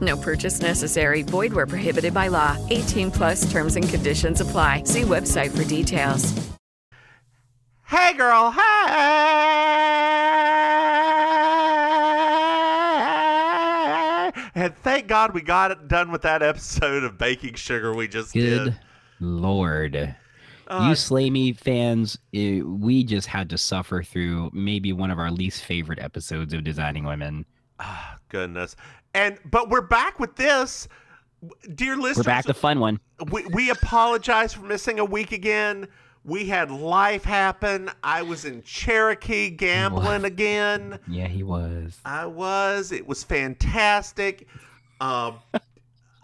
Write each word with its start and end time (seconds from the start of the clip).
No 0.00 0.16
purchase 0.16 0.60
necessary. 0.60 1.22
Void 1.22 1.52
where 1.52 1.66
prohibited 1.66 2.14
by 2.14 2.28
law. 2.28 2.56
18 2.70 3.10
plus 3.10 3.50
terms 3.50 3.76
and 3.76 3.88
conditions 3.88 4.40
apply. 4.40 4.84
See 4.84 5.02
website 5.02 5.56
for 5.56 5.64
details. 5.64 6.32
Hey, 7.86 8.12
girl. 8.12 8.50
Hey. 8.50 8.58
And 14.54 14.76
thank 14.78 15.06
God 15.06 15.34
we 15.34 15.40
got 15.40 15.70
it 15.70 15.88
done 15.88 16.10
with 16.10 16.22
that 16.22 16.42
episode 16.42 17.04
of 17.04 17.16
Baking 17.16 17.54
Sugar 17.54 17.94
we 17.94 18.08
just 18.08 18.32
Good 18.34 18.64
did. 18.64 18.80
lord. 19.20 20.14
Uh, 20.66 20.86
you 20.88 20.94
Slay 20.94 21.30
Me 21.30 21.52
fans, 21.52 22.18
eh, 22.34 22.60
we 22.60 23.04
just 23.04 23.28
had 23.28 23.48
to 23.50 23.58
suffer 23.58 24.02
through 24.02 24.50
maybe 24.52 24.92
one 24.92 25.10
of 25.10 25.18
our 25.18 25.30
least 25.30 25.64
favorite 25.64 25.98
episodes 25.98 26.52
of 26.52 26.64
Designing 26.64 27.04
Women. 27.04 27.46
Ah, 27.80 28.16
goodness. 28.28 28.76
And 29.14 29.38
but 29.44 29.68
we're 29.68 29.80
back 29.80 30.18
with 30.20 30.36
this. 30.36 30.88
Dear 31.74 31.96
listeners, 31.96 32.26
We're 32.26 32.32
back 32.32 32.44
to 32.46 32.54
fun 32.54 32.80
one. 32.80 32.98
we, 33.30 33.46
we 33.46 33.70
apologize 33.70 34.54
for 34.54 34.62
missing 34.64 34.98
a 34.98 35.04
week 35.04 35.30
again. 35.32 35.86
We 36.24 36.46
had 36.46 36.70
life 36.70 37.22
happen. 37.24 37.90
I 38.02 38.22
was 38.22 38.44
in 38.44 38.62
Cherokee 38.64 39.48
gambling 39.56 40.24
again. 40.24 40.98
Yeah, 41.06 41.28
he 41.28 41.42
was. 41.44 42.00
I 42.04 42.26
was. 42.26 42.90
It 42.90 43.06
was 43.06 43.22
fantastic. 43.22 44.48
Um, 45.00 45.36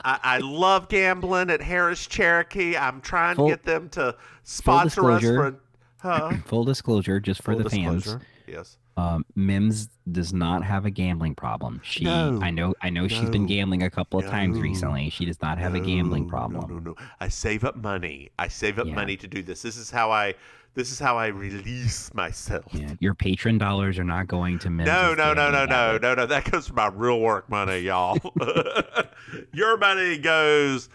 I, 0.04 0.18
I 0.22 0.38
love 0.38 0.88
gambling 0.88 1.48
at 1.48 1.60
Harrah's 1.60 2.06
Cherokee. 2.06 2.76
I'm 2.76 3.00
trying 3.00 3.36
Full- 3.36 3.48
to 3.48 3.52
get 3.52 3.62
them 3.62 3.88
to 3.90 4.16
sponsor 4.42 5.10
us 5.12 5.22
for. 5.22 5.60
Huh? 5.98 6.32
Full 6.46 6.64
disclosure, 6.64 7.20
just 7.20 7.40
for 7.42 7.54
Full 7.54 7.62
the 7.62 7.70
fans. 7.70 8.16
Yes. 8.46 8.76
Um, 8.96 9.24
Mims 9.34 9.88
does 10.12 10.32
not 10.32 10.62
have 10.64 10.86
a 10.86 10.90
gambling 10.90 11.34
problem. 11.34 11.80
She, 11.82 12.04
No, 12.04 12.38
I 12.40 12.50
know, 12.50 12.74
I 12.80 12.90
know 12.90 13.08
she's 13.08 13.28
been 13.30 13.46
gambling 13.46 13.82
a 13.82 13.90
couple 13.90 14.20
of 14.20 14.26
times 14.26 14.60
recently. 14.60 15.10
She 15.10 15.24
does 15.24 15.42
not 15.42 15.58
have 15.58 15.74
a 15.74 15.80
gambling 15.80 16.28
problem. 16.28 16.60
No, 16.68 16.74
no, 16.74 16.80
no. 16.90 16.96
I 17.20 17.28
save 17.28 17.64
up 17.64 17.74
money. 17.76 18.30
I 18.38 18.46
save 18.48 18.78
up 18.78 18.86
Yeah. 18.86 18.94
money 18.94 19.16
to 19.16 19.26
do 19.26 19.42
this. 19.42 19.62
This 19.62 19.76
is 19.76 19.90
how 19.90 20.10
I. 20.12 20.34
This 20.76 20.90
is 20.90 20.98
how 20.98 21.16
I 21.16 21.28
release 21.28 22.12
myself. 22.14 22.64
Yeah, 22.72 22.94
your 22.98 23.14
patron 23.14 23.58
dollars 23.58 23.96
are 23.96 24.02
not 24.04 24.26
going 24.26 24.58
to 24.58 24.70
Mims. 24.70 24.88
No, 24.88 25.14
no, 25.14 25.32
no, 25.32 25.48
no, 25.50 25.64
no, 25.66 25.98
no, 25.98 26.14
no. 26.14 26.26
That 26.26 26.50
goes 26.50 26.66
for 26.66 26.74
my 26.74 26.88
real 26.88 27.20
work 27.20 27.48
money, 27.48 27.78
y'all. 27.78 28.18
Your 29.52 29.76
money 29.76 30.18
goes 30.18 30.88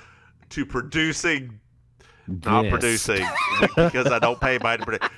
to 0.49 0.65
producing, 0.65 1.59
not 2.27 2.67
producing, 2.69 3.25
because 3.75 4.07
I 4.07 4.19
don't 4.19 4.39
pay 4.39 4.57
my 4.61 4.77
to 4.77 4.85
produce. 4.85 5.09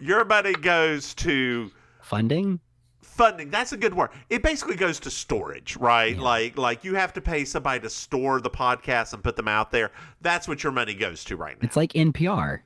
Your 0.00 0.24
money 0.26 0.52
goes 0.54 1.14
to 1.14 1.70
Funding? 2.12 2.60
funding. 3.00 3.50
That's 3.50 3.72
a 3.72 3.76
good 3.76 3.92
word. 3.94 4.10
It 4.30 4.42
basically 4.42 4.76
goes 4.76 4.98
to 5.00 5.10
storage, 5.10 5.76
right? 5.76 6.14
Yeah. 6.16 6.22
Like, 6.22 6.56
like 6.56 6.84
you 6.84 6.94
have 6.94 7.12
to 7.14 7.20
pay 7.20 7.44
somebody 7.44 7.80
to 7.80 7.90
store 7.90 8.40
the 8.40 8.48
podcast 8.50 9.12
and 9.12 9.22
put 9.22 9.36
them 9.36 9.48
out 9.48 9.70
there. 9.70 9.90
That's 10.22 10.46
what 10.48 10.62
your 10.62 10.72
money 10.72 10.94
goes 10.94 11.22
to 11.24 11.36
right 11.36 11.60
now. 11.60 11.66
It's 11.66 11.76
like 11.76 11.92
NPR 11.92 12.60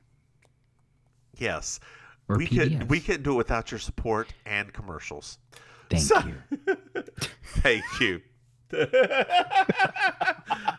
yes, 1.37 1.79
or 2.29 2.37
we 2.37 2.47
PBS. 2.47 2.79
could 2.79 2.89
we 2.89 2.99
couldn't 3.01 3.23
do 3.23 3.33
it 3.33 3.35
without 3.35 3.71
your 3.71 3.79
support 3.79 4.33
and 4.45 4.71
commercials. 4.73 5.37
Thank 5.89 6.03
So- 6.03 6.19
you. 6.19 6.35
Thank 7.57 7.83
you. 7.99 8.21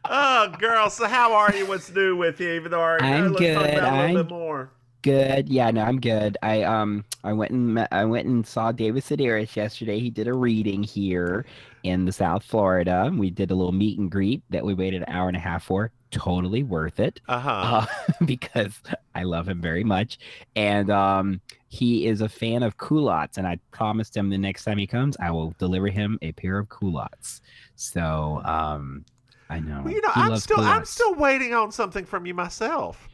oh, 0.04 0.54
girl. 0.58 0.90
So 0.90 1.06
how 1.06 1.34
are 1.34 1.54
you? 1.54 1.66
What's 1.66 1.90
new 1.92 2.16
with 2.16 2.40
you? 2.40 2.50
Even 2.52 2.70
though 2.70 2.80
our 2.80 3.00
I'm 3.02 3.32
good, 3.34 3.56
about 3.56 3.66
it 3.66 3.70
a 3.70 3.82
little 3.82 3.88
I'm- 3.98 4.14
bit 4.14 4.28
more. 4.28 4.70
Good. 5.02 5.48
Yeah, 5.48 5.70
no, 5.70 5.82
I'm 5.82 6.00
good. 6.00 6.36
I 6.42 6.62
um 6.62 7.04
I 7.22 7.32
went 7.32 7.52
and 7.52 7.74
met, 7.74 7.88
I 7.92 8.04
went 8.04 8.26
and 8.26 8.44
saw 8.44 8.72
David 8.72 9.04
Sedaris 9.04 9.54
yesterday. 9.54 10.00
He 10.00 10.10
did 10.10 10.26
a 10.26 10.34
reading 10.34 10.82
here 10.82 11.46
in 11.84 12.04
the 12.04 12.12
South 12.12 12.42
Florida. 12.42 13.10
We 13.14 13.30
did 13.30 13.52
a 13.52 13.54
little 13.54 13.72
meet 13.72 13.98
and 13.98 14.10
greet 14.10 14.42
that 14.50 14.64
we 14.64 14.74
waited 14.74 15.02
an 15.02 15.14
hour 15.14 15.28
and 15.28 15.36
a 15.36 15.40
half 15.40 15.64
for. 15.64 15.92
Totally 16.10 16.64
worth 16.64 16.98
it. 16.98 17.20
Uh-huh. 17.28 17.50
Uh, 17.50 17.86
because 18.24 18.80
I 19.14 19.22
love 19.22 19.48
him 19.48 19.60
very 19.60 19.84
much. 19.84 20.18
And 20.56 20.90
um 20.90 21.40
he 21.68 22.06
is 22.06 22.20
a 22.20 22.28
fan 22.28 22.62
of 22.64 22.78
culottes, 22.78 23.38
and 23.38 23.46
I 23.46 23.60
promised 23.70 24.16
him 24.16 24.30
the 24.30 24.38
next 24.38 24.64
time 24.64 24.78
he 24.78 24.86
comes, 24.86 25.16
I 25.20 25.30
will 25.30 25.54
deliver 25.58 25.88
him 25.88 26.18
a 26.22 26.32
pair 26.32 26.58
of 26.58 26.68
culottes. 26.70 27.40
So 27.76 28.42
um 28.44 29.04
I 29.50 29.60
know. 29.60 29.82
well, 29.84 29.94
you 29.94 30.00
know, 30.02 30.10
he 30.10 30.20
I'm 30.22 30.36
still 30.38 30.60
I'm 30.60 30.84
still 30.84 31.14
waiting 31.14 31.54
on 31.54 31.70
something 31.72 32.04
from 32.04 32.26
you 32.26 32.34
myself. 32.34 33.08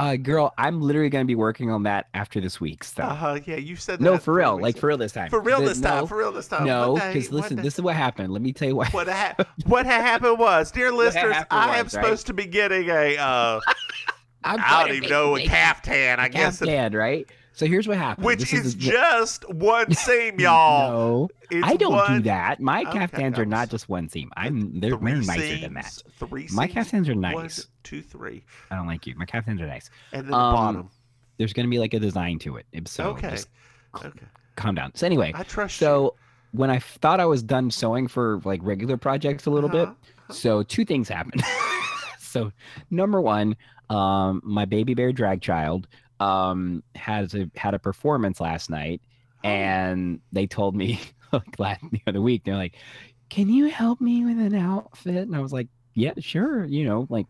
Uh 0.00 0.16
girl, 0.16 0.52
I'm 0.58 0.80
literally 0.80 1.08
gonna 1.10 1.24
be 1.24 1.34
working 1.34 1.70
on 1.70 1.82
that 1.84 2.06
after 2.14 2.40
this 2.40 2.60
week. 2.60 2.84
So 2.84 3.02
Uh 3.02 3.14
huh. 3.14 3.38
Yeah, 3.44 3.56
you 3.56 3.76
said 3.76 4.00
no, 4.00 4.18
for 4.18 4.34
real, 4.34 4.60
like 4.60 4.76
for 4.78 4.86
real 4.88 4.96
this 4.96 5.12
time. 5.12 5.30
For 5.30 5.40
real 5.40 5.60
The- 5.60 5.68
this 5.68 5.80
time. 5.80 6.00
no, 6.00 6.06
For 6.06 6.16
real 6.16 6.32
this 6.32 6.48
time. 6.48 6.66
No, 6.66 6.94
because 6.94 7.30
listen, 7.30 7.56
this 7.58 7.74
is 7.74 7.80
what 7.82 7.96
happened. 7.96 8.32
Let 8.32 8.42
me 8.42 8.52
tell 8.52 8.68
you 8.68 8.76
what. 8.76 8.92
what 8.92 9.08
ha- 9.08 9.34
what 9.66 9.86
happened 9.86 10.38
was, 10.38 10.70
dear 10.70 10.90
listeners, 10.92 11.36
I 11.50 11.78
am 11.78 11.84
was, 11.84 11.94
right? 11.94 12.04
supposed 12.04 12.26
to 12.28 12.34
be 12.34 12.46
getting 12.46 12.88
a 12.88 13.16
uh, 13.18 13.60
I 14.44 14.84
don't 14.86 14.96
even 14.96 15.10
know 15.10 15.36
a 15.36 15.44
caftan. 15.44 16.18
I 16.18 16.28
guess, 16.28 16.58
caftan, 16.60 16.92
right? 16.94 17.28
So 17.60 17.66
here's 17.66 17.86
what 17.86 17.98
happened. 17.98 18.24
which 18.24 18.38
This 18.38 18.54
is 18.54 18.74
the- 18.74 18.90
just 18.90 19.46
one 19.52 19.92
seam, 19.92 20.40
y'all. 20.40 20.90
No, 20.92 21.28
It's 21.50 21.66
I 21.68 21.76
don't 21.76 21.92
one, 21.92 22.16
do 22.16 22.22
that. 22.22 22.58
My 22.58 22.80
Okay, 22.84 23.00
caftans 23.00 23.36
are 23.36 23.44
not 23.44 23.68
just 23.68 23.86
one 23.86 24.08
seam. 24.08 24.30
I'm 24.34 24.80
they're, 24.80 24.98
nicer 24.98 25.58
than 25.60 25.74
that. 25.74 25.84
seams, 25.92 26.02
Three 26.18 26.48
My 26.52 26.66
seams, 26.66 26.74
caftans 26.74 27.08
are 27.10 27.12
One, 27.12 27.20
nice. 27.20 27.66
two, 27.82 28.00
three, 28.00 28.44
I 28.70 28.76
don't 28.76 28.86
like 28.86 29.06
you. 29.06 29.14
My 29.14 29.26
caftans 29.26 29.60
are 29.60 29.66
nice. 29.66 29.90
and 30.14 30.22
then 30.22 30.30
the 30.30 30.36
Um, 30.38 30.54
bottom. 30.54 30.90
There's 31.36 31.52
gonna 31.52 31.68
be 31.68 31.78
like 31.78 31.92
a 31.92 32.00
design 32.00 32.38
to 32.38 32.56
it. 32.56 32.64
So 32.88 33.08
Okay. 33.10 33.28
just 33.32 33.50
Okay. 33.94 34.08
calm 34.56 34.74
down. 34.74 34.94
So 34.94 35.04
anyway, 35.04 35.30
I 35.34 35.42
trust 35.42 35.78
you. 35.82 35.86
so 35.86 36.14
when 36.52 36.70
I 36.70 36.78
thought 36.78 37.20
I 37.20 37.26
was 37.26 37.42
done 37.42 37.70
sewing 37.70 38.08
for 38.08 38.40
like 38.46 38.60
regular 38.62 38.96
projects 38.96 39.44
a 39.44 39.50
little 39.50 39.68
bit, 39.68 39.86
Uh-huh. 39.86 40.32
so 40.32 40.62
two 40.62 40.86
things 40.86 41.10
happened. 41.10 41.42
so 42.18 42.52
number 42.90 43.20
one, 43.20 43.54
um, 43.90 44.40
my 44.44 44.64
baby 44.64 44.94
bear 44.94 45.12
drag 45.12 45.42
child 45.42 45.88
um 46.20 46.82
has 46.94 47.34
a 47.34 47.50
had 47.56 47.74
a 47.74 47.78
performance 47.78 48.40
last 48.40 48.70
night, 48.70 49.00
Oh. 49.42 49.48
and 49.48 50.20
they 50.32 50.46
told 50.46 50.76
me 50.76 51.00
like 51.32 51.58
last 51.58 51.82
the 51.90 52.02
other 52.06 52.20
week 52.20 52.44
they're 52.44 52.56
like, 52.56 52.76
"Can 53.30 53.48
you 53.48 53.66
help 53.70 54.00
me 54.00 54.24
with 54.24 54.38
an 54.38 54.54
outfit?" 54.54 55.16
And 55.26 55.34
I 55.34 55.40
was 55.40 55.52
like, 55.52 55.68
"Yeah, 55.94 56.12
sure." 56.18 56.64
You 56.66 56.84
know, 56.84 57.06
like 57.08 57.26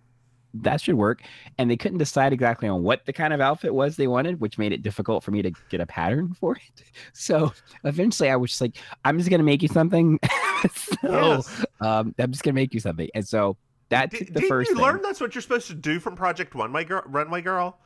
that 0.52 0.80
should 0.80 0.96
work. 0.96 1.22
And 1.58 1.70
they 1.70 1.76
couldn't 1.76 1.98
decide 1.98 2.32
exactly 2.32 2.68
on 2.68 2.82
what 2.82 3.06
the 3.06 3.12
kind 3.12 3.32
of 3.32 3.40
outfit 3.40 3.72
was 3.72 3.94
they 3.94 4.08
wanted, 4.08 4.40
which 4.40 4.58
made 4.58 4.72
it 4.72 4.82
difficult 4.82 5.22
for 5.22 5.30
me 5.30 5.42
to 5.42 5.52
get 5.68 5.80
a 5.80 5.86
pattern 5.86 6.34
for 6.40 6.56
it. 6.56 6.82
So 7.12 7.52
eventually 7.84 8.30
I 8.30 8.34
was 8.34 8.50
just 8.50 8.60
like, 8.60 8.76
I'm 9.04 9.16
just 9.16 9.30
gonna 9.30 9.44
make 9.44 9.62
you 9.62 9.68
something. 9.68 10.18
so 10.72 10.96
Yes. 11.04 11.64
um, 11.80 12.12
I'm 12.18 12.32
just 12.32 12.42
gonna 12.42 12.54
make 12.54 12.74
you 12.74 12.80
something. 12.80 13.08
And 13.14 13.26
so 13.28 13.56
that 13.90 14.10
Did, 14.10 14.28
the 14.28 14.40
didn't 14.40 14.48
first 14.48 14.70
you 14.70 14.74
thing. 14.76 14.84
learn 14.84 15.02
that's 15.02 15.20
what 15.20 15.36
you're 15.36 15.42
supposed 15.42 15.68
to 15.68 15.74
do 15.74 16.00
from 16.00 16.16
Project 16.16 16.54
One 16.56 16.72
Runway 16.72 16.84
Girl? 16.84 17.02
Runway 17.06 17.42
Girl. 17.42 17.78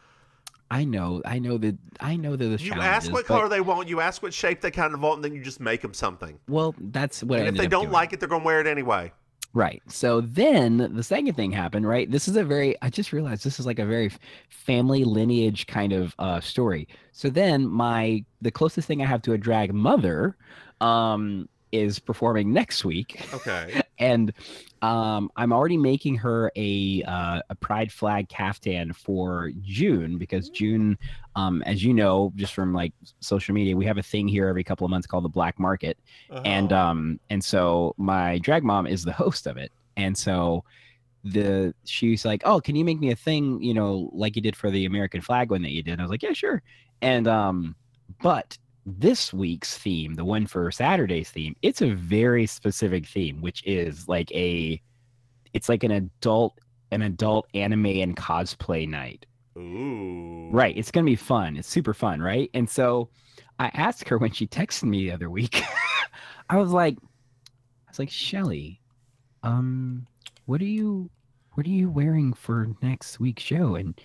I 0.75 0.83
know, 0.83 1.23
I 1.25 1.39
know 1.39 1.57
that 1.59 1.79
I 2.01 2.17
know 2.17 2.35
that 2.35 2.45
the 2.45 2.61
You 2.61 2.73
ask 2.73 3.13
what 3.13 3.27
color 3.27 3.49
they 3.49 3.61
want. 3.61 3.89
You 3.89 4.01
ask 4.01 4.25
what 4.25 4.35
shape 4.35 4.61
they 4.61 4.73
kind 4.73 4.93
of 4.93 5.01
want, 5.01 5.19
and 5.19 5.25
then 5.25 5.33
you 5.33 5.41
just 5.41 5.61
make 5.61 5.81
them 5.81 5.95
something. 5.95 6.41
Well, 6.49 6.75
that's 6.79 7.23
what 7.23 7.39
and 7.39 7.49
if 7.49 7.55
they 7.55 7.69
don't 7.69 7.85
doing. 7.85 7.93
like 7.93 8.13
it, 8.13 8.19
they're 8.19 8.29
going 8.29 8.43
to 8.43 8.45
wear 8.47 8.61
it 8.61 8.67
anyway. 8.67 9.13
Right. 9.53 9.81
So 9.87 10.21
then 10.21 10.93
the 10.97 11.05
second 11.05 11.35
thing 11.35 11.53
happened, 11.53 11.87
right? 11.87 12.11
This 12.11 12.27
is 12.27 12.37
a 12.37 12.43
very 12.43 12.75
I 12.83 12.91
just 12.91 13.13
realized 13.13 13.45
this 13.45 13.61
is 13.61 13.67
like 13.67 13.79
a 13.79 13.87
very 13.87 14.11
family 14.49 15.05
lineage 15.05 15.69
kind 15.69 15.93
of 15.93 16.13
uh 16.19 16.41
story. 16.41 16.89
So 17.13 17.31
then 17.31 17.69
my 17.69 18.25
the 18.43 18.51
closest 18.51 18.89
thing 18.89 19.01
I 19.01 19.07
have 19.07 19.23
to 19.23 19.33
a 19.33 19.39
drag 19.39 19.73
mother 19.73 20.37
um 20.81 21.49
is 21.75 21.99
performing 21.99 22.53
next 22.53 22.85
week. 22.85 23.21
Okay. 23.35 23.83
and 23.99 24.33
um, 24.83 25.31
I'm 25.37 25.53
already 25.53 25.77
making 25.77 26.17
her 26.17 26.53
a 26.57 27.03
uh, 27.07 27.41
a 27.51 27.55
pride 27.55 27.91
flag 27.91 28.29
caftan 28.29 28.93
for 28.93 29.51
June 29.63 30.19
because 30.19 30.51
June, 30.51 30.99
um, 31.37 31.63
as 31.63 31.83
you 31.83 31.93
know, 31.95 32.33
just 32.37 32.55
from 32.55 32.73
like 32.75 32.93
social 33.21 33.55
media, 33.55 33.77
we 33.77 33.87
have 33.87 33.99
a 33.99 34.03
thing 34.03 34.29
here 34.29 34.47
every 34.49 34.65
couple 34.65 34.85
of 34.85 34.91
months 34.91 35.07
called 35.07 35.25
the 35.25 35.29
Black 35.31 35.59
Market, 35.59 35.99
and 36.45 36.73
Oh. 36.73 36.77
um, 36.79 37.21
and 37.31 37.43
so 37.43 37.95
my 37.97 38.39
drag 38.39 38.63
mom 38.63 38.87
is 38.87 39.05
the 39.05 39.13
host 39.13 39.47
of 39.47 39.57
it, 39.57 39.73
and 39.97 40.17
so 40.17 40.65
the 41.25 41.75
she's 41.85 42.25
like, 42.27 42.43
oh, 42.45 42.61
can 42.61 42.77
you 42.77 42.85
make 42.85 43.01
me 43.01 43.11
a 43.11 43.17
thing, 43.17 43.63
you 43.63 43.73
know, 43.73 44.11
like 44.13 44.37
you 44.37 44.43
did 44.43 44.55
for 44.55 44.71
the 44.71 44.85
American 44.85 45.23
flag 45.23 45.51
one 45.51 45.63
that 45.63 45.71
you 45.73 45.83
did? 45.83 45.99
I 45.99 46.03
was 46.03 46.11
like, 46.11 46.23
yeah, 46.23 46.35
sure, 46.35 46.63
and 47.01 47.27
um, 47.27 47.75
but 48.23 48.59
this 48.87 49.33
week's 49.33 49.79
theme, 49.79 50.15
the 50.15 50.25
one 50.25 50.47
for 50.47 50.71
Saturday's 50.71 51.31
theme, 51.31 51.57
it's 51.63 51.83
a 51.83 51.95
very 51.95 52.47
specific 52.47 53.07
theme, 53.07 53.41
which 53.41 53.63
is 53.67 54.09
like 54.09 54.31
a 54.33 54.81
it's 55.53 55.69
like 55.69 55.85
an 55.85 55.93
adult 55.93 56.59
an 56.91 57.03
adult 57.03 57.47
anime 57.55 57.87
and 57.87 58.17
cosplay 58.17 58.89
night. 58.89 59.27
Ooh. 59.57 60.49
Right. 60.51 60.77
It's 60.77 60.91
gonna 60.91 61.05
be 61.05 61.17
fun. 61.17 61.57
It's 61.57 61.69
super 61.69 61.95
fun, 61.95 62.21
right? 62.21 62.51
And 62.55 62.69
so 62.69 63.09
I 63.59 63.71
asked 63.75 64.09
her 64.09 64.19
when 64.19 64.33
she 64.33 64.47
texted 64.47 64.85
me 64.85 65.07
the 65.07 65.13
other 65.13 65.31
week, 65.31 65.63
I 66.51 66.57
was 66.57 66.71
like, 66.71 66.97
I 67.01 67.91
was 67.91 67.99
like, 67.99 68.11
Shelly, 68.11 68.81
um, 69.43 70.07
what 70.47 70.61
are 70.61 70.67
you 70.67 71.11
what 71.55 71.67
are 71.67 71.71
you 71.71 71.89
wearing 71.89 72.33
for 72.33 72.69
next 72.83 73.21
week's 73.21 73.43
show? 73.43 73.77
And 73.77 73.99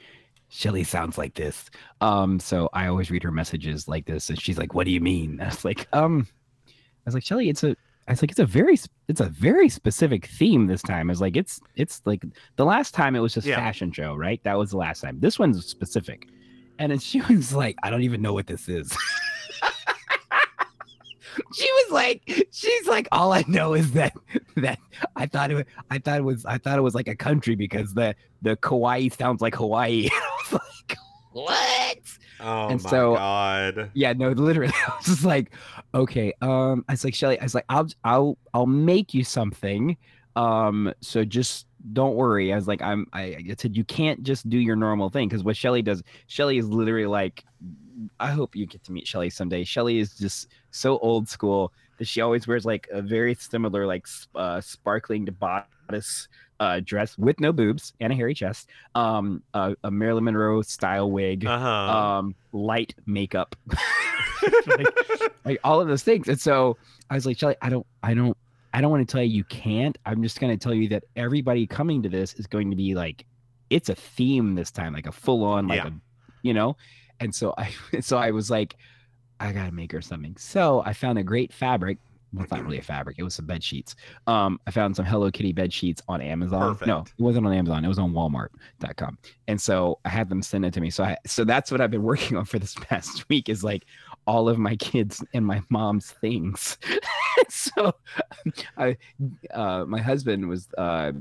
Shelly 0.49 0.83
sounds 0.83 1.17
like 1.17 1.35
this. 1.35 1.69
Um, 2.01 2.39
so 2.39 2.69
I 2.73 2.87
always 2.87 3.11
read 3.11 3.23
her 3.23 3.31
messages 3.31 3.87
like 3.87 4.05
this, 4.05 4.29
and 4.29 4.41
she's 4.41 4.57
like, 4.57 4.73
"What 4.73 4.85
do 4.85 4.91
you 4.91 4.99
mean?" 4.99 5.39
I 5.41 5.45
was 5.45 5.63
like, 5.63 5.87
"Um, 5.93 6.27
I 6.67 6.71
was 7.05 7.13
like, 7.13 7.23
Shelly, 7.23 7.49
it's 7.49 7.63
a, 7.63 7.75
I 8.07 8.11
was 8.13 8.21
like, 8.23 8.31
it's 8.31 8.39
a 8.39 8.45
very, 8.45 8.77
it's 9.07 9.21
a 9.21 9.29
very 9.29 9.69
specific 9.69 10.25
theme 10.25 10.65
this 10.67 10.81
time. 10.81 11.09
It's 11.11 11.21
like, 11.21 11.37
it's, 11.37 11.59
it's 11.75 12.01
like 12.05 12.23
the 12.55 12.65
last 12.65 12.93
time 12.95 13.15
it 13.15 13.19
was 13.19 13.33
just 13.35 13.45
Yeah. 13.45 13.55
fashion 13.57 13.91
show, 13.91 14.15
right? 14.15 14.43
That 14.43 14.57
was 14.57 14.71
the 14.71 14.77
last 14.77 15.01
time. 15.01 15.19
This 15.19 15.37
one's 15.37 15.63
specific." 15.65 16.27
And 16.79 16.91
then 16.91 16.99
she 16.99 17.21
was 17.29 17.53
like, 17.53 17.75
"I 17.83 17.89
don't 17.89 18.01
even 18.03 18.21
know 18.21 18.33
what 18.33 18.47
this 18.47 18.67
is." 18.67 18.95
she 21.53 21.69
was 21.71 21.91
like, 21.91 22.47
she's 22.51 22.87
like, 22.87 23.07
all 23.11 23.31
I 23.33 23.43
know 23.47 23.73
is 23.73 23.91
that 23.93 24.13
that 24.57 24.79
I 25.15 25.25
thought 25.25 25.51
it, 25.51 25.67
I 25.89 25.99
thought 25.99 26.19
it 26.19 26.23
was, 26.23 26.45
I 26.45 26.57
thought 26.57 26.77
it 26.77 26.81
was 26.81 26.95
like 26.95 27.07
a 27.07 27.15
country 27.15 27.55
because 27.55 27.93
the 27.93 28.15
the 28.41 28.55
kawaii 28.57 29.15
sounds 29.15 29.41
like 29.41 29.55
Hawaii. 29.55 30.09
I 30.11 30.31
was 30.43 30.53
like, 30.53 30.97
what? 31.31 31.97
Oh 32.41 32.67
And 32.69 32.81
my 32.83 32.89
so- 32.89 33.15
god. 33.15 33.91
Yeah, 33.93 34.13
no, 34.13 34.29
literally, 34.29 34.73
I 34.87 34.95
was 34.97 35.05
just 35.05 35.25
like, 35.25 35.51
okay. 35.93 36.33
Um, 36.41 36.85
I 36.87 36.93
was 36.93 37.03
like, 37.03 37.13
Shelly, 37.13 37.39
I 37.39 37.43
was 37.43 37.53
like, 37.55 37.65
I'll, 37.69 37.87
I'll, 38.03 38.37
I'll 38.53 38.65
make 38.65 39.13
you 39.13 39.23
something. 39.23 39.97
Um, 40.35 40.93
so 41.01 41.25
just 41.25 41.65
don't 41.93 42.15
worry. 42.15 42.53
I 42.53 42.55
was 42.55 42.67
like, 42.67 42.81
I'm, 42.81 43.07
I, 43.11 43.21
I 43.21 43.55
said, 43.57 43.75
you 43.75 43.83
can't 43.83 44.23
just 44.23 44.49
do 44.49 44.57
your 44.57 44.75
normal 44.77 45.09
thing 45.09 45.27
because 45.27 45.43
what 45.43 45.57
Shelly 45.57 45.81
does, 45.81 46.01
Shelly 46.27 46.57
is 46.57 46.67
literally 46.69 47.07
like, 47.07 47.43
I 48.19 48.31
hope 48.31 48.55
you 48.55 48.65
get 48.65 48.83
to 48.85 48.91
meet 48.91 49.07
Shelly 49.07 49.29
someday. 49.29 49.63
Shelly 49.63 49.99
is 49.99 50.15
just 50.17 50.47
so 50.71 50.97
old 50.99 51.27
school 51.27 51.73
that 51.97 52.05
she 52.07 52.21
always 52.21 52.47
wears 52.47 52.65
like 52.65 52.87
a 52.91 53.01
very 53.01 53.35
similar, 53.35 53.85
like, 53.85 54.07
uh, 54.35 54.61
sparkling 54.61 55.25
to 55.25 55.31
bodice 55.31 56.27
uh, 56.59 56.79
dress 56.83 57.17
with 57.17 57.39
no 57.39 57.51
boobs 57.51 57.93
and 57.99 58.11
a 58.13 58.15
hairy 58.15 58.33
chest, 58.33 58.69
um, 58.95 59.41
a, 59.53 59.75
a 59.83 59.91
Marilyn 59.91 60.23
Monroe 60.25 60.61
style 60.61 61.09
wig, 61.11 61.45
Uh 61.45 61.59
huh. 61.59 61.97
um, 61.97 62.35
light 62.53 62.93
makeup, 63.05 63.55
like, 64.67 64.87
like 65.45 65.59
all 65.63 65.81
of 65.81 65.87
those 65.87 66.03
things. 66.03 66.27
And 66.27 66.39
so 66.39 66.77
I 67.09 67.15
was 67.15 67.25
like, 67.25 67.37
Shelly, 67.37 67.55
I 67.61 67.69
don't, 67.69 67.85
I 68.03 68.13
don't, 68.13 68.37
I 68.73 68.81
don't 68.81 68.91
want 68.91 69.07
to 69.07 69.11
tell 69.11 69.23
you 69.23 69.29
you 69.29 69.43
can't. 69.45 69.97
I'm 70.05 70.21
just 70.21 70.39
going 70.39 70.55
to 70.57 70.61
tell 70.63 70.73
you 70.73 70.89
that 70.89 71.03
everybody 71.15 71.65
coming 71.65 72.03
to 72.03 72.09
this 72.09 72.33
is 72.35 72.45
going 72.47 72.69
to 72.69 72.75
be 72.75 72.93
like, 72.93 73.25
it's 73.69 73.89
a 73.89 73.95
theme 73.95 74.55
this 74.55 74.71
time, 74.71 74.93
like 74.93 75.07
a 75.07 75.11
full 75.11 75.43
on, 75.43 75.67
like 75.67 75.77
Yeah. 75.83 75.87
a, 75.87 75.91
you 76.43 76.53
know. 76.53 76.77
And 77.19 77.33
so 77.33 77.53
I, 77.57 77.73
so 78.01 78.17
I 78.17 78.31
was 78.31 78.49
like, 78.49 78.75
I 79.39 79.51
gotta 79.51 79.71
make 79.71 79.91
her 79.91 80.01
something. 80.01 80.35
So 80.37 80.83
I 80.85 80.93
found 80.93 81.17
a 81.17 81.23
great 81.23 81.53
fabric. 81.53 81.97
Well, 82.33 82.43
it's 82.43 82.51
not 82.51 82.63
really 82.63 82.77
a 82.77 82.83
fabric. 82.83 83.17
It 83.17 83.23
was 83.23 83.33
some 83.33 83.47
bed 83.47 83.63
sheets. 83.63 83.95
Um, 84.27 84.59
I 84.67 84.71
found 84.71 84.95
some 84.95 85.05
Hello 85.05 85.31
Kitty 85.31 85.51
bed 85.51 85.73
sheets 85.73 86.01
on 86.07 86.21
Amazon. 86.21 86.73
Perfect. 86.73 86.87
No, 86.87 86.99
it 86.99 87.21
wasn't 87.21 87.47
on 87.47 87.53
Amazon. 87.53 87.83
It 87.83 87.87
was 87.87 87.97
on 87.97 88.11
Walmart.com. 88.11 89.17
And 89.47 89.59
so 89.59 89.97
I 90.05 90.09
had 90.09 90.29
them 90.29 90.43
send 90.43 90.63
it 90.63 90.73
to 90.75 90.81
me. 90.81 90.91
So 90.91 91.03
I, 91.05 91.17
so 91.25 91.43
that's 91.43 91.71
what 91.71 91.81
I've 91.81 91.89
been 91.89 92.03
working 92.11 92.37
on 92.37 92.45
for 92.45 92.59
this 92.59 92.75
past 92.75 93.27
week 93.29 93.49
is 93.49 93.63
like 93.63 93.85
all 94.27 94.47
of 94.47 94.59
my 94.59 94.75
kids 94.75 95.23
and 95.33 95.43
my 95.43 95.63
mom's 95.69 96.11
things. 96.11 96.77
so 97.49 97.95
I, 98.77 98.95
uh, 99.51 99.85
my 99.85 99.99
husband 99.99 100.47
was 100.47 100.67
uh, 100.77 101.13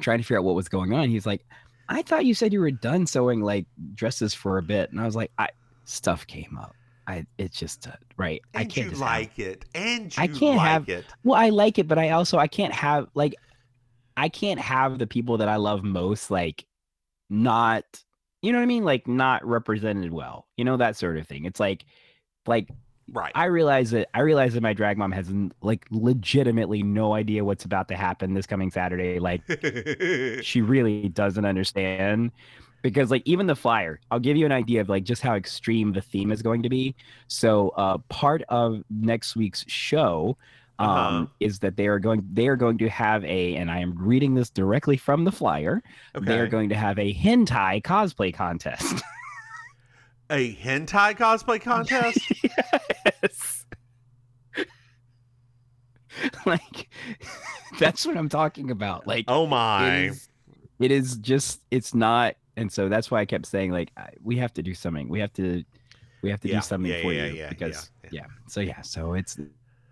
trying 0.00 0.18
to 0.18 0.24
figure 0.24 0.38
out 0.38 0.44
what 0.44 0.54
was 0.54 0.68
going 0.68 0.92
on. 0.92 1.08
He's 1.08 1.26
like, 1.26 1.44
I 1.88 2.02
thought 2.02 2.24
you 2.24 2.34
said 2.34 2.52
you 2.52 2.60
were 2.60 2.70
done 2.70 3.06
sewing 3.06 3.42
like 3.42 3.66
dresses 3.94 4.32
for 4.34 4.58
a 4.58 4.62
bit, 4.62 4.90
and 4.90 5.00
I 5.00 5.04
was 5.04 5.16
like, 5.16 5.30
I 5.38 5.48
stuff 5.84 6.26
came 6.26 6.58
up. 6.60 6.74
I 7.06 7.26
it's 7.36 7.58
just 7.58 7.86
uh, 7.86 7.92
right. 8.16 8.40
and 8.54 8.62
I 8.62 8.64
can't 8.64 8.76
you 8.86 8.90
just 8.90 9.02
have- 9.02 9.10
like 9.20 9.38
it. 9.38 9.64
And 9.74 10.16
you 10.16 10.22
I 10.22 10.26
can't 10.26 10.56
like 10.56 10.66
have- 10.68 10.88
it. 10.88 11.04
well, 11.24 11.38
I 11.38 11.50
like 11.50 11.78
it, 11.78 11.86
but 11.88 11.98
I 11.98 12.10
also 12.10 12.38
I 12.38 12.46
can't 12.46 12.72
have 12.72 13.08
like 13.14 13.34
I 14.16 14.28
can't 14.28 14.60
have 14.60 14.98
the 14.98 15.06
people 15.06 15.38
that 15.38 15.48
I 15.48 15.56
love 15.56 15.84
most 15.84 16.30
like 16.30 16.64
not 17.30 17.84
you 18.42 18.52
know 18.52 18.58
what 18.58 18.62
I 18.64 18.66
mean 18.66 18.84
like 18.84 19.06
not 19.08 19.44
represented 19.46 20.12
well. 20.12 20.46
You 20.56 20.64
know 20.64 20.76
that 20.78 20.96
sort 20.96 21.18
of 21.18 21.26
thing. 21.26 21.44
It's 21.44 21.60
like 21.60 21.84
like 22.46 22.68
Right. 23.12 23.32
I 23.34 23.44
realize 23.46 23.90
that 23.90 24.08
I 24.14 24.20
realize 24.20 24.54
that 24.54 24.62
my 24.62 24.72
drag 24.72 24.96
mom 24.98 25.12
has 25.12 25.32
like 25.60 25.86
legitimately 25.90 26.82
no 26.82 27.14
idea 27.14 27.44
what's 27.44 27.64
about 27.64 27.88
to 27.88 27.96
happen 27.96 28.34
this 28.34 28.46
coming 28.46 28.70
Saturday. 28.70 29.18
Like 29.18 29.42
she 30.42 30.60
really 30.62 31.08
doesn't 31.10 31.44
understand 31.44 32.32
because 32.82 33.10
like 33.10 33.22
even 33.24 33.46
the 33.46 33.56
flyer 33.56 33.98
i'll 34.10 34.18
give 34.20 34.36
you 34.36 34.44
an 34.44 34.52
idea 34.52 34.78
of 34.80 34.90
like 34.90 35.04
just 35.04 35.22
how 35.22 35.34
extreme 35.34 35.92
the 35.94 36.02
theme 36.02 36.30
is 36.30 36.42
going 36.42 36.62
to 36.62 36.68
be 36.68 36.94
so 37.28 37.70
uh 37.70 37.96
part 38.10 38.42
of 38.50 38.82
next 38.90 39.36
week's 39.36 39.64
show 39.68 40.36
um 40.78 40.88
Uh-huh. 40.88 41.26
is 41.40 41.60
that 41.60 41.76
they 41.78 41.86
are 41.86 41.98
going 41.98 42.22
they 42.30 42.46
are 42.46 42.56
going 42.56 42.76
to 42.76 42.88
have 42.90 43.24
a 43.24 43.56
and 43.56 43.70
i 43.70 43.78
am 43.78 43.94
reading 43.96 44.34
this 44.34 44.50
directly 44.50 44.98
from 44.98 45.24
the 45.24 45.32
flyer 45.32 45.82
they 46.20 46.38
are 46.38 46.46
going 46.46 46.68
to 46.68 46.74
have 46.74 46.98
a 46.98 47.14
hentai 47.14 47.80
cosplay 47.82 48.34
contest 48.34 49.02
a 50.30 50.54
hentai 50.56 51.16
cosplay 51.16 51.60
contest? 51.60 52.30
yes. 53.22 53.64
Like 56.46 56.88
that's 57.78 58.06
what 58.06 58.16
i'm 58.16 58.28
talking 58.28 58.70
about. 58.70 59.06
Like 59.06 59.28
oh 59.28 59.46
my. 59.46 60.08
is, 60.08 60.28
it 60.78 60.90
is 60.92 61.16
just 61.16 61.60
it's 61.70 61.94
not 61.94 62.36
and 62.56 62.70
so 62.70 62.88
that's 62.88 63.10
why 63.10 63.20
i 63.20 63.24
kept 63.24 63.46
saying 63.46 63.72
like 63.72 63.90
I, 63.96 64.10
we 64.22 64.36
have 64.38 64.52
to 64.54 64.62
do 64.62 64.74
something. 64.74 65.08
We 65.08 65.20
have 65.20 65.32
to 65.34 65.64
we 66.22 66.30
have 66.30 66.40
to 66.40 66.48
Yeah, 66.48 66.56
do 66.56 66.60
something 66.60 66.90
yeah, 66.92 67.02
for 67.02 67.12
yeah, 67.12 67.26
you 67.26 67.34
yeah, 67.34 67.48
because 67.48 67.90
yeah, 68.02 68.10
yeah, 68.10 68.26
so 68.46 68.60
yeah. 68.60 68.80
So 68.82 69.14
it's 69.14 69.38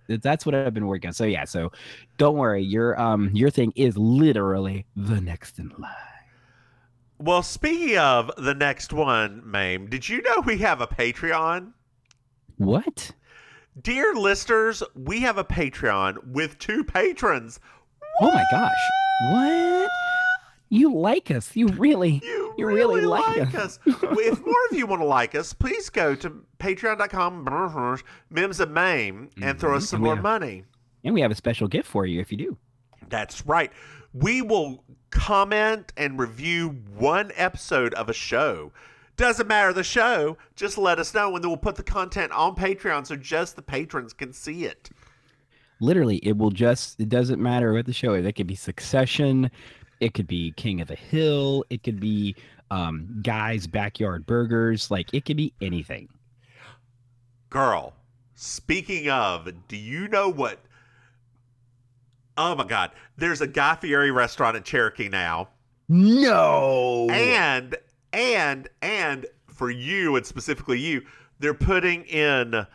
that's 0.08 0.46
what 0.46 0.54
i've 0.54 0.74
been 0.74 0.86
working 0.86 1.08
on. 1.08 1.14
So 1.14 1.24
yeah. 1.24 1.44
So 1.44 1.72
don't 2.18 2.36
worry. 2.36 2.62
Your 2.62 3.00
um 3.00 3.30
your 3.34 3.50
thing 3.50 3.72
is 3.76 3.96
literally 3.98 4.86
the 4.96 5.20
next 5.20 5.58
in 5.58 5.70
line 5.78 5.94
Well, 7.24 7.44
speaking 7.44 7.96
of 7.98 8.32
the 8.36 8.52
next 8.52 8.92
one, 8.92 9.42
Maim, 9.48 9.86
did 9.88 10.08
you 10.08 10.22
know 10.22 10.42
we 10.44 10.58
have 10.58 10.80
a 10.80 10.88
Patreon? 10.88 11.72
what 12.56 13.12
Dear 13.80 14.12
listeners, 14.14 14.82
we 14.96 15.20
have 15.20 15.38
a 15.38 15.44
Patreon 15.44 16.26
with 16.32 16.58
two 16.58 16.82
patrons. 16.82 17.60
oh 18.20 18.30
my 18.32 18.44
gosh 18.50 18.76
what 19.30 19.88
you 20.68 20.92
like 20.94 21.30
us 21.30 21.54
you 21.54 21.68
really 21.68 22.20
You, 22.24 22.54
You 22.58 22.66
really, 22.66 22.96
really 22.96 23.06
like, 23.06 23.36
like 23.38 23.54
us. 23.54 23.78
if 23.86 24.02
more 24.44 24.54
of 24.70 24.76
you 24.76 24.86
want 24.86 25.00
to 25.00 25.06
like 25.06 25.34
us, 25.36 25.52
please 25.52 25.88
go 25.90 26.14
to 26.16 26.44
patreon.com, 26.58 27.98
Mims 28.30 28.58
and 28.60 28.74
Maim, 28.74 29.30
and 29.40 29.60
throw 29.60 29.76
us 29.76 29.84
Mhm. 29.84 29.88
some 29.88 30.00
more 30.02 30.16
have- 30.16 30.22
money. 30.24 30.64
and 31.04 31.14
we 31.14 31.20
have 31.20 31.30
a 31.30 31.34
special 31.36 31.68
gift 31.68 31.88
for 31.88 32.04
you 32.04 32.20
if 32.20 32.32
you 32.32 32.38
do 32.38 32.58
That's 33.08 33.46
right. 33.46 33.70
We 34.12 34.42
will 34.42 34.84
comment 35.12 35.92
and 35.96 36.18
review 36.18 36.70
one 36.96 37.30
episode 37.36 37.94
of 37.94 38.08
a 38.08 38.12
show. 38.12 38.72
Doesn't 39.16 39.46
matter 39.46 39.72
the 39.72 39.84
show, 39.84 40.36
just 40.56 40.76
let 40.78 40.98
us 40.98 41.14
know, 41.14 41.34
and 41.36 41.44
then 41.44 41.50
we'll 41.50 41.58
put 41.58 41.76
the 41.76 41.82
content 41.84 42.32
on 42.32 42.56
Patreon 42.56 43.06
so 43.06 43.14
just 43.14 43.54
the 43.54 43.62
patrons 43.62 44.12
can 44.12 44.32
see 44.32 44.64
it. 44.64 44.90
literally 45.80 46.16
it 46.18 46.36
will 46.36 46.50
just 46.50 46.98
it 47.00 47.08
doesn't 47.08 47.40
matter 47.40 47.72
what 47.72 47.86
the 47.86 47.92
show 47.92 48.14
is 48.14 48.24
it 48.24 48.32
could 48.32 48.46
be 48.46 48.54
succession 48.54 49.50
it 50.00 50.14
could 50.14 50.26
be 50.28 50.52
king 50.56 50.80
of 50.80 50.86
the 50.88 50.94
hill 50.94 51.64
it 51.70 51.82
could 51.82 51.98
be 52.00 52.34
um 52.70 53.18
guys 53.22 53.66
backyard 53.66 54.24
burgers 54.24 54.90
like 54.90 55.12
it 55.12 55.24
could 55.24 55.36
be 55.36 55.52
anything 55.60 56.08
Girl, 57.50 57.92
speaking 58.34 59.10
of, 59.10 59.48
do 59.68 59.76
you 59.76 60.08
know 60.08 60.28
what? 60.30 60.58
Oh 62.36 62.54
my 62.54 62.64
God. 62.64 62.92
There's 63.16 63.40
a 63.40 63.46
Guy 63.46 63.76
Fieri 63.76 64.10
restaurant 64.10 64.56
in 64.56 64.62
Cherokee 64.62 65.08
now. 65.08 65.48
no 65.88 67.08
And, 67.10 67.76
and, 68.12 68.68
and 68.80 69.26
for 69.46 69.70
you, 69.70 70.16
and 70.16 70.24
specifically 70.24 70.78
you, 70.78 71.02
they're 71.38 71.54
putting 71.54 72.04
in 72.04 72.66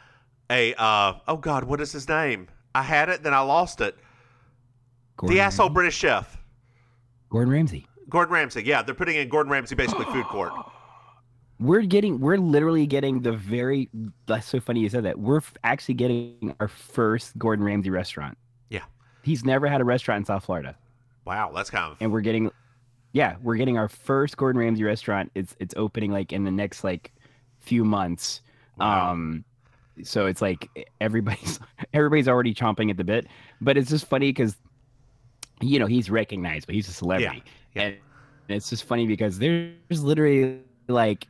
a, 0.49 0.73
uh, 0.75 1.13
oh 1.27 1.37
God, 1.37 1.63
what 1.63 1.81
is 1.81 1.91
his 1.91 2.07
name? 2.07 2.47
I 2.75 2.83
had 2.83 3.09
it, 3.09 3.23
then 3.23 3.33
I 3.33 3.39
lost 3.39 3.81
it. 3.81 3.97
Gordon 5.17 5.35
the 5.35 5.41
asshole 5.41 5.67
Ramsay? 5.67 5.73
British 5.73 5.97
chef, 5.97 6.37
Gordon 7.29 7.51
Ramsay. 7.51 7.87
Gordon 8.09 8.33
Ramsay. 8.33 8.63
Yeah, 8.63 8.83
they're 8.83 8.95
putting 8.95 9.15
in 9.17 9.27
Gordon 9.29 9.51
Ramsay 9.51 9.75
basically 9.75 10.05
food 10.05 10.25
court. 10.25 10.53
We're 11.59 11.81
getting, 11.81 12.19
we're 12.19 12.37
literally 12.37 12.85
getting 12.85 13.21
the 13.21 13.31
very. 13.31 13.89
That's 14.27 14.45
so 14.45 14.59
funny 14.59 14.81
you 14.81 14.89
said 14.89 15.05
that. 15.05 15.17
We're 15.17 15.41
actually 15.63 15.95
getting 15.95 16.55
our 16.59 16.67
first 16.67 17.35
Gordon 17.39 17.65
Ramsay 17.65 17.89
restaurant. 17.89 18.37
Yeah. 19.27 19.31
He's 19.31 19.45
never 19.45 19.67
had 19.67 19.81
a 19.81 19.83
restaurant 19.83 20.21
in 20.21 20.25
South 20.25 20.45
Florida, 20.45 20.75
Wow, 21.27 21.51
that's 21.53 21.69
kind 21.69 21.91
of 21.91 21.97
and 21.99 22.11
we're 22.11 22.21
getting, 22.21 22.49
yeah, 23.11 23.35
we're 23.43 23.57
getting 23.57 23.77
our 23.77 23.89
first 23.89 24.37
Gordon 24.37 24.59
Ramsay 24.59 24.83
restaurant. 24.83 25.29
It's 25.35 25.55
it's 25.59 25.73
opening 25.75 26.09
like 26.11 26.31
in 26.31 26.45
the 26.45 26.51
next 26.51 26.85
like 26.85 27.11
few 27.59 27.83
months. 27.83 28.41
Wow. 28.77 29.11
Um, 29.11 29.43
so 30.03 30.25
it's 30.25 30.41
like 30.41 30.89
everybody's 31.01 31.59
everybody's 31.93 32.29
already 32.29 32.53
chomping 32.53 32.89
at 32.89 32.95
the 32.95 33.03
bit. 33.03 33.27
But 33.59 33.75
it's 33.75 33.89
just 33.89 34.07
funny 34.07 34.29
because, 34.29 34.55
you 35.61 35.79
know, 35.79 35.85
he's 35.85 36.09
recognized, 36.09 36.65
but 36.65 36.75
he's 36.75 36.87
a 36.87 36.93
celebrity, 36.93 37.43
yeah. 37.75 37.81
and 37.81 37.97
it's 38.47 38.69
just 38.69 38.85
funny 38.85 39.05
because 39.05 39.37
there's 39.37 39.73
literally 40.01 40.61
like 40.87 41.27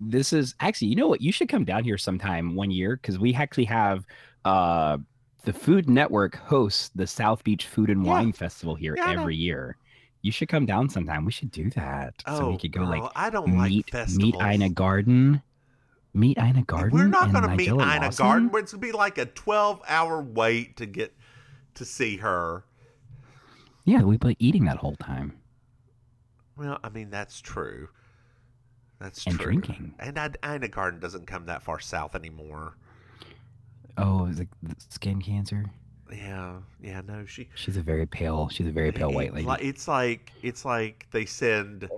this 0.00 0.32
is 0.32 0.54
actually 0.60 0.86
you 0.86 0.94
know 0.94 1.08
what 1.08 1.20
you 1.20 1.32
should 1.32 1.48
come 1.48 1.64
down 1.64 1.82
here 1.82 1.98
sometime 1.98 2.54
one 2.54 2.70
year 2.70 2.96
because 2.96 3.18
we 3.18 3.34
actually 3.34 3.64
have 3.64 4.06
uh 4.44 4.96
the 5.44 5.52
food 5.52 5.88
network 5.88 6.36
hosts 6.36 6.90
the 6.94 7.06
south 7.06 7.44
beach 7.44 7.66
food 7.66 7.90
and 7.90 8.04
Yeah. 8.04 8.10
wine 8.10 8.32
festival 8.32 8.74
here 8.74 8.96
Yeah, 8.96 9.12
every 9.12 9.36
year 9.36 9.76
you 10.22 10.32
should 10.32 10.48
come 10.48 10.66
down 10.66 10.88
sometime 10.88 11.24
we 11.24 11.32
should 11.32 11.50
do 11.50 11.70
that 11.70 12.14
so 12.20 12.26
oh, 12.34 12.48
we 12.50 12.58
could 12.58 12.72
go 12.72 12.80
girl, 12.80 12.88
like 12.88 13.12
I 13.16 13.30
don't 13.30 13.56
like 13.56 13.70
meet 13.70 13.90
festivals. 13.90 14.18
meet 14.18 14.34
ina 14.54 14.68
garten 14.70 15.42
meet 16.14 16.38
ina 16.38 16.62
garten 16.64 16.98
We're 16.98 17.08
not 17.08 17.32
going 17.32 17.48
to 17.48 17.56
meet 17.56 17.68
Ina 17.68 18.00
Lawson? 18.00 18.26
Garden. 18.26 18.46
It's 18.46 18.52
going 18.52 18.66
to 18.66 18.78
be 18.78 18.92
like 18.92 19.18
a 19.18 19.26
12 19.26 19.82
hour 19.88 20.20
wait 20.20 20.76
to 20.78 20.86
get 20.86 21.14
to 21.74 21.84
see 21.84 22.16
her. 22.18 22.64
yeah 23.84 24.02
we've 24.02 24.20
been 24.20 24.36
eating 24.38 24.64
that 24.64 24.78
whole 24.78 24.96
time 24.96 25.38
Well, 26.56 26.78
I 26.82 26.88
mean, 26.88 27.10
that's 27.10 27.40
true. 27.40 27.88
That's 29.00 29.24
And 29.24 29.38
true. 29.38 29.44
drinking. 29.52 29.94
And 30.00 30.18
I, 30.18 30.30
Ina 30.44 30.68
Garten 30.68 30.98
doesn't 30.98 31.26
come 31.26 31.46
that 31.46 31.62
far 31.62 31.78
south 31.78 32.14
anymore. 32.16 32.76
Oh 33.98 34.26
is 34.26 34.40
it 34.40 34.48
the 34.62 34.74
skin 34.90 35.20
cancer 35.20 35.64
Yeah, 36.12 36.54
yeah, 36.82 37.02
no, 37.06 37.26
she. 37.26 37.48
she's 37.54 37.76
a 37.76 37.82
very 37.82 38.06
pale 38.06 38.48
she's 38.48 38.66
a 38.66 38.70
very 38.72 38.92
pale 38.92 39.12
white 39.12 39.34
lady 39.34 39.46
like- 39.46 39.62
It's 39.62 39.86
like 39.88 40.32
it's 40.42 40.64
like 40.64 41.06
they 41.12 41.26
send. 41.26 41.88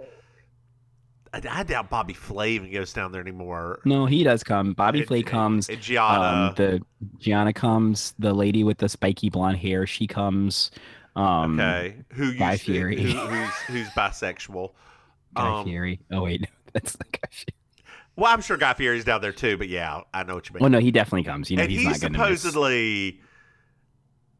I, 1.33 1.41
I 1.49 1.63
doubt 1.63 1.91
Bobby 1.91 2.13
Flay 2.15 2.51
even 2.53 2.73
goes 2.73 2.93
down 2.93 3.13
there 3.13 3.21
anymore. 3.21 3.81
no 3.85 4.07
he 4.07 4.25
does 4.25 4.43
come 4.43 4.73
bobby 4.73 4.99
And- 5.01 5.09
flay 5.09 5.23
comes 5.23 5.69
and 5.69 5.81
Gianna. 5.81 6.49
Um, 6.49 6.55
the 6.57 6.81
Gianna 7.19 7.53
comes. 7.53 8.15
The 8.19 8.35
lady 8.35 8.65
with 8.65 8.79
the 8.79 8.89
spiky 8.89 9.31
blonde 9.31 9.59
hair, 9.59 9.87
she 9.87 10.07
comes. 10.09 10.73
Um, 11.17 11.59
okay, 11.61 11.97
who 12.13 12.35
Guy 12.35 12.57
Fieri. 12.57 13.01
who, 13.01 13.17
who's 13.19 13.55
who's 13.69 13.89
bisexual? 13.91 14.73
Guy 15.37 15.59
Um, 15.61 15.65
Fieri. 15.65 16.01
Oh 16.11 16.23
wait, 16.25 16.41
no, 16.41 16.49
that's 16.73 16.95
the 16.95 17.05
Guy 17.05 17.29
Fieri. 17.31 17.55
Well, 18.17 18.33
I'm 18.33 18.43
sure 18.43 18.57
Guy 18.57 18.75
Fieri's 18.75 19.05
down 19.05 19.21
there 19.21 19.33
too, 19.33 19.57
but 19.57 19.69
yeah, 19.69 20.01
I 20.13 20.25
know 20.25 20.35
what 20.35 20.49
you 20.49 20.55
mean. 20.55 20.61
Well, 20.61 20.71
no, 20.71 20.79
he 20.79 20.91
definitely 20.91 21.25
comes. 21.25 21.51
You 21.51 21.57
know, 21.57 21.63
and 21.63 21.73
he's, 21.73 21.81
he's, 21.81 22.03
not 22.03 22.13
going 22.13 22.31
miss. 22.31 22.43
supposedly 22.43 23.21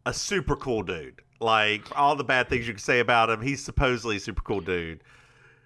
a 0.07 0.13
super 0.13 0.57
cool 0.57 0.83
dude. 0.83 1.23
Like 1.41 1.83
all 1.97 2.17
the 2.17 2.25
bad 2.25 2.49
things 2.49 2.67
you 2.67 2.75
can 2.75 2.83
say 2.83 3.01
about 3.01 3.31
him, 3.31 3.41
he's 3.41 3.65
supposedly 3.65 4.17
a 4.17 4.21
super 4.21 4.43
cool 4.43 4.61
dude. 4.61 5.03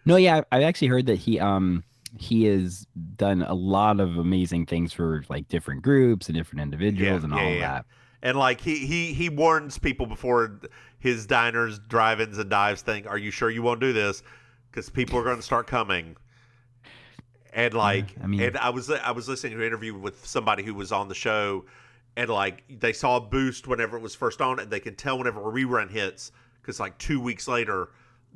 No, 0.04 0.16
yeah, 0.16 0.42
I've 0.52 0.62
actually 0.62 0.88
heard 0.88 1.06
that 1.06 1.18
he 1.18 1.40
um 1.40 1.82
he 2.18 2.44
has 2.44 2.86
done 3.16 3.42
a 3.42 3.54
lot 3.54 3.98
of 3.98 4.16
amazing 4.18 4.66
things 4.66 4.92
for 4.92 5.24
like 5.28 5.48
different 5.48 5.82
groups 5.82 6.28
and 6.28 6.36
different 6.36 6.60
individuals 6.60 7.22
Yeah, 7.22 7.24
and 7.24 7.34
yeah, 7.34 7.42
all 7.42 7.50
yeah. 7.50 7.60
that. 7.60 7.86
And 8.22 8.38
like 8.38 8.60
he 8.60 8.86
he 8.86 9.12
he 9.12 9.28
warns 9.28 9.78
people 9.78 10.06
before 10.06 10.60
his 10.98 11.26
diners, 11.26 11.78
drive-ins, 11.78 12.38
and 12.38 12.48
dives 12.48 12.82
thing. 12.82 13.06
Are 13.06 13.18
you 13.18 13.30
sure 13.30 13.50
you 13.50 13.62
won't 13.62 13.80
do 13.80 13.92
this? 13.92 14.22
Because 14.70 14.88
people 14.88 15.18
are 15.18 15.24
going 15.24 15.36
to 15.36 15.42
start 15.42 15.66
coming. 15.66 16.16
And 17.54 17.72
like, 17.72 18.06
I 18.22 18.26
mean- 18.26 18.40
and 18.42 18.56
I 18.58 18.70
was 18.70 18.90
I 18.90 19.12
was 19.12 19.28
listening 19.28 19.52
to 19.54 19.60
an 19.60 19.66
interview 19.66 19.94
with 19.94 20.26
somebody 20.26 20.64
who 20.64 20.74
was 20.74 20.90
on 20.92 21.08
the 21.08 21.14
show, 21.14 21.64
and 22.16 22.28
like 22.28 22.64
they 22.68 22.92
saw 22.92 23.16
a 23.16 23.20
boost 23.20 23.66
whenever 23.68 23.96
it 23.96 24.00
was 24.00 24.14
first 24.14 24.40
on, 24.40 24.58
and 24.58 24.70
they 24.70 24.80
can 24.80 24.96
tell 24.96 25.16
whenever 25.18 25.40
a 25.40 25.52
rerun 25.52 25.88
hits 25.90 26.32
because 26.60 26.80
like 26.80 26.98
two 26.98 27.20
weeks 27.20 27.46
later, 27.46 27.90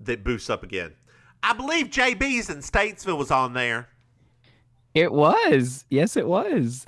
that 0.04 0.22
boosts 0.22 0.48
up 0.48 0.62
again. 0.62 0.92
I 1.42 1.52
believe 1.52 1.86
JB's 1.88 2.48
in 2.50 2.58
Statesville 2.58 3.18
was 3.18 3.30
on 3.30 3.54
there. 3.54 3.88
It 4.94 5.12
was. 5.12 5.84
Yes, 5.90 6.16
it 6.16 6.26
was. 6.26 6.84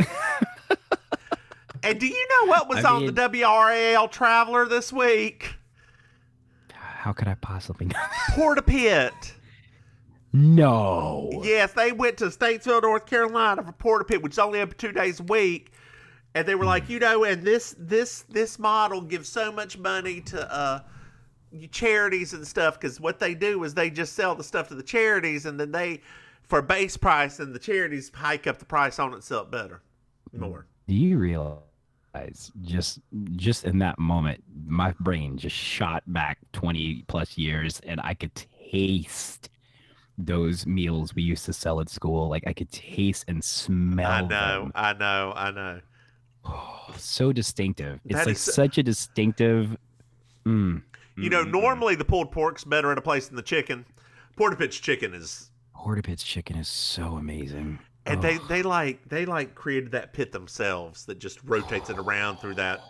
And 1.82 1.98
do 1.98 2.06
you 2.06 2.28
know 2.28 2.46
what 2.50 2.68
was 2.68 2.84
I 2.84 2.90
on 2.90 3.02
mean- 3.06 3.14
the 3.14 3.22
WRAL 3.28 4.10
Traveler 4.10 4.66
this 4.66 4.92
week? 4.92 5.54
How 6.74 7.12
could 7.12 7.26
I 7.28 7.34
possibly 7.34 7.86
know? 7.86 7.98
Porta 8.34 8.60
Pit. 8.62 9.12
No. 10.32 11.30
Yes, 11.42 11.72
they 11.72 11.92
went 11.92 12.18
to 12.18 12.26
Statesville, 12.26 12.82
North 12.82 13.06
Carolina 13.06 13.62
for 13.62 13.72
Porta 13.72 14.04
Pit, 14.04 14.22
which 14.22 14.32
is 14.32 14.38
only 14.38 14.60
open 14.60 14.76
two 14.76 14.92
days 14.92 15.20
a 15.20 15.24
week. 15.24 15.72
And 16.34 16.46
they 16.46 16.54
were 16.54 16.64
like, 16.64 16.88
you 16.88 17.00
know, 17.00 17.24
and 17.24 17.42
this 17.42 17.74
this 17.78 18.22
this 18.28 18.58
model 18.58 19.00
gives 19.00 19.28
so 19.28 19.50
much 19.50 19.76
money 19.76 20.20
to 20.22 20.52
uh 20.52 20.80
charities 21.72 22.32
and 22.32 22.46
stuff 22.46 22.78
because 22.78 23.00
what 23.00 23.18
they 23.18 23.34
do 23.34 23.64
is 23.64 23.74
they 23.74 23.90
just 23.90 24.12
sell 24.12 24.36
the 24.36 24.44
stuff 24.44 24.68
to 24.68 24.74
the 24.76 24.84
charities 24.84 25.46
and 25.46 25.58
then 25.58 25.72
they 25.72 26.00
for 26.44 26.62
base 26.62 26.96
price 26.96 27.40
and 27.40 27.52
the 27.52 27.58
charities 27.58 28.12
hike 28.14 28.46
up 28.46 28.58
the 28.58 28.64
price 28.64 29.00
on 29.00 29.12
itself 29.14 29.50
better 29.50 29.82
more. 30.32 30.66
Do 30.86 30.94
you 30.94 31.18
realize 31.18 31.62
just 32.62 33.00
just 33.36 33.64
in 33.64 33.78
that 33.78 33.98
moment, 33.98 34.42
my 34.66 34.94
brain 35.00 35.36
just 35.38 35.56
shot 35.56 36.02
back 36.06 36.38
twenty 36.52 37.04
plus 37.08 37.38
years, 37.38 37.80
and 37.80 38.00
I 38.02 38.14
could 38.14 38.34
taste 38.34 39.50
those 40.26 40.66
meals 40.66 41.14
we 41.14 41.22
used 41.22 41.44
to 41.46 41.52
sell 41.52 41.80
at 41.80 41.88
school. 41.88 42.28
Like 42.28 42.44
I 42.46 42.52
could 42.52 42.70
taste 42.70 43.24
and 43.28 43.42
smell. 43.42 44.10
I 44.10 44.20
know, 44.22 44.28
them. 44.28 44.72
I 44.74 44.92
know, 44.92 45.32
I 45.36 45.50
know. 45.50 45.80
so 46.96 47.32
distinctive. 47.32 48.00
It's 48.04 48.14
That 48.14 48.26
like 48.26 48.34
is- 48.36 48.40
such 48.40 48.78
a 48.78 48.82
distinctive. 48.82 49.76
Mm, 50.46 50.82
You 51.16 51.28
know, 51.30 51.44
mm, 51.44 51.48
mm, 51.48 51.52
normally 51.60 51.94
the 51.94 52.04
pulled 52.04 52.32
pork's 52.32 52.64
better 52.64 52.90
in 52.92 52.98
a 52.98 53.02
place 53.02 53.28
than 53.28 53.36
the 53.36 53.42
chicken. 53.42 53.84
Porta 54.36 54.56
Pit's 54.56 54.78
chicken 54.78 55.12
is 55.12 55.50
Porta 55.74 56.02
Pit's 56.02 56.22
chicken 56.22 56.56
is 56.56 56.68
so 56.68 57.16
amazing. 57.16 57.78
and 58.06 58.22
they 58.22 58.38
they 58.48 58.62
like 58.62 59.06
they 59.08 59.26
like 59.26 59.54
created 59.54 59.92
that 59.92 60.12
pit 60.14 60.32
themselves 60.32 61.04
that 61.04 61.18
just 61.18 61.38
rotates 61.44 61.90
it 61.90 61.98
around 61.98 62.38
through 62.38 62.54
that 62.54 62.80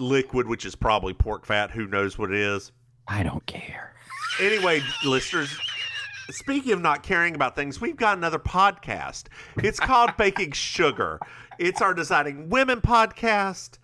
liquid 0.00 0.46
which 0.48 0.66
is 0.66 0.74
probably 0.74 1.14
pork 1.14 1.46
fat 1.46 1.70
who 1.70 1.86
knows 1.86 2.18
what 2.18 2.30
it 2.32 2.36
is 2.38 2.72
I 3.06 3.22
don't 3.22 3.46
care. 3.46 3.94
anyway 4.40 4.82
listeners 5.04 5.56
speaking 6.30 6.72
of 6.72 6.80
not 6.80 7.02
caring 7.02 7.34
about 7.34 7.54
things 7.56 7.80
we've 7.80 7.96
got 7.96 8.16
another 8.16 8.38
podcast 8.38 9.24
it's 9.58 9.78
called 9.80 10.10
baking 10.18 10.52
sugar 10.52 11.18
it's 11.58 11.80
our 11.80 11.94
deciding 11.94 12.48
women 12.48 12.80
podcast 12.80 13.78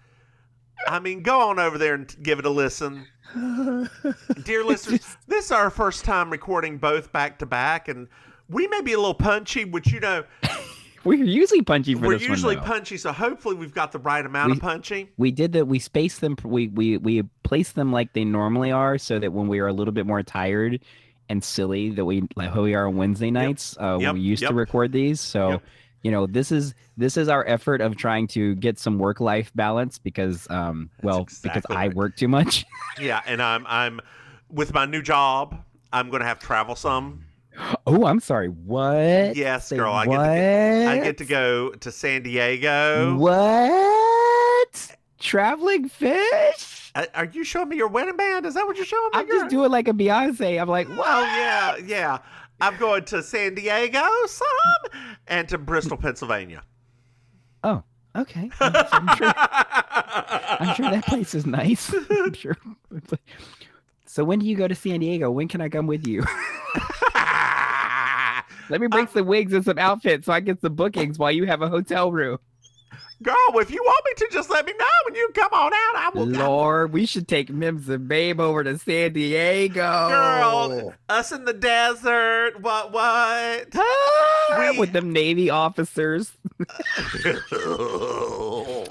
i 0.88 0.99
mean 0.99 1.22
go 1.22 1.49
on 1.50 1.58
over 1.58 1.78
there 1.78 1.94
and 1.94 2.14
give 2.22 2.38
it 2.38 2.46
a 2.46 2.50
listen 2.50 3.06
dear 4.44 4.64
listeners 4.64 5.16
this 5.28 5.46
is 5.46 5.52
our 5.52 5.70
first 5.70 6.04
time 6.04 6.30
recording 6.30 6.78
both 6.78 7.12
back 7.12 7.38
to 7.38 7.46
back 7.46 7.88
and 7.88 8.08
we 8.49 8.66
may 8.68 8.80
be 8.80 8.92
a 8.92 8.96
little 8.99 9.14
punchy 9.14 9.64
which 9.64 9.92
you 9.92 10.00
know 10.00 10.25
We're 11.04 11.14
usually 11.25 11.62
punchy 11.62 11.96
for 11.96 12.02
we're 12.06 12.14
usually 12.18 12.54
one. 12.54 12.64
punchy, 12.64 12.96
so 12.96 13.11
hopefully 13.11 13.56
we've 13.56 13.75
got 13.75 13.90
the 13.90 13.99
right 13.99 14.25
amount 14.25 14.52
of 14.52 14.58
We- 14.58 14.61
punchy. 14.61 15.11
we 15.16 15.32
did 15.32 15.50
that 15.54 15.66
we 15.66 15.80
spaced 15.80 16.20
them 16.20 16.37
we 16.44 16.68
we 16.68 16.96
we 16.96 17.22
placed 17.42 17.75
them 17.75 17.90
like 17.90 18.12
they 18.12 18.25
normally 18.25 18.70
are 18.70 18.99
so 18.99 19.18
that 19.18 19.32
when 19.32 19.49
we 19.49 19.58
are 19.58 19.66
a 19.66 19.72
little 19.72 19.90
bit 19.92 20.06
more 20.06 20.22
tired 20.22 20.78
and 21.32 21.42
silly 21.42 21.90
that 21.90 22.04
we 22.04 22.22
like 22.36 22.50
how 22.52 22.62
we 22.62 22.74
are 22.74 22.86
on 22.86 22.96
wednesday 22.96 23.30
nights 23.30 23.76
uh 23.80 23.98
Yep, 24.00 24.14
we 24.14 24.20
used 24.20 24.42
yep. 24.42 24.50
to 24.50 24.54
record 24.54 24.92
these 24.92 25.18
so 25.20 25.50
Yep. 25.52 25.62
you 26.02 26.10
know 26.10 26.26
this 26.26 26.52
is 26.52 26.74
this 26.96 27.16
is 27.16 27.28
our 27.28 27.44
effort 27.48 27.80
of 27.80 27.96
trying 27.96 28.26
to 28.28 28.54
get 28.56 28.78
some 28.78 28.98
work 28.98 29.18
life 29.20 29.50
balance 29.54 29.98
because 29.98 30.46
um 30.50 30.90
well 31.02 31.24
because 31.24 31.38
exactly 31.44 31.76
i 31.76 31.88
work 31.88 32.16
too 32.16 32.28
much 32.28 32.64
Yeah, 33.00 33.22
and 33.26 33.40
I'm 33.42 33.64
I'm 33.66 34.00
with 34.50 34.74
my 34.74 34.84
new 34.84 35.00
job. 35.00 35.56
I'm 35.94 36.10
going 36.10 36.20
to 36.20 36.26
have 36.26 36.38
travel 36.38 36.76
some. 36.76 37.24
oh 37.86 38.04
i'm 38.06 38.20
sorry 38.20 38.48
what 38.48 39.34
Yes, 39.36 39.68
Say 39.68 39.76
girl. 39.76 39.92
I 39.92 40.06
what? 40.06 40.24
get 40.26 40.84
to 40.84 40.90
I 40.90 40.98
get 41.04 41.18
to 41.18 41.24
go 41.24 41.70
to 41.70 41.90
San 41.92 42.22
Diego. 42.22 43.16
what 43.16 44.96
traveling 45.18 45.88
fish 45.88 46.81
Are 47.14 47.25
you 47.25 47.42
showing 47.44 47.68
me 47.70 47.76
your 47.76 47.88
wedding 47.88 48.16
band? 48.16 48.44
Is 48.46 48.54
that 48.54 48.66
what 48.66 48.76
you're 48.76 48.84
showing 48.87 49.02
me? 49.04 49.11
i'm 49.20 49.26
just 49.26 49.49
doing 49.49 49.70
like 49.70 49.88
a 49.88 49.92
beyonce 49.92 50.61
i'm 50.61 50.68
like 50.68 50.87
Oh 50.90 51.22
yeah, 51.37 51.76
yeah. 51.78 52.18
I'm 52.61 52.76
going 52.76 53.04
to 53.06 53.22
San 53.22 53.54
Diego 53.54 54.06
some 54.26 54.46
and 55.26 55.49
to 55.49 55.58
Bristol, 55.58 55.96
Pennsylvania. 55.96 56.62
oh 57.64 57.82
okay 58.14 58.50
i'm, 58.61 58.76
I'm 58.92 59.16
sure 59.16 59.32
I'm 60.61 60.75
sure 60.75 60.90
that 60.90 61.06
place 61.06 61.34
is 61.34 61.46
nice. 61.46 61.92
I'm 62.11 62.34
sure. 62.34 62.56
So 64.04 64.22
when 64.22 64.38
do 64.38 64.46
you 64.46 64.54
go 64.56 64.68
to 64.68 64.75
San 64.75 65.00
Diego? 65.00 65.30
When 65.30 65.49
can 65.49 65.61
I 65.62 65.68
come 65.70 65.87
with 65.87 66.06
you? 66.06 66.22
Let 68.68 68.80
me 68.80 68.87
bring 68.87 69.06
some 69.08 69.26
wigs 69.26 69.52
and 69.52 69.64
some 69.64 69.78
outfits 69.78 70.26
so 70.26 70.32
I 70.32 70.40
get 70.40 70.61
some 70.61 70.75
bookings 70.75 71.18
while 71.18 71.32
you 71.32 71.46
have 71.46 71.62
a 71.62 71.68
hotel 71.68 72.12
room. 72.12 72.38
Girl, 73.22 73.37
if 73.54 73.70
you 73.70 73.80
want 73.84 74.04
me 74.04 74.12
to, 74.16 74.28
just 74.32 74.50
let 74.50 74.66
me 74.66 74.72
know 74.78 74.84
when 75.06 75.14
you 75.14 75.28
come 75.34 75.52
on 75.52 75.72
out. 75.72 75.94
I 75.96 76.11
will. 76.14 76.26
Lord, 76.26 76.92
we 76.92 77.06
should 77.06 77.28
take 77.28 77.50
Mims 77.50 77.88
and 77.88 78.08
Babe 78.08 78.40
over 78.40 78.64
to 78.64 78.76
San 78.78 79.12
Diego. 79.12 79.75
Girl, 80.08 80.92
us 81.08 81.30
in 81.30 81.44
the 81.44 81.52
desert. 81.52 82.61
What? 82.61 82.90
What? 82.92 83.68
We- 84.58 84.78
with 84.78 84.92
them 84.92 85.12
Navy 85.12 85.50
officers. 85.50 86.32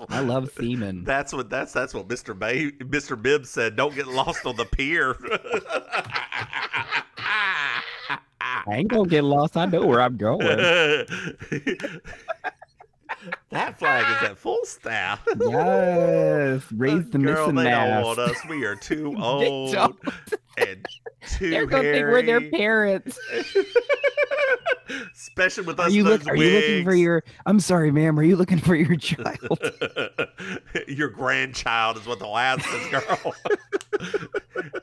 I 0.09 0.21
love 0.23 0.49
seamen. 0.57 1.03
That's 1.03 1.33
what 1.33 1.49
that's 1.49 1.73
that's 1.73 1.93
what 1.93 2.07
Mr. 2.07 2.37
Bay 2.37 2.71
Mr. 2.71 3.21
Bibbs 3.21 3.49
said. 3.49 3.75
Don't 3.75 3.93
get 3.93 4.07
lost 4.07 4.45
on 4.45 4.55
the 4.55 4.65
pier. 4.65 5.15
I 8.07 8.75
ain't 8.75 8.87
gonna 8.89 9.07
get 9.09 9.23
lost. 9.23 9.57
I 9.57 9.65
know 9.65 9.85
where 9.85 10.01
I'm 10.01 10.17
going. 10.17 10.41
That 13.49 13.77
flag 13.79 14.05
is 14.23 14.29
at 14.29 14.37
full 14.37 14.59
staff. 14.63 15.21
yes, 15.39 16.63
raise 16.71 17.09
the 17.09 17.19
Girl, 17.19 17.47
missing 17.47 17.55
they 17.55 17.69
don't 17.69 18.03
want 18.03 18.19
us. 18.19 18.37
We 18.49 18.65
are 18.65 18.75
too 18.75 19.11
They 19.15 19.21
old 19.21 19.73
don't. 19.73 19.99
and 20.57 20.85
too 21.27 21.49
They're 21.49 21.65
gonna 21.65 21.83
think 21.91 22.05
we're 22.07 22.23
their 22.23 22.49
parents. 22.49 23.19
Especially 25.13 25.63
with 25.63 25.79
Are 25.79 25.85
us 25.87 25.93
you, 25.93 26.01
in 26.01 26.07
look, 26.09 26.27
are 26.27 26.35
you 26.35 26.49
looking 26.51 26.83
for 26.83 26.93
your? 26.93 27.23
I'm 27.45 27.59
sorry, 27.61 27.91
ma'am. 27.91 28.19
Are 28.19 28.23
you 28.23 28.35
looking 28.35 28.57
for 28.59 28.75
your 28.75 28.97
child? 28.97 29.59
your 30.87 31.07
grandchild 31.09 31.97
is 31.97 32.05
what 32.05 32.19
the 32.19 32.59
says, 32.61 32.87
girl. 32.89 33.35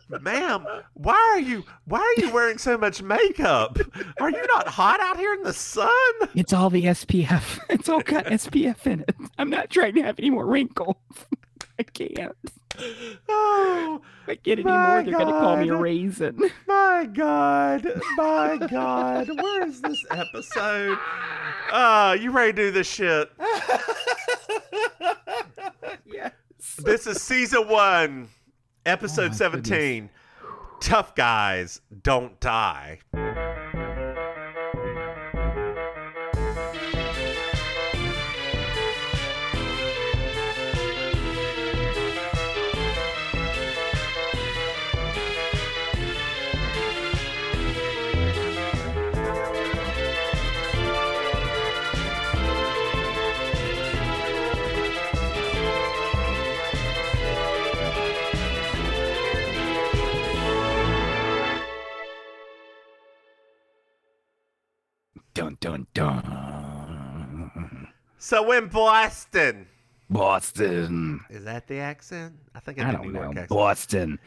Ma'am, 0.08 0.66
why 0.94 1.14
are 1.34 1.40
you 1.40 1.64
why 1.84 1.98
are 2.00 2.20
you 2.20 2.32
wearing 2.32 2.58
so 2.58 2.78
much 2.78 3.02
makeup? 3.02 3.78
Are 4.20 4.30
you 4.30 4.46
not 4.54 4.66
hot 4.68 5.00
out 5.00 5.18
here 5.18 5.34
in 5.34 5.42
the 5.42 5.52
sun? 5.52 5.90
it's 6.34 6.52
all 6.52 6.70
the 6.70 6.84
SPF. 6.84 7.58
It's 7.70 7.88
all 7.88 8.00
got 8.00 8.24
SPF 8.26 8.86
in 8.86 9.00
it. 9.00 9.14
I'm 9.38 9.50
not 9.50 9.70
trying 9.70 9.94
to 9.94 10.02
have 10.02 10.18
any 10.18 10.30
more 10.30 10.46
wrinkles. 10.46 10.96
I 11.78 11.82
can't. 11.84 12.34
Oh 13.28 14.00
If 14.22 14.28
I 14.28 14.34
get 14.36 14.58
any 14.58 14.64
more, 14.68 15.02
they're 15.02 15.12
gonna 15.16 15.30
call 15.32 15.56
me 15.56 15.68
a 15.68 15.76
raisin. 15.76 16.38
my 16.66 17.08
god. 17.12 17.86
My 18.16 18.56
god. 18.70 19.28
Where 19.28 19.66
is 19.66 19.80
this 19.80 20.04
episode? 20.10 20.98
Uh, 21.70 22.16
you 22.20 22.30
ready 22.30 22.52
to 22.52 22.56
do 22.56 22.70
this 22.70 22.88
shit? 22.88 23.30
yes. 26.06 26.32
This 26.78 27.06
is 27.06 27.20
season 27.22 27.68
one, 27.68 28.28
episode 28.87 29.26
Oh 29.26 29.28
my 29.28 29.35
17. 29.35 30.11
Tough 30.80 31.14
guys 31.14 31.80
don't 32.02 32.38
die. 32.40 33.00
Dun 65.38 65.57
dun 65.61 65.87
dun. 65.95 67.88
So 68.18 68.50
in 68.52 68.66
Boston, 68.66 69.68
Boston. 70.11 71.21
is 71.30 71.45
that 71.45 71.68
the 71.68 71.78
accent? 71.78 72.35
I 72.57 72.61
think 72.61 72.80
I 72.80 72.88
I, 72.88 72.92
don't 72.92 73.07
New 73.07 73.12
know. 73.12 73.21
York 73.23 73.30
accent. 73.37 73.49
Boston. 73.49 74.18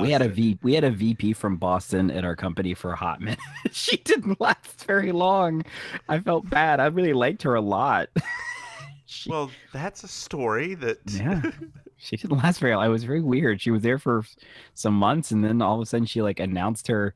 We 0.00 0.10
had 0.10 0.22
a 0.22 0.58
we 0.62 0.74
had 0.74 0.82
a 0.82 0.90
VP 0.90 1.34
from 1.34 1.56
Boston 1.56 2.10
at 2.10 2.24
our 2.24 2.34
company 2.34 2.74
for 2.74 2.90
a 2.92 2.96
hot 2.96 3.20
minute. 3.20 3.38
she 3.70 3.98
didn't 3.98 4.40
last 4.40 4.84
very 4.84 5.12
long. 5.12 5.62
I 6.08 6.18
felt 6.18 6.50
bad. 6.50 6.80
I 6.80 6.86
really 6.86 7.12
liked 7.12 7.44
her 7.44 7.54
a 7.54 7.60
lot. 7.60 8.08
she, 9.06 9.30
Well, 9.30 9.52
that's 9.72 10.02
a 10.02 10.08
story 10.08 10.74
that. 10.74 10.98
yeah. 11.06 11.42
She 11.98 12.16
didn't 12.18 12.36
last 12.36 12.58
very 12.60 12.76
long. 12.76 12.84
It 12.84 12.90
was 12.90 13.04
very 13.04 13.22
weird. 13.22 13.60
She 13.62 13.70
was 13.70 13.82
there 13.82 13.98
for 13.98 14.22
some 14.74 14.92
months 14.94 15.30
and 15.30 15.42
then 15.42 15.62
all 15.62 15.76
of 15.76 15.80
a 15.80 15.86
sudden 15.86 16.04
she 16.06 16.20
like 16.20 16.38
announced 16.40 16.88
her 16.88 17.14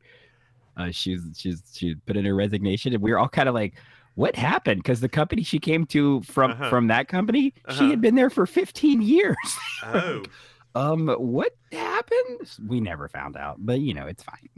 uh 0.80 0.90
she's 0.90 1.20
she's 1.36 1.62
she 1.74 1.94
put 2.06 2.16
in 2.16 2.24
her 2.24 2.34
resignation 2.34 2.92
and 2.94 3.02
we 3.02 3.10
were 3.12 3.18
all 3.18 3.28
kind 3.28 3.48
of 3.48 3.54
like 3.54 3.74
what 4.16 4.34
happened? 4.36 4.82
Because 4.82 5.00
the 5.00 5.08
company 5.08 5.42
she 5.42 5.58
came 5.58 5.86
to 5.86 6.20
from 6.22 6.50
Uh-huh. 6.50 6.68
from 6.70 6.88
that 6.88 7.08
company, 7.08 7.54
Uh-huh. 7.66 7.78
she 7.78 7.90
had 7.90 8.00
been 8.00 8.14
there 8.16 8.28
for 8.30 8.44
15 8.46 9.00
years. 9.02 9.36
oh, 9.84 10.22
Um, 10.74 11.08
what 11.08 11.56
happened? 11.72 12.50
We 12.66 12.80
never 12.80 13.08
found 13.08 13.36
out, 13.36 13.56
but 13.58 13.80
you 13.80 13.94
know, 13.94 14.06
it's 14.06 14.22
fine. 14.22 14.48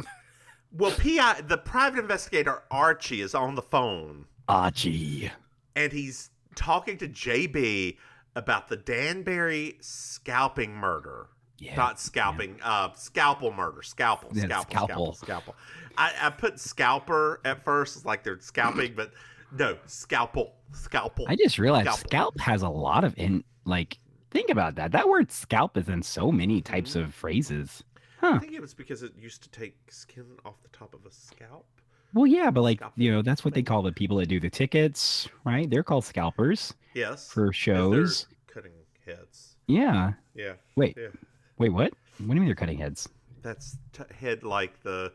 well, 0.73 0.91
PI, 0.91 1.43
the 1.43 1.59
private 1.59 2.01
investigator 2.01 2.63
Archie 2.71 3.21
is 3.21 3.35
on 3.35 3.55
the 3.55 3.63
phone, 3.63 4.25
Archie. 4.49 5.31
and 5.77 5.93
he's 5.93 6.31
talking 6.55 6.97
to 6.99 7.09
JB 7.09 7.99
about 8.35 8.69
the 8.69 8.77
Danbury 8.77 9.77
scalping 9.81 10.75
murder. 10.75 11.29
Yeah. 11.63 11.77
Not 11.77 12.01
scalping, 12.01 12.57
uh, 12.63 12.93
scalpel 12.95 13.53
murder. 13.53 13.83
Scalpel, 13.83 14.31
Yeah, 14.35 14.43
scalpel, 14.47 14.65
scalpel. 14.71 15.13
scalpel, 15.13 15.15
scalpel. 15.15 15.55
I, 15.97 16.13
I 16.23 16.31
put 16.31 16.59
scalper 16.59 17.41
at 17.45 17.65
first, 17.65 17.97
it's 17.97 18.05
like 18.05 18.25
they're 18.25 18.41
scalping, 18.41 18.95
but 18.97 19.13
no, 19.57 19.77
scalpel, 19.87 20.55
scalpel. 20.73 21.27
I 21.29 21.37
just 21.37 21.59
realized 21.59 21.87
Scalpel. 21.87 22.09
scalp 22.09 22.41
has 22.41 22.63
a 22.63 22.69
lot 22.69 23.05
of 23.05 23.15
in 23.17 23.45
like 23.65 23.99
think 24.33 24.51
about 24.51 24.75
that. 24.75 24.91
That 24.93 25.09
word 25.09 25.31
scalp 25.31 25.77
is 25.77 25.89
in 25.89 26.03
so 26.03 26.33
many 26.33 26.61
types 26.63 26.97
of 26.97 27.15
phrases. 27.15 27.85
I 28.23 28.39
think 28.39 28.53
it 28.55 28.61
was 28.61 28.73
because 28.75 29.03
it 29.03 29.13
used 29.17 29.43
to 29.45 29.51
take 29.51 29.77
skin 29.91 30.25
off 30.45 30.55
the 30.63 30.69
top 30.77 30.95
of 30.95 31.05
a 31.07 31.11
scalp. 31.13 31.67
Well, 32.15 32.27
yeah, 32.27 32.51
but 32.51 32.63
like 32.63 32.81
you 32.97 33.13
know, 33.13 33.23
that's 33.23 33.45
what 33.45 33.55
they 33.55 33.63
call 33.63 33.83
the 33.83 33.93
people 33.93 34.17
that 34.19 34.27
do 34.27 34.41
the 34.41 34.51
tickets, 34.51 35.29
right? 35.45 35.69
They're 35.71 35.83
called 35.85 36.05
scalpers 36.05 36.75
Yes. 36.95 37.31
For 37.31 37.53
shows. 37.53 38.27
cutting 38.53 38.73
heads. 39.07 39.57
Yeah. 39.69 40.13
Yeah. 40.35 40.55
Wait. 40.77 40.97
Yeah. 40.99 41.09
Wait, 41.59 41.71
what? 41.71 41.93
What 41.93 42.19
do 42.19 42.25
you 42.27 42.35
mean 42.35 42.47
they're 42.47 42.55
cutting 42.55 42.79
heads? 42.79 43.09
That's 43.43 43.77
t- 43.93 44.03
head 44.19 44.43
like 44.45 44.83
the 44.83 45.13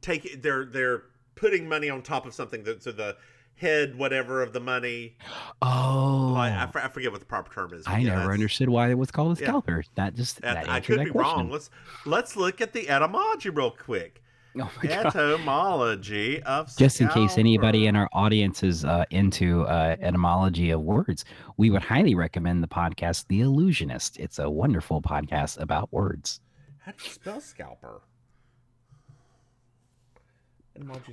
take 0.00 0.42
they're 0.42 0.64
they're 0.64 1.02
putting 1.34 1.68
money 1.68 1.88
on 1.88 2.02
top 2.02 2.26
of 2.26 2.34
something 2.34 2.64
that 2.64 2.82
so 2.82 2.90
the 2.92 3.16
head 3.56 3.96
whatever 3.96 4.42
of 4.42 4.52
the 4.52 4.60
money 4.60 5.16
Oh, 5.62 6.32
like 6.34 6.52
I, 6.52 6.62
f- 6.64 6.76
I 6.76 6.88
forget 6.88 7.10
what 7.12 7.20
the 7.20 7.26
proper 7.26 7.52
term 7.52 7.72
is. 7.74 7.86
I 7.86 7.98
yeah, 7.98 8.16
never 8.16 8.32
understood 8.32 8.68
why 8.68 8.90
it 8.90 8.98
was 8.98 9.10
called 9.10 9.36
a 9.36 9.40
Yeah. 9.40 9.48
scalper. 9.48 9.84
That 9.96 10.14
just 10.14 10.40
that- 10.42 10.54
that 10.64 10.68
I 10.68 10.80
could 10.80 10.98
that 11.00 11.04
be 11.06 11.10
question. 11.10 11.36
wrong. 11.38 11.50
Let's 11.50 11.70
let's 12.04 12.36
look 12.36 12.60
at 12.60 12.72
the 12.72 12.88
etymology 12.88 13.50
real 13.50 13.70
quick. 13.70 14.22
Oh 14.62 14.70
my 14.82 14.88
God. 14.88 15.06
Etymology 15.14 16.42
of 16.42 16.76
Just 16.76 17.00
in 17.00 17.08
case 17.08 17.38
anybody 17.38 17.86
in 17.86 17.94
our 17.94 18.08
audience 18.12 18.62
is 18.62 18.84
uh, 18.84 19.04
into 19.10 19.62
uh, 19.66 19.96
etymology 20.00 20.70
of 20.70 20.80
words, 20.80 21.24
we 21.56 21.70
would 21.70 21.82
highly 21.82 22.14
recommend 22.14 22.62
the 22.62 22.68
podcast 22.68 23.26
The 23.28 23.42
Allusionist. 23.42 24.18
It's 24.18 24.38
a 24.38 24.50
wonderful 24.50 25.00
podcast 25.00 25.60
about 25.60 25.92
words. 25.92 26.40
How 26.78 26.92
do 26.92 26.98
you 27.04 27.10
spell 27.10 27.40
scalper? 27.40 28.02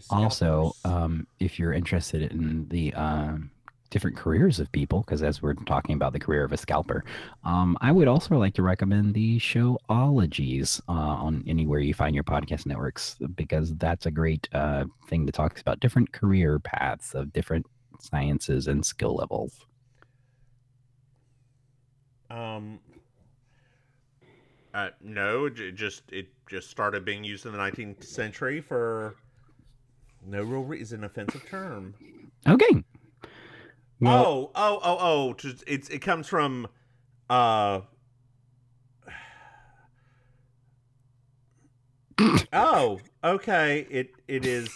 Also, 0.10 0.74
um, 0.84 1.28
if 1.40 1.60
you're 1.60 1.74
interested 1.74 2.32
in 2.32 2.68
the 2.70 2.94
um, 2.94 3.52
different 3.90 4.18
careers 4.18 4.60
of 4.60 4.72
people, 4.72 5.02
because 5.02 5.24
as 5.24 5.42
we're 5.42 5.54
talking 5.54 5.96
about 5.96 6.14
the 6.14 6.20
career 6.20 6.44
of 6.44 6.52
a 6.52 6.58
scalper, 6.58 7.04
um, 7.44 7.78
I 7.82 7.92
would 7.92 8.08
also 8.08 8.38
like 8.38 8.54
to 8.56 8.64
recommend 8.64 9.14
the 9.14 9.40
show 9.40 9.80
Ologies 9.90 10.82
uh, 10.88 10.92
on 10.92 11.44
anywhere 11.48 11.80
you 11.80 11.94
find 11.94 12.16
your 12.16 12.24
podcast 12.24 12.66
networks, 12.66 13.16
because 13.36 13.76
that's 13.76 14.06
a 14.06 14.12
great 14.12 14.50
uh, 14.54 14.86
thing 15.08 15.26
to 15.26 15.32
talk 15.32 15.60
about 15.60 15.80
different 15.80 16.12
career 16.12 16.60
paths 16.60 17.14
of 17.14 17.32
different 17.34 17.66
sciences 18.00 18.68
and 18.68 18.86
skill 18.86 19.16
levels. 19.16 19.66
Um. 22.30 22.80
Uh, 24.74 24.90
no, 25.02 25.46
it 25.46 25.76
just 25.76 26.04
it 26.12 26.28
just 26.50 26.70
started 26.70 27.06
being 27.06 27.24
used 27.24 27.46
in 27.46 27.54
the 27.54 27.58
19th 27.58 28.04
century 28.04 28.60
for 28.60 29.16
no 30.26 30.44
real 30.44 30.64
reason. 30.64 31.06
Offensive 31.06 31.48
term. 31.50 31.94
Okay. 32.46 32.84
Well, 34.06 34.52
oh, 34.56 34.80
oh, 34.80 34.80
oh, 34.84 34.98
oh! 35.00 35.36
It's 35.68 35.90
it 35.90 36.00
comes 36.00 36.28
from, 36.28 36.68
uh. 37.30 37.82
oh, 42.54 43.00
okay. 43.24 43.86
It 43.90 44.12
it 44.28 44.46
is, 44.46 44.70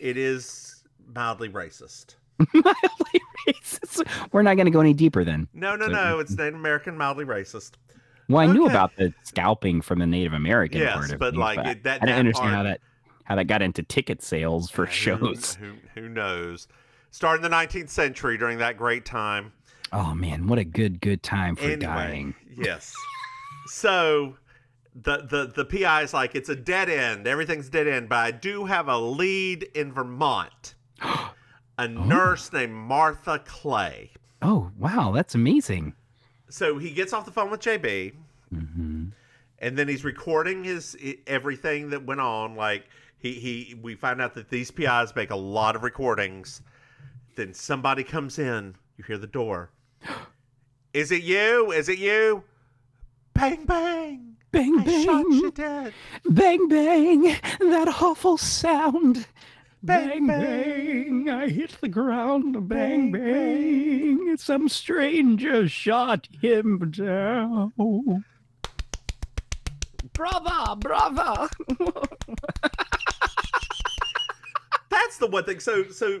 it 0.00 0.16
is 0.16 0.82
mildly 1.14 1.48
racist. 1.48 2.16
mildly 2.54 3.20
racist. 3.48 4.06
We're 4.32 4.42
not 4.42 4.54
going 4.56 4.66
to 4.66 4.72
go 4.72 4.80
any 4.80 4.94
deeper 4.94 5.24
then. 5.24 5.48
No, 5.54 5.76
no, 5.76 5.86
So- 5.86 5.92
no. 5.92 6.18
It's 6.18 6.32
Native 6.32 6.54
American, 6.54 6.96
mildly 6.98 7.24
racist. 7.24 7.72
Well, 8.28 8.40
I 8.48 8.50
knew 8.50 8.66
about 8.66 8.96
the 8.96 9.12
scalping 9.22 9.82
from 9.82 9.98
the 9.98 10.06
Native 10.06 10.32
American 10.32 10.80
Yes, 10.80 10.94
part 10.94 11.12
of 11.12 11.18
but 11.18 11.30
things, 11.32 11.38
like 11.40 11.56
but 11.58 11.66
it, 11.66 11.82
that. 11.84 12.02
I 12.02 12.06
didn't 12.06 12.08
that 12.14 12.18
understand 12.20 12.50
part- 12.50 12.54
how 12.56 12.62
that 12.62 12.80
how 13.24 13.36
that 13.36 13.44
got 13.44 13.62
into 13.62 13.82
ticket 13.82 14.22
sales 14.22 14.70
for 14.70 14.84
Yeah, 14.84 14.90
who- 15.16 15.34
shows. 15.34 15.54
Who, 15.56 15.72
who 15.94 16.08
knows? 16.08 16.66
Started 17.14 17.44
in 17.44 17.48
the 17.48 17.56
19th 17.56 17.90
century 17.90 18.36
during 18.36 18.58
that 18.58 18.76
great 18.76 19.04
time. 19.04 19.52
Oh 19.92 20.14
man, 20.16 20.48
what 20.48 20.58
a 20.58 20.64
good 20.64 21.00
good 21.00 21.22
time 21.22 21.54
for 21.54 21.62
Anyway, 21.62 21.78
dying. 21.78 22.34
yes. 22.56 22.92
So 23.66 24.36
the 25.00 25.18
the 25.18 25.52
the 25.54 25.64
PI 25.64 26.02
is 26.02 26.12
like 26.12 26.34
it's 26.34 26.48
a 26.48 26.56
dead 26.56 26.88
end. 26.88 27.28
Everything's 27.28 27.68
dead 27.68 27.86
end, 27.86 28.08
but 28.08 28.16
I 28.18 28.32
do 28.32 28.64
have 28.64 28.88
a 28.88 28.98
lead 28.98 29.62
in 29.76 29.92
Vermont. 29.92 30.74
A 31.78 31.86
nurse 31.86 32.52
named 32.52 32.72
Martha 32.72 33.38
Clay. 33.46 34.10
Oh 34.42 34.72
wow, 34.76 35.12
that's 35.14 35.36
amazing. 35.36 35.94
So 36.48 36.78
he 36.78 36.90
gets 36.90 37.12
off 37.12 37.26
the 37.26 37.30
phone 37.30 37.48
with 37.48 37.60
JB, 37.60 38.14
hmm 38.50 39.04
and 39.60 39.78
then 39.78 39.86
he's 39.86 40.02
recording 40.02 40.64
his 40.64 40.96
everything 41.28 41.90
that 41.90 42.04
went 42.04 42.20
on. 42.20 42.56
Like 42.56 42.88
he 43.18 43.34
he 43.34 43.76
we 43.80 43.94
find 43.94 44.20
out 44.20 44.34
that 44.34 44.50
these 44.50 44.72
PIs 44.72 45.14
make 45.14 45.30
a 45.30 45.36
lot 45.36 45.76
of 45.76 45.84
recordings. 45.84 46.60
Then 47.36 47.54
somebody 47.54 48.04
comes 48.04 48.38
in. 48.38 48.76
You 48.96 49.04
hear 49.04 49.18
the 49.18 49.26
door. 49.26 49.70
Is 50.92 51.10
it 51.10 51.22
you? 51.22 51.72
Is 51.72 51.88
it 51.88 51.98
you? 51.98 52.44
Bang 53.32 53.64
bang! 53.64 54.36
Bang 54.52 54.78
I 54.78 55.04
shot 55.04 55.24
you 55.28 55.50
bang, 55.50 55.84
dead. 55.84 55.94
bang 56.24 56.68
bang, 56.68 57.22
that 57.58 57.88
awful 58.00 58.38
sound. 58.38 59.26
Bang, 59.82 60.26
Bang 60.26 60.26
bang, 60.28 61.28
I 61.28 61.48
hit 61.48 61.76
the 61.80 61.88
ground. 61.88 62.68
Bang 62.68 63.10
Bang, 63.10 64.16
bang, 64.16 64.36
some 64.36 64.68
stranger 64.68 65.68
shot 65.68 66.28
him 66.40 66.92
down. 66.92 67.72
Brother, 70.12 70.76
brother. 70.76 71.48
That's 74.88 75.18
the 75.18 75.26
one 75.26 75.42
thing. 75.44 75.58
So 75.58 75.88
so 75.88 76.20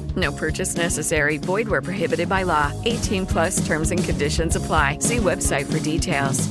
No 0.15 0.31
purchase 0.31 0.75
necessary. 0.75 1.37
Void 1.37 1.67
where 1.67 1.81
prohibited 1.81 2.27
by 2.27 2.43
law. 2.43 2.71
18 2.85 3.25
plus 3.25 3.65
terms 3.65 3.91
and 3.91 4.03
conditions 4.03 4.55
apply. 4.55 4.97
See 4.99 5.17
website 5.17 5.71
for 5.71 5.79
details. 5.79 6.49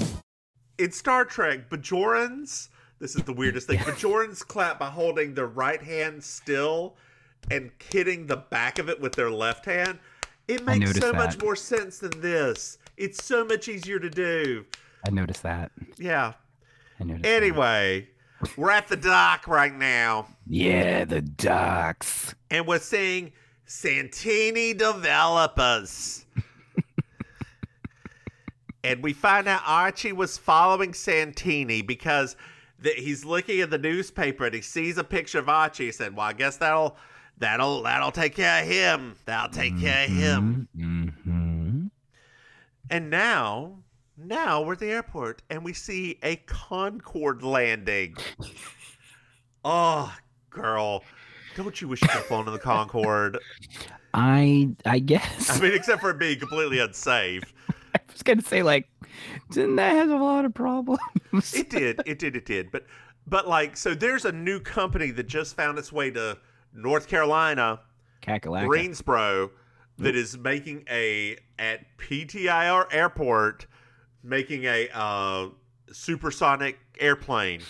in 0.79 0.93
Star 0.93 1.25
Trek, 1.25 1.69
Bajorans. 1.69 2.69
This 3.01 3.15
is 3.17 3.23
the 3.25 3.33
weirdest 3.35 3.67
thing. 3.67 3.79
Bajorans 3.79 4.47
clap 4.47 4.79
by 4.79 4.89
holding 4.91 5.35
their 5.35 5.47
right 5.47 5.83
hand 5.83 6.23
still 6.25 6.97
and 7.51 7.71
hitting 7.91 8.27
the 8.27 8.37
back 8.37 8.79
of 8.79 8.89
it 8.89 9.01
with 9.01 9.13
their 9.15 9.31
left 9.31 9.65
hand. 9.67 9.99
It 10.49 10.65
makes 10.65 10.91
so 10.99 11.13
noticed 11.13 11.15
much 11.15 11.43
more 11.43 11.57
sense 11.57 11.99
than 11.99 12.19
this. 12.21 12.79
It's 12.97 13.23
so 13.25 13.45
much 13.45 13.69
easier 13.69 13.99
to 13.99 14.11
do. 14.11 14.65
I 15.07 15.11
noticed 15.11 15.43
that. 15.45 15.71
Yeah. 15.99 16.33
I 16.99 17.05
noticed. 17.05 17.23
that. 17.25 17.31
Anyway, 17.43 18.09
we're 18.57 18.71
at 18.71 18.89
the 18.89 18.97
dock 18.97 19.47
right 19.49 19.75
now, 19.75 20.27
Yeah, 20.47 21.05
the 21.05 21.23
docks. 21.23 22.35
and 22.51 22.67
we're 22.67 22.79
seeing 22.79 23.33
Santini 23.71 24.75
developers. 24.75 26.27
and 28.85 29.01
we 29.01 29.13
find 29.13 29.47
out 29.47 29.63
Archie 29.65 30.13
was 30.13 30.37
following 30.37 30.93
Santini 30.93 31.81
because 31.81 32.35
he's 32.83 33.25
looking 33.25 33.61
at 33.61 33.71
the 33.71 33.79
newspaper 33.79 34.47
and 34.47 34.57
he 34.57 34.61
sees 34.61 34.99
a 34.99 35.05
picture 35.05 35.39
of 35.39 35.49
Archie. 35.49 35.85
He 35.87 35.93
said, 35.93 36.17
"Well, 36.17 36.27
I 36.27 36.33
guess 36.33 36.57
that'll 36.57 36.97
that'll 37.39 37.85
that'll 37.85 38.11
take 38.11 38.35
care 38.35 38.61
of 38.61 38.69
him. 38.69 39.15
That'll 39.25 39.53
take 39.53 39.79
care 39.79 40.07
of 40.07 40.11
him." 40.11 40.69
Mm-hmm. 40.77 41.87
And 42.91 43.09
now, 43.09 43.85
now 44.17 44.63
we're 44.63 44.73
at 44.73 44.81
the 44.81 44.91
airport 44.91 45.43
and 45.49 45.65
we 45.65 45.75
see 45.75 46.19
a 46.25 46.35
Concorde 46.35 47.45
landing. 47.45 48.17
oh, 49.65 50.13
girl. 50.51 51.05
Don't 51.63 51.79
you 51.79 51.89
wish 51.89 52.01
you 52.01 52.09
could 52.09 52.17
have 52.17 52.25
flown 52.25 52.47
in 52.47 52.55
the 52.55 52.59
Concorde? 52.59 53.39
I 54.15 54.71
I 54.87 54.99
guess 54.99 55.51
I 55.51 55.61
mean, 55.61 55.75
except 55.75 56.01
for 56.01 56.09
it 56.09 56.19
being 56.19 56.39
completely 56.39 56.79
unsafe. 56.79 57.53
I 57.95 58.01
was 58.11 58.23
gonna 58.23 58.41
say 58.41 58.63
like, 58.63 58.89
didn't 59.51 59.77
that 59.77 59.93
have 59.93 60.09
a 60.09 60.17
lot 60.17 60.47
of 60.47 60.55
problems? 60.55 61.01
It 61.55 61.69
did, 61.69 62.01
it 62.07 62.19
did, 62.19 62.35
it 62.35 62.47
did. 62.47 62.73
But, 62.73 62.87
but 63.27 63.47
like, 63.47 63.77
so 63.77 63.95
there's 63.95 64.25
a 64.25 64.33
new 64.33 64.59
company 64.59 65.11
that 65.11 65.29
just 65.29 65.55
found 65.55 65.79
its 65.79 65.93
way 65.93 66.11
to 66.13 66.39
North 66.73 67.09
Carolina, 67.09 67.81
Kakalaka. 68.23 68.67
Greensboro, 68.67 69.51
that 69.99 70.17
is 70.17 70.39
making 70.39 70.85
a 70.91 71.37
at 71.59 71.81
PTIR 71.99 72.87
Airport, 72.91 73.67
making 74.23 74.65
a 74.65 74.89
uh, 74.95 75.49
supersonic 75.93 76.79
airplane. 76.99 77.61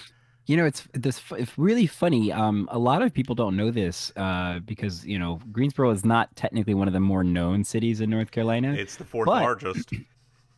You 0.51 0.57
know, 0.57 0.65
it's 0.67 0.83
this. 0.95 1.23
It's 1.39 1.57
really 1.57 1.87
funny. 1.87 2.33
Um, 2.33 2.69
a 2.73 2.79
lot 2.79 3.03
of 3.03 3.15
people 3.15 3.37
don't 3.37 3.57
know 3.57 3.71
this 3.71 4.11
uh, 4.17 4.59
because 4.59 5.07
you 5.07 5.17
know 5.17 5.39
Greensboro 5.53 5.91
is 5.91 6.05
not 6.05 6.35
technically 6.35 6.75
one 6.75 6.89
of 6.89 6.93
the 6.93 6.99
more 6.99 7.23
known 7.23 7.63
cities 7.63 8.01
in 8.01 8.11
North 8.11 8.33
Carolina. 8.33 8.75
It's 8.75 8.97
the 8.97 9.05
fourth 9.05 9.27
But- 9.27 9.43
largest. 9.43 9.93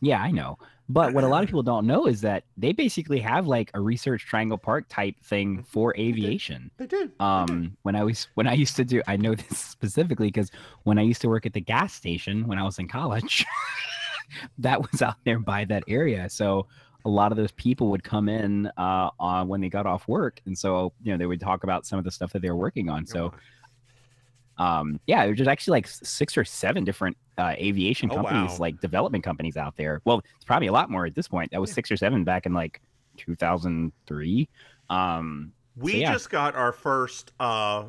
Yeah, 0.01 0.19
I 0.19 0.31
know. 0.31 0.57
But 0.89 1.13
what 1.13 1.23
a 1.23 1.27
lot 1.27 1.43
of 1.43 1.47
people 1.49 1.63
don't 1.63 1.87
know 1.87 2.07
is 2.07 2.19
that 2.21 2.43
they 2.57 2.73
basically 2.73 3.19
have 3.19 3.47
like 3.47 3.71
a 3.73 3.79
research 3.79 4.25
triangle 4.25 4.57
park 4.57 4.85
type 4.89 5.15
thing 5.23 5.63
for 5.63 5.95
aviation. 5.97 6.71
They 6.75 6.87
do. 6.87 7.09
Um, 7.21 7.77
when 7.83 7.95
I 7.95 8.03
was 8.03 8.27
when 8.33 8.45
I 8.47 8.53
used 8.53 8.75
to 8.77 8.83
do, 8.83 9.01
I 9.07 9.15
know 9.15 9.33
this 9.43 9.59
specifically 9.59 10.27
because 10.27 10.51
when 10.83 10.97
I 10.97 11.03
used 11.03 11.21
to 11.21 11.29
work 11.29 11.45
at 11.45 11.53
the 11.53 11.61
gas 11.61 11.93
station 11.93 12.47
when 12.47 12.57
I 12.57 12.63
was 12.63 12.79
in 12.79 12.87
college, 12.89 13.45
that 14.57 14.91
was 14.91 15.01
out 15.03 15.23
there 15.23 15.39
by 15.39 15.63
that 15.65 15.83
area. 15.87 16.29
So 16.29 16.67
a 17.05 17.09
lot 17.09 17.31
of 17.31 17.37
those 17.37 17.51
people 17.51 17.89
would 17.89 18.03
come 18.03 18.29
in 18.29 18.67
uh, 18.77 19.09
on 19.19 19.47
when 19.47 19.61
they 19.61 19.69
got 19.69 19.85
off 19.85 20.07
work, 20.07 20.41
and 20.45 20.57
so 20.57 20.93
you 21.03 21.11
know 21.11 21.17
they 21.17 21.25
would 21.25 21.41
talk 21.41 21.63
about 21.63 21.85
some 21.85 21.99
of 21.99 22.05
the 22.05 22.11
stuff 22.11 22.31
that 22.33 22.41
they 22.41 22.49
were 22.49 22.55
working 22.55 22.89
on. 22.89 23.05
So 23.05 23.33
um, 24.57 24.99
yeah, 25.07 25.25
there's 25.25 25.47
actually 25.47 25.71
like 25.77 25.87
six 25.87 26.37
or 26.37 26.45
seven 26.45 26.83
different 26.83 27.17
uh, 27.37 27.55
aviation 27.57 28.09
Oh, 28.11 28.15
companies, 28.15 28.51
wow. 28.51 28.57
like 28.59 28.79
development 28.81 29.23
companies 29.23 29.57
out 29.57 29.75
there. 29.75 30.01
Well, 30.05 30.21
it's 30.35 30.45
probably 30.45 30.67
a 30.67 30.71
lot 30.71 30.89
more 30.91 31.05
at 31.05 31.15
this 31.15 31.27
point. 31.27 31.51
That 31.51 31.59
was 31.59 31.71
six 31.71 31.91
or 31.91 31.97
seven 31.97 32.23
back 32.23 32.45
in 32.45 32.53
like 32.53 32.79
2003. 33.17 34.47
Um, 34.89 35.51
We 35.75 35.91
So, 35.93 35.97
yeah. 35.97 36.13
just 36.13 36.29
got 36.29 36.55
our 36.55 36.71
first 36.71 37.31
uh, 37.39 37.85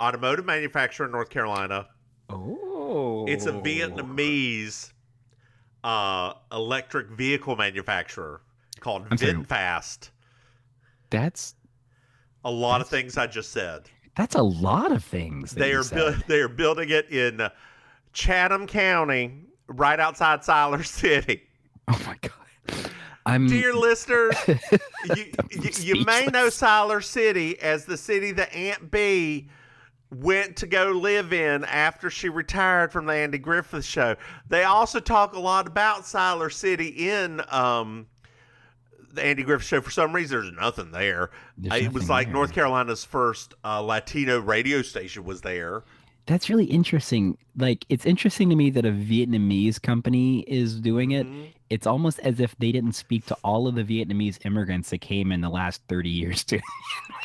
automotive 0.00 0.44
manufacturer 0.44 1.06
in 1.06 1.12
North 1.12 1.30
Carolina. 1.30 1.86
oh, 2.28 3.24
It's 3.28 3.46
a 3.46 3.52
Vietnamese 3.52 4.91
uh, 5.84 6.34
electric 6.52 7.08
vehicle 7.08 7.56
manufacturer 7.56 8.40
called 8.80 9.06
I'm 9.10 9.16
sorry. 9.18 9.32
VinFast. 9.34 10.10
That's 11.10 11.54
A 12.44 12.50
lot 12.50 12.80
of 12.80 12.88
things 12.88 13.16
I 13.18 13.26
just 13.26 13.52
said. 13.52 13.82
that's 14.16 14.34
a 14.34 14.42
lot 14.42 14.92
of 14.92 15.02
things. 15.04 15.52
They 15.52 15.72
are 15.72 15.84
bu- 15.84 16.14
they 16.26 16.40
are 16.40 16.48
building 16.48 16.90
it 16.90 17.08
in 17.10 17.48
Chatham 18.12 18.66
County, 18.66 19.44
right 19.68 19.98
outside 20.00 20.40
Siler 20.40 20.84
City. 21.00 21.42
Oh 21.88 22.00
my 22.06 22.16
god. 22.20 22.90
I'm 23.24 23.46
Dear 23.46 23.72
listeners, 23.74 24.34
you, 24.48 25.26
you, 25.50 25.70
you 25.78 26.04
may 26.04 26.26
know. 26.26 26.48
Siler 26.48 27.02
City 27.04 27.58
as 27.60 27.84
the 27.84 27.96
city 27.96 28.32
that 28.32 28.52
Aunt 28.52 28.90
Bee 28.90 29.48
went 30.12 30.56
to 30.56 30.66
go 30.66 30.90
live 30.90 31.32
in 31.32 31.64
after 31.64 32.10
she 32.10 32.28
retired 32.28 32.92
from 32.92 33.06
the 33.06 33.14
Andy 33.14 33.38
Griffith 33.38 33.84
show. 33.84 34.16
They 34.48 34.64
also 34.64 35.00
talk 35.00 35.34
a 35.34 35.40
lot 35.40 35.66
about 35.66 36.02
Siler 36.02 36.52
City 36.52 37.08
in 37.10 37.40
um, 37.48 38.06
the 39.12 39.24
Andy 39.24 39.42
Griffith 39.42 39.66
show. 39.66 39.80
For 39.80 39.90
some 39.90 40.12
reason, 40.12 40.40
there's 40.40 40.52
nothing 40.52 40.90
there. 40.92 41.30
There's 41.56 41.84
it 41.84 41.92
was 41.92 42.08
like 42.10 42.26
there. 42.26 42.34
North 42.34 42.52
Carolina's 42.52 43.04
first 43.04 43.54
uh, 43.64 43.80
Latino 43.80 44.40
radio 44.40 44.82
station 44.82 45.24
was 45.24 45.40
there. 45.40 45.82
That's 46.26 46.48
really 46.48 46.66
interesting. 46.66 47.36
Like, 47.56 47.84
it's 47.88 48.06
interesting 48.06 48.48
to 48.50 48.56
me 48.56 48.70
that 48.70 48.86
a 48.86 48.92
Vietnamese 48.92 49.82
company 49.82 50.40
is 50.40 50.80
doing 50.80 51.10
it. 51.10 51.26
Mhm. 51.26 51.52
It's 51.68 51.86
almost 51.86 52.18
as 52.20 52.38
if 52.38 52.54
they 52.58 52.70
didn't 52.70 52.92
speak 52.92 53.26
to 53.26 53.36
all 53.42 53.66
of 53.66 53.74
the 53.74 53.82
Vietnamese 53.82 54.44
immigrants 54.44 54.90
that 54.90 55.00
came 55.00 55.32
in 55.32 55.40
the 55.40 55.48
last 55.48 55.82
30 55.88 56.10
years 56.10 56.44
to 56.44 56.60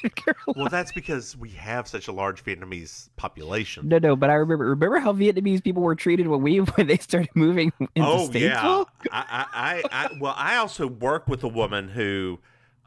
Well, 0.55 0.69
that's 0.69 0.91
because 0.91 1.35
we 1.35 1.49
have 1.49 1.87
such 1.87 2.07
a 2.07 2.11
large 2.11 2.43
Vietnamese 2.43 3.09
population. 3.17 3.87
No, 3.87 3.97
no, 3.99 4.15
but 4.15 4.29
I 4.29 4.33
remember 4.33 4.65
remember 4.65 4.99
how 4.99 5.13
Vietnamese 5.13 5.63
people 5.63 5.83
were 5.83 5.95
treated 5.95 6.27
when 6.27 6.41
we 6.41 6.57
when 6.75 6.87
they 6.87 6.97
started 6.97 7.29
moving 7.35 7.71
into 7.79 8.07
oh 8.07 8.29
yeah, 8.31 8.61
Statesville? 8.61 8.85
I, 9.11 9.45
I, 9.53 9.81
I, 9.91 10.05
I, 10.05 10.09
well, 10.19 10.33
I 10.37 10.55
also 10.57 10.87
work 10.87 11.27
with 11.27 11.43
a 11.43 11.47
woman 11.47 11.89
who, 11.89 12.39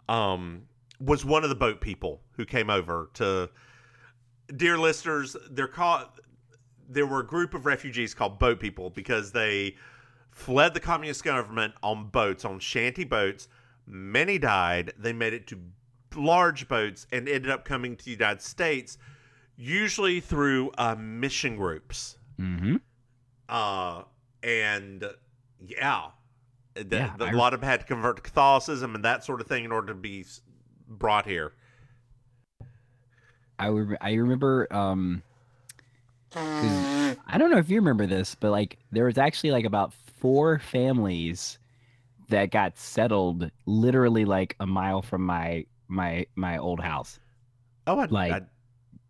um, 0.09 0.62
was 0.99 1.25
one 1.25 1.44
of 1.44 1.51
the 1.51 1.57
boat 1.57 1.81
people 1.81 2.20
who 2.33 2.44
came 2.44 2.70
over 2.70 3.11
to. 3.14 3.51
Dear 4.56 4.78
listeners, 4.78 5.36
they're 5.50 5.68
called. 5.68 6.06
There 6.88 7.06
were 7.06 7.20
a 7.20 7.26
group 7.26 7.54
of 7.54 7.66
refugees 7.66 8.14
called 8.14 8.38
boat 8.38 8.58
people 8.58 8.90
because 8.90 9.30
they 9.32 9.76
fled 10.30 10.74
the 10.74 10.80
communist 10.80 11.22
government 11.24 11.74
on 11.82 12.08
boats, 12.08 12.44
on 12.44 12.58
shanty 12.58 13.04
boats. 13.04 13.46
Many 13.86 14.38
died. 14.38 14.92
They 14.98 15.12
made 15.12 15.32
it 15.34 15.46
to 15.48 15.58
large 16.16 16.66
boats 16.68 17.06
and 17.12 17.28
ended 17.28 17.50
up 17.50 17.64
coming 17.64 17.96
to 17.96 18.04
the 18.04 18.10
United 18.10 18.42
States, 18.42 18.98
usually 19.56 20.18
through 20.20 20.70
uh, 20.78 20.96
mission 20.98 21.56
groups. 21.56 22.18
Mm-hmm. 22.40 22.76
Uh, 23.48 24.02
and 24.42 25.04
yeah, 25.64 26.06
the, 26.74 26.84
Yeah, 26.96 27.14
the- 27.16 27.26
I- 27.26 27.30
a 27.30 27.36
lot 27.36 27.54
of 27.54 27.60
them 27.60 27.68
had 27.68 27.80
to 27.80 27.86
convert 27.86 28.16
to 28.16 28.22
Catholicism 28.22 28.94
and 28.94 29.04
that 29.04 29.24
sort 29.24 29.40
of 29.40 29.46
thing 29.46 29.64
in 29.64 29.70
order 29.72 29.88
to 29.88 29.94
be 29.94 30.24
brought 30.88 31.26
here. 31.26 31.52
I 33.61 33.68
rem- 33.68 33.99
I 34.01 34.12
remember 34.14 34.66
um 34.73 35.23
I 36.35 37.37
don't 37.38 37.51
know 37.51 37.59
if 37.59 37.68
you 37.68 37.77
remember 37.77 38.07
this, 38.07 38.35
but 38.35 38.51
like 38.51 38.79
there 38.92 39.05
was 39.05 39.18
actually 39.18 39.51
like 39.51 39.64
about 39.64 39.92
four 40.18 40.59
families 40.59 41.59
that 42.29 42.51
got 42.53 42.79
settled 42.79 43.51
literally 43.66 44.25
like 44.25 44.55
a 44.61 44.66
mile 44.66 45.03
from 45.03 45.23
my 45.27 45.64
my 45.88 46.27
my 46.37 46.59
old 46.59 46.81
house. 46.81 47.18
Oh, 47.87 47.99
I, 47.99 48.07
Like, 48.07 48.33
I, 48.33 48.40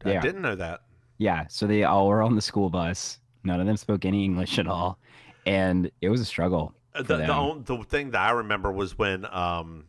I 0.08 0.12
yeah. 0.12 0.20
didn't 0.20 0.40
know 0.42 0.56
that. 0.56 0.80
Yeah, 1.18 1.46
so 1.48 1.66
they 1.66 1.84
all 1.84 2.08
were 2.08 2.22
on 2.22 2.34
the 2.34 2.40
school 2.40 2.70
bus. 2.70 3.18
None 3.44 3.60
of 3.60 3.66
them 3.66 3.76
spoke 3.76 4.04
any 4.06 4.24
English 4.24 4.58
at 4.58 4.66
all, 4.66 4.98
and 5.44 5.90
it 6.00 6.08
was 6.08 6.20
a 6.20 6.24
struggle. 6.24 6.72
Uh, 6.94 7.02
The, 7.02 7.08
the, 7.08 7.16
them. 7.18 7.30
on- 7.30 7.64
the 7.64 7.76
thing 7.84 8.10
that 8.12 8.20
I 8.22 8.30
remember 8.30 8.72
was 8.72 8.96
when 8.96 9.26
um, 9.26 9.84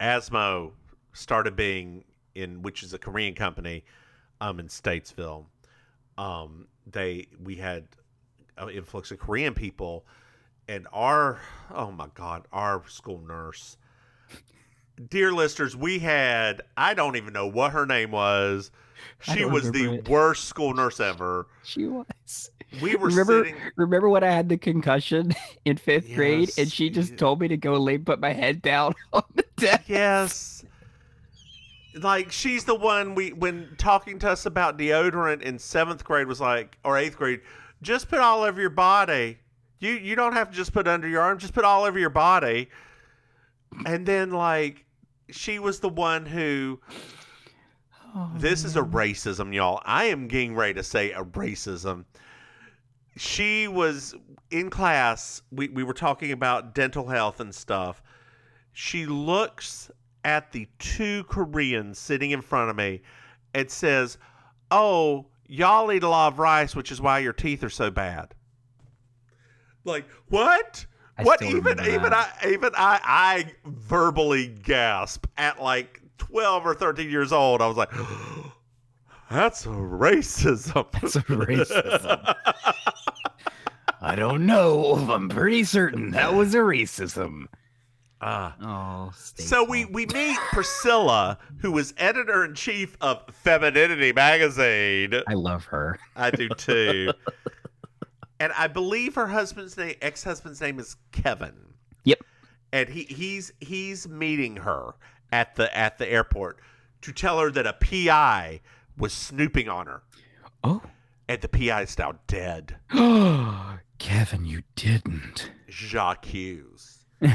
Asmo 0.00 0.72
started 1.12 1.54
being 1.56 2.04
in, 2.38 2.62
which 2.62 2.82
is 2.82 2.92
a 2.94 2.98
Korean 2.98 3.34
company, 3.34 3.84
um, 4.40 4.60
in 4.60 4.68
Statesville. 4.68 5.46
Um, 6.16 6.68
they 6.86 7.28
we 7.42 7.56
had 7.56 7.88
an 8.56 8.70
influx 8.70 9.10
of 9.10 9.18
Korean 9.18 9.54
people, 9.54 10.04
and 10.68 10.86
our 10.92 11.40
oh 11.74 11.90
my 11.90 12.08
god, 12.14 12.46
our 12.52 12.82
school 12.88 13.20
nurse. 13.20 13.76
Dear 15.10 15.32
listeners, 15.32 15.76
we 15.76 16.00
had 16.00 16.62
I 16.76 16.94
don't 16.94 17.16
even 17.16 17.32
know 17.32 17.46
what 17.46 17.72
her 17.72 17.86
name 17.86 18.10
was. 18.10 18.70
She 19.20 19.44
was 19.44 19.70
the 19.70 19.94
it. 19.94 20.08
worst 20.08 20.46
school 20.46 20.74
nurse 20.74 21.00
ever. 21.00 21.46
She 21.64 21.86
was. 21.86 22.50
We 22.82 22.96
were 22.96 23.08
remember, 23.08 23.44
sitting. 23.44 23.60
remember 23.76 24.08
when 24.08 24.22
I 24.24 24.30
had 24.30 24.48
the 24.48 24.58
concussion 24.58 25.34
in 25.64 25.76
fifth 25.76 26.14
grade, 26.14 26.50
and 26.58 26.70
she 26.70 26.90
just 26.90 27.12
yeah. 27.12 27.16
told 27.16 27.40
me 27.40 27.48
to 27.48 27.56
go 27.56 27.74
lay, 27.74 27.98
put 27.98 28.20
my 28.20 28.32
head 28.32 28.60
down 28.60 28.94
on 29.12 29.22
the 29.34 29.44
desk. 29.56 29.84
Yes. 29.86 30.64
Like 32.02 32.32
she's 32.32 32.64
the 32.64 32.74
one 32.74 33.14
we 33.14 33.32
when 33.32 33.74
talking 33.78 34.18
to 34.20 34.30
us 34.30 34.46
about 34.46 34.78
deodorant 34.78 35.42
in 35.42 35.58
seventh 35.58 36.04
grade 36.04 36.26
was 36.26 36.40
like 36.40 36.78
or 36.84 36.96
eighth 36.96 37.16
grade, 37.16 37.40
just 37.82 38.08
put 38.08 38.20
all 38.20 38.42
over 38.42 38.60
your 38.60 38.70
body. 38.70 39.38
You 39.78 39.92
you 39.92 40.14
don't 40.16 40.32
have 40.32 40.50
to 40.50 40.56
just 40.56 40.72
put 40.72 40.88
under 40.88 41.08
your 41.08 41.22
arm, 41.22 41.38
just 41.38 41.54
put 41.54 41.64
all 41.64 41.84
over 41.84 41.98
your 41.98 42.10
body. 42.10 42.68
And 43.86 44.06
then 44.06 44.30
like 44.30 44.84
she 45.30 45.58
was 45.58 45.80
the 45.80 45.88
one 45.88 46.26
who 46.26 46.80
this 48.34 48.64
is 48.64 48.76
a 48.76 48.80
oh, 48.80 48.84
racism, 48.84 49.54
y'all. 49.54 49.80
I 49.84 50.04
am 50.04 50.28
getting 50.28 50.54
ready 50.54 50.74
to 50.74 50.82
say 50.82 51.12
a 51.12 51.22
racism. 51.22 52.04
She 53.16 53.68
was 53.68 54.14
in 54.50 54.70
class. 54.70 55.42
We, 55.50 55.68
we 55.68 55.82
were 55.82 55.92
talking 55.92 56.32
about 56.32 56.74
dental 56.74 57.08
health 57.08 57.40
and 57.40 57.54
stuff. 57.54 58.02
She 58.72 59.06
looks 59.06 59.90
at 60.28 60.52
the 60.52 60.68
two 60.78 61.24
Koreans 61.24 61.98
sitting 61.98 62.32
in 62.32 62.42
front 62.42 62.68
of 62.68 62.76
me 62.76 63.00
and 63.54 63.70
says, 63.70 64.18
Oh, 64.70 65.24
y'all 65.46 65.90
eat 65.90 66.02
a 66.02 66.08
lot 66.08 66.34
of 66.34 66.38
rice, 66.38 66.76
which 66.76 66.92
is 66.92 67.00
why 67.00 67.20
your 67.20 67.32
teeth 67.32 67.64
are 67.64 67.70
so 67.70 67.90
bad. 67.90 68.34
Like, 69.84 70.04
what? 70.28 70.84
I 71.16 71.22
what 71.22 71.40
even 71.40 71.80
even. 71.80 72.12
I 72.12 72.28
even 72.46 72.72
I 72.76 73.00
I 73.02 73.52
verbally 73.64 74.48
gasp 74.48 75.26
at 75.38 75.62
like 75.62 76.02
12 76.18 76.66
or 76.66 76.74
13 76.74 77.10
years 77.10 77.32
old. 77.32 77.62
I 77.62 77.66
was 77.66 77.78
like, 77.78 77.90
that's 79.30 79.64
a 79.64 79.70
racism. 79.70 80.92
That's 80.92 81.16
a 81.16 81.22
racism. 81.22 82.34
I 84.02 84.14
don't 84.14 84.44
know. 84.44 84.94
I'm 85.10 85.30
pretty 85.30 85.64
certain 85.64 86.10
that 86.10 86.34
was 86.34 86.54
a 86.54 86.58
racism. 86.58 87.46
Ah. 88.20 88.56
Oh, 88.60 89.12
So 89.14 89.62
we 89.64 89.84
we 89.84 90.06
meet 90.06 90.36
Priscilla, 90.52 91.38
who 91.58 91.70
was 91.70 91.94
editor 91.98 92.44
in 92.44 92.54
chief 92.54 92.96
of 93.00 93.22
Femininity 93.44 94.12
magazine. 94.12 95.14
I 95.28 95.34
love 95.34 95.64
her. 95.66 95.98
I 96.16 96.30
do 96.32 96.48
too. 96.48 97.12
and 98.40 98.52
I 98.54 98.66
believe 98.66 99.14
her 99.14 99.28
husband's 99.28 99.76
name, 99.76 99.94
ex 100.02 100.24
husband's 100.24 100.60
name 100.60 100.78
is 100.80 100.96
Kevin. 101.12 101.54
Yep. 102.04 102.18
And 102.72 102.88
he 102.88 103.04
he's 103.04 103.52
he's 103.60 104.08
meeting 104.08 104.56
her 104.56 104.94
at 105.30 105.54
the 105.54 105.76
at 105.76 105.98
the 105.98 106.10
airport 106.10 106.58
to 107.02 107.12
tell 107.12 107.38
her 107.38 107.50
that 107.52 107.66
a 107.66 107.72
PI 107.74 108.60
was 108.96 109.12
snooping 109.12 109.68
on 109.68 109.86
her, 109.86 110.02
Oh. 110.64 110.82
and 111.28 111.40
the 111.40 111.48
PI 111.48 111.82
is 111.82 111.96
now 111.96 112.14
dead. 112.26 112.76
Oh 112.92 113.78
Kevin, 113.98 114.44
you 114.44 114.62
didn't. 114.74 115.52
J'accuse. 115.68 117.04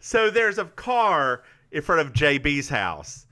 so 0.00 0.30
there's 0.30 0.58
a 0.58 0.64
car 0.64 1.42
in 1.72 1.82
front 1.82 2.00
of 2.00 2.12
JB's 2.12 2.68
house 2.68 3.26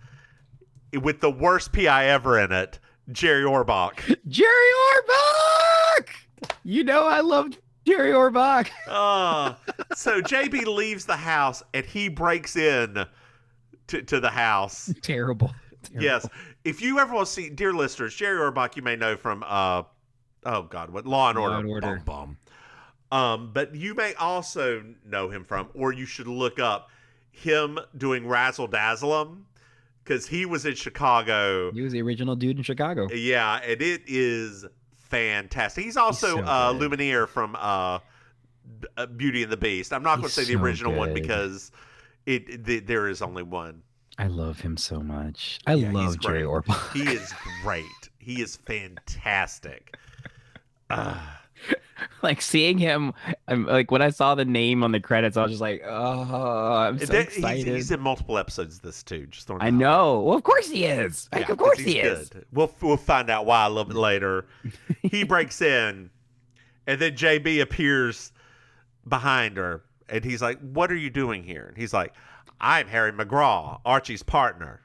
with 1.02 1.20
the 1.20 1.30
worst 1.30 1.72
PI 1.72 2.06
ever 2.06 2.38
in 2.38 2.52
it, 2.52 2.78
Jerry 3.12 3.44
Orbach. 3.44 3.96
Jerry 4.28 4.48
Orbach! 4.92 6.08
You 6.64 6.84
know 6.84 7.06
I 7.06 7.20
love 7.20 7.56
Jerry 7.86 8.12
Orbach. 8.12 8.68
Uh, 8.86 9.54
so 9.94 10.20
JB 10.20 10.66
leaves 10.66 11.04
the 11.04 11.16
house 11.16 11.62
and 11.72 11.86
he 11.86 12.08
breaks 12.08 12.56
in 12.56 13.06
to, 13.88 14.02
to 14.02 14.20
the 14.20 14.30
house. 14.30 14.92
Terrible. 15.02 15.54
Terrible. 15.82 16.02
Yes. 16.04 16.28
If 16.64 16.82
you 16.82 16.98
ever 16.98 17.14
want 17.14 17.28
to 17.28 17.32
see, 17.32 17.48
dear 17.48 17.72
listeners, 17.72 18.14
Jerry 18.14 18.38
Orbach, 18.40 18.74
you 18.74 18.82
may 18.82 18.96
know 18.96 19.16
from, 19.16 19.44
uh, 19.46 19.84
oh 20.44 20.62
God, 20.62 20.90
what 20.90 21.06
Law 21.06 21.30
and 21.30 21.38
Law 21.38 21.44
Order. 21.44 21.56
and 21.58 21.68
Order. 21.70 22.02
Bum, 22.04 22.04
bum. 22.04 22.35
Um, 23.12 23.50
but 23.52 23.74
you 23.74 23.94
may 23.94 24.14
also 24.14 24.82
know 25.04 25.30
him 25.30 25.44
from, 25.44 25.68
or 25.74 25.92
you 25.92 26.06
should 26.06 26.26
look 26.26 26.58
up 26.58 26.90
him 27.30 27.78
doing 27.96 28.26
Razzle 28.26 28.66
Dazzle 28.66 29.20
'em 29.20 29.46
because 30.02 30.26
he 30.26 30.46
was 30.46 30.64
in 30.66 30.74
Chicago. 30.74 31.70
He 31.72 31.82
was 31.82 31.92
the 31.92 32.02
original 32.02 32.34
dude 32.34 32.56
in 32.56 32.62
Chicago. 32.62 33.08
Yeah, 33.12 33.60
and 33.62 33.80
it 33.80 34.02
is 34.06 34.64
fantastic. 34.96 35.84
He's 35.84 35.96
also 35.96 36.38
so 36.38 36.42
uh, 36.42 36.72
good. 36.72 36.92
Lumière 36.92 37.28
from 37.28 37.56
uh, 37.56 37.98
uh, 38.96 39.06
Beauty 39.06 39.42
and 39.44 39.52
the 39.52 39.56
Beast. 39.56 39.92
I'm 39.92 40.02
not 40.02 40.16
going 40.16 40.28
to 40.28 40.34
say 40.34 40.42
He's 40.42 40.48
the 40.48 40.54
so 40.54 40.62
original 40.64 40.92
one 40.94 41.14
because 41.14 41.70
it 42.24 42.64
the, 42.64 42.80
there 42.80 43.08
is 43.08 43.22
only 43.22 43.42
one. 43.42 43.82
I 44.18 44.28
love 44.28 44.60
him 44.60 44.76
so 44.76 45.00
much. 45.00 45.58
I 45.66 45.74
Yeah, 45.74 45.92
love 45.92 46.18
Jerry. 46.20 46.42
Orbach. 46.42 46.92
He 46.92 47.02
is 47.02 47.32
great. 47.62 47.84
He 48.18 48.40
is 48.40 48.56
fantastic. 48.56 49.96
Uh, 50.88 51.20
like 52.22 52.40
seeing 52.42 52.78
him, 52.78 53.12
I'm 53.48 53.66
like 53.66 53.90
when 53.90 54.02
I 54.02 54.10
saw 54.10 54.34
the 54.34 54.44
name 54.44 54.82
on 54.82 54.92
the 54.92 55.00
credits, 55.00 55.36
I 55.36 55.42
was 55.42 55.52
just 55.52 55.60
like, 55.60 55.82
oh, 55.86 56.72
I'm 56.74 56.98
so 56.98 57.06
that- 57.06 57.28
he's, 57.28 57.36
excited. 57.36 57.66
he's 57.74 57.90
in 57.90 58.00
multiple 58.00 58.38
episodes 58.38 58.76
of 58.76 58.82
this 58.82 59.02
too. 59.02 59.26
Just 59.26 59.46
throwing 59.46 59.62
I 59.62 59.66
it 59.66 59.68
out 59.68 59.74
know. 59.74 60.20
Well, 60.20 60.36
of 60.36 60.42
course 60.44 60.68
he 60.68 60.84
is. 60.84 61.28
Like, 61.32 61.46
Yeah, 61.46 61.52
of 61.52 61.58
course 61.58 61.78
he 61.78 61.98
is. 61.98 62.28
good. 62.28 62.44
We'll 62.52 62.72
we'll 62.82 62.96
find 62.96 63.30
out 63.30 63.46
why 63.46 63.64
a 63.66 63.68
little 63.68 63.84
bit 63.84 63.96
later. 63.96 64.46
he 65.02 65.24
breaks 65.24 65.60
in, 65.62 66.10
and 66.86 67.00
then 67.00 67.12
JB 67.12 67.60
appears 67.62 68.32
behind 69.08 69.56
her, 69.56 69.84
and 70.08 70.24
he's 70.24 70.42
like, 70.42 70.58
"What 70.60 70.90
are 70.90 70.96
you 70.96 71.10
doing 71.10 71.42
here?" 71.44 71.66
And 71.66 71.76
he's 71.76 71.92
like, 71.94 72.14
"I'm 72.60 72.86
Harry 72.88 73.12
McGraw, 73.12 73.80
Archie's 73.84 74.22
partner." 74.22 74.80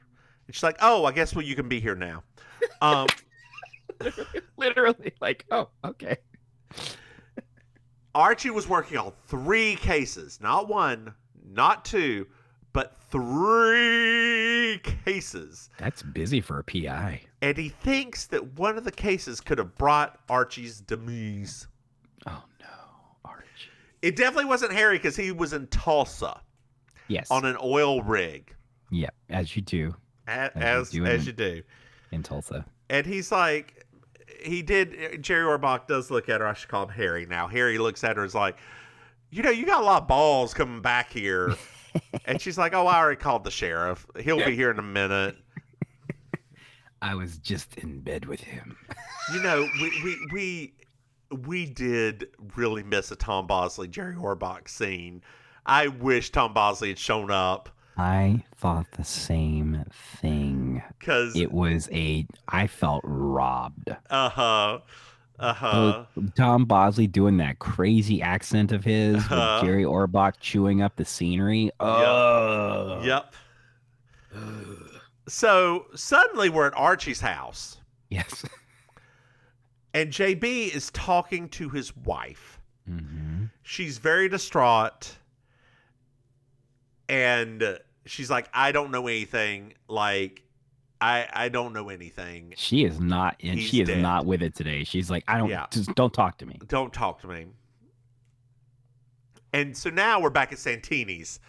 And 0.46 0.54
she's 0.54 0.62
like, 0.62 0.78
"Oh, 0.80 1.04
I 1.04 1.12
guess 1.12 1.34
well 1.34 1.44
you 1.44 1.54
can 1.56 1.68
be 1.68 1.80
here 1.80 1.94
now." 1.94 2.22
Um, 2.80 3.06
Literally, 4.56 5.12
like, 5.20 5.44
oh, 5.50 5.68
okay. 5.84 6.16
Archie 8.14 8.50
was 8.50 8.68
working 8.68 8.98
on 8.98 9.12
three 9.26 9.76
cases, 9.76 10.38
not 10.40 10.68
one, 10.68 11.14
not 11.50 11.84
two, 11.84 12.26
but 12.72 12.96
three 13.10 14.78
cases. 15.04 15.70
That's 15.78 16.02
busy 16.02 16.40
for 16.40 16.58
a 16.58 16.64
PI. 16.64 17.22
And 17.40 17.56
he 17.56 17.68
thinks 17.70 18.26
that 18.28 18.58
one 18.58 18.76
of 18.76 18.84
the 18.84 18.90
cases 18.92 19.40
could 19.40 19.58
have 19.58 19.74
brought 19.76 20.18
Archie's 20.28 20.80
demise. 20.80 21.66
Oh 22.26 22.42
no, 22.60 22.66
Archie. 23.24 23.44
It 24.02 24.16
definitely 24.16 24.44
wasn't 24.46 24.72
Harry 24.72 24.96
because 24.98 25.16
he 25.16 25.32
was 25.32 25.52
in 25.52 25.66
Tulsa 25.68 26.40
Yes. 27.08 27.30
on 27.30 27.44
an 27.44 27.56
oil 27.62 28.02
rig, 28.02 28.54
Yep, 28.90 29.14
as 29.30 29.56
you 29.56 29.62
do 29.62 29.94
As 30.26 30.50
as 30.54 30.94
you 30.94 31.04
as 31.04 31.20
in- 31.22 31.26
you 31.26 31.32
do. 31.32 31.62
in 32.12 32.22
Tulsa. 32.22 32.64
And 32.88 33.06
he's 33.06 33.32
like, 33.32 33.81
he 34.44 34.62
did. 34.62 34.94
Uh, 34.94 35.16
Jerry 35.16 35.44
Orbach 35.44 35.86
does 35.86 36.10
look 36.10 36.28
at 36.28 36.40
her. 36.40 36.46
I 36.46 36.54
should 36.54 36.68
call 36.68 36.84
him 36.84 36.90
Harry 36.90 37.26
now. 37.26 37.48
Harry 37.48 37.78
looks 37.78 38.04
at 38.04 38.16
her 38.16 38.22
and 38.22 38.28
is 38.28 38.34
like, 38.34 38.56
you 39.30 39.42
know, 39.42 39.50
you 39.50 39.66
got 39.66 39.82
a 39.82 39.84
lot 39.84 40.02
of 40.02 40.08
balls 40.08 40.54
coming 40.54 40.82
back 40.82 41.12
here. 41.12 41.54
and 42.24 42.40
she's 42.40 42.58
like, 42.58 42.74
oh, 42.74 42.86
I 42.86 42.98
already 42.98 43.20
called 43.20 43.44
the 43.44 43.50
sheriff. 43.50 44.06
He'll 44.20 44.44
be 44.44 44.54
here 44.56 44.70
in 44.70 44.78
a 44.78 44.82
minute. 44.82 45.36
I 47.02 47.14
was 47.14 47.38
just 47.38 47.76
in 47.76 48.00
bed 48.00 48.26
with 48.26 48.40
him. 48.40 48.76
You 49.32 49.42
know, 49.42 49.68
we 49.80 50.02
we 50.04 50.16
we 50.32 50.74
we 51.36 51.66
did 51.66 52.28
really 52.54 52.82
miss 52.82 53.10
a 53.10 53.16
Tom 53.16 53.46
Bosley 53.46 53.88
Jerry 53.88 54.14
Orbach 54.14 54.68
scene. 54.68 55.22
I 55.64 55.88
wish 55.88 56.30
Tom 56.30 56.52
Bosley 56.52 56.88
had 56.88 56.98
shown 56.98 57.30
up 57.30 57.70
I 57.96 58.44
thought 58.54 58.90
the 58.92 59.04
same 59.04 59.84
thing. 60.20 60.51
Because 61.02 61.34
It 61.36 61.50
was 61.52 61.88
a. 61.92 62.24
I 62.48 62.66
felt 62.68 63.02
robbed. 63.04 63.90
uh 64.10 64.28
huh 64.28 64.78
uh 65.38 65.52
huh 65.52 66.04
Tom 66.36 66.64
Bosley 66.66 67.08
doing 67.08 67.38
that 67.38 67.58
crazy 67.58 68.22
accent 68.22 68.70
of 68.70 68.84
his 68.84 69.16
Uh-huh. 69.16 69.58
with 69.60 69.68
Jerry 69.68 69.82
Orbach 69.84 70.34
chewing 70.40 70.80
up 70.82 70.94
the 70.96 71.04
scenery. 71.04 71.70
Oh, 71.80 73.02
yep. 73.04 73.34
So 75.28 75.86
suddenly 75.94 76.48
we're 76.48 76.66
at 76.66 76.74
Archie's 76.76 77.20
house. 77.20 77.78
yes. 78.10 78.44
And 79.94 80.10
JB 80.10 80.74
is 80.74 80.90
talking 80.92 81.48
to 81.50 81.68
his 81.68 81.94
wife. 81.96 82.58
hmm 82.86 83.44
She's 83.62 83.98
very 83.98 84.28
distraught. 84.28 85.16
And 87.08 87.78
she's 88.06 88.30
like, 88.30 88.48
I 88.54 88.72
don't 88.72 88.90
know 88.90 89.06
anything. 89.06 89.74
Like, 89.88 90.42
I 91.02 91.28
I 91.32 91.48
don't 91.48 91.72
know 91.72 91.88
anything. 91.88 92.54
She 92.56 92.84
is 92.84 93.00
not, 93.00 93.36
and 93.42 93.58
He's 93.58 93.68
she 93.68 93.80
is 93.82 93.88
dead. 93.88 94.00
not 94.02 94.24
with 94.24 94.42
it 94.42 94.54
today. 94.54 94.84
She's 94.84 95.10
like, 95.10 95.24
I 95.26 95.36
don't, 95.38 95.48
Yeah. 95.50 95.66
just 95.70 95.94
don't 95.94 96.14
talk 96.14 96.38
to 96.38 96.46
me. 96.46 96.58
Don't 96.68 96.92
talk 96.92 97.20
to 97.22 97.26
me. 97.28 97.46
And 99.52 99.76
so 99.76 99.90
now 99.90 100.20
we're 100.20 100.30
back 100.30 100.52
at 100.52 100.58
Santini's. 100.58 101.40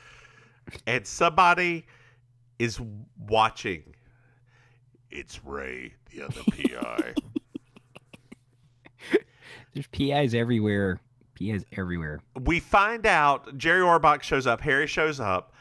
And 0.88 1.06
somebody 1.06 1.86
is 2.58 2.80
watching. 3.28 3.84
It's 5.12 5.44
Ray, 5.46 5.94
the 6.10 6.24
other 6.24 6.42
PI. 6.52 7.14
There's 9.74 9.88
PIs 9.88 10.34
everywhere. 10.36 11.00
PIs 11.36 11.66
everywhere. 11.78 12.22
we 12.44 12.60
find 12.60 13.06
out 13.06 13.58
Jerry 13.58 13.82
Orbach 13.82 14.22
shows 14.22 14.46
up, 14.48 14.62
Harry 14.62 14.86
shows 14.88 15.20
up, 15.20 15.54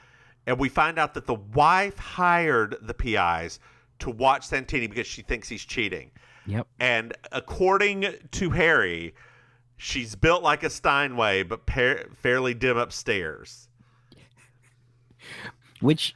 and 0.46 0.58
we 0.58 0.68
find 0.68 0.98
out 0.98 1.14
that 1.14 1.26
the 1.26 1.34
wife 1.34 1.96
hired 1.98 2.76
the 2.82 2.92
PIs 2.94 3.58
to 4.02 4.10
watch 4.10 4.46
Santini 4.46 4.86
because 4.86 5.06
she 5.06 5.22
thinks 5.22 5.48
he's 5.48 5.64
cheating. 5.64 6.10
Yep. 6.46 6.66
And 6.80 7.14
according 7.32 8.06
to 8.32 8.50
Harry, 8.50 9.14
she's 9.76 10.14
built 10.14 10.42
like 10.42 10.62
a 10.62 10.70
Steinway, 10.70 11.42
but 11.44 11.66
par- 11.66 12.06
fairly 12.14 12.54
dim 12.54 12.76
upstairs. 12.76 13.68
Which 15.80 16.14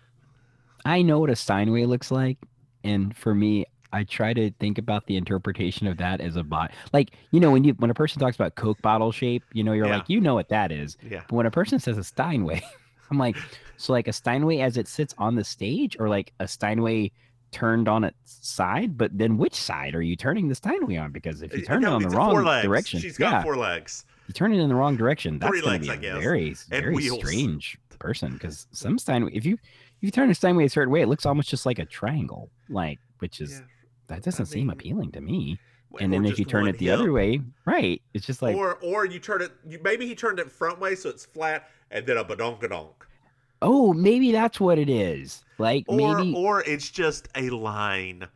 I 0.84 1.02
know 1.02 1.18
what 1.20 1.30
a 1.30 1.36
Steinway 1.36 1.84
looks 1.84 2.10
like, 2.10 2.38
and 2.84 3.16
for 3.16 3.34
me, 3.34 3.66
I 3.92 4.04
try 4.04 4.32
to 4.34 4.50
think 4.60 4.78
about 4.78 5.06
the 5.06 5.16
interpretation 5.16 5.86
of 5.86 5.96
that 5.98 6.20
as 6.20 6.36
a 6.36 6.42
bot. 6.44 6.72
Like 6.92 7.12
you 7.30 7.40
know, 7.40 7.50
when 7.50 7.64
you 7.64 7.72
when 7.74 7.90
a 7.90 7.94
person 7.94 8.20
talks 8.20 8.36
about 8.36 8.54
Coke 8.54 8.80
bottle 8.82 9.10
shape, 9.12 9.42
you 9.52 9.64
know, 9.64 9.72
you're 9.72 9.86
Yeah. 9.86 9.96
like, 9.98 10.08
you 10.08 10.20
know 10.20 10.34
what 10.34 10.48
that 10.50 10.70
is. 10.70 10.96
Yeah. 11.08 11.22
But 11.28 11.34
when 11.36 11.46
a 11.46 11.50
person 11.50 11.78
says 11.78 11.98
a 11.98 12.04
Steinway, 12.04 12.62
I'm 13.10 13.18
like, 13.18 13.36
so 13.76 13.92
like 13.92 14.06
a 14.08 14.12
Steinway 14.12 14.58
as 14.58 14.76
it 14.76 14.86
sits 14.88 15.14
on 15.18 15.34
the 15.34 15.44
stage, 15.44 15.96
or 15.98 16.08
like 16.08 16.32
a 16.40 16.46
Steinway 16.48 17.10
turned 17.52 17.88
on 17.88 18.04
its 18.04 18.16
side. 18.46 18.96
But 18.98 19.16
then 19.16 19.36
which 19.38 19.54
side 19.54 19.94
are 19.94 20.02
you 20.02 20.16
turning 20.16 20.48
the 20.48 20.54
Steinway 20.54 20.96
on? 20.96 21.12
Because 21.12 21.42
if 21.42 21.54
you 21.54 21.64
turn 21.64 21.82
No, 21.82 21.92
it 21.92 21.94
on 21.96 22.02
the 22.02 22.08
wrong 22.10 22.62
direction, 22.62 23.00
She's 23.00 23.18
got 23.18 23.32
yeah, 23.32 23.42
four 23.42 23.56
legs. 23.56 24.04
you 24.28 24.34
turn 24.34 24.52
it 24.52 24.58
in 24.60 24.68
the 24.68 24.74
wrong 24.74 24.96
direction. 24.96 25.38
That's 25.38 25.50
Three 25.50 25.60
gonna 25.60 25.72
legs, 25.72 25.86
be 25.86 25.90
I 25.92 25.94
a 25.94 25.98
guess, 25.98 26.18
very 26.22 26.54
very 26.68 27.00
strange 27.08 27.78
person 27.98 28.32
because 28.34 28.66
some 28.72 28.98
Steinway, 28.98 29.30
if 29.32 29.44
you 29.46 29.54
if 29.54 30.02
you 30.02 30.10
turn 30.10 30.30
a 30.30 30.34
Steinway 30.34 30.64
a 30.66 30.68
certain 30.68 30.92
way, 30.92 31.00
it 31.02 31.06
looks 31.08 31.24
almost 31.26 31.48
just 31.48 31.64
like 31.66 31.78
a 31.78 31.86
triangle, 31.86 32.50
like 32.68 32.98
which 33.20 33.40
is 33.40 33.52
Yeah. 33.52 33.60
that 34.08 34.22
doesn't 34.22 34.46
seem 34.46 34.66
mean, 34.66 34.70
appealing 34.70 35.12
to 35.12 35.20
me. 35.20 35.58
Or 35.90 36.02
And 36.02 36.12
then 36.12 36.26
if 36.26 36.38
you 36.38 36.44
turn 36.44 36.66
it 36.68 36.78
the 36.78 36.90
other 36.90 37.12
way, 37.12 37.40
right, 37.64 38.02
it's 38.12 38.26
just 38.26 38.42
like 38.42 38.56
or 38.56 38.74
or 38.82 39.06
you 39.06 39.18
turn 39.18 39.40
it. 39.40 39.52
You, 39.66 39.80
maybe 39.82 40.06
he 40.06 40.14
turned 40.14 40.38
it 40.40 40.50
front 40.50 40.78
way 40.80 40.94
so 40.96 41.08
it's 41.08 41.24
flat, 41.24 41.70
and 41.90 42.04
then 42.06 42.16
a 42.18 42.24
badonkadonk. 42.24 42.92
Oh, 43.62 43.92
maybe 43.92 44.32
that's 44.32 44.60
what 44.60 44.78
it 44.78 44.88
is. 44.88 45.44
Like 45.58 45.84
Or 45.88 45.96
maybe 45.96 46.34
or 46.34 46.62
it's 46.62 46.90
just 46.90 47.28
a 47.34 47.50
line. 47.50 48.28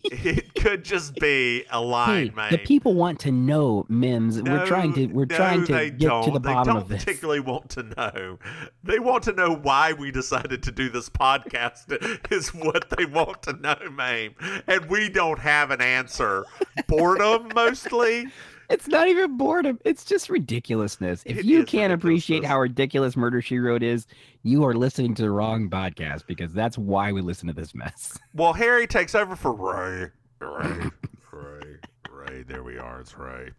it 0.04 0.54
could 0.54 0.84
just 0.84 1.14
be 1.16 1.64
a 1.70 1.80
line, 1.80 2.28
hey, 2.28 2.34
man. 2.34 2.52
the 2.52 2.58
people 2.58 2.94
want 2.94 3.18
to 3.20 3.32
know, 3.32 3.84
Mims. 3.88 4.40
we're 4.40 4.64
trying 4.64 4.92
to 4.94 5.06
we're 5.06 5.26
trying 5.26 5.66
to 5.66 5.90
get 5.90 5.98
don't. 5.98 6.24
to 6.24 6.30
the 6.30 6.38
they 6.38 6.52
bottom 6.52 6.74
don't 6.74 6.82
of 6.82 6.88
this. 6.88 7.04
particularly 7.04 7.40
want 7.40 7.68
to 7.70 7.82
know. 7.82 8.38
They 8.84 9.00
want 9.00 9.24
to 9.24 9.32
know 9.32 9.54
why 9.56 9.92
we 9.92 10.10
decided 10.10 10.62
to 10.62 10.72
do 10.72 10.88
this 10.88 11.10
podcast. 11.10 11.88
is 12.32 12.54
what 12.54 12.88
they 12.90 13.04
want 13.04 13.42
to 13.42 13.52
know, 13.54 13.76
man. 13.90 14.34
And 14.66 14.86
we 14.86 15.08
don't 15.08 15.38
have 15.38 15.70
an 15.70 15.80
answer. 15.80 16.44
Boredom, 16.86 17.50
mostly. 17.54 18.28
It's 18.68 18.86
not 18.86 19.08
even 19.08 19.38
boredom. 19.38 19.78
It's 19.84 20.04
just 20.04 20.28
ridiculousness. 20.28 21.22
If 21.24 21.38
It 21.38 21.44
you 21.46 21.64
can't 21.64 21.92
appreciate 21.92 22.44
how 22.44 22.60
ridiculous 22.60 23.16
Murder 23.16 23.40
She 23.40 23.58
Wrote 23.58 23.82
is, 23.82 24.06
you 24.42 24.64
are 24.64 24.74
listening 24.74 25.14
to 25.14 25.22
the 25.22 25.30
wrong 25.30 25.70
podcast 25.70 26.26
because 26.26 26.52
that's 26.52 26.76
why 26.76 27.10
we 27.12 27.22
listen 27.22 27.46
to 27.48 27.54
this 27.54 27.74
mess. 27.74 28.18
Well, 28.34 28.52
Harry 28.52 28.86
takes 28.86 29.14
over 29.14 29.34
for 29.34 29.52
Ray. 29.52 30.10
Ray. 30.40 30.90
Ray. 31.32 31.76
Ray. 32.10 32.42
There 32.42 32.62
we 32.62 32.78
are. 32.78 33.00
It's 33.00 33.16
Ray. 33.16 33.50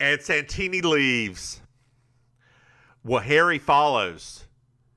And 0.00 0.20
Santini 0.20 0.80
leaves. 0.80 1.60
Well, 3.04 3.20
Harry 3.22 3.58
follows. 3.58 4.46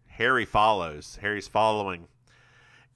Harry 0.08 0.46
follows. 0.46 1.18
Harry's 1.22 1.48
following. 1.48 2.08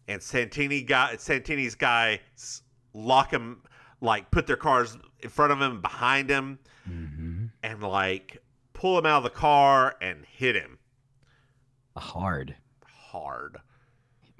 And 0.07 0.21
Santini 0.21 0.83
got 0.83 1.19
Santini's 1.19 1.75
guys 1.75 2.61
lock 2.93 3.31
him, 3.31 3.63
like 3.99 4.31
put 4.31 4.47
their 4.47 4.55
cars 4.55 4.97
in 5.21 5.29
front 5.29 5.51
of 5.51 5.61
him, 5.61 5.81
behind 5.81 6.29
him, 6.29 6.59
Mm-hmm. 6.89 7.45
and 7.61 7.83
like 7.83 8.41
pull 8.73 8.97
him 8.97 9.05
out 9.05 9.17
of 9.17 9.23
the 9.23 9.29
car 9.29 9.95
and 10.01 10.25
hit 10.25 10.55
him 10.55 10.79
Hard. 11.95 12.55
hard. 12.83 13.57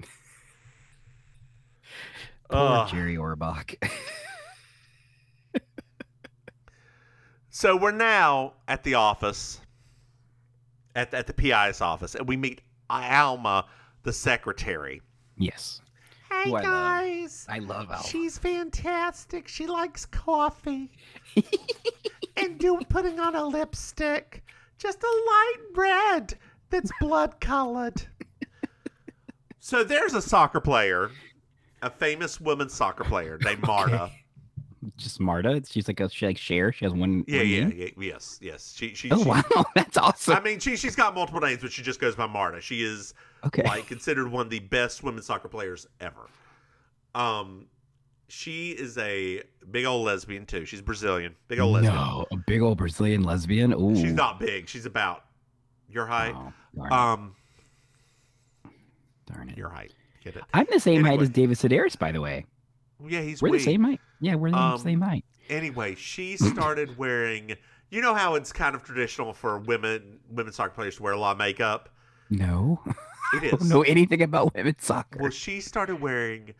Poor 2.50 2.58
Ugh. 2.58 2.88
Jerry 2.90 3.16
Orbach. 3.16 3.76
So 7.50 7.76
we're 7.76 7.90
now 7.90 8.54
at 8.68 8.84
the 8.84 8.94
office, 8.94 9.60
at 10.94 11.10
the, 11.10 11.18
at 11.18 11.26
the 11.26 11.32
PI's 11.34 11.80
office, 11.80 12.14
and 12.14 12.26
we 12.26 12.36
meet 12.36 12.62
Alma, 12.88 13.66
the 14.02 14.12
secretary. 14.12 15.02
yes. 15.36 15.80
Hey 16.32 16.48
Who 16.50 16.56
I 16.56 16.60
love. 16.60 16.62
guys, 16.62 17.46
I 17.48 17.58
love 17.58 17.90
Alma. 17.90 18.02
she's 18.06 18.38
fantastic. 18.38 19.48
She 19.48 19.66
likes 19.66 20.06
coffee 20.06 20.90
and 22.36 22.58
do 22.58 22.78
putting 22.88 23.18
on 23.20 23.34
a 23.34 23.44
lipstick, 23.44 24.42
just 24.78 25.02
a 25.02 25.06
light 25.06 25.56
red 25.74 26.34
that's 26.70 26.90
blood 27.00 27.40
colored. 27.40 28.02
so 29.58 29.84
there's 29.84 30.14
a 30.14 30.22
soccer 30.22 30.60
player, 30.60 31.10
a 31.82 31.90
famous 31.90 32.40
women's 32.40 32.72
soccer 32.74 33.04
player 33.04 33.38
named 33.42 33.62
Marta. 33.66 34.10
Just 34.96 35.20
Marta. 35.20 35.62
She's 35.68 35.88
like 35.88 36.00
a 36.00 36.08
she 36.08 36.26
like 36.26 36.38
Cher. 36.38 36.72
She 36.72 36.84
has 36.86 36.94
one. 36.94 37.22
Yeah, 37.26 37.38
one 37.40 37.48
yeah, 37.48 37.60
name? 37.66 37.72
yeah, 37.76 37.88
yes, 37.98 38.38
yes. 38.40 38.72
She, 38.74 38.94
she, 38.94 39.10
Oh 39.10 39.22
she- 39.22 39.28
wow, 39.28 39.42
that's 39.74 39.98
awesome. 39.98 40.36
I 40.36 40.40
mean, 40.40 40.58
she 40.58 40.76
she's 40.76 40.96
got 40.96 41.14
multiple 41.14 41.40
names, 41.40 41.60
but 41.60 41.70
she 41.72 41.82
just 41.82 42.00
goes 42.00 42.14
by 42.16 42.26
Marta. 42.26 42.60
She 42.62 42.82
is 42.82 43.12
Okay. 43.46 43.62
like 43.64 43.86
considered 43.86 44.28
one 44.28 44.46
of 44.46 44.50
the 44.50 44.58
best 44.60 45.02
women's 45.02 45.26
soccer 45.26 45.48
players 45.48 45.86
ever. 46.00 46.28
Um, 47.14 47.66
she 48.28 48.70
is 48.70 48.96
a 48.98 49.42
big 49.70 49.84
old 49.86 50.04
lesbian 50.06 50.46
too. 50.46 50.64
She's 50.64 50.80
Brazilian, 50.82 51.34
big 51.48 51.58
old 51.58 51.72
lesbian. 51.74 51.94
no, 51.94 52.26
a 52.30 52.36
big 52.36 52.60
old 52.62 52.78
Brazilian 52.78 53.22
lesbian. 53.24 53.72
Ooh. 53.74 53.96
She's 53.96 54.12
not 54.12 54.38
big. 54.38 54.68
She's 54.68 54.86
about 54.86 55.24
your 55.88 56.06
height. 56.06 56.34
Oh, 56.36 56.52
darn, 56.76 56.86
it, 56.86 56.92
Um, 56.92 57.36
darn 59.26 59.48
it. 59.50 59.56
your 59.58 59.70
height. 59.70 59.92
Get 60.22 60.36
it? 60.36 60.42
I'm 60.54 60.66
the 60.70 60.78
same 60.80 61.02
height 61.04 61.20
as 61.22 61.30
David 61.30 61.56
Sedaris, 61.58 61.98
by 61.98 62.12
the 62.12 62.20
way. 62.20 62.44
Yeah, 63.06 63.22
he's 63.22 63.40
We're 63.42 63.50
wee. 63.50 63.58
the 63.58 63.64
same 63.64 63.82
height. 63.84 64.00
Yeah, 64.20 64.34
we're 64.34 64.50
the 64.50 64.58
Um, 64.58 64.78
same 64.78 65.00
height. 65.00 65.24
Anyway, 65.48 65.94
she 65.94 66.36
started 66.36 66.98
wearing. 66.98 67.56
You 67.90 68.02
know 68.02 68.14
how 68.14 68.34
it's 68.36 68.52
kind 68.52 68.76
of 68.76 68.84
traditional 68.84 69.32
for 69.32 69.58
women 69.58 70.20
women 70.30 70.52
soccer 70.52 70.74
players 70.74 70.96
to 70.96 71.02
wear 71.02 71.12
a 71.14 71.18
lot 71.18 71.32
of 71.32 71.38
makeup. 71.38 71.88
No. 72.28 72.80
It 73.34 73.44
I 73.44 73.50
don't 73.56 73.68
know 73.68 73.82
anything 73.82 74.22
about 74.22 74.54
women's 74.54 74.84
soccer. 74.84 75.18
Well, 75.20 75.30
she 75.30 75.60
started 75.60 76.00
wearing 76.00 76.54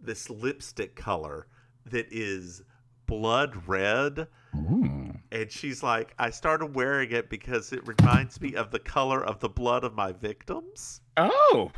this 0.00 0.28
lipstick 0.30 0.94
color 0.96 1.46
that 1.86 2.06
is 2.10 2.62
blood 3.06 3.68
red. 3.68 4.26
Ooh. 4.56 5.14
And 5.30 5.50
she's 5.52 5.82
like, 5.82 6.14
I 6.18 6.30
started 6.30 6.74
wearing 6.74 7.10
it 7.12 7.28
because 7.30 7.72
it 7.72 7.86
reminds 7.86 8.40
me 8.40 8.54
of 8.54 8.70
the 8.70 8.78
color 8.78 9.22
of 9.24 9.40
the 9.40 9.48
blood 9.48 9.84
of 9.84 9.94
my 9.94 10.12
victims. 10.12 11.00
Oh, 11.16 11.70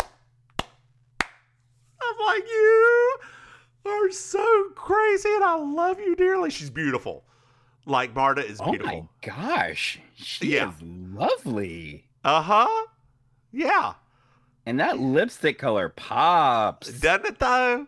I'm 2.03 2.27
like, 2.27 2.47
you 2.49 3.17
are 3.87 4.11
so 4.11 4.69
crazy 4.75 5.29
and 5.35 5.45
I 5.45 5.57
love 5.57 5.99
you 6.01 6.15
dearly. 6.17 6.51
She's 6.51 6.71
beautiful. 6.71 7.25
Like 7.87 8.15
Marta 8.15 8.45
is 8.45 8.61
beautiful. 8.61 8.89
oh 8.89 9.03
my 9.03 9.09
gosh, 9.23 9.99
she 10.15 10.55
Yeah. 10.55 10.69
is 10.71 10.75
lovely. 10.83 12.07
Uh 12.25 12.43
huh. 12.43 12.87
Yeah. 13.53 13.95
And 14.67 14.79
that 14.81 14.99
lipstick 14.99 15.59
color 15.59 15.89
pops. 15.89 16.93
Doesn't 17.01 17.27
it 17.27 17.39
though? 17.39 17.87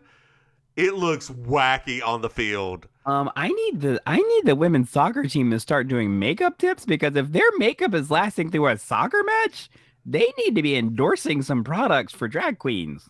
It 0.75 0.95
looks 0.95 1.29
wacky 1.29 2.01
on 2.05 2.21
the 2.21 2.29
field. 2.29 2.87
Um, 3.05 3.31
I 3.35 3.49
need 3.49 3.81
the 3.81 4.01
I 4.05 4.17
need 4.17 4.45
the 4.45 4.55
women's 4.55 4.89
soccer 4.89 5.23
team 5.23 5.51
to 5.51 5.59
start 5.59 5.87
doing 5.87 6.17
makeup 6.17 6.57
tips 6.57 6.85
because 6.85 7.15
if 7.15 7.31
their 7.31 7.49
makeup 7.57 7.93
is 7.93 8.09
lasting 8.09 8.49
through 8.49 8.67
a 8.67 8.77
soccer 8.77 9.23
match, 9.23 9.69
they 10.05 10.31
need 10.37 10.55
to 10.55 10.61
be 10.61 10.75
endorsing 10.75 11.41
some 11.41 11.63
products 11.63 12.13
for 12.13 12.27
drag 12.27 12.59
queens. 12.59 13.09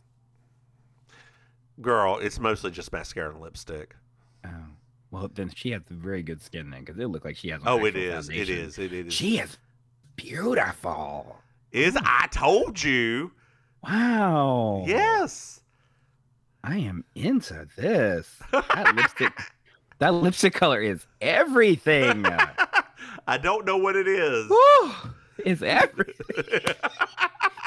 Girl, 1.82 2.18
it's 2.18 2.39
mostly 2.39 2.72
just 2.72 2.91
mascara 2.91 3.32
and 3.32 3.41
lipstick. 3.41 3.95
Oh, 4.45 4.49
well, 5.11 5.32
then 5.34 5.49
she 5.55 5.72
has 5.72 5.82
very 5.89 6.22
good 6.22 6.41
skin 6.41 6.70
then 6.70 6.82
because 6.82 6.99
it 6.99 7.07
looked 7.07 7.26
like 7.26 7.38
she 7.38 7.49
has. 7.49 7.61
Oh, 7.66 7.86
it 7.86 7.95
is. 7.95 8.30
It 8.30 8.34
foundation. 8.34 8.57
is. 8.57 8.80
It 8.80 8.93
is. 8.93 9.14
She 9.14 9.39
is 9.39 9.57
beautiful. 10.16 11.38
is. 11.72 11.97
I 12.03 12.28
told 12.32 12.82
you. 12.84 13.32
Wow. 13.84 14.84
Yes. 14.88 15.62
I 16.64 16.78
am 16.78 17.04
into 17.16 17.68
this. 17.76 18.40
That 18.52 18.96
lipstick. 18.96 19.34
That 20.00 20.16
lipstick 20.16 20.54
color 20.54 20.82
is 20.82 21.06
everything. 21.22 22.26
I 23.28 23.38
don't 23.38 23.64
know 23.64 23.78
what 23.78 23.96
it 23.96 24.06
is. 24.06 24.50
Woo, 24.50 24.92
it's 25.46 25.62
everything. 25.62 26.76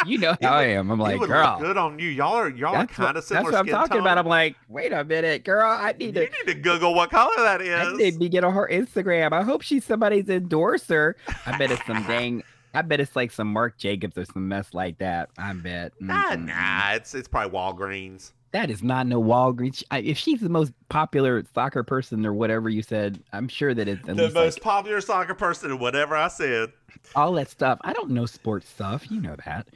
you 0.04 0.18
know 0.18 0.36
how 0.42 0.54
I 0.54 0.64
am. 0.64 0.90
I'm 0.90 0.98
like, 0.98 1.18
girl. 1.20 1.52
look 1.52 1.60
good 1.60 1.76
on 1.78 1.98
you. 1.98 2.10
Y'all 2.10 2.34
are 2.34 2.50
y'all 2.50 2.74
are 2.74 2.86
kind 2.86 3.16
of 3.16 3.24
similar. 3.24 3.52
that's 3.52 3.64
what 3.64 3.74
I'm 3.74 3.88
talking 3.88 4.00
about. 4.00 4.18
I'm 4.18 4.26
like, 4.26 4.56
wait 4.68 4.92
a 4.92 5.02
minute, 5.02 5.44
girl. 5.44 5.66
I 5.66 5.92
need 5.92 6.14
to. 6.16 6.24
you 6.24 6.30
need 6.44 6.52
to 6.52 6.54
Google 6.54 6.94
what 6.94 7.10
color 7.10 7.32
that 7.38 7.62
I 7.62 7.92
need 7.96 8.20
to 8.20 8.28
get 8.28 8.44
on 8.44 8.52
her 8.52 8.68
Instagram. 8.70 9.32
I 9.32 9.42
hope 9.42 9.62
she's 9.62 9.84
somebody's 9.84 10.28
endorser. 10.28 11.16
I 11.46 11.56
bet 11.56 11.70
it's 11.70 11.86
some 11.86 12.02
dang. 12.02 12.42
I 12.74 12.82
bet 12.82 13.00
it's 13.00 13.16
like 13.16 13.30
some 13.30 13.48
Marc 13.52 13.78
Jacobs 13.78 14.18
or 14.18 14.24
some 14.26 14.48
mess 14.48 14.74
like 14.74 14.98
that. 14.98 15.30
I 15.38 15.52
bet. 15.54 15.92
Nah, 16.00 16.34
nah, 16.34 16.92
it's 16.92 17.14
it's 17.14 17.28
probably 17.28 17.58
Walgreens. 17.58 18.32
That 18.52 18.70
is 18.70 18.82
not 18.82 19.06
no 19.06 19.22
Walgreens. 19.22 19.82
I- 19.90 19.98
If 20.00 20.16
she's 20.18 20.40
the 20.40 20.48
most 20.48 20.72
popular 20.88 21.44
soccer 21.54 21.82
person 21.82 22.24
or 22.24 22.32
whatever 22.32 22.68
you 22.68 22.82
said, 22.82 23.22
I'm 23.32 23.48
sure 23.48 23.74
that 23.74 23.88
it's 23.88 24.04
The 24.06 24.14
most 24.14 24.34
like 24.34 24.60
popular 24.62 25.00
soccer 25.00 25.34
person 25.34 25.70
or 25.70 25.76
whatever 25.76 26.16
I 26.16 26.28
said. 26.28 26.72
all 27.14 27.32
that 27.32 27.48
stuff. 27.50 27.78
I 27.82 27.92
don't 27.92 28.10
know 28.10 28.24
sports 28.26 28.68
stuff. 28.68 29.10
You 29.10 29.20
know 29.20 29.36
that. 29.44 29.68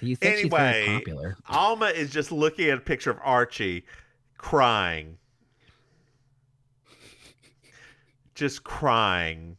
So 0.00 0.06
you 0.06 0.14
said 0.16 0.34
she's 0.36 0.44
Anyway, 0.52 0.84
popular. 0.86 1.36
Alma 1.48 1.86
is 1.86 2.10
just 2.10 2.30
looking 2.32 2.68
at 2.70 2.78
a 2.78 2.80
picture 2.80 3.10
of 3.10 3.18
Archie 3.22 3.84
crying. 4.36 5.18
Just 8.34 8.62
crying. 8.64 9.56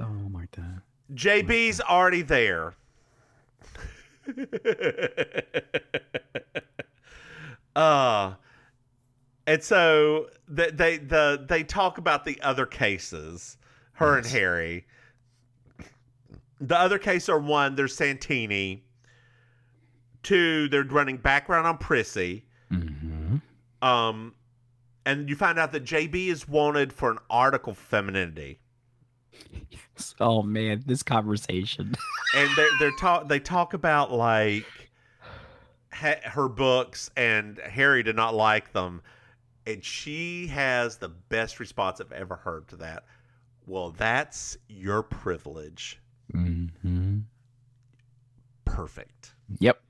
Oh, 0.00 0.06
Martha. 0.06 0.82
JB's 1.12 1.80
already 1.80 2.22
there. 2.22 2.74
uh 7.76 8.34
and 9.46 9.62
so 9.62 10.28
they, 10.48 10.70
they 10.70 10.96
the 10.98 11.44
they 11.46 11.62
talk 11.62 11.98
about 11.98 12.24
the 12.24 12.40
other 12.40 12.66
cases, 12.66 13.58
her 13.94 14.16
and 14.16 14.26
Harry. 14.26 14.86
The 16.60 16.78
other 16.78 16.98
case 16.98 17.28
are 17.28 17.38
one, 17.38 17.74
there's 17.74 17.94
Santini. 17.94 18.84
Two, 20.22 20.68
they're 20.68 20.84
running 20.84 21.18
background 21.18 21.66
on 21.66 21.76
Prissy. 21.76 22.44
hmm 22.70 23.36
Um, 23.82 24.34
and 25.04 25.28
you 25.28 25.36
find 25.36 25.58
out 25.58 25.72
that 25.72 25.84
JB 25.84 26.28
is 26.28 26.48
wanted 26.48 26.90
for 26.92 27.10
an 27.10 27.18
article 27.28 27.74
femininity. 27.74 28.60
Oh 30.20 30.42
man, 30.42 30.82
this 30.86 31.02
conversation. 31.02 31.94
and 32.36 32.50
they're, 32.56 32.68
they're 32.78 32.96
talk 32.98 33.28
they 33.28 33.40
talk 33.40 33.74
about 33.74 34.12
like 34.12 34.66
ha- 35.92 36.20
her 36.24 36.48
books 36.48 37.10
and 37.16 37.58
harry 37.58 38.02
did 38.02 38.16
not 38.16 38.34
like 38.34 38.72
them. 38.72 39.02
And 39.66 39.82
she 39.82 40.48
has 40.48 40.98
the 40.98 41.08
best 41.08 41.60
response 41.60 42.00
i've 42.00 42.12
ever 42.12 42.36
heard 42.36 42.68
to 42.68 42.76
that. 42.76 43.04
Well 43.66 43.90
that's 43.90 44.56
your 44.68 45.02
privilege. 45.02 46.00
Hmm 46.32 46.66
perfect. 48.64 49.34
Yep. 49.60 49.80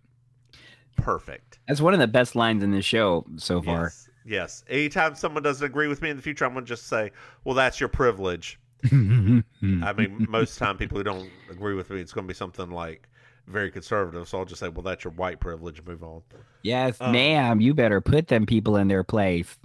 perfect. 0.96 1.58
That's 1.66 1.80
one 1.80 1.94
of 1.94 2.00
the 2.00 2.06
best 2.06 2.36
lines 2.36 2.62
in 2.62 2.70
this 2.70 2.84
show 2.84 3.24
so 3.36 3.62
far. 3.62 3.84
yes. 3.84 4.08
Yes. 4.26 4.64
Anytime 4.68 5.14
someone 5.14 5.42
doesn't 5.42 5.64
agree 5.64 5.88
with 5.88 6.02
me 6.02 6.10
in 6.10 6.16
the 6.16 6.22
future 6.22 6.44
i'm 6.44 6.52
going 6.52 6.64
to 6.64 6.68
just 6.68 6.86
say 6.86 7.10
well 7.44 7.54
that's 7.54 7.80
your 7.80 7.88
privilege. 7.88 8.58
I 8.92 9.92
mean 9.96 10.26
most 10.28 10.58
time 10.58 10.76
people 10.76 10.98
who 10.98 11.04
don't 11.04 11.30
agree 11.50 11.74
with 11.74 11.90
me 11.90 12.00
it's 12.00 12.12
going 12.12 12.26
to 12.26 12.28
be 12.28 12.34
something 12.36 12.70
like 12.70 13.08
very 13.46 13.70
conservative 13.70 14.28
so 14.28 14.38
i'll 14.38 14.44
just 14.44 14.60
say 14.60 14.68
well 14.68 14.82
that's 14.82 15.04
your 15.04 15.12
white 15.14 15.38
privilege 15.40 15.82
move 15.84 16.02
on 16.02 16.22
yes, 16.62 16.96
Um, 17.00 17.12
ma'am. 17.12 17.60
You 17.60 17.74
better 17.74 18.00
put 18.00 18.28
them 18.28 18.46
people 18.46 18.76
in 18.76 18.88
their 18.88 19.04
place. 19.04 19.58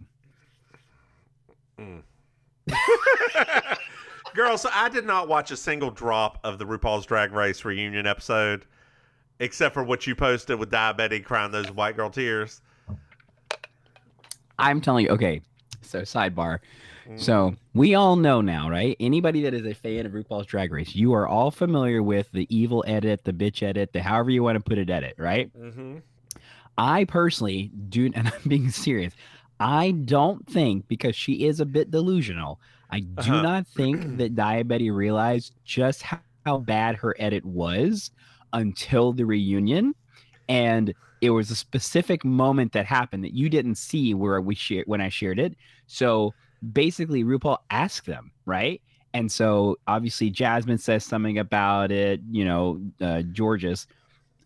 Girl, 4.36 4.58
so 4.58 4.70
I 4.74 4.90
did 4.90 5.06
not 5.06 5.28
watch 5.28 5.50
a 5.52 5.58
single 5.58 5.92
drop 5.92 6.40
of 6.44 6.60
the 6.60 6.66
RuPaul's 6.66 7.06
Drag 7.06 7.32
Race 7.32 7.66
reunion 7.66 8.06
episode, 8.06 8.66
except 9.40 9.74
for 9.74 9.84
what 9.84 10.06
you 10.06 10.16
posted 10.16 10.60
with 10.60 10.70
Daya 10.72 10.96
Betty 10.96 11.20
crying 11.20 11.52
those 11.52 11.72
white 11.72 11.96
girl 11.96 12.10
tears. 12.10 12.62
I'm 14.60 14.82
telling 14.82 15.06
you. 15.06 15.12
Okay. 15.12 15.42
So 15.82 16.02
sidebar. 16.02 16.60
Mm. 17.10 17.20
So 17.20 17.56
we 17.74 17.96
all 17.96 18.16
know 18.16 18.42
now, 18.42 18.70
right? 18.70 18.96
Anybody 19.00 19.42
that 19.44 19.54
is 19.54 19.66
a 19.66 19.74
fan 19.74 20.06
of 20.06 20.12
RuPaul's 20.12 20.46
Drag 20.46 20.72
Race, 20.72 20.96
you 20.96 21.14
are 21.14 21.28
all 21.28 21.52
familiar 21.52 22.04
with 22.04 22.32
the 22.32 22.48
evil 22.56 22.84
edit, 22.88 23.24
the 23.24 23.34
bitch 23.34 23.64
edit, 23.64 23.94
the 23.94 24.02
however 24.02 24.30
you 24.30 24.44
want 24.44 24.56
to 24.58 24.60
put 24.62 24.78
it 24.78 24.90
edit, 24.90 25.16
right? 25.18 25.52
Mm-hmm. 25.58 25.98
I 26.78 27.06
personally 27.06 27.72
do, 27.90 28.06
and 28.14 28.28
I'm 28.28 28.34
being 28.48 28.70
serious. 28.70 29.14
I 29.60 29.92
don't 29.92 30.48
think 30.48 30.88
because 30.88 31.16
she 31.16 31.46
is 31.46 31.60
a 31.60 31.66
bit 31.66 31.92
delusional. 31.92 32.60
I 32.92 33.02
do 33.02 33.14
Uh-huh. 33.34 33.42
not 33.42 33.68
think 33.68 34.18
that 34.18 34.36
Diabetes 34.36 34.92
realized 34.92 35.54
just 35.66 36.02
how, 36.04 36.20
how 36.46 36.58
bad 36.60 36.96
her 36.98 37.16
edit 37.20 37.44
was 37.46 38.12
until 38.54 39.14
the 39.14 39.26
reunion, 39.26 39.94
and 40.48 40.94
it 41.22 41.32
was 41.32 41.52
a 41.52 41.56
specific 41.56 42.24
moment 42.24 42.72
that 42.72 42.86
happened 42.86 43.24
that 43.26 43.34
you 43.34 43.50
didn't 43.50 43.76
see 43.76 44.14
where 44.14 44.40
we 44.40 44.56
shared 44.56 44.86
when 44.88 45.02
I 45.02 45.10
shared 45.10 45.38
it. 45.38 45.56
So 45.86 46.34
basically, 46.74 47.24
RuPaul 47.24 47.58
asked 47.70 48.06
them, 48.06 48.32
right? 48.46 48.82
And 49.14 49.32
so 49.32 49.78
obviously 49.88 50.30
Jasmine 50.30 50.78
says 50.78 51.04
something 51.04 51.40
about 51.40 51.92
it. 51.92 52.22
You 52.30 52.46
know, 52.46 52.82
uh, 53.02 53.24
Georges, 53.24 53.88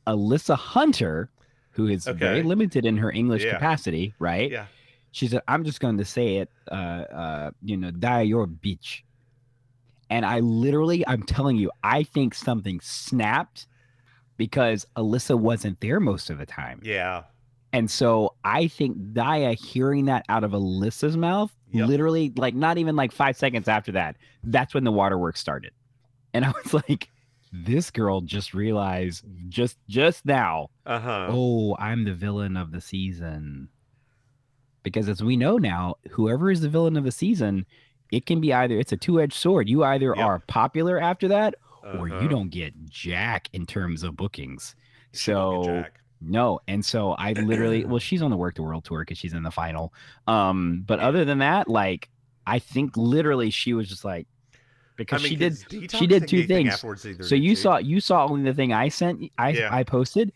Alyssa 0.08 0.56
Hunter, 0.56 1.30
who 1.72 1.88
is 1.88 2.06
very 2.06 2.44
limited 2.44 2.86
in 2.86 2.98
her 2.98 3.12
English 3.12 3.44
Yeah. 3.44 3.54
capacity, 3.54 4.14
right? 4.20 4.50
Yeah. 4.52 4.68
She 5.12 5.28
said, 5.28 5.42
I'm 5.48 5.64
just 5.64 5.80
going 5.80 5.98
to 5.98 6.06
say 6.06 6.38
it, 6.38 6.50
uh, 6.72 6.76
uh, 6.76 7.52
you 7.62 7.78
know, 7.78 7.92
die 7.92 8.22
your 8.22 8.48
bitch. 8.48 9.02
And 10.10 10.26
I 10.26 10.40
literally, 10.40 11.06
I'm 11.08 11.24
telling 11.24 11.58
you, 11.58 11.72
I 11.84 12.04
think 12.04 12.34
something 12.34 12.80
snapped 12.82 13.68
because 14.38 14.86
Alyssa 14.96 15.38
wasn't 15.38 15.80
there 15.82 16.00
most 16.00 16.30
of 16.30 16.38
the 16.38 16.46
time. 16.46 16.80
Yeah. 16.84 17.24
And 17.74 17.90
so 17.90 18.36
I 18.44 18.68
think 18.68 18.98
Daya 19.14 19.56
hearing 19.60 20.06
that 20.06 20.26
out 20.30 20.44
of 20.44 20.52
Alyssa's 20.52 21.18
mouth, 21.18 21.52
Yep. 21.72 21.88
literally, 21.88 22.32
like 22.38 22.54
not 22.54 22.78
even 22.78 22.96
like 22.96 23.12
five 23.12 23.36
seconds 23.36 23.68
after 23.68 23.92
that, 23.94 24.16
that's 24.44 24.76
when 24.76 24.84
the 24.84 24.92
waterworks 24.92 25.40
started. 25.40 25.72
And 26.36 26.46
I 26.46 26.52
was 26.64 26.74
like, 26.90 27.10
this 27.52 27.90
girl 27.92 28.22
just 28.22 28.54
realized 28.54 29.24
just 29.50 29.78
just 29.88 30.24
now, 30.26 30.68
Uh 30.86 31.00
huh. 31.00 31.28
oh, 31.32 31.76
I'm 31.80 32.04
the 32.06 32.14
villain 32.14 32.58
of 32.58 32.72
the 32.72 32.80
season. 32.82 33.70
Because 34.84 35.08
as 35.10 35.24
we 35.24 35.36
know 35.38 35.58
now, 35.58 35.96
whoever 36.12 36.52
is 36.52 36.62
the 36.62 36.70
villain 36.70 36.98
of 36.98 37.06
the 37.06 37.12
season, 37.12 37.66
it 38.12 38.26
can 38.26 38.40
be 38.42 38.54
either 38.54 38.78
it's 38.78 38.92
a 38.92 38.98
two-edged 38.98 39.34
sword. 39.34 39.68
You 39.70 39.84
either 39.84 40.14
Yep. 40.16 40.26
are 40.26 40.40
popular 40.48 41.00
after 41.00 41.28
that, 41.30 41.56
or 41.84 42.08
Uh-huh. 42.08 42.20
you 42.22 42.28
don't 42.30 42.50
get 42.50 42.74
jack 42.90 43.50
in 43.54 43.66
terms 43.66 44.04
of 44.04 44.16
bookings. 44.16 44.76
So. 45.12 45.86
No, 46.26 46.60
and 46.68 46.84
so 46.84 47.12
I 47.12 47.34
literally 47.34 47.86
well, 47.86 48.00
she's 48.00 48.22
on 48.22 48.32
the 48.32 48.38
Werq 48.38 48.56
the 48.56 48.64
World 48.64 48.86
tour 48.86 49.02
because 49.02 49.18
she's 49.18 49.34
in 49.34 49.44
the 49.44 49.52
final. 49.52 49.94
Um, 50.28 50.84
but 50.86 51.00
other 51.00 51.26
than 51.26 51.40
that, 51.40 51.68
like 51.68 52.10
I 52.46 52.60
think 52.60 52.96
literally 52.98 53.50
she 53.50 53.74
was 53.74 53.88
just 53.88 54.06
like, 54.06 54.28
because 54.96 55.22
I 55.22 55.24
mean, 55.24 55.30
she 55.30 55.36
did 55.36 55.92
she 55.92 56.08
did 56.08 56.28
two 56.28 56.46
things. 56.46 56.80
So 57.22 57.36
you 57.36 57.56
saw 57.56 57.78
you 57.78 58.00
saw 58.00 58.26
only 58.28 58.44
the 58.44 58.54
thing 58.54 58.74
I 58.74 58.90
sent 58.90 59.32
I 59.38 59.50
Yeah. 59.50 59.70
I 59.72 59.84
posted. 59.84 60.32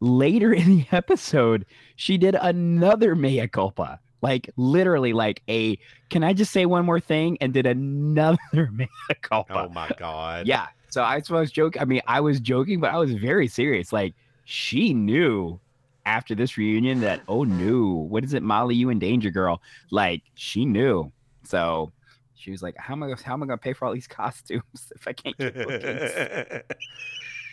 Later 0.00 0.52
in 0.54 0.78
the 0.78 0.86
episode, 0.92 1.66
she 1.96 2.18
did 2.18 2.34
another 2.40 3.14
mea 3.14 3.46
culpa. 3.48 4.00
Like 4.22 4.50
literally 4.56 5.12
like 5.12 5.42
a 5.48 5.78
can 6.10 6.24
I 6.24 6.32
just 6.32 6.52
say 6.52 6.66
one 6.66 6.84
more 6.84 7.00
thing 7.00 7.38
and 7.40 7.54
did 7.54 7.66
another 7.66 8.38
mea 8.72 8.88
culpa. 9.22 9.66
Oh 9.66 9.68
my 9.70 9.90
god. 9.98 10.46
Yeah. 10.46 10.66
So 10.88 11.02
I 11.02 11.22
was 11.30 11.52
joking. 11.52 11.80
I 11.80 11.84
mean, 11.84 12.02
I 12.06 12.20
was 12.20 12.40
joking, 12.40 12.80
but 12.80 12.92
I 12.92 12.98
was 12.98 13.12
very 13.12 13.46
serious. 13.46 13.92
Like 13.92 14.14
she 14.50 14.92
knew 14.92 15.60
after 16.06 16.34
this 16.34 16.58
reunion 16.58 17.00
that 17.00 17.20
oh 17.28 17.44
no, 17.44 18.06
what 18.08 18.24
is 18.24 18.34
it, 18.34 18.42
Molly? 18.42 18.74
You 18.74 18.90
in 18.90 18.98
danger, 18.98 19.30
girl? 19.30 19.62
Like 19.90 20.22
she 20.34 20.64
knew. 20.64 21.12
So 21.44 21.92
she 22.34 22.50
was 22.50 22.60
like, 22.60 22.76
"How 22.76 22.94
am 22.94 23.04
I? 23.04 23.14
How 23.24 23.34
am 23.34 23.44
I 23.44 23.46
gonna 23.46 23.58
pay 23.58 23.72
for 23.72 23.86
all 23.86 23.94
these 23.94 24.06
costumes 24.08 24.92
if 24.94 25.06
I 25.06 25.12
can't 25.12 25.38
get 25.38 25.54
bookings?" 25.54 26.62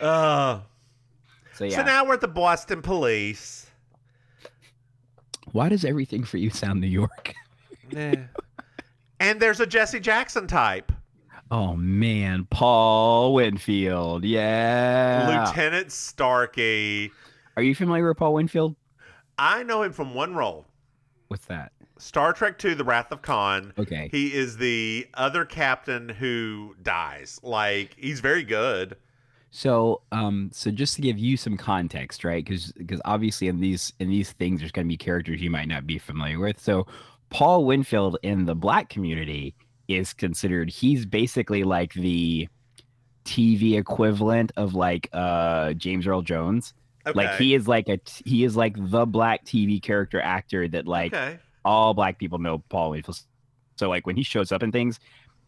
uh, 0.00 0.60
So 1.54 1.64
yeah. 1.64 1.76
So 1.76 1.82
now 1.84 2.04
we're 2.04 2.14
at 2.14 2.20
the 2.20 2.26
Boston 2.28 2.82
Police. 2.82 3.70
Why 5.52 5.68
does 5.68 5.84
everything 5.84 6.24
for 6.24 6.38
you 6.38 6.50
sound 6.50 6.80
New 6.80 6.88
York? 6.88 7.32
and 7.96 9.40
there's 9.40 9.60
a 9.60 9.66
Jesse 9.66 10.00
Jackson 10.00 10.48
type. 10.48 10.90
Oh 11.50 11.74
man, 11.76 12.46
Paul 12.50 13.34
Winfield. 13.34 14.24
Yeah. 14.24 15.46
Lieutenant 15.46 15.90
Starkey. 15.92 17.10
Are 17.56 17.62
you 17.62 17.74
familiar 17.74 18.06
with 18.08 18.18
Paul 18.18 18.34
Winfield? 18.34 18.76
I 19.38 19.62
know 19.62 19.82
him 19.82 19.92
from 19.92 20.14
one 20.14 20.34
role. 20.34 20.66
What's 21.28 21.46
that? 21.46 21.72
Star 21.98 22.32
Trek 22.32 22.62
II: 22.62 22.74
The 22.74 22.84
Wrath 22.84 23.10
of 23.12 23.22
Khan. 23.22 23.72
Okay. 23.78 24.08
He 24.12 24.34
is 24.34 24.58
the 24.58 25.08
other 25.14 25.44
captain 25.44 26.08
who 26.10 26.76
dies. 26.82 27.40
Like 27.42 27.94
he's 27.96 28.20
very 28.20 28.44
good. 28.44 28.96
So, 29.50 30.02
um, 30.12 30.50
so 30.52 30.70
just 30.70 30.96
to 30.96 31.02
give 31.02 31.18
you 31.18 31.38
some 31.38 31.56
context, 31.56 32.24
right? 32.24 32.44
Because 32.44 32.72
because 32.72 33.00
obviously 33.06 33.48
in 33.48 33.60
these 33.60 33.94
in 33.98 34.10
these 34.10 34.32
things, 34.32 34.60
there's 34.60 34.72
going 34.72 34.86
to 34.86 34.92
be 34.92 34.98
characters 34.98 35.40
you 35.40 35.50
might 35.50 35.68
not 35.68 35.86
be 35.86 35.98
familiar 35.98 36.38
with. 36.38 36.60
So, 36.60 36.86
Paul 37.30 37.64
Winfield 37.64 38.18
in 38.22 38.44
the 38.44 38.54
black 38.54 38.90
community 38.90 39.54
is 39.88 40.12
considered 40.12 40.70
he's 40.70 41.06
basically 41.06 41.64
like 41.64 41.94
the 41.94 42.46
TV 43.24 43.78
equivalent 43.78 44.52
of 44.56 44.74
like 44.74 45.08
uh 45.12 45.72
James 45.74 46.06
Earl 46.06 46.22
Jones. 46.22 46.74
Like 47.14 47.36
he 47.36 47.54
is 47.54 47.66
like 47.66 47.88
a 47.88 47.98
he 48.24 48.44
is 48.44 48.54
like 48.54 48.74
the 48.76 49.06
black 49.06 49.44
TV 49.46 49.82
character 49.82 50.20
actor 50.20 50.68
that 50.68 50.86
like 50.86 51.14
okay. 51.14 51.38
all 51.64 51.94
black 51.94 52.18
people 52.18 52.38
know 52.38 52.58
Paul 52.68 52.90
Winfield. 52.90 53.18
So 53.76 53.88
like 53.88 54.06
when 54.06 54.14
he 54.14 54.22
shows 54.22 54.52
up 54.52 54.62
in 54.62 54.72
things, 54.72 55.00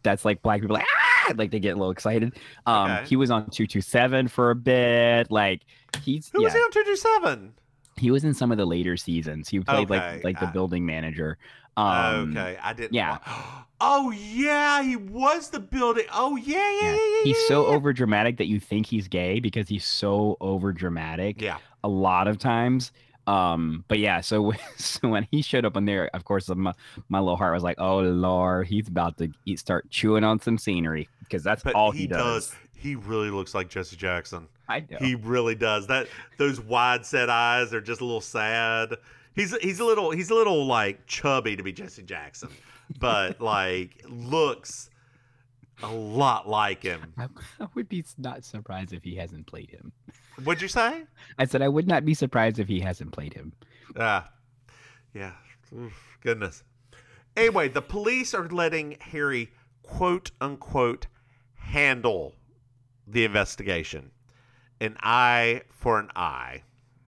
that's 0.03 0.25
like 0.25 0.41
black 0.41 0.63
people 0.63 0.75
like 0.75 0.87
ah 0.91 1.35
like 1.37 1.51
they 1.51 1.61
get 1.61 1.71
a 1.71 1.77
little 1.77 1.91
excited. 1.91 2.39
Um 2.67 2.91
Okay. 2.91 3.05
he 3.07 3.17
was 3.17 3.31
on 3.31 3.43
227 3.51 4.29
for 4.29 4.51
a 4.51 4.55
bit. 4.55 5.31
Like 5.31 5.63
he's 6.03 6.31
Who 6.33 6.41
yeah, 6.41 6.47
was 6.47 6.55
he 6.55 6.61
on 6.61 6.71
two 6.71 6.85
two 6.85 6.97
seven? 6.97 7.53
he 8.01 8.11
was 8.11 8.25
in 8.25 8.33
some 8.33 8.51
of 8.51 8.57
the 8.57 8.65
later 8.65 8.97
seasons. 8.97 9.49
He 9.49 9.61
played 9.61 9.91
Okay, 9.91 10.01
like 10.01 10.25
like 10.25 10.41
the 10.41 10.47
building 10.47 10.87
manager. 10.87 11.37
Um 11.77 12.37
okay, 12.37 12.59
I 12.63 12.73
didn't. 12.73 12.95
yeah. 12.95 13.19
wa- 13.27 13.65
Oh 13.83 14.11
yeah, 14.11 14.83
he 14.83 14.97
was 14.97 15.49
the 15.49 15.59
building. 15.61 16.05
Oh 16.13 16.37
yeah, 16.37 16.57
yeah, 16.57 16.81
yeah. 16.83 16.91
yeah. 16.91 16.97
yeah, 16.97 17.25
He's 17.25 17.47
so 17.49 17.67
yeah. 17.69 17.75
over 17.77 17.93
dramatic 17.95 18.37
that 18.37 18.47
you 18.47 18.61
think 18.61 18.85
he's 18.85 19.09
gay 19.09 19.41
because 19.41 19.69
he's 19.69 19.87
so 19.87 20.37
over 20.41 20.71
dramatic. 20.73 21.41
Yeah. 21.41 21.57
a 21.83 21.89
lot 21.89 22.29
of 22.29 22.39
times. 22.39 22.93
Um, 23.27 23.85
but 23.89 23.99
yeah, 23.99 24.21
so 24.21 24.43
when, 24.43 24.59
so 24.77 25.09
when 25.09 25.27
he 25.31 25.41
showed 25.41 25.65
up 25.65 25.77
on 25.79 25.87
there, 25.87 26.11
of 26.15 26.25
course, 26.25 26.49
my, 26.51 26.75
my 27.09 27.21
little 27.21 27.37
heart 27.37 27.55
was 27.55 27.63
like, 27.63 27.81
"Oh 27.81 28.01
Lord, 28.01 28.67
he's 28.67 28.89
about 28.89 29.17
to 29.19 29.31
eat, 29.47 29.59
start 29.59 29.89
chewing 29.89 30.25
on 30.25 30.41
some 30.41 30.59
scenery 30.59 31.09
because 31.21 31.43
that's 31.43 31.63
But 31.63 31.75
all 31.75 31.91
he, 31.91 32.01
he, 32.01 32.07
does. 32.07 32.55
He 32.77 32.97
really 32.97 33.31
looks 33.31 33.55
like 33.55 33.69
Jesse 33.71 33.97
Jackson. 33.97 34.47
I 34.69 34.81
know. 34.91 34.99
He 34.99 35.15
really 35.15 35.55
does. 35.55 35.87
That 35.87 36.09
those 36.39 36.61
wide 36.61 37.07
set 37.07 37.31
eyes 37.31 37.73
are 37.73 37.81
just 37.81 38.01
a 38.03 38.05
little 38.05 38.21
sad. 38.21 38.95
He's 39.35 39.57
he's 39.59 39.81
a 39.81 39.85
little 39.85 40.11
he's 40.11 40.31
a 40.31 40.35
little 40.35 40.67
like 40.67 41.07
chubby 41.07 41.57
to 41.57 41.63
be 41.63 41.73
Jesse 41.73 42.03
Jackson, 42.03 42.51
but 42.99 43.41
like 43.41 44.05
looks 44.09 44.91
a 45.83 45.93
lot 45.93 46.49
like 46.49 46.83
him. 46.83 47.13
I, 47.17 47.29
I 47.61 47.69
would 47.75 47.89
be 47.89 48.05
not 48.19 48.45
surprised 48.45 48.93
if 48.93 49.03
he 49.05 49.17
hasn't 49.17 49.47
played 49.47 49.71
him. 49.71 49.93
What'd 50.45 50.63
you 50.63 50.69
say? 50.69 51.05
I 51.39 51.45
said 51.45 51.63
I 51.63 51.69
would 51.69 51.87
not 51.87 52.05
be 52.05 52.15
surprised 52.15 52.59
if 52.59 52.69
he 52.69 52.81
hasn't 52.81 53.13
played 53.13 53.35
him. 53.35 53.53
Ah, 53.97 54.31
yeah. 55.15 55.33
Oof, 55.77 56.19
goodness. 56.21 56.65
Anyway, 57.37 57.69
the 57.69 57.83
police 57.83 58.35
are 58.35 58.49
letting 58.49 58.97
Harry 59.01 59.51
quote 59.83 60.31
unquote 60.41 61.07
handle 61.55 62.35
the 63.07 63.25
investigation. 63.25 64.11
An 64.81 64.97
eye 65.01 65.63
for 65.71 65.99
an 65.99 66.11
eye. 66.17 66.63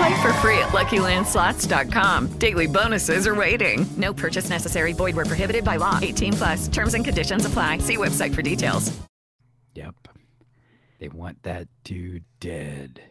Play 0.00 0.22
for 0.22 0.32
free 0.34 0.58
at 0.58 0.68
LuckyLandSlots.com. 0.68 2.28
Daily 2.38 2.66
bonuses 2.66 3.26
are 3.26 3.34
waiting. 3.34 3.84
No 3.98 4.14
purchase 4.14 4.48
necessary. 4.48 4.94
Void 4.94 5.14
where 5.14 5.26
prohibited 5.26 5.62
by 5.62 5.76
law. 5.76 5.98
18 6.00 6.32
plus. 6.32 6.68
Terms 6.68 6.94
and 6.94 7.04
conditions 7.04 7.44
apply. 7.44 7.78
See 7.78 7.98
website 7.98 8.34
for 8.34 8.40
details. 8.40 8.98
Yep. 9.74 9.94
They 11.00 11.08
want 11.08 11.42
that 11.42 11.68
dude 11.84 12.24
dead. 12.40 13.02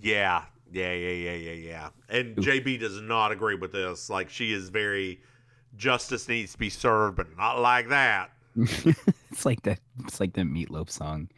Yeah, 0.00 0.44
yeah, 0.70 0.92
yeah, 0.92 1.10
yeah, 1.10 1.34
yeah, 1.34 1.52
yeah. 1.52 1.88
And 2.08 2.36
JB 2.36 2.78
does 2.78 3.00
not 3.00 3.32
agree 3.32 3.56
with 3.56 3.72
this. 3.72 4.08
Like 4.08 4.30
she 4.30 4.52
is 4.52 4.68
very 4.68 5.20
justice 5.76 6.28
needs 6.28 6.52
to 6.52 6.58
be 6.58 6.70
served, 6.70 7.16
but 7.16 7.36
not 7.36 7.58
like 7.58 7.88
that. 7.88 8.30
it's 8.56 9.44
like 9.44 9.62
that. 9.62 9.80
It's 10.04 10.20
like 10.20 10.34
the 10.34 10.42
Meatloaf 10.42 10.88
song. 10.88 11.30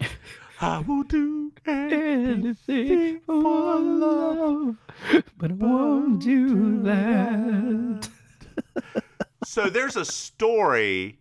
I 0.62 0.80
will 0.80 1.04
do 1.04 1.52
anything 1.66 3.20
for 3.20 3.76
love, 3.78 4.76
but 5.38 5.50
I 5.52 5.54
won't 5.54 6.20
do 6.22 6.82
that. 6.82 8.08
so 9.44 9.70
there's 9.70 9.96
a 9.96 10.04
story 10.04 11.18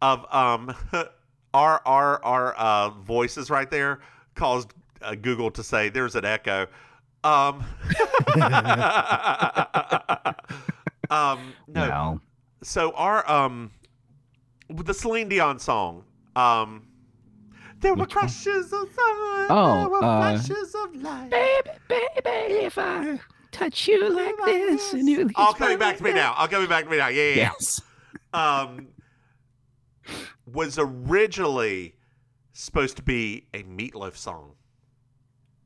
of 0.00 0.24
um 0.32 0.74
our 1.54 1.82
our 1.84 2.24
our 2.24 2.54
uh, 2.54 2.88
voices 2.90 3.50
right 3.50 3.70
there 3.70 4.00
caused 4.34 4.72
uh, 5.02 5.14
Google 5.14 5.50
to 5.50 5.62
say 5.62 5.90
there's 5.90 6.14
an 6.14 6.24
echo. 6.24 6.66
Um, 7.22 7.64
um 11.10 11.52
no. 11.68 11.88
Well, 11.88 12.20
So 12.62 12.92
our 12.92 13.30
um 13.30 13.72
with 14.70 14.86
the 14.86 14.94
Celine 14.94 15.28
Dion 15.28 15.58
song, 15.58 16.04
um 16.34 16.86
there 17.84 17.94
were 17.94 18.00
Which 18.00 18.14
one? 18.14 18.22
crashes 18.24 18.72
of 18.72 18.88
sun, 18.88 19.46
Oh, 19.50 19.76
there 19.80 19.88
were 19.88 20.04
uh, 20.04 20.36
flashes 20.38 20.74
of 20.74 20.96
light. 20.96 21.30
baby, 21.30 21.70
baby, 21.88 22.54
if 22.64 22.78
I 22.78 23.20
touch 23.52 23.86
you 23.86 24.10
like 24.10 24.34
this, 24.44 24.92
and 24.94 25.08
you 25.08 25.30
All 25.36 25.52
coming 25.52 25.78
back 25.78 25.98
to 25.98 26.02
me 26.02 26.12
now. 26.12 26.34
I'll 26.36 26.48
coming 26.48 26.68
back 26.68 26.84
to 26.84 26.90
me 26.90 26.96
now. 26.96 27.08
Yeah, 27.08 27.22
yeah, 27.22 27.34
yeah. 27.34 27.50
Yes. 27.52 27.80
um, 28.32 28.88
was 30.52 30.78
originally 30.78 31.94
supposed 32.52 32.96
to 32.96 33.02
be 33.02 33.46
a 33.54 33.62
Meatloaf 33.62 34.16
song. 34.16 34.52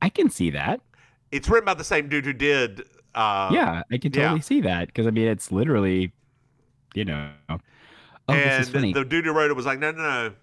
I 0.02 0.08
can 0.08 0.28
see 0.30 0.50
that. 0.50 0.80
It's 1.30 1.48
written 1.48 1.66
by 1.66 1.74
the 1.74 1.84
same 1.84 2.08
dude 2.08 2.24
who 2.24 2.32
did. 2.32 2.82
Uh, 3.14 3.50
yeah, 3.52 3.82
I 3.90 3.98
can 3.98 4.12
yeah. 4.12 4.22
totally 4.22 4.40
see 4.40 4.60
that 4.62 4.88
because 4.88 5.06
I 5.06 5.10
mean, 5.10 5.28
it's 5.28 5.50
literally, 5.50 6.12
you 6.94 7.04
know. 7.04 7.30
Oh, 7.48 7.58
this 8.28 8.44
and 8.44 8.62
is 8.62 8.68
funny. 8.70 8.92
the 8.92 9.04
dude 9.04 9.24
who 9.24 9.32
wrote 9.32 9.50
it 9.50 9.54
was 9.54 9.66
like, 9.66 9.78
no, 9.78 9.90
no, 9.92 10.02
no, 10.02 10.34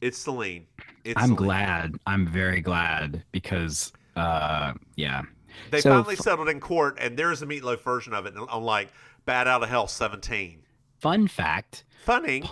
it's 0.00 0.18
Celine. 0.18 0.66
It's 1.04 1.20
I'm 1.20 1.34
glad. 1.34 1.94
I'm 2.06 2.26
very 2.26 2.60
glad 2.60 3.22
because, 3.30 3.92
uh, 4.16 4.72
yeah. 4.96 5.22
They 5.70 5.80
So, 5.80 5.90
finally 5.90 6.16
settled 6.16 6.48
in 6.48 6.60
court, 6.60 6.98
and 7.00 7.16
there 7.16 7.30
is 7.30 7.42
a 7.42 7.46
Meatloaf 7.46 7.80
version 7.82 8.14
of 8.14 8.26
it 8.26 8.34
on 8.36 8.62
like 8.64 8.88
Bat 9.26 9.46
Out 9.46 9.62
of 9.62 9.68
Hell 9.68 9.86
17. 9.86 10.60
Fun 10.98 11.28
fact: 11.28 11.84
Funny. 12.04 12.42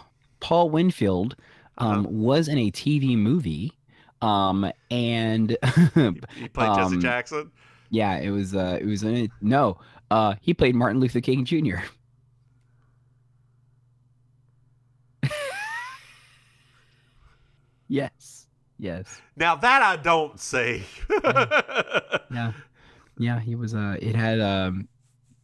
Paul 0.41 0.71
Winfield 0.71 1.35
um, 1.79 2.01
Uh-huh. 2.01 2.09
was 2.11 2.49
in 2.49 2.59
a 2.59 2.71
TV 2.71 3.17
movie, 3.17 3.73
um, 4.21 4.71
and 4.91 5.51
He 5.95 6.49
played 6.49 6.75
Jesse 6.77 6.95
um, 6.97 7.01
Jackson. 7.01 7.51
Yeah, 7.91 8.19
it 8.19 8.31
was. 8.31 8.55
Uh, 8.55 8.79
it 8.81 8.87
was 8.87 9.03
in 9.03 9.15
it. 9.17 9.31
No, 9.41 9.79
uh, 10.11 10.35
he 10.41 10.53
played 10.55 10.75
Martin 10.75 11.01
Luther 11.01 11.21
King 11.21 11.45
Jr. 11.45 11.77
yes. 17.89 18.41
Yes. 18.83 19.22
Now 19.37 19.55
that 19.55 19.80
I 19.80 19.95
don't 19.97 20.39
see. 20.41 20.83
Yeah. 22.33 22.53
Yeah. 23.18 23.39
He 23.41 23.55
was. 23.55 23.74
Uh. 23.74 23.97
It 24.01 24.16
had. 24.16 24.41
Um. 24.41 24.89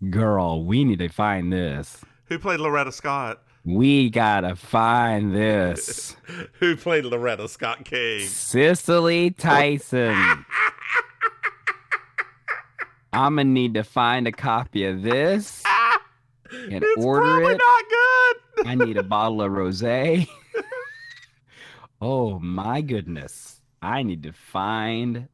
girl, 0.08 0.64
we 0.64 0.84
need 0.84 0.98
to 1.00 1.08
find 1.08 1.52
this. 1.52 2.00
Who 2.26 2.38
played 2.38 2.60
Coretta 2.60 2.92
Scott? 2.92 3.42
We 3.64 4.08
gotta 4.08 4.56
find 4.56 5.34
this. 5.34 6.16
Who 6.60 6.76
played 6.76 7.04
Coretta 7.04 7.48
Scott 7.48 7.84
King? 7.84 8.26
Cicely 8.26 9.30
Tyson. 9.32 10.16
I'm 13.12 13.36
gonna 13.36 13.44
need 13.44 13.74
to 13.74 13.84
find 13.84 14.26
a 14.26 14.32
copy 14.32 14.86
of 14.86 15.02
this 15.02 15.62
and 16.50 16.82
it's 16.82 17.04
order 17.04 17.26
probably 17.26 17.54
it. 17.54 17.58
not 17.58 17.84
good. 17.90 18.66
I 18.66 18.74
need 18.86 18.96
a 18.96 19.02
bottle 19.02 19.42
of 19.42 19.52
rosé. 19.52 20.26
Oh 22.00 22.38
my 22.38 22.80
goodness. 22.80 23.60
I 23.82 24.02
need 24.02 24.22
to 24.24 24.32
find 24.32 25.28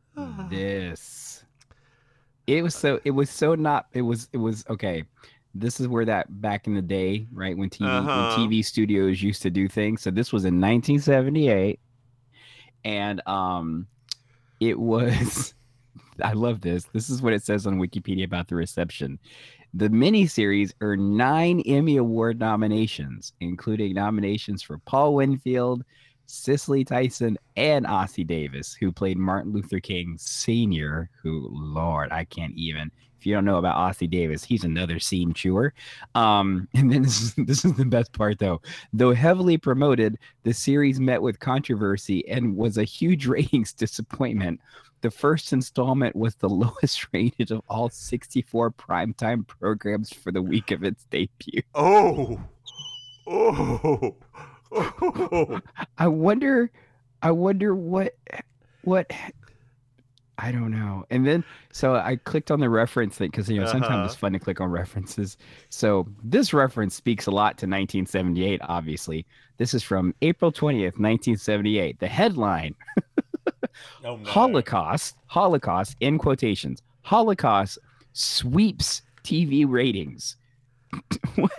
this. 0.50 1.44
It 2.46 2.62
was 2.62 2.74
so 2.74 3.00
it 3.04 3.10
was 3.12 3.30
so 3.30 3.54
not 3.54 3.86
it 3.92 4.02
was 4.02 4.28
it 4.32 4.36
was 4.38 4.64
okay. 4.68 5.04
This 5.54 5.80
is 5.80 5.88
where 5.88 6.04
that 6.04 6.40
back 6.42 6.66
in 6.66 6.74
the 6.74 6.82
day, 6.82 7.26
right, 7.32 7.56
when 7.56 7.70
TV 7.70 7.86
Uh-huh. 7.86 8.36
when 8.36 8.48
TV 8.50 8.64
studios 8.64 9.22
used 9.22 9.40
to 9.42 9.50
do 9.50 9.66
things. 9.68 10.02
So 10.02 10.10
this 10.10 10.32
was 10.32 10.44
in 10.44 10.60
1978 10.60 11.80
and 12.84 13.26
um 13.26 13.86
it 14.60 14.78
was 14.78 15.54
I 16.22 16.32
love 16.32 16.60
this. 16.60 16.84
This 16.92 17.10
is 17.10 17.22
what 17.22 17.32
it 17.32 17.42
says 17.42 17.66
on 17.66 17.80
Wikipedia 17.80 18.24
about 18.24 18.48
the 18.48 18.54
reception. 18.54 19.18
The 19.72 19.88
miniseries 19.88 20.72
earned 20.80 21.16
nine 21.16 21.60
Emmy 21.66 21.96
Award 21.96 22.38
nominations, 22.38 23.32
including 23.40 23.94
nominations 23.94 24.62
for 24.62 24.78
Paul 24.78 25.14
Winfield, 25.14 25.82
Cicely 26.26 26.84
Tyson, 26.84 27.38
and 27.56 27.86
Ossie 27.86 28.26
Davis, 28.26 28.74
who 28.74 28.92
played 28.92 29.18
Martin 29.18 29.52
Luther 29.52 29.80
King 29.80 30.16
Sr., 30.18 31.10
who, 31.22 31.48
Lord, 31.50 32.12
I 32.12 32.24
can't 32.24 32.54
even. 32.56 32.90
If 33.18 33.26
you 33.26 33.34
don't 33.34 33.46
know 33.46 33.56
about 33.56 33.76
Ossie 33.76 34.10
Davis, 34.10 34.44
he's 34.44 34.64
another 34.64 34.98
seam 34.98 35.32
chewer. 35.32 35.72
Um, 36.14 36.68
and 36.74 36.92
then 36.92 37.02
this 37.02 37.22
is, 37.22 37.34
this 37.36 37.64
is 37.64 37.72
the 37.74 37.84
best 37.86 38.12
part, 38.12 38.38
though. 38.38 38.60
Though 38.92 39.14
heavily 39.14 39.56
promoted, 39.56 40.18
the 40.42 40.52
series 40.52 41.00
met 41.00 41.22
with 41.22 41.40
controversy 41.40 42.28
and 42.28 42.56
was 42.56 42.76
a 42.76 42.84
huge 42.84 43.26
ratings 43.28 43.72
disappointment. 43.72 44.60
The 45.00 45.10
first 45.10 45.52
installment 45.52 46.16
was 46.16 46.34
the 46.34 46.48
lowest 46.50 47.06
rated 47.12 47.50
of 47.50 47.62
all 47.68 47.88
64 47.88 48.72
primetime 48.72 49.46
programs 49.46 50.12
for 50.12 50.32
the 50.32 50.42
week 50.42 50.70
of 50.70 50.84
its 50.84 51.04
debut. 51.04 51.62
Oh. 51.74 52.40
Oh. 53.26 54.16
I 55.98 56.06
wonder 56.06 56.70
I 57.22 57.30
wonder 57.30 57.74
what 57.74 58.14
what 58.82 59.10
I 60.36 60.50
don't 60.50 60.72
know. 60.72 61.04
And 61.10 61.24
then 61.26 61.44
so 61.72 61.94
I 61.94 62.16
clicked 62.16 62.50
on 62.50 62.58
the 62.60 62.68
reference 62.68 63.16
thing 63.16 63.30
because 63.30 63.48
you 63.48 63.60
know 63.60 63.66
sometimes 63.66 63.90
Uh-huh. 63.94 64.04
it's 64.06 64.14
fun 64.16 64.32
to 64.32 64.38
click 64.38 64.60
on 64.60 64.70
references. 64.70 65.36
So 65.70 66.06
this 66.24 66.52
reference 66.52 66.94
speaks 66.94 67.26
a 67.26 67.30
lot 67.30 67.56
to 67.58 67.66
1978, 67.66 68.60
obviously. 68.64 69.26
This 69.58 69.74
is 69.74 69.82
from 69.84 70.12
April 70.22 70.50
20th, 70.50 70.98
1978. 70.98 72.00
The 72.00 72.08
headline 72.08 72.74
Oh, 74.04 74.16
no. 74.16 74.24
Holocaust, 74.30 75.16
Holocaust 75.26 75.96
in 76.00 76.18
quotations. 76.18 76.80
Holocaust 77.02 77.78
sweeps 78.12 79.02
TV 79.24 79.64
ratings. 79.68 80.36
What? 81.36 81.50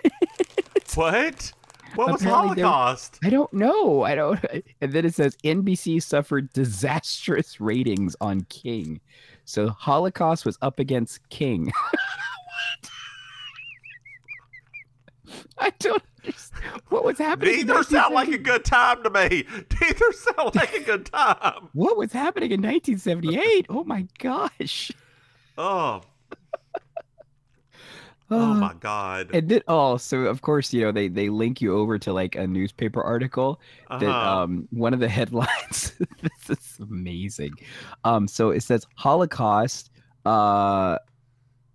What 0.96 1.54
was 1.98 2.22
Apparently 2.22 2.56
there- 2.56 2.66
Holocaust? 2.66 3.20
I 3.24 3.30
don't 3.30 3.52
know. 3.54 4.04
I 4.04 4.16
don't. 4.16 4.40
And 4.82 4.92
then 4.94 5.06
it 5.06 5.14
says 5.16 5.36
NBC 5.44 6.02
suffered 6.04 6.52
disastrous 6.54 7.60
ratings 7.62 8.16
on 8.22 8.42
King. 8.50 9.00
So 9.46 9.70
Holocaust 9.70 10.46
was 10.46 10.58
up 10.62 10.80
against 10.80 11.28
King. 11.30 11.72
what? 11.92 12.90
I 15.58 15.72
don't 15.80 16.04
understand. 16.24 16.82
What 16.90 17.04
was 17.06 17.18
happening? 17.18 17.62
in 17.62 17.68
Neither 17.68 17.84
sound 17.84 18.14
like 18.14 18.28
a 18.30 18.38
good 18.38 18.66
time 18.66 19.04
to 19.04 19.10
me. 19.10 19.46
Neither 19.82 20.12
sound 20.12 20.56
like 20.56 20.74
a 20.74 20.84
good 20.84 21.06
time. 21.06 21.70
What 21.74 21.98
was 21.98 22.12
happening 22.12 22.52
in 22.52 22.62
1978? 22.62 23.68
Oh 23.70 23.84
my 23.84 24.08
gosh. 24.20 24.92
Oh. 25.58 26.02
Oh 28.30 28.54
my 28.56 28.74
God. 28.74 29.32
And 29.34 29.50
then 29.50 29.62
oh, 29.68 29.98
so 29.98 30.22
of 30.26 30.42
course, 30.42 30.74
you 30.74 30.82
know, 30.82 30.92
they 30.92 31.08
they 31.10 31.30
link 31.30 31.62
you 31.62 31.76
over 31.78 32.00
to 32.00 32.14
like 32.14 32.36
a 32.36 32.48
newspaper 32.48 33.02
article 33.04 33.62
that 34.00 34.18
Uh-huh. 34.18 34.22
um 34.22 34.68
one 34.72 34.94
of 34.94 35.00
the 35.00 35.10
headlines 35.20 35.94
this 36.48 36.50
is 36.50 36.80
amazing. 36.80 37.60
Um 38.04 38.28
so 38.28 38.52
it 38.52 38.62
says 38.62 38.88
Holocaust 38.96 39.92
uh 40.26 40.98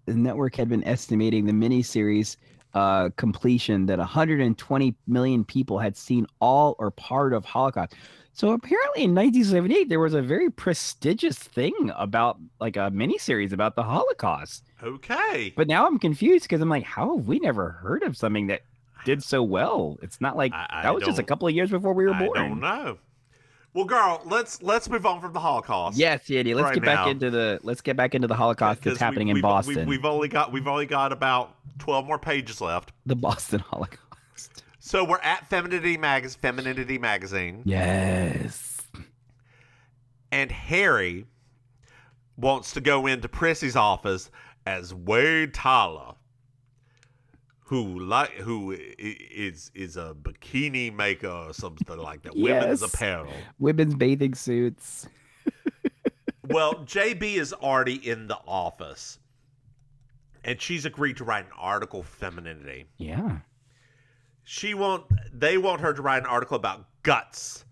the 0.06 0.14
network 0.14 0.56
had 0.56 0.68
been 0.68 0.84
estimating 0.84 1.46
the 1.46 1.52
miniseries 1.52 2.36
uh 2.74 3.10
completion 3.16 3.86
that 3.86 3.98
120 3.98 4.96
million 5.06 5.44
people 5.44 5.78
had 5.78 5.96
seen 5.96 6.26
all 6.40 6.76
or 6.78 6.90
part 6.92 7.34
of 7.34 7.44
Holocaust. 7.44 7.94
So 8.40 8.52
apparently 8.52 9.04
in 9.04 9.14
1978 9.14 9.90
there 9.90 10.00
was 10.00 10.14
a 10.14 10.22
very 10.22 10.48
prestigious 10.48 11.36
thing 11.36 11.74
about 11.94 12.38
like 12.58 12.78
a 12.78 12.90
miniseries 12.90 13.52
about 13.52 13.76
the 13.76 13.82
Holocaust. 13.82 14.64
Okay. 14.82 15.52
But 15.54 15.68
now 15.68 15.86
I'm 15.86 15.98
confused 15.98 16.44
because 16.44 16.62
I'm 16.62 16.70
like, 16.70 16.84
how 16.84 17.18
have 17.18 17.26
we 17.26 17.38
never 17.38 17.68
heard 17.68 18.02
of 18.02 18.16
something 18.16 18.46
that 18.46 18.62
did 19.04 19.22
so 19.22 19.42
well? 19.42 19.98
It's 20.00 20.22
not 20.22 20.38
like 20.38 20.54
I 20.54 20.80
that 20.84 20.94
was 20.94 21.04
just 21.04 21.18
a 21.18 21.22
couple 21.22 21.48
of 21.48 21.54
years 21.54 21.68
before 21.68 21.92
we 21.92 22.06
were 22.06 22.14
I 22.14 22.18
born. 22.26 22.38
I 22.38 22.48
don't 22.48 22.60
know. 22.60 22.98
Well, 23.74 23.84
girl, 23.84 24.22
let's 24.24 24.62
let's 24.62 24.88
move 24.88 25.04
on 25.04 25.20
from 25.20 25.34
the 25.34 25.40
Holocaust. 25.40 25.98
Yes, 25.98 26.26
Yeti. 26.28 26.54
Let's 26.54 26.64
right 26.64 26.74
get 26.76 26.84
back 26.86 27.04
now. 27.04 27.10
into 27.10 27.30
the 27.30 27.60
let's 27.62 27.82
get 27.82 27.98
back 27.98 28.14
into 28.14 28.26
the 28.26 28.36
Holocaust 28.36 28.78
that's 28.80 28.84
Because 28.84 29.00
we- 29.00 29.04
happening 29.04 29.28
in 29.28 29.42
Boston. 29.42 29.76
We've, 29.80 29.98
we've 29.98 30.04
only 30.06 30.28
got 30.28 30.50
we've 30.50 30.66
only 30.66 30.86
got 30.86 31.12
about 31.12 31.56
twelve 31.78 32.06
more 32.06 32.18
pages 32.18 32.62
left. 32.62 32.92
the 33.04 33.16
Boston 33.16 33.58
Holocaust. 33.68 34.09
So 34.80 35.04
we're 35.04 35.18
at 35.18 35.48
Femininity 35.50 35.96
Mag- 35.98 36.28
Femininity 36.30 36.98
Magazine, 36.98 37.62
Yes. 37.66 38.80
and 40.32 40.50
Harry 40.50 41.26
wants 42.36 42.72
to 42.72 42.80
go 42.80 43.06
into 43.06 43.28
Prissy's 43.28 43.76
office 43.76 44.30
as 44.66 44.94
Wade 44.94 45.52
Tyler, 45.52 46.14
who 47.66 48.00
like 48.00 48.30
who 48.32 48.72
is 48.72 49.70
is 49.74 49.96
a 49.98 50.16
bikini 50.20 50.92
maker 50.94 51.28
or 51.28 51.52
something 51.52 51.98
like 51.98 52.22
that, 52.22 52.34
women's 52.34 52.82
apparel. 52.82 53.32
Women's 53.58 53.94
bathing 53.94 54.34
suits. 54.34 55.08
Well, 56.48 56.74
JB 56.84 57.34
is 57.34 57.52
already 57.52 57.94
in 58.10 58.26
the 58.26 58.38
office, 58.44 59.20
and 60.42 60.60
she's 60.60 60.84
agreed 60.84 61.18
to 61.18 61.24
write 61.24 61.44
an 61.44 61.52
article, 61.56 62.02
femininity. 62.02 62.86
Yeah. 62.96 63.38
She 64.44 64.74
want 64.74 65.04
they 65.32 65.58
want 65.58 65.80
her 65.80 65.92
to 65.92 66.02
write 66.02 66.22
an 66.22 66.26
article 66.26 66.56
about 66.56 66.86
guts 67.02 67.64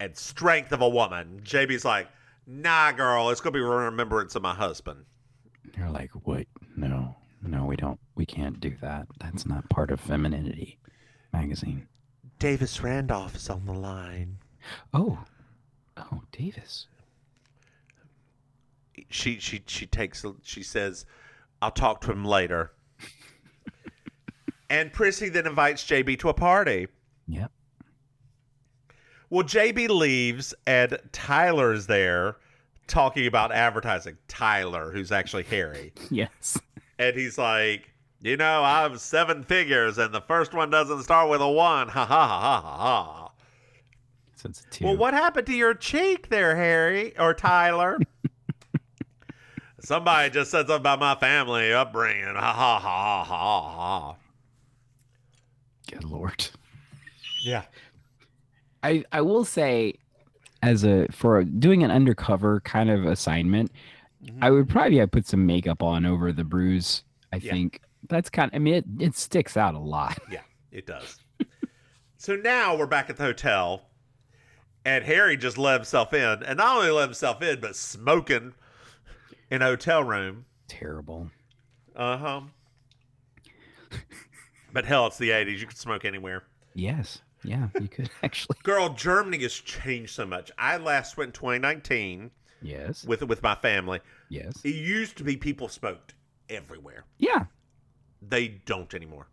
and 0.00 0.16
strength 0.16 0.72
of 0.72 0.80
a 0.80 0.88
woman. 0.88 1.40
JB's 1.44 1.84
like, 1.84 2.08
nah, 2.46 2.92
girl, 2.92 3.30
it's 3.30 3.40
gonna 3.40 3.54
be 3.54 3.60
remembrance 3.60 4.34
of 4.34 4.42
my 4.42 4.54
husband. 4.54 5.04
You're 5.76 5.90
like, 5.90 6.10
what? 6.24 6.46
No, 6.76 7.16
no, 7.42 7.64
we 7.64 7.76
don't. 7.76 8.00
We 8.14 8.26
can't 8.26 8.60
do 8.60 8.74
that. 8.80 9.06
That's 9.20 9.46
not 9.46 9.68
part 9.68 9.90
of 9.90 10.00
Femininity 10.00 10.78
magazine. 11.32 11.86
Davis 12.38 12.82
Randolph 12.82 13.36
is 13.36 13.50
on 13.50 13.66
the 13.66 13.72
line. 13.72 14.38
Oh, 14.94 15.24
oh, 15.96 16.22
Davis. 16.32 16.86
She 19.10 19.38
she 19.38 19.62
she 19.66 19.86
takes 19.86 20.24
she 20.42 20.62
says, 20.62 21.06
I'll 21.62 21.70
talk 21.70 22.00
to 22.02 22.12
him 22.12 22.24
later. 22.24 22.72
And 24.70 24.92
Prissy 24.92 25.28
then 25.28 25.46
invites 25.46 25.84
JB 25.84 26.18
to 26.20 26.28
a 26.28 26.34
party. 26.34 26.88
Yep. 27.26 27.50
Well, 29.30 29.44
JB 29.44 29.88
leaves 29.90 30.54
and 30.66 30.98
Tyler's 31.12 31.86
there 31.86 32.36
talking 32.86 33.26
about 33.26 33.52
advertising. 33.52 34.16
Tyler, 34.26 34.90
who's 34.90 35.12
actually 35.12 35.44
Harry. 35.44 35.92
Yes. 36.10 36.58
And 36.98 37.14
he's 37.16 37.38
like, 37.38 37.92
you 38.20 38.36
know, 38.36 38.62
I 38.64 38.82
have 38.82 39.00
seven 39.00 39.44
figures 39.44 39.98
and 39.98 40.12
the 40.12 40.20
first 40.20 40.52
one 40.52 40.70
doesn't 40.70 41.02
start 41.04 41.30
with 41.30 41.40
a 41.40 41.48
one. 41.48 41.88
Ha 41.98 42.04
ha 42.04 42.26
ha 42.26 42.40
ha 42.40 42.60
ha 42.60 42.76
ha. 42.76 43.30
So 44.36 44.48
it's 44.48 44.64
two. 44.70 44.84
Well, 44.86 44.96
what 44.96 45.14
happened 45.14 45.46
to 45.48 45.54
your 45.54 45.74
cheek 45.74 46.28
there, 46.28 46.56
Harry 46.56 47.16
or 47.18 47.34
Tyler? 47.34 47.98
Somebody 49.80 50.30
just 50.30 50.50
said 50.50 50.66
something 50.66 50.76
about 50.76 50.98
my 51.00 51.14
family 51.14 51.72
upbringing. 51.72 52.34
Ha 52.34 52.52
ha 52.52 52.78
ha 52.78 53.24
ha 53.24 53.62
ha. 53.64 54.16
Good 55.90 56.04
lord. 56.04 56.48
Yeah. 57.42 57.64
I 58.82 59.04
I 59.12 59.20
will 59.22 59.44
say, 59.44 59.94
as 60.62 60.84
a 60.84 61.06
for 61.10 61.42
doing 61.44 61.82
an 61.82 61.90
undercover 61.90 62.60
kind 62.60 62.90
of 62.90 63.04
assignment, 63.06 63.70
I 64.40 64.50
would 64.50 64.68
probably 64.68 64.98
have 64.98 65.10
put 65.10 65.26
some 65.26 65.46
makeup 65.46 65.82
on 65.82 66.04
over 66.06 66.32
the 66.32 66.44
bruise. 66.44 67.02
I 67.32 67.36
Yeah. 67.36 67.52
think 67.52 67.80
that's 68.08 68.30
kind. 68.30 68.50
I 68.54 68.58
mean, 68.58 68.74
it, 68.74 68.84
it 69.00 69.16
sticks 69.16 69.56
out 69.56 69.74
a 69.74 69.78
lot. 69.78 70.18
Yeah, 70.30 70.42
it 70.72 70.86
does. 70.86 71.18
so 72.16 72.36
now 72.36 72.76
we're 72.76 72.86
back 72.86 73.10
at 73.10 73.16
the 73.16 73.24
hotel, 73.24 73.82
and 74.84 75.04
Harry 75.04 75.36
just 75.36 75.58
let 75.58 75.74
himself 75.74 76.12
in, 76.14 76.42
and 76.42 76.56
not 76.58 76.76
only 76.76 76.90
let 76.90 77.04
himself 77.08 77.42
in, 77.42 77.60
but 77.60 77.76
smoking 77.76 78.54
in 79.50 79.62
a 79.62 79.66
hotel 79.66 80.02
room. 80.04 80.44
Terrible. 80.68 81.30
Uh 81.96 82.16
huh. 82.16 82.40
But 84.78 84.84
hell, 84.84 85.08
it's 85.08 85.18
the 85.18 85.30
80s. 85.30 85.58
You 85.58 85.66
could 85.66 85.76
smoke 85.76 86.04
anywhere. 86.04 86.44
Yes. 86.72 87.20
Yeah, 87.42 87.66
you 87.80 87.88
could 87.88 88.08
actually. 88.22 88.58
Girl, 88.62 88.90
Germany 88.90 89.42
has 89.42 89.52
changed 89.54 90.14
so 90.14 90.24
much. 90.24 90.52
I 90.56 90.76
last 90.76 91.16
went 91.16 91.30
in 91.30 91.32
2019 91.32 92.30
Yes. 92.62 93.04
with 93.04 93.24
with 93.24 93.42
my 93.42 93.56
family. 93.56 93.98
Yes. 94.28 94.52
It 94.64 94.76
used 94.76 95.16
to 95.16 95.24
be 95.24 95.36
people 95.36 95.66
smoked 95.68 96.14
everywhere. 96.48 97.06
Yeah. 97.18 97.46
They 98.22 98.46
don't 98.66 98.94
anymore. 98.94 99.26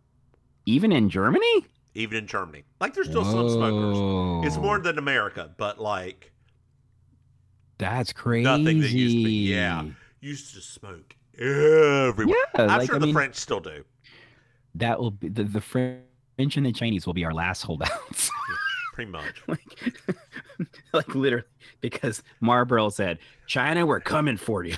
Even 0.64 0.90
in 0.90 1.08
Germany? 1.08 1.64
Even 1.94 2.18
in 2.18 2.26
Germany. 2.26 2.64
Like 2.80 2.94
there's 2.94 3.06
still 3.08 3.24
some 3.24 3.48
smokers. 3.48 4.48
It's 4.48 4.56
more 4.60 4.80
than 4.80 4.98
America, 4.98 5.54
but 5.56 5.78
like 5.80 6.32
That's 7.78 8.12
crazy. 8.12 8.42
nothing 8.42 8.80
that 8.80 8.90
used 8.90 9.16
to 9.16 9.22
be. 9.24 9.52
Yeah. 9.52 9.84
Used 10.20 10.54
to 10.56 10.60
smoke 10.60 11.14
everywhere. 11.38 12.34
Yeah, 12.56 12.62
I'm 12.62 12.66
like, 12.78 12.86
sure 12.86 12.96
I 12.96 12.98
the 12.98 13.06
mean- 13.06 13.14
French 13.14 13.36
still 13.36 13.60
do. 13.60 13.84
That 14.78 15.00
will 15.00 15.10
be 15.10 15.28
the, 15.28 15.44
the 15.44 15.60
French 15.60 16.00
and 16.38 16.66
the 16.66 16.72
Chinese 16.72 17.06
will 17.06 17.14
be 17.14 17.24
our 17.24 17.34
last 17.34 17.62
holdouts. 17.62 18.30
Pretty 18.94 19.10
much. 19.10 19.42
like, 19.46 20.10
like 20.92 21.14
literally, 21.14 21.46
because 21.80 22.22
Marlboro 22.40 22.90
said, 22.90 23.18
China, 23.46 23.86
we're 23.86 24.00
coming 24.00 24.36
for 24.36 24.64
you. 24.64 24.76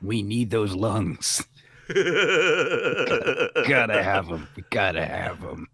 we 0.00 0.22
need 0.22 0.50
those 0.50 0.74
lungs. 0.74 1.46
gotta 1.88 4.00
have 4.02 4.28
them. 4.28 4.48
We 4.56 4.64
gotta 4.70 5.04
have 5.04 5.40
them. 5.40 5.68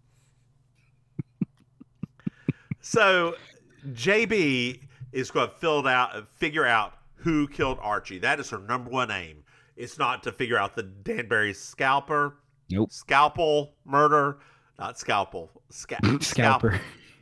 So 2.81 3.35
JB 3.91 4.81
is 5.11 5.31
going 5.31 5.49
to 5.49 5.55
fill 5.55 5.87
out, 5.87 6.27
figure 6.33 6.65
out 6.65 6.93
who 7.15 7.47
killed 7.47 7.77
Archie. 7.81 8.19
That 8.19 8.39
is 8.39 8.49
her 8.49 8.57
number 8.57 8.89
one 8.89 9.11
aim. 9.11 9.43
It's 9.75 9.99
not 9.99 10.23
to 10.23 10.31
figure 10.31 10.57
out 10.57 10.75
the 10.75 10.83
Danbury 10.83 11.53
scalper, 11.53 12.37
Nope. 12.71 12.91
scalpel 12.91 13.73
murder, 13.85 14.37
not 14.77 14.97
scalpel, 14.99 15.49
Sca- 15.69 15.97
Scalper. 16.21 16.79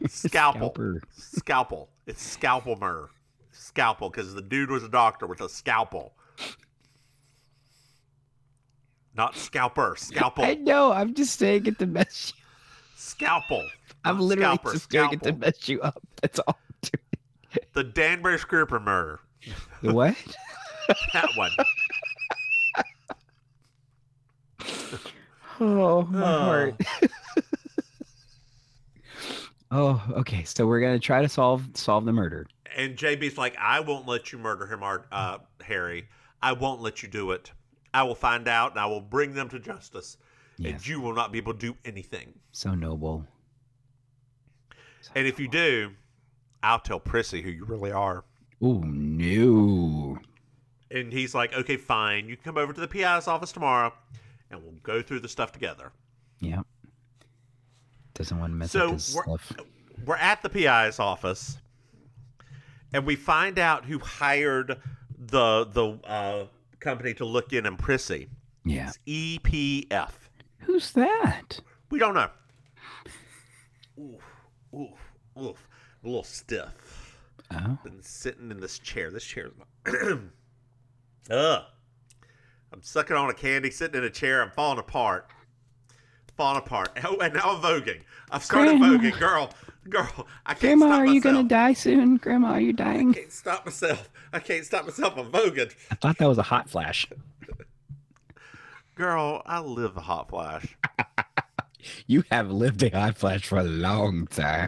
scalpel, 0.07 0.69
Scalper. 0.73 1.01
scalpel. 1.15 1.89
It's 2.05 2.21
scalpel 2.21 2.75
murder, 2.77 3.09
scalpel 3.51 4.09
because 4.09 4.33
the 4.33 4.41
dude 4.41 4.69
was 4.69 4.83
a 4.83 4.89
doctor 4.89 5.25
with 5.27 5.41
a 5.41 5.49
scalpel, 5.49 6.13
not 9.15 9.35
scalper, 9.35 9.95
scalpel, 9.97 10.43
I 10.45 10.53
know. 10.55 10.91
I'm 10.91 11.13
just 11.13 11.39
saying 11.39 11.65
it 11.65 11.79
to 11.79 11.85
mess 11.87 12.33
you. 12.35 12.43
scalpel. 12.95 13.65
I'm 14.05 14.19
literally 14.19 14.55
scalper, 14.57 14.73
just 14.73 14.89
doing 14.89 15.13
it 15.13 15.23
to 15.23 15.33
mess 15.33 15.67
you 15.67 15.81
up. 15.81 16.01
That's 16.21 16.39
all. 16.39 16.57
I'm 16.83 16.89
doing. 16.91 17.65
The 17.73 17.83
Danbury 17.83 18.37
scalper 18.37 18.79
murder. 18.79 19.19
The 19.81 19.93
what? 19.93 20.15
That 21.13 21.27
one. 21.35 21.51
Oh, 25.59 26.03
my 26.03 26.21
Oh. 26.21 26.39
heart. 26.39 26.81
oh, 29.71 30.03
okay. 30.17 30.43
So 30.43 30.65
we're 30.67 30.81
gonna 30.81 30.99
try 30.99 31.21
to 31.21 31.29
solve 31.29 31.65
solve 31.73 32.05
the 32.05 32.13
murder. 32.13 32.47
And 32.75 32.95
JB's 32.95 33.37
like, 33.37 33.55
I 33.59 33.79
won't 33.79 34.07
let 34.07 34.31
you 34.31 34.37
murder 34.37 34.67
him, 34.67 34.81
uh, 34.83 35.37
Harry. 35.63 36.07
I 36.41 36.51
won't 36.53 36.81
let 36.81 37.01
you 37.01 37.09
do 37.09 37.31
it. 37.31 37.51
I 37.93 38.03
will 38.03 38.15
find 38.15 38.47
out 38.47 38.71
and 38.71 38.79
I 38.79 38.85
will 38.85 39.01
bring 39.01 39.33
them 39.33 39.49
to 39.49 39.59
justice. 39.59 40.17
And 40.63 40.85
you 40.87 40.99
will 40.99 41.13
not 41.13 41.31
be 41.31 41.37
able 41.37 41.53
to 41.53 41.59
do 41.59 41.75
anything. 41.85 42.33
So 42.51 42.73
noble. 42.73 43.25
And 45.15 45.27
if 45.27 45.39
you 45.39 45.47
do, 45.47 45.91
I'll 46.63 46.79
tell 46.79 46.99
Prissy 46.99 47.41
who 47.43 47.49
you 47.51 47.63
really 47.63 47.91
are. 47.91 48.23
Oh 48.61 48.79
no. 48.83 50.17
And 50.89 51.11
he's 51.13 51.35
like, 51.35 51.53
okay, 51.53 51.77
fine. 51.77 52.27
You 52.27 52.35
can 52.37 52.43
come 52.43 52.57
over 52.57 52.73
to 52.73 52.81
the 52.81 52.87
PI's 52.87 53.27
office 53.27 53.51
tomorrow 53.51 53.93
and 54.51 54.61
we'll 54.63 54.73
go 54.83 55.01
through 55.01 55.19
the 55.21 55.27
stuff 55.29 55.51
together. 55.51 55.91
Yeah. 56.39 56.61
Doesn't 58.13 58.39
want 58.39 58.51
to 58.51 58.55
mess 58.55 58.71
So 58.71 58.87
up 58.87 58.93
his 58.93 59.15
we're, 59.15 59.23
stuff. 59.23 59.53
we're 60.05 60.15
at 60.17 60.41
the 60.41 60.49
PI's 60.49 60.99
office 60.99 61.57
and 62.93 63.05
we 63.05 63.15
find 63.15 63.59
out 63.59 63.85
who 63.85 63.99
hired 63.99 64.79
the 65.17 65.65
the 65.65 65.99
uh, 66.07 66.45
company 66.79 67.13
to 67.15 67.25
look 67.25 67.53
in 67.53 67.65
on 67.65 67.77
Prissy. 67.77 68.27
Yeah. 68.65 68.89
It's 68.89 68.99
EPF. 69.07 70.11
Who's 70.59 70.91
that? 70.91 71.59
We 71.89 71.99
don't 71.99 72.13
know. 72.15 72.29
Oof, 73.99 74.21
oof, 74.73 74.89
oof. 75.41 75.67
A 76.03 76.07
little 76.07 76.23
stiff. 76.23 77.17
Oh. 77.51 77.77
Been 77.83 78.01
sitting 78.01 78.51
in 78.51 78.59
this 78.59 78.77
chair. 78.79 79.09
This 79.09 79.23
chair 79.23 79.47
is 79.47 79.53
my. 79.57 80.17
Ugh. 81.31 81.63
I'm 82.73 82.81
sucking 82.81 83.15
on 83.15 83.29
a 83.29 83.33
candy, 83.33 83.71
sitting 83.71 83.97
in 83.97 84.03
a 84.03 84.09
chair. 84.09 84.41
I'm 84.41 84.51
falling 84.51 84.79
apart. 84.79 85.29
Falling 86.35 86.59
apart. 86.59 86.89
Oh, 87.05 87.17
and 87.17 87.33
now 87.33 87.55
I'm 87.55 87.61
voguing. 87.61 88.01
I've 88.29 88.43
started 88.43 88.77
Grandma. 88.79 88.97
voguing. 88.97 89.19
Girl, 89.19 89.49
girl, 89.89 90.27
I 90.45 90.53
can't 90.53 90.79
Grandma, 90.79 90.87
stop 90.87 90.99
are 90.99 91.05
you 91.05 91.21
gonna 91.21 91.43
die 91.43 91.73
soon? 91.73 92.17
Grandma, 92.17 92.49
are 92.53 92.59
you 92.61 92.73
dying? 92.73 92.89
I 92.89 92.97
dying? 92.97 93.13
can't 93.13 93.31
stop 93.31 93.65
myself. 93.65 94.09
I 94.33 94.39
can't 94.39 94.65
stop 94.65 94.85
myself. 94.85 95.17
I'm 95.17 95.31
voguing. 95.31 95.73
I 95.91 95.95
thought 95.95 96.17
that 96.17 96.27
was 96.27 96.37
a 96.37 96.43
hot 96.43 96.69
flash. 96.69 97.07
Girl, 98.95 99.41
I 99.45 99.59
live 99.59 99.95
a 99.97 100.01
hot 100.01 100.29
flash. 100.29 100.75
You 102.05 102.23
have 102.31 102.51
lived 102.51 102.83
a 102.83 102.89
hot 102.89 103.17
flash 103.17 103.45
for 103.45 103.59
a 103.59 103.63
long 103.63 104.27
time. 104.27 104.67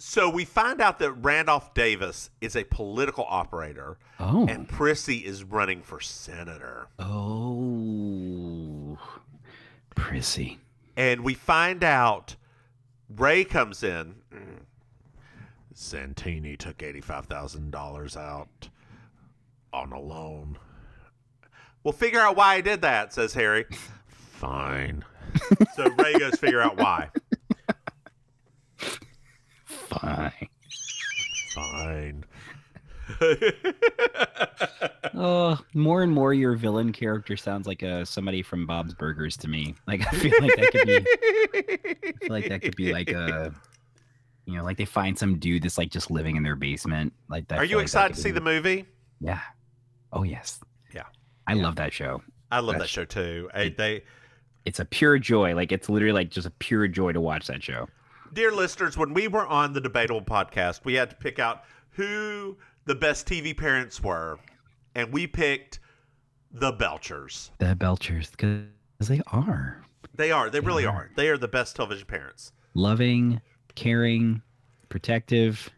So 0.00 0.30
we 0.30 0.44
find 0.44 0.80
out 0.80 1.00
that 1.00 1.10
Randolph 1.12 1.74
Davis 1.74 2.30
is 2.40 2.54
a 2.54 2.62
political 2.64 3.26
operator, 3.28 3.98
Oh. 4.20 4.46
and 4.48 4.68
Prissy 4.68 5.24
is 5.26 5.42
running 5.42 5.82
for 5.82 6.00
senator. 6.00 6.86
Oh. 6.98 8.98
Prissy. 9.96 10.60
And 10.96 11.22
we 11.24 11.34
find 11.34 11.82
out 11.82 12.36
Ray 13.08 13.44
comes 13.44 13.82
in. 13.82 14.16
"Mm, 14.32 14.60
Santini 15.74 16.56
took 16.56 16.82
$85,000 16.82 18.16
out 18.16 18.68
on 19.72 19.92
a 19.92 20.00
loan. 20.00 20.58
We'll 21.82 21.92
figure 21.92 22.20
out 22.20 22.36
why 22.36 22.56
he 22.56 22.62
did 22.62 22.82
that, 22.82 23.12
says 23.12 23.34
Harry. 23.34 23.64
Fine. 24.08 25.04
so 25.74 25.88
Ray 25.94 26.14
goes 26.18 26.36
figure 26.36 26.60
out 26.60 26.76
why. 26.76 27.10
Fine. 29.88 30.48
Fine. 31.54 32.24
Oh, 35.20 35.58
more 35.74 36.02
and 36.02 36.12
more 36.12 36.32
your 36.32 36.54
villain 36.54 36.92
character 36.92 37.36
sounds 37.36 37.66
like 37.66 37.82
a 37.82 38.06
somebody 38.06 38.42
from 38.42 38.66
Bob's 38.66 38.94
Burgers 38.94 39.36
to 39.38 39.48
me. 39.48 39.74
Like 39.88 40.06
I 40.06 40.10
feel 40.16 40.32
like 40.40 40.54
that 40.56 40.70
could 40.70 40.86
be 40.86 40.96
I 40.96 42.12
feel 42.20 42.30
like 42.30 42.48
that 42.48 42.62
could 42.62 42.76
be 42.76 42.92
like 42.92 43.10
a 43.10 43.52
you 44.44 44.54
know, 44.56 44.62
like 44.62 44.76
they 44.76 44.84
find 44.84 45.18
some 45.18 45.38
dude 45.38 45.62
that's 45.64 45.76
like 45.78 45.90
just 45.90 46.10
living 46.10 46.36
in 46.36 46.42
their 46.44 46.54
basement. 46.54 47.12
Like 47.28 47.48
that. 47.48 47.58
Are 47.58 47.64
you 47.64 47.80
excited 47.80 48.14
to 48.14 48.20
see 48.20 48.30
the 48.30 48.40
movie? 48.40 48.84
Yeah. 49.20 49.40
Oh 50.12 50.22
yes. 50.22 50.60
Yeah. 50.94 51.04
I 51.48 51.54
love 51.54 51.76
that 51.76 51.92
show. 51.92 52.22
I 52.52 52.60
love 52.60 52.74
that 52.74 52.78
That's- 52.80 52.90
show 52.90 53.04
too. 53.04 53.50
I- 53.52 53.74
they 53.76 54.04
It's 54.66 54.78
a 54.78 54.84
pure 54.84 55.18
joy. 55.18 55.54
Like 55.54 55.72
it's 55.72 55.88
literally 55.88 56.12
like 56.12 56.30
just 56.30 56.46
a 56.46 56.52
pure 56.52 56.86
joy 56.86 57.12
to 57.12 57.20
watch 57.20 57.46
that 57.48 57.62
show. 57.62 57.88
Dear 58.32 58.52
listeners, 58.52 58.96
when 58.96 59.14
we 59.14 59.26
were 59.28 59.46
on 59.46 59.72
the 59.72 59.80
Debatable 59.80 60.22
podcast, 60.22 60.84
we 60.84 60.94
had 60.94 61.10
to 61.10 61.16
pick 61.16 61.38
out 61.38 61.64
who 61.90 62.56
the 62.84 62.94
best 62.94 63.26
TV 63.26 63.56
parents 63.56 64.02
were, 64.02 64.38
and 64.94 65.12
we 65.12 65.26
picked 65.26 65.80
the 66.52 66.72
Belchers. 66.72 67.50
The 67.58 67.74
Belchers, 67.74 68.30
because 68.30 69.08
they 69.08 69.22
are 69.28 69.82
They 70.14 70.30
are. 70.30 70.50
They 70.50 70.60
really 70.60 70.84
are. 70.84 71.10
They 71.16 71.28
are 71.28 71.38
the 71.38 71.48
best 71.48 71.76
television 71.76 72.06
parents. 72.06 72.52
loving, 72.74 73.40
caring, 73.74 74.42
protective. 74.88 75.70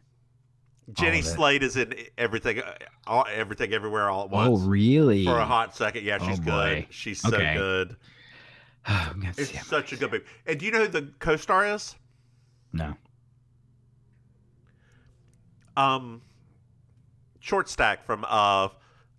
Jenny. 0.94 1.22
Slate 1.22 1.62
is 1.62 1.76
in 1.76 1.94
everything, 2.18 2.58
uh, 2.60 2.74
all, 3.06 3.24
everything, 3.32 3.72
everywhere, 3.72 4.10
all 4.10 4.24
at 4.24 4.30
once. 4.30 4.60
Oh, 4.60 4.66
really? 4.66 5.24
For 5.24 5.38
a 5.38 5.44
hot 5.46 5.76
second, 5.76 6.04
yeah, 6.04 6.18
Oh, 6.20 6.26
she's 6.28 6.40
good. 6.40 6.46
boy. 6.50 6.86
She's 6.90 7.20
so 7.20 7.28
Okay. 7.28 7.54
good. 7.54 7.96
I'm 8.86 9.22
It's 9.38 9.66
such 9.66 9.92
a 9.92 9.96
good 9.96 10.10
movie. 10.10 10.24
And 10.46 10.58
do 10.58 10.66
you 10.66 10.72
know 10.72 10.80
who 10.80 10.88
the 10.88 11.12
co-star 11.20 11.64
is? 11.66 11.94
No. 12.72 12.94
Um, 15.76 16.22
short 17.40 17.68
stack 17.68 18.04
from 18.04 18.24
uh, 18.28 18.68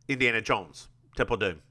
Indiana 0.07 0.41
Jones, 0.41 0.89
Temple 1.15 1.35
of 1.35 1.39
Doom. 1.39 1.61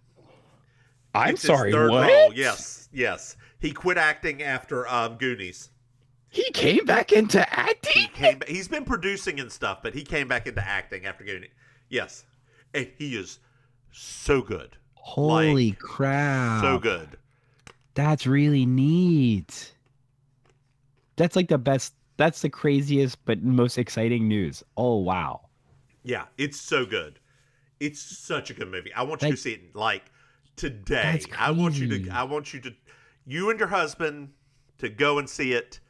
I'm 1.14 1.34
It's 1.34 1.42
sorry, 1.42 1.72
third 1.72 1.90
what? 1.90 2.08
role. 2.08 2.32
Yes, 2.34 2.88
yes. 2.92 3.36
He 3.58 3.72
quit 3.72 3.98
acting 3.98 4.42
after 4.42 4.88
um, 4.88 5.16
Goonies. 5.16 5.70
He 6.28 6.48
came 6.52 6.84
back 6.84 7.12
into 7.12 7.40
acting. 7.52 8.02
He 8.02 8.08
came. 8.08 8.38
ba- 8.38 8.46
He's 8.48 8.68
been 8.68 8.84
producing 8.84 9.40
and 9.40 9.50
stuff, 9.50 9.80
but 9.82 9.94
he 9.94 10.02
came 10.02 10.28
back 10.28 10.46
into 10.46 10.64
acting 10.66 11.04
after 11.06 11.24
Goonies. 11.24 11.50
Yes, 11.88 12.24
and 12.72 12.88
he 12.96 13.16
is 13.16 13.40
so 13.90 14.40
good. 14.40 14.76
Holy 14.94 15.72
crap. 15.72 16.62
So 16.62 16.78
good. 16.78 17.18
That's 17.94 18.26
really 18.26 18.64
neat. 18.64 19.72
That's 21.20 21.36
like 21.36 21.48
the 21.48 21.58
best. 21.58 21.92
That's 22.16 22.40
the 22.40 22.48
craziest 22.48 23.22
but 23.26 23.42
most 23.42 23.76
exciting 23.76 24.26
news. 24.26 24.64
Oh 24.78 24.96
wow. 24.96 25.42
Yeah, 26.02 26.24
it's 26.38 26.58
so 26.58 26.86
good. 26.86 27.20
It's 27.78 28.00
such 28.00 28.48
a 28.48 28.54
good 28.54 28.68
movie. 28.68 28.90
I 28.94 29.02
want 29.02 29.20
you 29.20 29.30
to 29.32 29.36
see 29.36 29.52
it 29.52 29.76
like 29.76 30.04
today. 30.56 31.18
That's 31.20 31.26
I 31.38 31.50
want 31.50 31.74
you 31.74 31.88
to. 31.88 32.10
I 32.10 32.22
want 32.22 32.54
you 32.54 32.60
to. 32.60 32.72
You 33.26 33.50
and 33.50 33.58
your 33.58 33.68
husband 33.68 34.30
to 34.78 34.88
go 34.88 35.18
and 35.18 35.28
see 35.28 35.52
it 35.52 35.80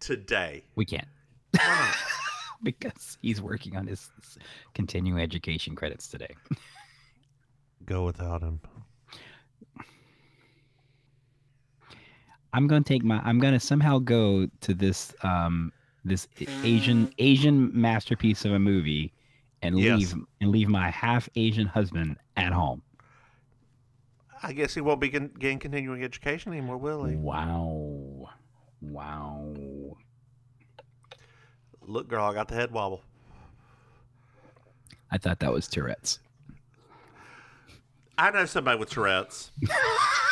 today. 0.00 0.64
We 0.74 0.84
can't. 0.84 1.06
because 2.64 3.18
he's 3.22 3.40
working 3.40 3.76
on 3.76 3.86
his 3.86 4.10
his 4.16 4.36
continuing 4.74 5.22
education 5.22 5.76
credits 5.76 6.08
today. 6.08 6.34
Go 7.84 8.04
without 8.04 8.42
him. 8.42 8.58
I'm 12.56 12.66
gonna 12.66 12.82
take 12.82 13.04
my. 13.04 13.20
I'm 13.22 13.38
gonna 13.38 13.60
somehow 13.60 13.98
go 13.98 14.48
to 14.62 14.72
this 14.74 15.14
um 15.22 15.72
this 16.06 16.26
Asian 16.64 17.12
Asian 17.18 17.70
masterpiece 17.78 18.46
of 18.46 18.52
a 18.52 18.58
movie, 18.58 19.12
and 19.60 19.78
Yes. 19.78 19.98
leave 19.98 20.14
and 20.40 20.50
leave 20.50 20.68
my 20.68 20.90
half 20.90 21.28
Asian 21.36 21.66
husband 21.66 22.16
at 22.38 22.54
home. 22.54 22.80
I 24.42 24.54
guess 24.54 24.72
he 24.74 24.80
won't 24.80 25.02
be 25.02 25.10
con- 25.10 25.32
getting 25.38 25.58
continuing 25.58 26.02
education 26.02 26.52
anymore, 26.52 26.78
will 26.78 27.04
he? 27.04 27.16
Wow, 27.16 28.30
wow. 28.80 29.54
Look, 31.82 32.08
girl, 32.08 32.24
I 32.24 32.32
got 32.32 32.48
the 32.48 32.54
head 32.54 32.70
wobble. 32.72 33.02
I 35.10 35.18
thought 35.18 35.40
that 35.40 35.52
was 35.52 35.68
Tourette's. 35.68 36.20
I 38.16 38.30
know 38.30 38.46
somebody 38.46 38.78
with 38.78 38.88
Tourette's. 38.88 39.50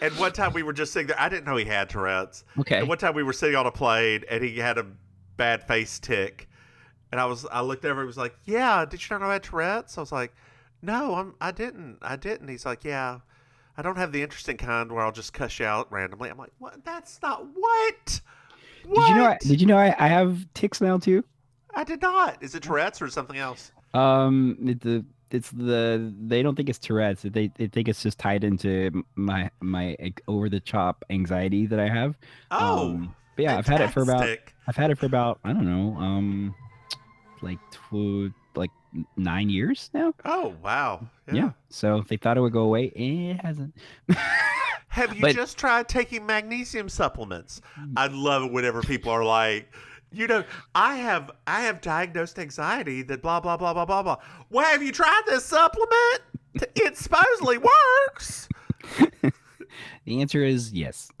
and 0.00 0.16
one 0.18 0.32
time 0.32 0.52
we 0.52 0.62
were 0.62 0.72
just 0.72 0.92
sitting 0.92 1.08
there. 1.08 1.20
I 1.20 1.28
didn't 1.28 1.44
know 1.44 1.56
he 1.56 1.64
had 1.64 1.90
Tourette's. 1.90 2.44
Okay. 2.58 2.78
And 2.78 2.88
one 2.88 2.98
time 2.98 3.14
we 3.14 3.22
were 3.22 3.32
sitting 3.32 3.56
on 3.56 3.66
a 3.66 3.70
plane 3.70 4.24
and 4.30 4.42
he 4.42 4.56
had 4.58 4.78
a 4.78 4.86
bad 5.36 5.62
face 5.62 5.98
tick. 5.98 6.48
And 7.10 7.20
I 7.20 7.24
was, 7.24 7.46
I 7.46 7.62
looked 7.62 7.84
over. 7.84 8.00
And 8.00 8.06
he 8.06 8.06
was 8.06 8.18
like, 8.18 8.36
"Yeah, 8.44 8.84
did 8.84 9.02
you 9.02 9.06
not 9.10 9.22
know 9.22 9.30
I 9.30 9.34
had 9.34 9.42
Tourette's?" 9.42 9.96
I 9.96 10.02
was 10.02 10.12
like, 10.12 10.34
"No, 10.82 11.14
I'm, 11.14 11.34
I 11.40 11.52
didn't. 11.52 11.98
I 12.02 12.16
didn't." 12.16 12.48
He's 12.48 12.66
like, 12.66 12.84
"Yeah, 12.84 13.20
I 13.78 13.82
don't 13.82 13.96
have 13.96 14.12
the 14.12 14.22
interesting 14.22 14.58
kind 14.58 14.92
where 14.92 15.02
I'll 15.02 15.12
just 15.12 15.32
cuss 15.32 15.58
you 15.58 15.64
out 15.64 15.90
randomly." 15.90 16.28
I'm 16.28 16.36
like, 16.36 16.52
"What? 16.58 16.84
That's 16.84 17.18
not 17.22 17.46
what." 17.54 18.20
Did 18.82 19.08
you 19.08 19.14
know? 19.14 19.24
I, 19.24 19.38
did 19.40 19.60
you 19.60 19.66
know 19.66 19.78
I, 19.78 19.94
I 19.98 20.08
have 20.08 20.46
ticks 20.52 20.82
now 20.82 20.98
too? 20.98 21.24
I 21.74 21.84
did 21.84 22.02
not. 22.02 22.42
Is 22.42 22.54
it 22.54 22.62
Tourette's 22.62 23.00
or 23.00 23.08
something 23.08 23.38
else? 23.38 23.72
Um, 23.94 24.56
the 24.60 25.04
it's 25.30 25.50
the 25.50 26.12
they 26.26 26.42
don't 26.42 26.54
think 26.56 26.68
it's 26.68 26.78
Tourette's. 26.78 27.22
They 27.22 27.48
they 27.56 27.66
think 27.68 27.88
it's 27.88 28.02
just 28.02 28.18
tied 28.18 28.44
into 28.44 29.04
my 29.14 29.50
my 29.60 29.96
over 30.26 30.48
the 30.48 30.60
top 30.60 31.04
anxiety 31.10 31.66
that 31.66 31.78
I 31.80 31.88
have. 31.88 32.16
Oh, 32.50 32.90
Um, 32.90 33.14
but 33.36 33.42
yeah, 33.44 33.56
I've 33.58 33.66
had 33.66 33.80
it 33.80 33.90
for 33.92 34.02
about. 34.02 34.28
I've 34.66 34.76
had 34.76 34.90
it 34.90 34.98
for 34.98 35.06
about 35.06 35.38
I 35.44 35.52
don't 35.52 35.64
know 35.66 35.94
um 36.00 36.54
like 37.42 37.58
two 37.90 38.32
like 38.54 38.70
nine 39.16 39.48
years 39.48 39.90
now. 39.94 40.12
Oh 40.24 40.54
wow. 40.62 41.06
Yeah. 41.32 41.50
So 41.70 42.04
they 42.08 42.16
thought 42.16 42.36
it 42.36 42.40
would 42.40 42.52
go 42.52 42.62
away. 42.62 42.86
It 42.86 43.40
hasn't. 43.44 43.74
Have 44.88 45.14
you 45.14 45.20
But- 45.20 45.34
just 45.34 45.58
tried 45.58 45.88
taking 45.88 46.26
magnesium 46.26 46.88
supplements? 46.88 47.60
I 47.96 48.06
love 48.08 48.44
it 48.44 48.52
whenever 48.52 48.80
people 48.82 49.12
are 49.12 49.22
like, 49.24 49.72
you 50.12 50.26
know, 50.26 50.44
I 50.74 50.96
have 50.96 51.30
I 51.46 51.60
have 51.62 51.80
diagnosed 51.80 52.38
anxiety 52.38 53.02
that 53.02 53.22
blah 53.22 53.40
blah 53.40 53.56
blah 53.56 53.74
blah 53.74 53.84
blah 53.84 54.02
blah. 54.02 54.16
Well, 54.50 54.64
have 54.64 54.82
you 54.82 54.92
tried 54.92 55.22
this 55.26 55.44
supplement? 55.44 56.22
It 56.74 56.96
supposedly 56.96 57.58
works. 57.58 58.48
The 60.04 60.22
answer 60.22 60.42
is 60.42 60.72
yes. 60.72 61.10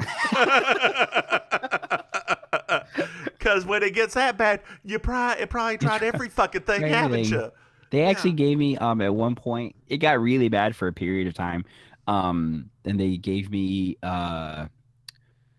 Because 3.38 3.64
when 3.64 3.82
it 3.82 3.94
gets 3.94 4.14
that 4.14 4.36
bad, 4.36 4.62
you 4.84 4.98
probably 4.98 5.46
probably 5.46 5.78
tried 5.78 6.02
every 6.02 6.28
fucking 6.28 6.62
thing, 6.62 6.82
haven't 6.82 7.30
you? 7.30 7.50
They 7.90 8.02
actually 8.02 8.32
gave 8.32 8.58
me 8.58 8.76
um 8.78 9.00
at 9.00 9.14
one 9.14 9.34
point 9.34 9.76
it 9.88 9.98
got 9.98 10.20
really 10.20 10.48
bad 10.48 10.74
for 10.74 10.88
a 10.88 10.92
period 10.92 11.26
of 11.26 11.34
time. 11.34 11.64
Um 12.06 12.70
and 12.84 12.98
they 12.98 13.16
gave 13.16 13.50
me 13.50 13.96
uh 14.02 14.66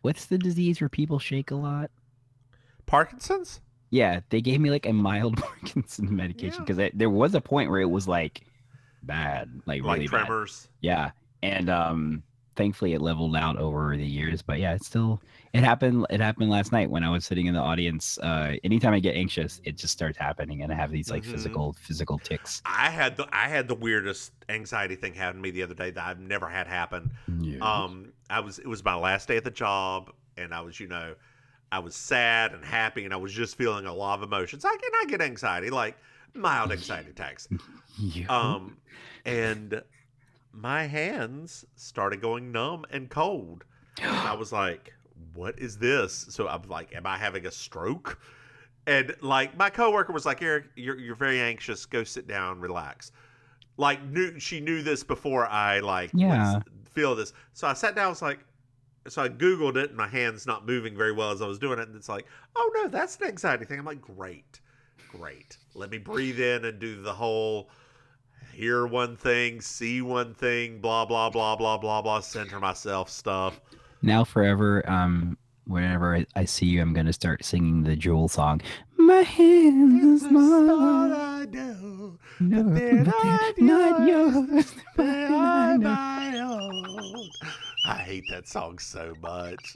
what's 0.01 0.25
the 0.25 0.37
disease 0.37 0.81
where 0.81 0.89
people 0.89 1.19
shake 1.19 1.51
a 1.51 1.55
lot? 1.55 1.89
Parkinson's? 2.89 3.61
Yeah, 3.91 4.19
they 4.29 4.41
gave 4.41 4.59
me 4.59 4.69
like 4.69 4.85
a 4.85 4.93
mild 4.93 5.37
Parkinson's 5.41 6.11
medication 6.11 6.63
because 6.65 6.91
there 6.93 7.09
was 7.09 7.35
a 7.35 7.41
point 7.41 7.69
where 7.69 7.79
it 7.81 7.89
was 7.89 8.07
like 8.07 8.41
bad, 9.03 9.49
like 9.65 9.83
Like 9.83 9.93
really 9.93 10.07
bad. 10.07 10.25
tremors. 10.25 10.67
Yeah, 10.81 11.11
and 11.41 11.69
um, 11.69 12.23
thankfully 12.55 12.93
it 12.93 13.01
leveled 13.01 13.35
out 13.35 13.57
over 13.57 13.95
the 13.97 14.05
years. 14.05 14.41
But 14.41 14.59
yeah, 14.59 14.73
it 14.73 14.83
still 14.83 15.21
it 15.53 15.63
happened. 15.63 16.05
It 16.09 16.19
happened 16.19 16.49
last 16.49 16.71
night 16.71 16.89
when 16.89 17.03
I 17.03 17.09
was 17.09 17.25
sitting 17.25 17.47
in 17.47 17.53
the 17.53 17.59
audience. 17.61 18.17
Uh, 18.19 18.55
anytime 18.63 18.93
I 18.93 18.99
get 18.99 19.15
anxious, 19.15 19.59
it 19.63 19.77
just 19.77 19.93
starts 19.93 20.17
happening, 20.17 20.63
and 20.63 20.71
I 20.71 20.75
have 20.75 20.91
these 20.91 21.09
like 21.09 21.23
Mhm. 21.23 21.27
physical 21.31 21.73
physical 21.79 22.19
ticks. 22.19 22.61
I 22.65 22.89
had 22.89 23.17
the 23.17 23.27
I 23.31 23.47
had 23.47 23.67
the 23.67 23.75
weirdest 23.75 24.31
anxiety 24.49 24.95
thing 24.95 25.13
happen 25.13 25.37
to 25.37 25.41
me 25.41 25.51
the 25.51 25.63
other 25.63 25.73
day 25.73 25.91
that 25.91 26.03
I've 26.05 26.19
never 26.19 26.47
had 26.49 26.67
happen. 26.67 27.11
Um, 27.61 28.13
I 28.29 28.39
was 28.41 28.59
it 28.59 28.67
was 28.67 28.83
my 28.83 28.95
last 28.95 29.27
day 29.27 29.37
at 29.37 29.43
the 29.43 29.51
job, 29.51 30.11
and 30.37 30.53
I 30.53 30.61
was 30.61 30.79
you 30.79 30.87
know, 30.87 31.15
I 31.71 31.79
was 31.79 31.95
sad 31.95 32.53
and 32.53 32.63
happy, 32.65 33.05
and 33.05 33.13
I 33.13 33.17
was 33.17 33.31
just 33.33 33.55
feeling 33.55 33.85
a 33.85 33.93
lot 33.93 34.19
of 34.19 34.23
emotions. 34.23 34.65
I 34.65 34.75
can 34.75 34.91
I 35.01 35.05
get 35.07 35.21
anxiety, 35.21 35.69
like 35.69 35.97
mild 36.33 36.71
anxiety 36.71 37.09
attacks. 37.11 37.47
Um, 38.29 38.77
and 39.25 39.81
my 40.53 40.83
hands 40.85 41.65
started 41.75 42.21
going 42.21 42.51
numb 42.51 42.85
and 42.91 43.09
cold. 43.09 43.65
And 44.01 44.15
I 44.15 44.33
was 44.35 44.51
like, 44.53 44.93
"What 45.33 45.59
is 45.59 45.77
this?" 45.77 46.27
So 46.29 46.47
I'm 46.47 46.61
like, 46.69 46.95
"Am 46.95 47.05
I 47.05 47.17
having 47.17 47.45
a 47.45 47.51
stroke?" 47.51 48.19
And 48.87 49.15
like 49.21 49.57
my 49.57 49.69
coworker 49.69 50.13
was 50.13 50.25
like, 50.25 50.41
"Eric, 50.41 50.67
you're 50.75 50.97
you're 50.97 51.15
very 51.15 51.39
anxious. 51.39 51.85
Go 51.85 52.03
sit 52.03 52.25
down, 52.27 52.59
relax." 52.61 53.11
Like 53.77 54.03
knew 54.03 54.39
she 54.39 54.59
knew 54.59 54.81
this 54.81 55.03
before 55.03 55.45
I 55.47 55.79
like 55.79 56.11
Yeah. 56.13 56.59
feel 56.91 57.15
this. 57.15 57.33
So 57.53 57.67
I 57.67 57.73
sat 57.73 57.95
down. 57.95 58.05
I 58.05 58.09
was 58.09 58.21
like, 58.21 58.39
so 59.09 59.21
I 59.23 59.29
googled 59.29 59.75
it, 59.75 59.89
and 59.89 59.97
my 59.97 60.07
hands 60.07 60.45
not 60.45 60.65
moving 60.65 60.95
very 60.95 61.11
well 61.11 61.31
as 61.31 61.41
I 61.41 61.47
was 61.47 61.59
doing 61.59 61.79
it, 61.79 61.87
and 61.87 61.95
it's 61.95 62.09
like, 62.09 62.25
oh 62.55 62.71
no, 62.75 62.87
that's 62.87 63.17
an 63.17 63.27
anxiety 63.27 63.65
thing. 63.65 63.79
I'm 63.79 63.85
like, 63.85 64.01
great, 64.01 64.59
great. 65.09 65.57
Let 65.75 65.89
me 65.89 65.97
breathe 65.97 66.39
in 66.39 66.65
and 66.65 66.79
do 66.79 67.01
the 67.01 67.13
whole 67.13 67.69
hear 68.53 68.85
one 68.85 69.15
thing, 69.15 69.61
see 69.61 70.01
one 70.01 70.33
thing, 70.33 70.79
blah 70.79 71.05
blah 71.05 71.29
blah 71.29 71.55
blah 71.55 71.77
blah 71.77 72.01
blah, 72.01 72.19
center 72.19 72.59
myself 72.59 73.09
stuff. 73.09 73.59
Now 74.01 74.23
forever, 74.23 74.87
um, 74.89 75.37
whenever 75.65 76.15
I, 76.15 76.25
I 76.35 76.45
see 76.45 76.65
you, 76.65 76.81
I'm 76.81 76.93
gonna 76.93 77.13
start 77.13 77.45
singing 77.45 77.83
the 77.83 77.95
Jewel 77.95 78.27
song. 78.27 78.61
My 78.97 79.21
hands 79.21 80.23
are 80.23 80.29
small. 80.29 81.13
I 81.13 81.45
know. 81.45 82.17
No, 82.41 82.63
but 82.63 82.75
they're 82.75 83.03
they're 83.03 83.03
not 83.05 83.59
not 83.59 84.07
yours. 84.07 84.73
They 84.97 85.25
are 85.25 85.77
my 85.77 86.39
own. 86.39 87.29
I 87.85 87.95
hate 87.97 88.23
that 88.31 88.47
song 88.47 88.77
so 88.79 89.13
much. 89.21 89.75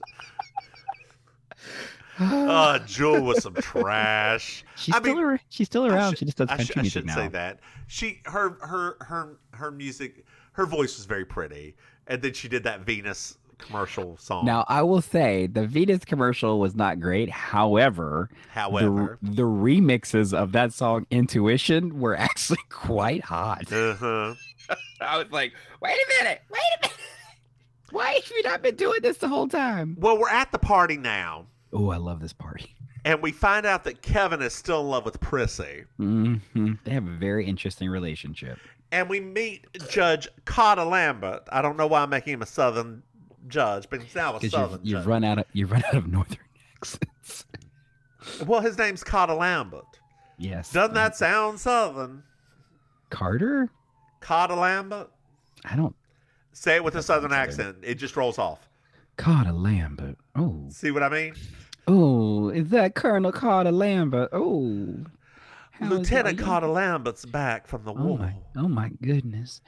oh, 2.19 2.79
Jewel 2.85 3.21
was 3.21 3.43
some 3.43 3.55
trash. 3.55 4.63
She's 4.75 4.95
I 4.95 4.99
still 4.99 5.15
mean, 5.15 5.23
ar- 5.25 5.39
she's 5.49 5.67
still 5.67 5.85
around. 5.85 6.11
should- 6.11 6.19
she 6.19 6.25
just 6.25 6.37
does 6.37 6.49
I, 6.49 6.57
country 6.57 6.65
should- 6.65 6.77
I 6.77 6.81
music 6.81 6.93
shouldn't 7.01 7.17
now. 7.17 7.23
say 7.23 7.27
that. 7.29 7.59
She 7.87 8.21
her 8.25 8.57
her 8.61 8.97
her 9.01 9.37
her 9.51 9.71
music 9.71 10.25
her 10.53 10.65
voice 10.65 10.97
was 10.97 11.05
very 11.05 11.25
pretty, 11.25 11.75
and 12.07 12.21
then 12.21 12.33
she 12.33 12.47
did 12.47 12.63
that 12.63 12.81
Venus 12.81 13.37
commercial 13.59 14.17
song. 14.17 14.45
Now 14.45 14.65
I 14.67 14.81
will 14.81 15.01
say 15.01 15.47
the 15.47 15.65
Venus 15.65 16.03
commercial 16.05 16.59
was 16.59 16.75
not 16.75 16.99
great. 16.99 17.29
However, 17.29 18.29
the- 18.31 18.49
However. 18.51 19.17
the, 19.21 19.43
remixes 19.43 20.33
of 20.33 20.51
that 20.53 20.73
song 20.73 21.05
"Intuition" 21.11 21.99
were 21.99 22.15
actually 22.17 22.59
quite 22.69 23.23
hot. 23.23 23.71
Uh-huh. 23.71 24.33
I 25.01 25.17
was 25.17 25.27
like, 25.31 25.53
wait 25.81 25.91
a 25.93 26.23
minute, 26.23 26.41
wait 26.49 26.59
a 26.77 26.81
minute. 26.81 26.97
Why 27.93 28.13
have 28.13 28.31
you 28.35 28.43
not 28.43 28.61
been 28.61 28.75
doing 28.75 28.99
this 29.01 29.17
the 29.17 29.27
whole 29.27 29.47
time? 29.47 29.95
Well, 29.99 30.17
we're 30.17 30.29
at 30.29 30.51
the 30.51 30.59
party 30.59 30.97
now, 30.97 31.45
Oh, 31.71 31.89
I 31.91 31.97
love 31.97 32.19
this 32.19 32.33
party. 32.33 32.75
and 33.05 33.21
we 33.21 33.31
find 33.31 33.65
out 33.65 33.83
that 33.85 34.01
Kevin 34.01 34.41
is 34.41 34.53
still 34.53 34.81
in 34.81 34.87
love 34.89 35.05
with 35.05 35.19
Prissy. 35.19 35.85
hmm 35.97 36.35
They 36.83 36.91
have 36.91 37.07
a 37.07 37.11
very 37.17 37.45
interesting 37.45 37.89
relationship. 37.89 38.57
and 38.91 39.07
we 39.09 39.19
meet 39.19 39.65
Judge 39.89 40.27
Cotta 40.45 40.83
Lambert. 40.85 41.43
I 41.51 41.61
don't 41.61 41.77
know 41.77 41.87
why 41.87 42.01
I'm 42.01 42.09
making 42.09 42.33
him 42.33 42.41
a 42.41 42.45
Southern 42.47 43.03
judge, 43.47 43.87
but 43.89 44.01
he's 44.01 44.15
now 44.15 44.31
a 44.35 44.39
Because 44.39 44.51
Southern 44.51 44.79
you've, 44.83 44.85
you've 44.87 44.99
judge. 45.01 45.07
run 45.07 45.23
out 45.23 45.37
of 45.39 45.45
you've 45.53 45.71
run 45.71 45.83
out 45.87 45.95
of 45.95 46.07
northern 46.07 46.37
accents. 46.77 47.45
Well, 48.45 48.61
his 48.61 48.77
name's 48.77 49.03
Cotta 49.03 49.33
Lambert. 49.35 49.99
yes. 50.37 50.71
Doesn't 50.71 50.95
that 50.95 51.15
sound 51.15 51.59
Southern? 51.59 52.23
Carter? 53.09 53.69
Cotta 54.21 54.55
Lambert. 54.55 55.11
I 55.65 55.75
don't. 55.75 55.95
Say 56.53 56.75
it 56.75 56.83
with 56.83 56.95
a 56.95 57.03
Southern 57.03 57.33
accent. 57.33 57.77
It 57.81 57.95
just 57.95 58.15
rolls 58.15 58.37
off. 58.37 58.69
Carter 59.17 59.51
Lambert. 59.51 60.17
Oh. 60.35 60.65
See 60.69 60.91
what 60.91 61.03
I 61.03 61.09
mean? 61.09 61.33
Oh, 61.87 62.49
is 62.49 62.69
that 62.69 62.95
Colonel 62.95 63.31
Carter 63.31 63.71
Lambert? 63.71 64.29
Oh. 64.31 64.95
How's- 65.71 65.91
Lieutenant 65.91 66.39
are 66.39 66.41
you- 66.41 66.45
Cotta 66.45 66.67
Lambert's 66.67 67.25
back 67.25 67.67
from 67.67 67.83
the 67.83 67.91
Oh 67.91 68.03
war. 68.03 68.17
my, 68.19 68.35
oh 68.55 68.67
my 68.67 68.91
goodness. 69.01 69.61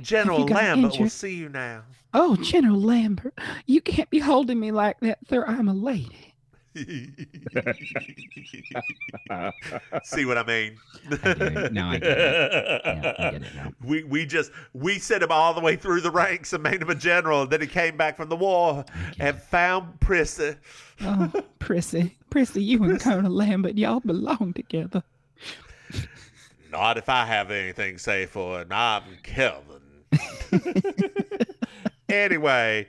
General 0.00 0.40
you 0.40 0.46
got 0.46 0.56
Lambert 0.62 0.98
will 0.98 1.08
see 1.08 1.34
you 1.34 1.48
now. 1.48 1.82
Oh, 2.14 2.36
General 2.36 2.80
Lambert, 2.80 3.34
you 3.66 3.80
can't 3.80 4.10
be 4.10 4.18
holding 4.18 4.58
me 4.60 4.70
like 4.72 5.00
that, 5.00 5.18
sir. 5.28 5.44
I'm 5.46 5.68
a 5.68 5.72
lady. 5.74 6.31
See 10.04 10.24
what 10.24 10.38
I 10.38 10.44
mean? 10.46 10.76
I. 11.22 11.68
Now 11.70 11.90
I 11.90 11.98
get 11.98 12.18
it. 12.18 12.82
Yeah, 12.84 13.14
I 13.18 13.30
get 13.30 13.42
it 13.42 13.54
now. 13.54 13.72
We 13.84 14.04
we 14.04 14.24
just 14.24 14.52
we 14.72 14.98
sent 14.98 15.22
him 15.22 15.30
all 15.30 15.52
the 15.52 15.60
way 15.60 15.76
through 15.76 16.00
the 16.00 16.10
ranks 16.10 16.54
and 16.54 16.62
made 16.62 16.80
him 16.80 16.88
a 16.88 16.94
general, 16.94 17.42
and 17.42 17.50
then 17.50 17.60
he 17.60 17.66
came 17.66 17.96
back 17.96 18.16
from 18.16 18.30
the 18.30 18.36
war 18.36 18.84
and 19.18 19.38
found 19.38 20.00
Prissy. 20.00 20.56
Oh, 21.02 21.30
Prissy, 21.58 22.16
Prissy, 22.30 22.62
you 22.62 22.82
and 22.84 23.00
Colonel 23.00 23.32
Lambert, 23.32 23.76
y'all 23.76 24.00
belong 24.00 24.54
together. 24.54 25.02
Not 26.70 26.96
if 26.96 27.10
I 27.10 27.26
have 27.26 27.50
anything 27.50 27.96
to 27.96 27.98
say 27.98 28.24
for 28.24 28.62
it. 28.62 28.68
I'm 28.70 29.02
Kevin. 29.22 29.82
anyway, 32.08 32.86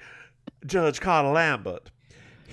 Judge 0.66 1.02
Carter 1.02 1.30
Lambert, 1.30 1.90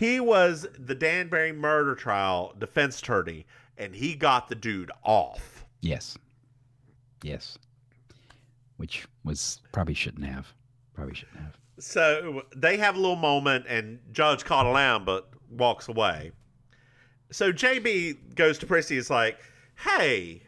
he 0.00 0.18
was 0.18 0.66
the 0.78 0.94
Danbury 0.94 1.52
murder 1.52 1.94
trial 1.94 2.54
defense 2.58 2.98
attorney, 3.00 3.44
and 3.76 3.94
he 3.94 4.14
got 4.14 4.48
the 4.48 4.54
dude 4.54 4.90
off. 5.02 5.66
Yes. 5.82 6.16
Yes. 7.22 7.58
Which 8.78 9.06
was 9.24 9.60
probably 9.72 9.92
shouldn't 9.92 10.24
have. 10.24 10.54
Probably 10.94 11.14
shouldn't 11.14 11.40
have. 11.40 11.58
So 11.78 12.44
they 12.56 12.78
have 12.78 12.96
a 12.96 12.98
little 12.98 13.14
moment, 13.14 13.66
and 13.68 13.98
Judge 14.10 14.42
Carter 14.42 15.04
but 15.04 15.28
walks 15.50 15.86
away. 15.86 16.32
So 17.30 17.52
JB 17.52 18.34
goes 18.36 18.56
to 18.60 18.66
Prissy. 18.66 18.96
Is 18.96 19.10
like, 19.10 19.38
"Hey, 19.84 20.44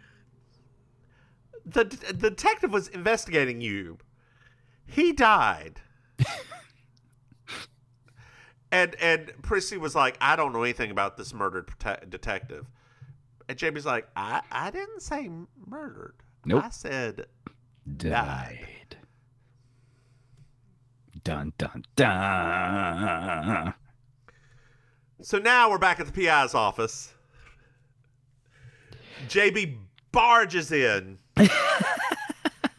the 1.67 1.85
the 1.85 2.31
detective 2.31 2.73
was 2.73 2.89
investigating 2.89 3.61
you. 3.61 3.99
He 4.87 5.13
died." 5.13 5.79
and 8.73 8.97
and 8.97 9.33
Prissy 9.43 9.77
was 9.77 9.95
like, 9.95 10.17
"I 10.21 10.35
don't 10.35 10.53
know 10.53 10.63
anything 10.63 10.91
about 10.91 11.17
this 11.17 11.33
murdered 11.33 11.69
prote- 11.79 12.11
detective." 12.11 12.67
And 13.49 13.57
JB's 13.57 13.87
like, 13.87 14.09
"I 14.17 14.41
I 14.51 14.71
didn't 14.71 15.03
say 15.03 15.31
murdered. 15.67 16.15
Nope. 16.45 16.65
I 16.65 16.71
said 16.71 17.27
Died. 17.97 18.97
Dun 21.23 21.53
dun 21.59 21.85
dun. 21.95 23.75
So 25.21 25.39
now 25.39 25.71
we're 25.71 25.79
back 25.79 26.01
at 26.01 26.07
the 26.07 26.13
PI's 26.13 26.55
office. 26.55 27.15
JB 29.29 29.77
barges 30.11 30.73
in 30.73 31.19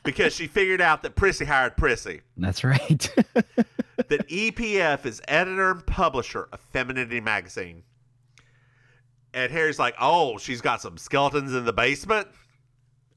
because 0.03 0.33
she 0.33 0.47
figured 0.47 0.81
out 0.81 1.03
that 1.03 1.15
Prissy 1.15 1.45
hired 1.45 1.77
Prissy. 1.77 2.19
That's 2.35 2.65
right. 2.65 3.15
that 3.97 4.27
EPF 4.27 5.05
is 5.05 5.21
editor 5.27 5.71
and 5.71 5.85
publisher 5.85 6.47
of 6.51 6.59
Femininity 6.73 7.21
magazine. 7.21 7.83
And 9.33 9.51
Harry's 9.51 9.79
like, 9.79 9.95
"Oh, 9.99 10.37
she's 10.37 10.61
got 10.61 10.81
some 10.81 10.97
skeletons 10.97 11.53
in 11.53 11.65
the 11.65 11.73
basement." 11.73 12.27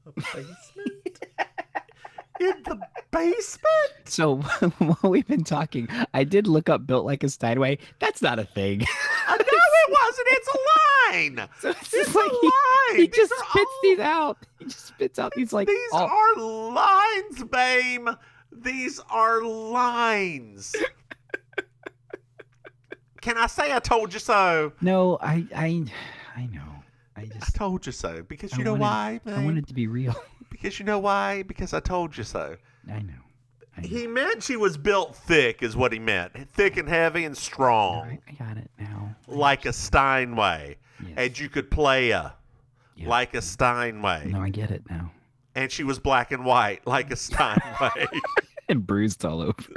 A 0.05 0.11
basement? 0.11 1.19
in 2.39 2.53
the 2.65 2.79
basement? 3.11 3.61
so 4.05 4.37
while 4.77 5.11
we've 5.11 5.27
been 5.27 5.43
talking, 5.43 5.87
I 6.13 6.23
did 6.23 6.47
look 6.47 6.69
up 6.69 6.85
built 6.87 7.05
like 7.05 7.23
a 7.23 7.29
Steinway. 7.29 7.77
That's 7.99 8.21
not 8.21 8.39
a 8.39 8.45
thing. 8.45 8.81
Uh, 8.83 8.85
I 9.27 9.37
know 9.37 9.43
it 9.43 9.91
wasn't. 10.01 10.27
It's 10.31 10.47
a 10.47 11.13
line. 11.37 11.49
So 11.59 11.69
it's 11.69 11.81
It's 11.81 11.91
just 11.91 12.15
like 12.15 12.31
a 12.31 12.35
he, 12.41 12.47
line. 12.47 12.95
he 13.01 13.07
These 13.07 13.15
just 13.15 13.31
are 13.33 13.45
spits 13.49 13.55
all- 13.71 13.79
these 13.83 13.99
out. 13.99 14.37
He 14.59 14.65
just 14.65 14.87
spits 14.87 15.19
out 15.19 15.33
these 15.35 15.53
like 15.53 15.67
These 15.67 15.91
all- 15.93 16.07
are 16.09 16.35
lines, 16.73 17.43
babe. 17.43 18.07
These 18.63 18.99
are 19.09 19.41
lines. 19.43 20.75
Can 23.21 23.37
I 23.37 23.47
say 23.47 23.73
I 23.73 23.79
told 23.79 24.13
you 24.13 24.19
so? 24.19 24.71
No, 24.81 25.17
I 25.21 25.45
I 25.55 25.85
I 26.35 26.45
know. 26.47 26.61
I 27.15 27.21
I 27.21 27.25
just 27.25 27.55
told 27.55 27.85
you 27.85 27.91
so. 27.91 28.23
Because 28.23 28.53
you 28.53 28.61
I 28.61 28.63
know 28.63 28.71
wanted- 28.73 28.81
why, 28.81 29.21
I 29.25 29.35
babe? 29.37 29.45
wanted 29.45 29.67
to 29.67 29.73
be 29.73 29.87
real. 29.87 30.15
Because 30.49 30.79
you 30.79 30.85
know 30.85 30.97
why? 30.97 31.43
Because 31.43 31.73
I 31.73 31.79
told 31.81 32.17
you 32.17 32.23
so. 32.23 32.55
I 32.89 32.99
know. 33.01 33.13
I 33.77 33.81
know. 33.81 33.87
He 33.87 34.07
meant 34.07 34.41
she 34.41 34.55
was 34.55 34.75
built 34.75 35.13
thick, 35.15 35.61
is 35.61 35.75
what 35.75 35.91
he 35.93 35.99
meant. 35.99 36.31
Thick 36.53 36.77
and 36.77 36.89
heavy 36.89 37.25
and 37.25 37.35
I, 37.35 37.39
strong, 37.39 38.17
I 38.27 38.31
got 38.43 38.57
it 38.57 38.71
now. 38.79 39.15
like 39.27 39.65
a 39.67 39.73
Steinway. 39.73 40.77
Yes. 41.03 41.13
And 41.15 41.37
you 41.39 41.49
could 41.49 41.69
play 41.69 42.09
a 42.09 42.33
Yeah. 42.95 43.07
like 43.09 43.35
a 43.35 43.41
Steinway. 43.41 44.29
No, 44.31 44.41
I 44.41 44.49
get 44.49 44.71
it 44.71 44.83
now. 44.89 45.11
And 45.57 45.71
she 45.71 45.83
was 45.83 45.97
black 45.97 46.31
and 46.31 46.45
white, 46.45 46.85
like 46.85 47.09
a 47.11 47.15
Steinway. 47.17 48.07
And 48.69 48.85
bruised 48.85 49.25
all 49.25 49.41
over. 49.41 49.73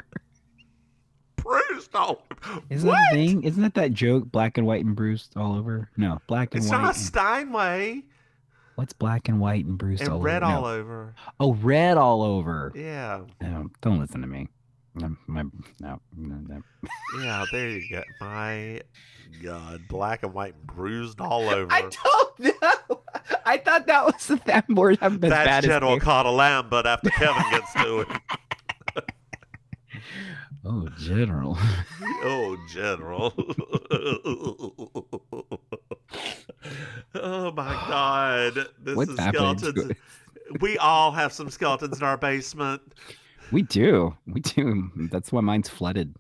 Bruised 1.37 1.95
all. 1.95 2.23
over. 2.47 2.63
Isn't 2.69 2.87
what? 2.89 2.97
that 2.97 3.15
thing? 3.15 3.43
Isn't 3.45 3.63
that 3.63 3.75
that 3.75 3.93
joke? 3.95 4.31
Black 4.31 4.59
and 4.59 4.67
white 4.67 4.85
and 4.85 4.95
bruised 4.95 5.33
all 5.37 5.57
over. 5.57 5.89
No, 5.97 6.21
black 6.27 6.55
and 6.55 6.63
It's 6.63 6.71
white. 6.71 6.79
not 6.83 6.85
a 6.85 6.89
and- 6.89 6.97
Steinway. 6.99 8.03
What's 8.75 8.93
black 8.93 9.29
and 9.29 9.41
white 9.41 9.65
and 9.65 9.77
bruised 9.79 10.03
And 10.03 10.11
all 10.13 10.21
red 10.21 10.43
over? 10.43 10.47
Red 10.47 10.55
all 10.55 10.63
No. 10.63 10.69
over. 10.69 11.15
Oh, 11.41 11.55
red 11.55 11.97
all 11.99 12.23
over. 12.23 12.73
Yeah. 12.75 13.23
No, 13.41 13.71
don't 13.81 14.01
listen 14.01 14.21
to 14.23 14.27
me. 14.27 14.49
My, 14.95 15.43
no, 15.81 16.01
no, 16.17 16.35
no. 16.47 16.63
Yeah, 17.23 17.45
there 17.53 17.69
you 17.71 17.89
go. 17.91 18.03
My 18.21 18.81
God, 19.43 19.81
black 19.89 20.25
and 20.25 20.35
white 20.35 20.55
bruised 20.67 21.21
all 21.21 21.49
over. 21.49 21.73
I 21.73 21.83
don't 21.83 22.39
know. 22.41 23.00
I 23.45 23.59
thought 23.59 23.87
that 23.87 24.05
was 24.07 24.27
the 24.27 24.37
that 24.47 24.67
board. 24.69 24.99
I'm 25.01 25.15
as 25.15 25.19
bad 25.21 25.47
That's 25.47 25.67
General 25.67 25.95
me. 25.95 26.01
caught 26.01 26.27
a 26.27 26.31
lamb, 26.31 26.69
but 26.71 26.87
after 26.87 27.11
Kevin 27.11 27.43
gets 27.51 27.73
to 27.75 28.01
it. 28.01 28.09
Oh, 30.63 30.87
general. 30.99 31.57
Oh, 32.23 32.55
General. 32.69 33.33
oh 37.15 37.53
my 37.53 37.73
God. 37.89 38.69
This 38.79 38.95
What's 38.97 39.11
is 39.13 39.19
happening? 39.19 39.59
skeletons. 39.59 39.93
We 40.61 40.77
all 40.79 41.13
have 41.13 41.33
some 41.33 41.49
skeletons 41.51 41.99
in 41.99 42.05
our 42.05 42.19
basement. 42.19 42.83
we 43.53 43.63
do. 43.63 44.15
We 44.27 44.41
do. 44.41 44.91
That's 45.11 45.33
why 45.33 45.41
mine's 45.41 45.69
flooded. 45.71 46.15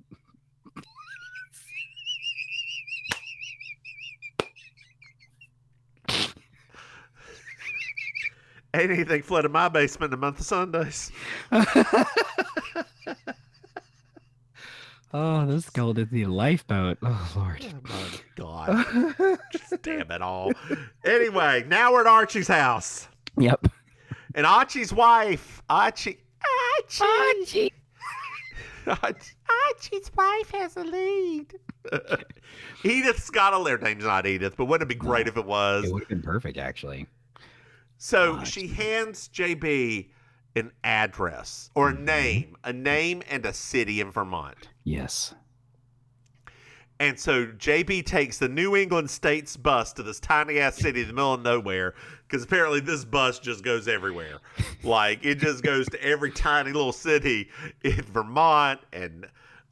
Anything 8.72 9.22
flooded 9.22 9.50
my 9.50 9.68
basement 9.68 10.12
in 10.12 10.20
the 10.20 10.24
month 10.24 10.40
of 10.40 10.46
Sundays. 10.46 11.10
Oh, 15.12 15.44
those 15.44 15.64
skeletons 15.64 16.12
need 16.12 16.26
a 16.26 16.32
lifeboat. 16.32 16.98
Oh, 17.02 17.32
Lord. 17.34 17.66
Oh 17.88 18.20
God. 18.36 18.86
Just 19.50 19.82
damn 19.82 20.10
it 20.10 20.22
all. 20.22 20.52
Anyway, 21.04 21.64
now 21.66 21.92
we're 21.92 22.02
at 22.02 22.06
Archie's 22.06 22.46
house. 22.46 23.08
Yep. 23.36 23.66
And 24.36 24.46
Archie's 24.46 24.92
wife, 24.92 25.62
Archie. 25.68 26.20
Archie. 26.78 27.72
Archie. 28.86 29.32
Archie's 29.66 30.10
wife 30.16 30.50
has 30.52 30.76
a 30.76 30.84
lead. 30.84 31.54
Edith's 32.84 33.30
got 33.30 33.58
a 33.58 33.64
their 33.64 33.78
name's 33.78 34.04
not 34.04 34.26
Edith, 34.26 34.56
but 34.56 34.66
wouldn't 34.66 34.88
it 34.88 34.94
be 34.94 34.98
great 34.98 35.26
if 35.26 35.36
it 35.36 35.44
was? 35.44 35.86
It 35.86 35.92
would 35.92 36.02
have 36.02 36.08
been 36.08 36.22
perfect, 36.22 36.56
actually. 36.56 37.06
So 38.02 38.36
Gosh. 38.36 38.50
she 38.50 38.66
hands 38.68 39.28
JB 39.28 40.08
an 40.56 40.72
address 40.82 41.70
or 41.74 41.90
a 41.90 41.92
Mm-hmm. 41.92 42.04
name, 42.06 42.56
a 42.64 42.72
name 42.72 43.22
and 43.30 43.44
a 43.44 43.52
city 43.52 44.00
in 44.00 44.10
Vermont. 44.10 44.70
Yes. 44.84 45.34
And 46.98 47.20
so 47.20 47.44
JB 47.46 48.06
takes 48.06 48.38
the 48.38 48.48
New 48.48 48.74
England 48.74 49.10
States 49.10 49.54
bus 49.58 49.92
to 49.94 50.02
this 50.02 50.18
tiny 50.18 50.58
ass 50.60 50.76
city 50.76 51.02
in 51.02 51.08
the 51.08 51.12
middle 51.12 51.34
of 51.34 51.42
nowhere 51.42 51.94
because 52.26 52.42
apparently 52.42 52.80
this 52.80 53.04
bus 53.04 53.38
just 53.38 53.62
goes 53.62 53.86
everywhere. 53.86 54.38
like 54.82 55.18
it 55.22 55.34
just 55.38 55.62
goes 55.62 55.86
to 55.90 56.02
every 56.02 56.30
tiny 56.30 56.72
little 56.72 56.92
city 56.92 57.50
in 57.84 58.00
Vermont 58.02 58.80
and 58.94 59.26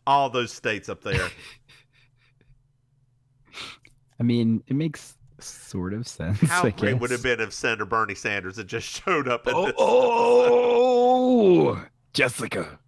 all 0.06 0.28
those 0.28 0.52
states 0.52 0.90
up 0.90 1.02
there. 1.02 1.30
I 4.20 4.22
mean, 4.22 4.62
it 4.66 4.76
makes 4.76 5.14
sort 5.40 5.94
of 5.94 6.06
sense. 6.08 6.40
How 6.40 6.64
I 6.64 6.70
great 6.70 6.98
would 6.98 7.10
it 7.10 7.14
have 7.14 7.22
been 7.22 7.40
if 7.40 7.52
Senator 7.52 7.84
Bernie 7.84 8.14
Sanders 8.14 8.56
had 8.56 8.68
just 8.68 8.88
showed 9.04 9.28
up 9.28 9.46
at 9.46 9.54
Oh, 9.54 9.66
this? 9.66 9.74
oh, 9.78 11.84
Jessica, 12.12 12.78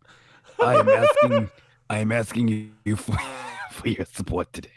I 0.63 0.77
am 0.77 0.89
asking, 0.89 1.51
I 1.89 1.99
am 1.99 2.13
asking 2.13 2.49
you 2.49 2.83
for, 2.97 3.17
for 3.71 3.89
your 3.89 4.05
support 4.07 4.53
today. 4.53 4.71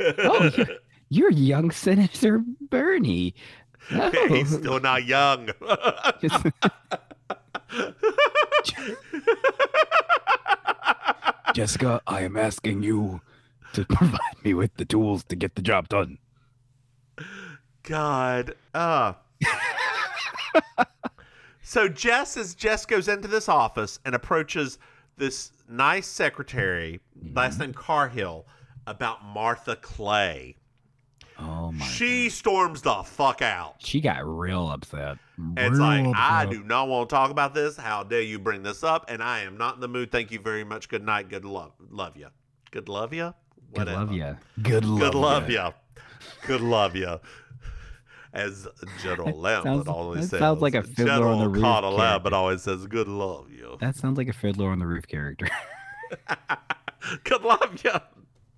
Oh, 0.00 0.50
you're, 0.56 0.66
you're 1.08 1.30
young 1.32 1.70
Senator 1.70 2.42
Bernie. 2.70 3.34
Oh, 3.92 4.28
He's 4.28 4.50
still 4.54 4.80
not 4.80 5.04
young. 5.04 5.50
Jessica, 11.54 12.00
I 12.06 12.22
am 12.22 12.36
asking 12.36 12.82
you 12.82 13.20
to 13.74 13.84
provide 13.84 14.18
me 14.44 14.54
with 14.54 14.74
the 14.76 14.84
tools 14.84 15.24
to 15.24 15.36
get 15.36 15.54
the 15.54 15.62
job 15.62 15.88
done. 15.88 16.18
God. 17.84 18.54
Uh. 18.74 19.12
so 21.62 21.88
Jess 21.88 22.36
as 22.36 22.54
Jess 22.54 22.84
goes 22.84 23.08
into 23.08 23.28
this 23.28 23.48
office 23.48 24.00
and 24.04 24.14
approaches 24.14 24.78
this 25.16 25.52
nice 25.68 26.06
secretary, 26.06 27.00
last 27.34 27.60
name 27.60 27.72
Carhill, 27.72 28.46
about 28.86 29.24
Martha 29.24 29.76
Clay. 29.76 30.56
Oh 31.38 31.72
my. 31.72 31.84
she 31.84 32.30
storms 32.30 32.82
the 32.82 33.02
fuck 33.02 33.42
out. 33.42 33.76
She 33.78 34.00
got 34.00 34.24
real 34.24 34.68
upset. 34.68 35.18
It's 35.56 35.78
like, 35.78 36.04
Real 36.04 36.14
I 36.16 36.46
do 36.46 36.62
not 36.62 36.88
want 36.88 37.08
to 37.08 37.14
talk 37.14 37.30
about 37.32 37.54
this. 37.54 37.76
How 37.76 38.04
dare 38.04 38.20
you 38.20 38.38
bring 38.38 38.62
this 38.62 38.84
up? 38.84 39.06
And 39.08 39.20
I 39.20 39.40
am 39.40 39.56
not 39.56 39.74
in 39.74 39.80
the 39.80 39.88
mood. 39.88 40.12
Thank 40.12 40.30
you 40.30 40.38
very 40.38 40.62
much. 40.62 40.88
Good 40.88 41.04
night. 41.04 41.28
Good 41.28 41.44
love. 41.44 41.72
Love 41.90 42.16
you. 42.16 42.28
Good 42.70 42.88
love 42.88 43.12
you. 43.12 43.34
Good 43.74 43.88
love 43.88 44.12
ya. 44.12 44.34
Good 44.62 44.84
love 44.84 45.00
Good 45.00 45.14
love 45.14 45.50
ya. 45.50 45.64
ya. 45.64 45.72
Good 46.46 46.60
love 46.60 46.94
you. 46.94 47.18
As 48.34 48.66
General 49.02 49.38
Lambert 49.38 49.86
always 49.88 50.22
that 50.22 50.28
says. 50.30 50.40
sounds 50.40 50.60
like 50.60 50.74
a 50.74 50.82
Fiddler 50.82 51.12
on 51.12 51.18
General 51.18 51.38
the 51.38 51.48
Roof 51.48 51.62
Carter 51.62 51.86
Lambert 51.88 52.32
character. 52.32 52.34
always 52.36 52.62
says, 52.62 52.86
"Good 52.86 53.08
love 53.08 53.50
you." 53.50 53.76
That 53.80 53.96
sounds 53.96 54.18
like 54.18 54.28
a 54.28 54.32
Fiddler 54.32 54.70
on 54.70 54.80
the 54.80 54.86
Roof 54.86 55.06
character. 55.06 55.48
Good 57.24 57.42
love 57.42 57.80
you. 57.84 57.92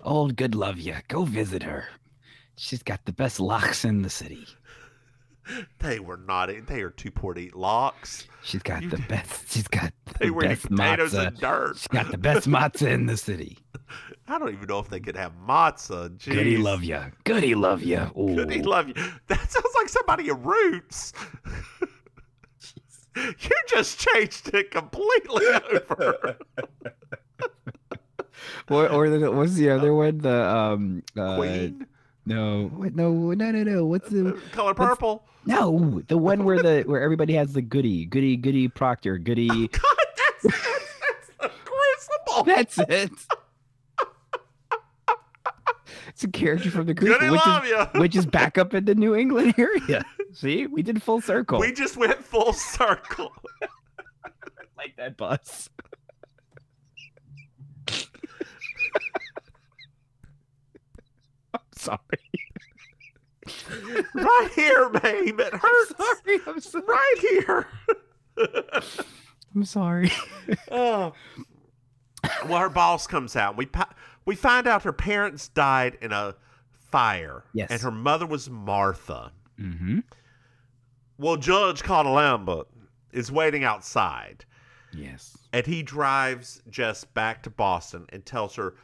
Old 0.03 0.37
good 0.37 0.55
love 0.55 0.79
ya. 0.79 1.01
Go 1.09 1.25
visit 1.25 1.63
her. 1.65 1.89
She's 2.57 2.83
got 2.83 3.05
the 3.05 3.13
best 3.13 3.41
locks 3.41 3.85
in 3.85 4.03
the 4.03 4.11
city. 4.11 4.47
They 5.79 6.01
were 6.01 6.17
not. 6.17 6.51
They 6.67 6.81
are 6.83 6.91
too 6.91 7.11
poor 7.11 7.33
to 7.35 7.41
eat 7.41 7.55
locks. 7.55 8.27
She's 8.43 8.63
got 8.63 8.89
the 8.91 8.99
best. 9.09 9.53
She's 9.53 9.69
got 9.69 9.93
They 10.19 10.27
the 10.27 10.33
were 10.33 10.43
best 10.43 10.69
potatoes 10.69 11.13
matzah. 11.13 11.27
and 11.29 11.39
dirt. 11.39 11.77
She's 11.77 11.87
got 11.89 12.11
the 12.11 12.19
best 12.19 12.49
matzah 12.49 12.89
in 12.89 13.07
the 13.07 13.17
city. 13.17 13.59
I 14.27 14.39
don't 14.39 14.53
even 14.53 14.67
know 14.67 14.81
if 14.81 14.89
they 14.89 14.99
could 15.01 15.17
have 15.17 15.33
matzah. 15.47 16.17
Jeez. 16.19 16.33
Goody 16.33 16.57
love 16.57 16.83
you. 16.83 17.01
Goody 17.25 17.55
love 17.55 17.83
you. 17.83 18.11
Goody 18.15 18.63
love 18.63 18.89
you. 18.89 18.95
That 19.29 19.51
sounds 19.51 19.75
like 19.77 19.89
somebody 19.89 20.29
in 20.29 20.43
Roots. 20.43 21.13
you 23.15 23.51
just 23.69 24.01
changed 24.01 24.53
it 24.55 24.71
completely 24.73 25.47
over. 25.73 26.37
Or, 28.69 28.89
or 28.89 29.09
the, 29.09 29.31
what's 29.31 29.55
the 29.55 29.71
other 29.71 29.95
one? 29.95 30.19
The 30.19 30.45
um. 30.49 31.03
Uh, 31.17 31.37
Queen? 31.37 31.87
No, 32.27 32.67
what- 32.75 32.95
no, 32.95 33.13
no, 33.33 33.51
no, 33.51 33.63
no. 33.63 33.87
What's 33.87 34.11
the 34.11 34.35
uh, 34.35 34.41
Color 34.53 34.75
purple. 34.75 35.25
No, 35.47 36.03
the 36.09 36.19
one 36.19 36.45
where 36.45 36.61
the 36.61 36.83
where 36.83 37.01
everybody 37.01 37.35
has 37.35 37.53
the 37.53 37.63
goody, 37.63 38.05
goody, 38.05 38.37
goody 38.37 38.67
Proctor, 38.67 39.17
goody. 39.17 39.49
God, 39.69 39.81
that's, 40.17 40.43
that's, 40.43 40.57
that's 40.99 41.31
the 41.41 41.51
crucible. 41.65 42.45
That's 42.45 42.79
it. 42.79 43.13
It's 46.09 46.25
a 46.25 46.29
character 46.29 46.71
from 46.71 46.87
the 46.87 46.95
Goody 46.95 47.13
Crucible, 47.13 47.33
which 47.33 47.47
love 47.47 47.65
is, 47.65 47.71
ya. 47.71 47.89
which 48.01 48.17
is 48.17 48.25
back 48.25 48.57
up 48.57 48.73
in 48.73 48.87
the 48.87 48.95
New 48.95 49.15
England 49.15 49.55
area. 49.59 50.03
See, 50.33 50.67
we 50.67 50.83
did 50.83 51.03
full 51.03 51.21
circle. 51.21 51.61
We 51.61 51.73
just 51.73 51.99
went 51.99 52.25
full 52.25 52.55
circle. 52.55 53.33
like 54.79 54.97
that 54.97 55.19
bus. 55.19 55.69
I'm 61.89 61.99
sorry. 63.47 64.05
right 64.15 64.51
here, 64.55 64.89
babe. 64.89 65.41
It 65.41 65.55
hurts. 65.55 65.95
Sorry, 65.97 66.41
I'm 66.47 66.61
sorry. 66.61 66.85
Right 66.87 67.15
here. 67.21 67.67
I'm 69.55 69.65
sorry. 69.65 70.11
Oh. 70.71 71.13
Well, 72.49 72.59
her 72.59 72.69
boss 72.69 73.07
comes 73.07 73.37
out. 73.37 73.57
We 73.57 73.69
we 74.25 74.35
find 74.37 74.67
out 74.67 74.83
her 74.83 74.93
parents 74.93 75.49
died 75.49 75.97
in 76.01 76.13
a 76.13 76.35
fire. 76.73 77.45
Yes. 77.53 77.71
And 77.71 77.81
her 77.81 77.91
mother 77.91 78.27
was 78.27 78.51
Martha. 78.51 79.33
Mm-hmm. 79.61 80.01
Well, 81.19 81.37
Judge 81.37 81.83
Carter 81.83 82.11
Lambert 82.11 82.67
is 83.13 83.31
waiting 83.33 83.65
outside, 83.65 84.45
Yes. 84.93 85.37
and 85.53 85.67
he 85.67 85.83
drives 85.83 86.63
Jess 86.69 87.05
back 87.05 87.43
to 87.45 87.51
Boston 87.51 88.07
and 88.11 88.25
tells 88.27 88.55
her 88.57 88.75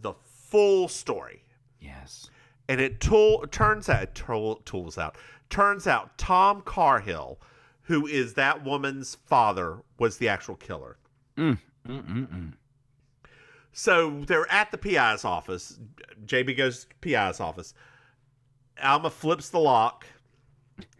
the 0.00 0.14
full 0.48 0.88
story. 0.88 1.42
Yes. 1.80 2.30
And 2.68 2.80
it 2.80 3.00
tool, 3.00 3.44
turns 3.50 3.88
out, 3.88 4.14
tool, 4.14 4.56
tools 4.64 4.96
out, 4.96 5.16
turns 5.50 5.86
out 5.86 6.16
Tom 6.16 6.62
Carhill, 6.62 7.38
who 7.82 8.06
is 8.06 8.34
that 8.34 8.64
woman's 8.64 9.16
father, 9.26 9.78
was 9.98 10.16
the 10.16 10.28
actual 10.28 10.56
killer. 10.56 10.96
Mm. 11.36 11.58
Mm-mm-mm. 11.86 12.52
So 13.72 14.20
they're 14.26 14.50
at 14.50 14.70
the 14.70 14.78
PI's 14.78 15.24
office. 15.24 15.78
JB 16.24 16.56
goes 16.56 16.84
to 16.86 16.94
PI's 17.00 17.40
office. 17.40 17.74
Alma 18.82 19.10
flips 19.10 19.50
the 19.50 19.58
lock, 19.58 20.06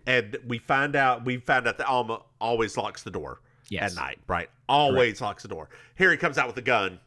and 0.07 0.37
we 0.47 0.59
find 0.59 0.95
out 0.97 1.25
we 1.25 1.39
found 1.39 1.67
out 1.67 1.79
that 1.79 1.87
Alma 1.87 2.21
always 2.41 2.77
locks 2.77 3.03
the 3.03 3.11
door 3.11 3.41
Yes. 3.71 3.93
at 3.93 3.97
night. 4.03 4.19
Right, 4.27 4.51
always 4.69 5.21
locks 5.21 5.43
the 5.43 5.49
door. 5.49 5.69
Here 5.95 6.11
he 6.11 6.17
comes 6.17 6.37
out 6.37 6.47
with 6.47 6.57
a 6.59 6.63
gun, 6.63 7.01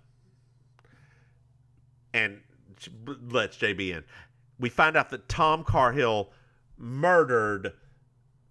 and 2.14 2.39
lets 3.30 3.58
JB 3.58 3.91
in. 3.95 4.03
We 4.60 4.70
find 4.70 4.97
out 4.97 5.10
that 5.10 5.30
Tom 5.30 5.64
Carhill 5.64 6.32
murdered 6.78 7.74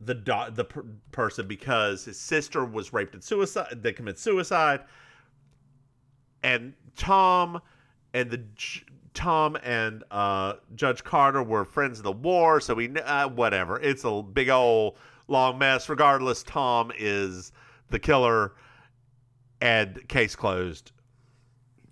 the 0.01 0.15
do- 0.15 0.51
the 0.53 0.65
per- 0.65 0.85
person 1.13 1.47
because 1.47 2.05
his 2.05 2.19
sister 2.19 2.65
was 2.65 2.93
raped 2.93 3.15
and 3.15 3.25
suicide. 3.25 3.83
They 3.83 3.93
committed 3.93 4.19
suicide 4.19 4.81
and 6.47 6.75
Tom 6.97 7.61
and 8.15 8.31
the 8.31 8.39
J- 8.55 8.83
Tom 9.15 9.57
and 9.63 10.05
uh, 10.11 10.55
Judge 10.75 11.03
Carter 11.03 11.43
were 11.43 11.65
friends 11.65 11.99
of 11.99 12.05
the 12.05 12.13
war, 12.13 12.61
so 12.61 12.75
we 12.75 12.89
kn- 12.89 13.05
uh, 13.05 13.29
whatever. 13.29 13.81
It's 13.81 14.05
a 14.05 14.23
big 14.23 14.49
old 14.49 14.97
long 15.27 15.59
mess. 15.59 15.89
Regardless, 15.89 16.43
Tom 16.43 16.93
is 16.97 17.53
the 17.91 17.99
killer, 17.99 18.53
and 19.61 20.07
case 20.09 20.37
closed. 20.37 20.93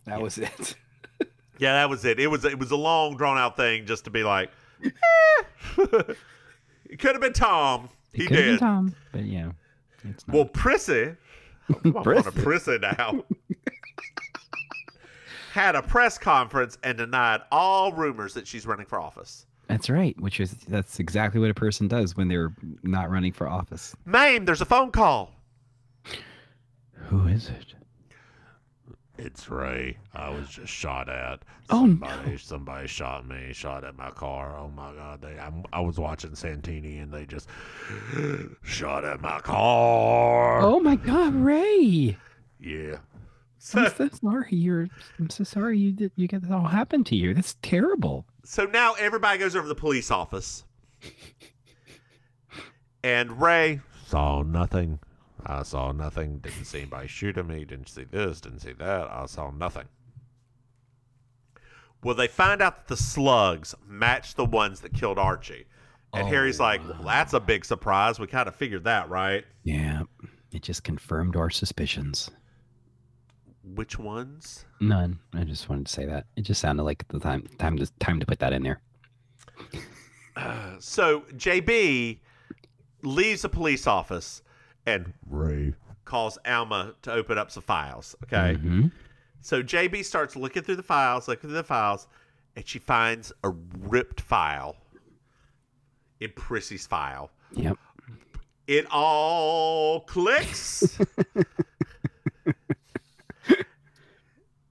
That 0.04 0.20
was 0.20 0.38
it. 0.38 0.76
Yeah, 1.58 1.74
that 1.74 1.90
was 1.90 2.04
it. 2.04 2.18
It 2.18 2.26
was 2.26 2.44
it 2.44 2.58
was 2.58 2.70
a 2.70 2.76
long 2.76 3.16
drawn 3.16 3.38
out 3.38 3.56
thing 3.56 3.86
just 3.86 4.04
to 4.04 4.10
be 4.10 4.24
like, 4.24 4.50
eh. 4.84 4.90
it 6.86 6.98
could 6.98 7.12
have 7.12 7.20
been 7.20 7.32
Tom. 7.32 7.88
He 8.12 8.24
It 8.24 8.28
could 8.28 8.36
have 8.36 8.44
been 8.44 8.52
did. 8.54 8.60
Tom, 8.60 8.94
but 9.12 9.24
yeah, 9.24 9.50
it's 10.04 10.26
not. 10.26 10.34
Well, 10.34 10.44
Prissy, 10.46 11.14
I'm 11.84 11.96
on 11.96 12.00
a 12.00 12.02
Prissy. 12.02 12.30
Prissy 12.42 12.78
now, 12.78 13.22
had 15.52 15.76
a 15.76 15.82
press 15.82 16.18
conference 16.18 16.78
and 16.82 16.98
denied 16.98 17.40
all 17.52 17.92
rumors 17.92 18.34
that 18.34 18.46
she's 18.46 18.66
running 18.66 18.86
for 18.86 19.00
office. 19.00 19.46
That's 19.68 19.88
right. 19.88 20.18
Which 20.20 20.40
is 20.40 20.52
that's 20.68 20.98
exactly 21.00 21.40
what 21.40 21.50
a 21.50 21.54
person 21.54 21.88
does 21.88 22.16
when 22.16 22.28
they're 22.28 22.52
not 22.82 23.10
running 23.10 23.32
for 23.32 23.48
office. 23.48 23.96
Maim, 24.04 24.44
there's 24.44 24.60
a 24.60 24.66
phone 24.66 24.90
call. 24.90 25.32
Who 27.08 27.26
is 27.28 27.48
it? 27.48 27.74
It's 29.24 29.48
Ray. 29.48 29.96
I 30.14 30.28
was 30.28 30.48
just 30.50 30.70
shot 30.70 31.08
at. 31.08 31.40
Oh, 31.70 31.86
no. 31.86 32.06
somebody, 32.06 32.36
somebody 32.36 32.86
shot 32.88 33.26
me. 33.26 33.54
Shot 33.54 33.82
at 33.82 33.96
my 33.96 34.10
car. 34.10 34.54
Oh 34.54 34.68
my 34.68 34.92
god! 34.92 35.22
They, 35.22 35.38
I'm, 35.38 35.64
I 35.72 35.80
was 35.80 35.98
watching 35.98 36.34
Santini, 36.34 36.98
and 36.98 37.10
they 37.10 37.24
just 37.24 37.48
shot 38.62 39.04
at 39.06 39.22
my 39.22 39.40
car. 39.40 40.60
Oh 40.60 40.78
my 40.78 40.96
God, 40.96 41.34
Ray! 41.34 42.18
yeah. 42.60 42.96
I'm 43.72 43.90
so 43.96 44.08
sorry. 44.08 44.48
You're. 44.50 44.88
I'm 45.18 45.30
so 45.30 45.42
sorry 45.42 45.78
you 45.78 45.92
did. 45.92 46.12
You 46.16 46.28
get 46.28 46.42
that 46.42 46.52
all 46.52 46.66
happened 46.66 47.06
to 47.06 47.16
you. 47.16 47.32
That's 47.32 47.56
terrible. 47.62 48.26
So 48.44 48.66
now 48.66 48.92
everybody 48.94 49.38
goes 49.38 49.56
over 49.56 49.64
to 49.64 49.68
the 49.68 49.74
police 49.74 50.10
office. 50.10 50.64
And 53.02 53.40
Ray 53.40 53.80
saw 54.06 54.42
nothing. 54.42 54.98
I 55.46 55.62
saw 55.62 55.92
nothing. 55.92 56.38
Didn't 56.38 56.64
see 56.64 56.78
anybody 56.80 57.08
shoot 57.08 57.36
at 57.38 57.46
me. 57.46 57.64
Didn't 57.64 57.88
see 57.88 58.04
this. 58.04 58.40
Didn't 58.40 58.60
see 58.60 58.72
that. 58.72 59.08
I 59.10 59.26
saw 59.26 59.50
nothing. 59.50 59.86
Well, 62.02 62.14
they 62.14 62.28
find 62.28 62.60
out 62.60 62.76
that 62.76 62.88
the 62.88 62.96
slugs 62.96 63.74
match 63.86 64.34
the 64.34 64.44
ones 64.44 64.80
that 64.80 64.92
killed 64.92 65.18
Archie. 65.18 65.66
And 66.12 66.28
Harry's 66.28 66.60
oh, 66.60 66.64
like, 66.64 66.88
well, 66.88 67.02
that's 67.04 67.32
a 67.32 67.40
big 67.40 67.64
surprise. 67.64 68.20
We 68.20 68.26
kind 68.26 68.46
of 68.46 68.54
figured 68.54 68.84
that, 68.84 69.08
right? 69.08 69.44
Yeah. 69.64 70.02
It 70.52 70.62
just 70.62 70.84
confirmed 70.84 71.34
our 71.34 71.50
suspicions. 71.50 72.30
Which 73.64 73.98
ones? 73.98 74.66
None. 74.80 75.18
I 75.32 75.42
just 75.44 75.68
wanted 75.68 75.86
to 75.86 75.92
say 75.92 76.04
that. 76.06 76.26
It 76.36 76.42
just 76.42 76.60
sounded 76.60 76.84
like 76.84 77.08
the 77.08 77.18
time 77.18 77.48
time 77.58 77.76
to 77.78 77.90
time 77.98 78.20
to 78.20 78.26
put 78.26 78.38
that 78.38 78.52
in 78.52 78.62
there. 78.62 78.80
So 80.80 81.20
JB 81.36 82.18
leaves 83.02 83.42
the 83.42 83.48
police 83.48 83.86
office 83.86 84.42
and 84.86 85.12
Ray 85.28 85.74
calls 86.04 86.38
Alma 86.46 86.94
to 87.02 87.12
open 87.12 87.38
up 87.38 87.50
some 87.50 87.62
files. 87.62 88.14
Okay. 88.24 88.56
Mhm. 88.60 88.92
So 89.40 89.62
JB 89.62 90.02
starts 90.04 90.36
looking 90.36 90.62
through 90.62 90.76
the 90.76 90.82
files, 90.82 91.28
looking 91.28 91.50
through 91.50 91.56
the 91.58 91.64
files, 91.64 92.06
and 92.56 92.66
she 92.66 92.78
finds 92.78 93.32
a 93.42 93.50
ripped 93.50 94.20
file 94.20 94.76
in 96.20 96.30
Prissy's 96.32 96.86
file. 96.86 97.30
Yep. 97.52 97.78
It 98.66 98.86
all 98.90 100.00
clicks. 100.00 100.98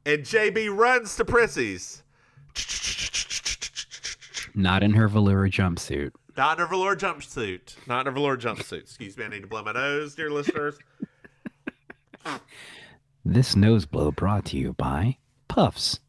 and 0.06 0.24
JB 0.24 0.76
runs 0.76 1.16
to 1.18 1.26
Prissy's. 1.26 2.04
Not 4.56 4.84
in 4.84 4.94
her 4.94 5.08
velour 5.08 5.50
jumpsuit. 5.50 6.12
Not 6.36 6.58
in 6.60 6.66
her 6.66 6.70
velour 6.70 6.96
jumpsuit. 6.96 7.76
Not 7.88 8.02
in 8.02 8.06
her 8.08 8.12
velour 8.12 8.38
jumpsuit. 8.38 8.80
Excuse 8.82 9.18
me, 9.18 9.26
I 9.26 9.28
need 9.30 9.42
to 9.42 9.48
blow 9.48 9.64
my 9.64 9.72
nose, 9.74 10.16
dear 10.16 10.30
listeners. 10.32 10.78
This 13.26 13.56
nose 13.56 13.86
blow 13.86 14.12
brought 14.12 14.46
to 14.46 14.58
you 14.58 14.74
by 14.74 15.18
Puffs 15.48 16.00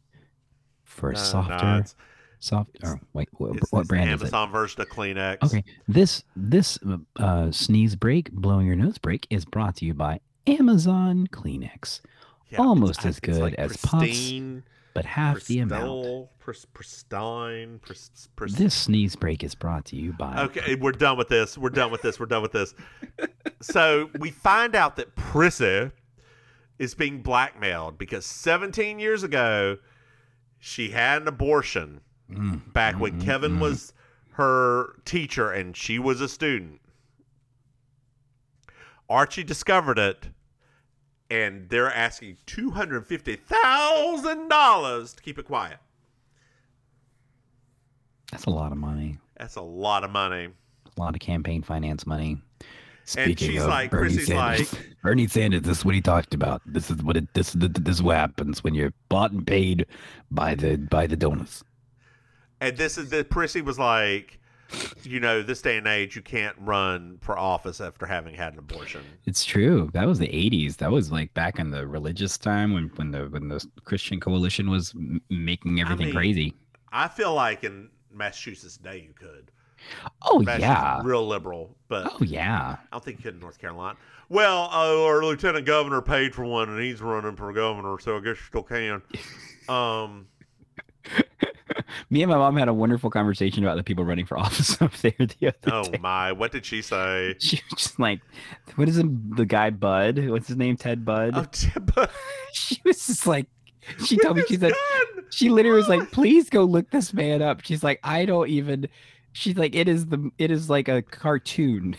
for 0.83 1.11
No, 1.11 1.19
no, 1.19 1.23
softer, 1.23 1.53
it's- 1.55 1.95
Soft. 2.39 2.77
Or 2.83 2.99
wait, 3.13 3.27
what, 3.33 3.55
what 3.71 3.87
brand 3.87 4.09
is 4.11 4.21
it? 4.21 4.25
Amazon 4.25 4.51
version 4.51 4.79
of 4.81 4.89
Kleenex. 4.89 5.41
Okay, 5.43 5.63
this 5.87 6.23
this 6.35 6.77
uh, 7.17 7.49
sneeze 7.49 7.95
break, 7.95 8.31
blowing 8.31 8.67
your 8.67 8.75
nose 8.75 8.99
break 8.99 9.25
is 9.31 9.45
brought 9.45 9.77
to 9.77 9.85
you 9.85 9.95
by 9.95 10.19
Amazon 10.45 11.25
Kleenex. 11.31 12.01
Yeah, 12.51 12.59
Almost 12.59 13.03
as 13.03 13.19
good 13.19 13.37
like 13.41 13.55
as 13.55 13.75
pristine, 13.77 14.61
Puffs, 14.61 14.69
but 14.95 15.05
half 15.05 15.43
the 15.43 15.59
amount. 15.59 16.29
Pris- 16.39 16.65
pristine, 16.73 17.79
pris- 17.79 18.29
pris- 18.35 18.53
This 18.53 18.73
sneeze 18.73 19.15
break 19.15 19.43
is 19.43 19.53
brought 19.53 19.85
to 19.85 19.95
you 19.95 20.13
by. 20.13 20.43
Okay, 20.45 20.75
we're 20.75 20.91
done 20.93 21.17
with 21.17 21.27
this. 21.27 21.57
We're 21.57 21.69
done 21.69 21.91
with 21.91 22.01
this. 22.01 22.19
We're 22.19 22.25
done 22.27 22.41
with 22.41 22.53
this. 22.53 22.73
so 23.61 24.09
we 24.19 24.31
find 24.31 24.73
out 24.75 24.95
that 24.95 25.15
Prissy 25.15 25.91
is 26.79 26.95
being 26.95 27.21
blackmailed 27.21 27.97
because 27.97 28.25
17 28.25 28.97
years 28.99 29.21
ago 29.21 29.77
she 30.57 30.89
had 30.89 31.21
an 31.21 31.27
abortion 31.27 32.01
Mm, 32.31 32.73
back 32.73 32.99
when 32.99 33.13
mm, 33.13 33.21
mm, 33.21 33.23
Kevin 33.25 33.57
mm. 33.57 33.59
was 33.59 33.93
her 34.31 34.95
teacher 35.05 35.51
and 35.51 35.77
she 35.77 35.99
was 35.99 36.21
a 36.21 36.27
student. 36.27 36.81
Archie 39.07 39.43
discovered 39.43 39.99
it 39.99 40.29
and 41.43 41.69
they're 41.69 41.91
asking 41.91 42.37
$250,000 42.47 45.15
to 45.15 45.21
keep 45.21 45.37
it 45.39 45.45
quiet. 45.45 45.77
That's 48.31 48.45
a 48.45 48.49
lot 48.49 48.71
of 48.71 48.77
money. 48.77 49.17
That's 49.37 49.55
a 49.55 49.61
lot 49.61 50.03
of 50.03 50.09
money. 50.11 50.49
A 50.97 51.01
lot 51.01 51.13
of 51.13 51.19
campaign 51.21 51.61
finance 51.61 52.07
money. 52.07 52.41
And 52.61 52.67
Speaking 53.35 53.51
she's 53.51 53.61
of 53.61 53.67
like- 53.69 53.91
Bernie 53.91 54.13
Chrissy's 54.15 54.27
Sanders, 54.27 54.73
like- 54.73 54.95
Bernie 55.03 55.27
Sanders, 55.27 55.61
this 55.61 55.77
is 55.79 55.85
what 55.85 55.93
he 55.93 56.01
talked 56.01 56.33
about. 56.33 56.61
This 56.65 56.89
is 56.89 57.03
what 57.03 57.15
it 57.17 57.31
this 57.35 57.49
is 57.53 57.59
this 57.59 57.95
is 57.95 58.01
what 58.01 58.15
happens 58.15 58.63
when 58.63 58.73
you're 58.73 58.93
bought 59.09 59.31
and 59.31 59.45
paid 59.45 59.85
by 60.31 60.55
the 60.55 60.77
by 60.77 61.05
the 61.05 61.15
donors. 61.15 61.63
And 62.59 62.75
this 62.77 62.97
is 62.97 63.11
the 63.11 63.23
Prissy 63.23 63.61
was 63.61 63.77
like, 63.77 64.39
you 65.03 65.19
know, 65.19 65.41
this 65.41 65.61
day 65.61 65.77
and 65.77 65.87
age, 65.87 66.15
you 66.15 66.21
can't 66.21 66.55
run 66.59 67.17
for 67.21 67.37
office 67.37 67.79
after 67.79 68.05
having 68.05 68.33
had 68.35 68.53
an 68.53 68.59
abortion. 68.59 69.01
It's 69.25 69.45
true. 69.45 69.89
That 69.93 70.07
was 70.07 70.19
the 70.19 70.27
'80s. 70.27 70.77
That 70.77 70.91
was 70.91 71.11
like 71.11 71.33
back 71.33 71.59
in 71.59 71.71
the 71.71 71.87
religious 71.87 72.37
time 72.37 72.73
when 72.73 72.85
when 72.95 73.11
the 73.11 73.27
when 73.27 73.47
the 73.47 73.65
Christian 73.83 74.19
coalition 74.19 74.69
was 74.69 74.93
m- 74.95 75.21
making 75.29 75.79
everything 75.79 76.07
mean, 76.07 76.15
crazy. 76.15 76.53
I 76.91 77.07
feel 77.07 77.33
like 77.33 77.63
in 77.63 77.89
Massachusetts 78.11 78.77
today 78.77 79.05
you 79.07 79.13
could. 79.13 79.51
Oh 80.23 80.41
yeah. 80.41 81.01
real 81.03 81.27
liberal, 81.27 81.75
but 81.87 82.11
Oh 82.11 82.23
yeah. 82.23 82.77
I 82.79 82.85
don't 82.91 83.03
think 83.03 83.19
you 83.19 83.23
could 83.23 83.35
in 83.35 83.39
North 83.39 83.59
Carolina. 83.59 83.97
Well, 84.29 84.69
uh, 84.71 85.03
our 85.03 85.23
lieutenant 85.23 85.65
governor 85.65 86.01
paid 86.01 86.33
for 86.33 86.43
one, 86.43 86.69
and 86.69 86.81
he's 86.81 87.01
running 87.01 87.35
for 87.35 87.53
governor, 87.53 87.99
so 87.99 88.17
I 88.17 88.21
guess 88.21 88.37
you 88.37 88.43
still 88.47 88.63
can. 88.63 89.01
Um, 89.67 90.27
Me 92.09 92.21
and 92.23 92.31
my 92.31 92.37
mom 92.37 92.57
had 92.57 92.67
a 92.67 92.73
wonderful 92.73 93.09
conversation 93.09 93.63
about 93.63 93.77
the 93.77 93.83
people 93.83 94.03
running 94.05 94.25
for 94.25 94.37
office 94.39 94.81
up 94.81 94.93
there 94.97 95.13
the 95.17 95.25
other 95.25 95.57
day. 95.61 95.71
oh 95.71 95.83
day. 95.83 95.97
my, 95.99 96.31
what 96.31 96.51
did 96.51 96.65
she 96.65 96.81
say? 96.81 97.35
She 97.39 97.61
was 97.71 97.81
just 97.83 97.99
like, 97.99 98.21
what 98.75 98.89
is 98.89 98.97
the, 98.97 99.45
guy 99.45 99.69
Bud? 99.69 100.29
What's 100.29 100.47
his 100.47 100.57
name? 100.57 100.77
Ted 100.77 101.05
Budd. 101.05 101.33
Oh, 101.35 101.45
Tim- 101.51 101.87
she 102.53 102.81
was 102.83 103.05
just 103.05 103.27
like, 103.27 103.47
she 104.03 104.17
told 104.17 104.37
me 104.37 104.43
she 104.47 104.57
said 104.57 104.73
she 105.29 105.49
literally 105.49 105.77
was 105.77 105.87
like, 105.87 106.11
please 106.11 106.49
go 106.49 106.63
look 106.63 106.89
this 106.89 107.13
man 107.13 107.41
up. 107.41 107.61
She's 107.61 107.83
like, 107.83 107.99
I 108.03 108.25
don't 108.25 108.49
even. 108.49 108.89
She's 109.33 109.57
like, 109.57 109.75
it 109.75 109.87
is 109.87 110.07
the 110.07 110.31
it 110.39 110.49
is 110.49 110.69
like 110.69 110.87
a 110.87 111.03
cartoon. 111.03 111.95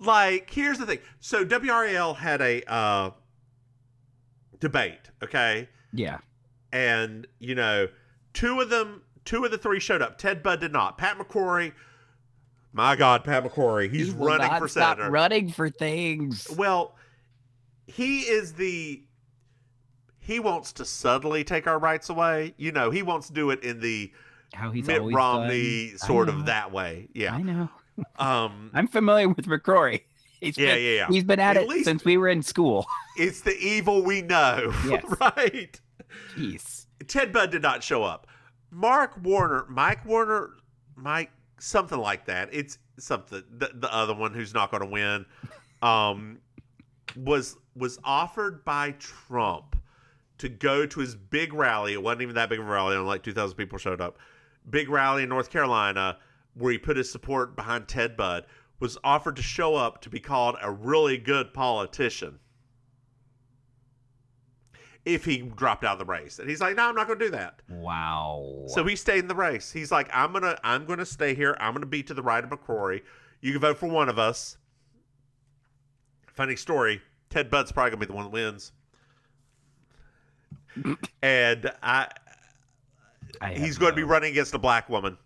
like 0.00 0.50
here's 0.50 0.78
the 0.78 0.86
thing 0.86 0.98
so 1.20 1.44
wral 1.44 2.16
had 2.16 2.40
a 2.40 2.62
uh 2.70 3.10
debate 4.60 5.10
okay 5.22 5.68
yeah. 5.92 6.18
and 6.72 7.26
you 7.38 7.54
know 7.54 7.86
two 8.34 8.60
of 8.60 8.68
them 8.68 9.02
two 9.24 9.44
of 9.44 9.50
the 9.50 9.56
three 9.58 9.80
showed 9.80 10.02
up 10.02 10.18
ted 10.18 10.42
budd 10.42 10.60
did 10.60 10.72
not 10.72 10.98
pat 10.98 11.16
mccrory 11.18 11.72
my 12.72 12.94
god 12.94 13.24
pat 13.24 13.42
mccrory 13.44 13.90
he's 13.90 14.08
He 14.08 14.12
running 14.14 14.50
for 14.58 14.68
senator 14.68 15.10
running 15.10 15.50
for 15.50 15.70
things. 15.70 16.46
well 16.56 16.96
he 17.86 18.20
is 18.20 18.52
the 18.54 19.02
he 20.18 20.40
wants 20.40 20.72
to 20.74 20.84
subtly 20.84 21.44
take 21.44 21.66
our 21.66 21.78
rights 21.78 22.08
away 22.10 22.54
you 22.58 22.72
know 22.72 22.90
he 22.90 23.02
wants 23.02 23.28
to 23.28 23.32
do 23.32 23.50
it 23.50 23.62
in 23.62 23.80
the 23.80 24.12
How 24.54 24.70
he's 24.70 24.86
mitt 24.86 25.00
romney 25.02 25.90
done. 25.90 25.98
Sort 25.98 26.28
of 26.28 26.46
that 26.46 26.72
way 26.72 27.08
yeah 27.14 27.34
I 27.34 27.42
know. 27.42 27.68
um 28.18 28.70
I'm 28.74 28.88
familiar 28.88 29.28
with 29.28 29.46
McCrory. 29.46 30.02
He's 30.40 30.58
Yeah, 30.58 30.74
been, 30.74 30.84
yeah, 30.84 30.90
yeah. 30.90 31.06
He's 31.08 31.24
been 31.24 31.40
at, 31.40 31.56
At 31.56 31.62
it 31.70 31.84
since 31.84 32.04
we 32.04 32.18
were 32.18 32.28
in 32.28 32.42
school. 32.42 32.84
it's 33.16 33.40
the 33.42 33.56
evil 33.56 34.02
we 34.02 34.20
know 34.20 34.74
Yes. 34.86 35.02
right 35.20 35.80
Jeez. 36.36 36.73
Ted 37.06 37.32
Budd 37.32 37.50
did 37.50 37.62
not 37.62 37.82
show 37.82 38.02
up. 38.02 38.26
Mark 38.70 39.18
Warner, 39.22 39.66
Mike 39.68 40.04
Warner, 40.04 40.50
Mike, 40.96 41.30
something 41.58 41.98
like 41.98 42.26
that. 42.26 42.48
It's 42.52 42.78
something. 42.98 43.42
The, 43.58 43.70
the 43.74 43.92
other 43.92 44.14
one 44.14 44.34
who's 44.34 44.54
not 44.54 44.70
going 44.70 44.82
to 44.82 44.88
win, 44.88 45.26
um, 45.82 46.38
was 47.16 47.56
was 47.76 47.98
offered 48.04 48.64
by 48.64 48.92
Trump 48.98 49.76
to 50.38 50.48
go 50.48 50.86
to 50.86 51.00
his 51.00 51.14
big 51.14 51.52
rally. 51.52 51.92
It 51.92 52.02
wasn't 52.02 52.22
even 52.22 52.34
that 52.36 52.48
big 52.48 52.58
of 52.58 52.66
a 52.66 52.70
rally. 52.70 52.96
Only 52.96 53.08
like 53.08 53.22
two 53.22 53.32
thousand 53.32 53.56
people 53.56 53.78
showed 53.78 54.00
up. 54.00 54.18
Big 54.68 54.88
rally 54.88 55.22
in 55.24 55.28
North 55.28 55.50
Carolina 55.50 56.18
where 56.54 56.72
he 56.72 56.78
put 56.78 56.96
his 56.96 57.10
support 57.10 57.56
behind 57.56 57.88
Ted 57.88 58.16
Budd. 58.16 58.46
Was 58.80 58.98
offered 59.04 59.36
to 59.36 59.42
show 59.42 59.76
up 59.76 60.00
to 60.02 60.10
be 60.10 60.20
called 60.20 60.56
a 60.60 60.70
really 60.70 61.16
good 61.16 61.54
politician 61.54 62.40
if 65.04 65.24
he 65.24 65.38
dropped 65.38 65.84
out 65.84 65.94
of 65.94 65.98
the 65.98 66.04
race. 66.04 66.38
And 66.38 66.48
he's 66.48 66.60
like, 66.60 66.76
no, 66.76 66.88
I'm 66.88 66.94
not 66.94 67.06
going 67.06 67.18
to 67.18 67.24
do 67.26 67.30
that. 67.32 67.60
Wow. 67.68 68.64
So 68.68 68.84
he 68.84 68.96
stayed 68.96 69.18
in 69.20 69.28
the 69.28 69.34
race. 69.34 69.70
He's 69.70 69.92
like, 69.92 70.08
I'm 70.12 70.32
gonna, 70.32 70.58
I'm 70.64 70.86
gonna 70.86 71.04
stay 71.04 71.34
here. 71.34 71.56
I'm 71.60 71.74
gonna 71.74 71.86
be 71.86 72.02
to 72.04 72.14
the 72.14 72.22
right 72.22 72.42
of 72.42 72.50
McCrory. 72.50 73.02
You 73.40 73.52
can 73.52 73.60
vote 73.60 73.76
for 73.78 73.88
one 73.88 74.08
of 74.08 74.18
us. 74.18 74.56
Funny 76.26 76.56
story. 76.56 77.02
Ted 77.28 77.50
Budd's 77.50 77.70
probably 77.72 77.90
gonna 77.90 78.00
be 78.00 78.06
the 78.06 78.12
one 78.14 78.24
that 78.24 78.32
wins. 78.32 78.72
and 81.22 81.70
I, 81.82 82.08
I 83.40 83.54
he's 83.54 83.78
going 83.78 83.92
to 83.92 83.96
be 83.96 84.02
running 84.02 84.32
against 84.32 84.54
a 84.54 84.58
black 84.58 84.88
woman. 84.88 85.16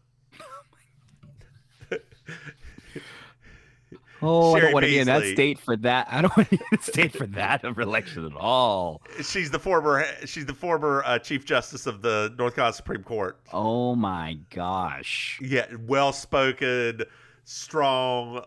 Oh, 4.20 4.54
I 4.54 4.58
Cheri 4.60 4.62
don't 4.66 4.72
want 4.74 4.84
to 4.84 4.90
be 4.90 4.98
in 4.98 5.06
that 5.06 5.22
state 5.24 5.58
for 5.60 5.76
that. 5.76 6.08
I 6.10 6.22
don't 6.22 6.34
want 6.36 6.50
to 6.50 6.56
be 6.56 6.62
in 6.72 6.78
the 6.78 6.82
state 6.92 7.12
for 7.16 7.26
that 7.28 7.64
of 7.64 7.78
election 7.78 8.24
at 8.26 8.34
all. 8.34 9.02
She's 9.22 9.50
the 9.50 9.58
former, 9.58 10.04
she's 10.26 10.46
the 10.46 10.54
former 10.54 11.02
uh, 11.06 11.18
Chief 11.18 11.44
Justice 11.44 11.86
of 11.86 12.02
the 12.02 12.34
North 12.38 12.54
Carolina 12.56 12.74
Supreme 12.74 13.02
Court. 13.02 13.38
Oh 13.52 13.94
my 13.94 14.38
gosh. 14.50 15.38
Yeah, 15.42 15.66
well 15.86 16.12
spoken, 16.12 17.02
strong, 17.44 18.42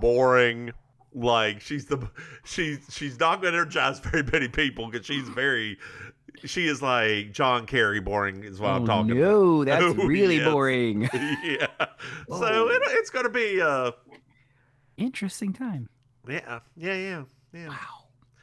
boring. 0.00 0.72
Like 1.12 1.60
she's 1.60 1.86
the 1.86 2.08
she's 2.44 2.78
she's 2.88 3.18
not 3.18 3.42
going 3.42 3.52
to 3.52 3.58
energize 3.58 3.98
very 3.98 4.22
many 4.22 4.46
people 4.46 4.88
because 4.88 5.04
she's 5.04 5.28
very 5.28 5.76
she 6.44 6.68
is 6.68 6.80
like 6.80 7.32
John 7.32 7.66
Kerry 7.66 7.98
boring 7.98 8.44
is 8.44 8.60
what 8.60 8.70
I'm 8.70 8.82
Oh, 8.84 8.86
talking 8.86 9.18
no, 9.18 9.62
about. 9.62 9.80
that's 9.80 9.98
Oh, 10.00 10.06
really 10.06 10.36
yes. 10.36 10.48
boring. 10.52 11.02
yeah. 11.42 11.66
Oh. 12.30 12.40
So 12.40 12.68
it, 12.68 12.80
it's 12.90 13.10
going 13.10 13.24
to 13.24 13.30
be 13.30 13.60
uh 13.60 13.90
Interesting 15.00 15.52
time. 15.52 15.88
yeah 16.28 16.60
yeah 16.76 16.94
yeah 16.94 17.22
yeah 17.52 17.68
wow 17.68 17.76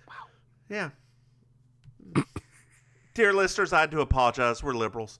wow 0.08 0.14
yeah. 0.70 0.90
Dear 3.14 3.34
listeners, 3.34 3.74
I 3.74 3.86
do 3.86 4.02
apologize. 4.02 4.62
We're 4.62 4.74
liberals. 4.74 5.20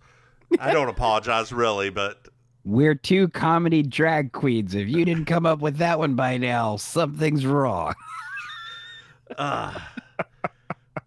I 0.60 0.72
don't 0.74 0.90
apologize 0.90 1.52
really, 1.52 1.90
but 1.90 2.28
We're 2.64 2.96
two 2.96 3.28
comedy 3.30 3.82
drag 3.84 4.32
queens. 4.34 4.76
If 4.76 4.88
you 4.88 5.04
didn't 5.06 5.26
come 5.26 5.46
up 5.46 5.60
with 5.60 5.78
that 5.78 5.98
one 6.00 6.16
by 6.16 6.38
now, 6.38 6.76
something's 6.78 7.46
wrong. 7.46 7.94
Uh, 9.38 9.78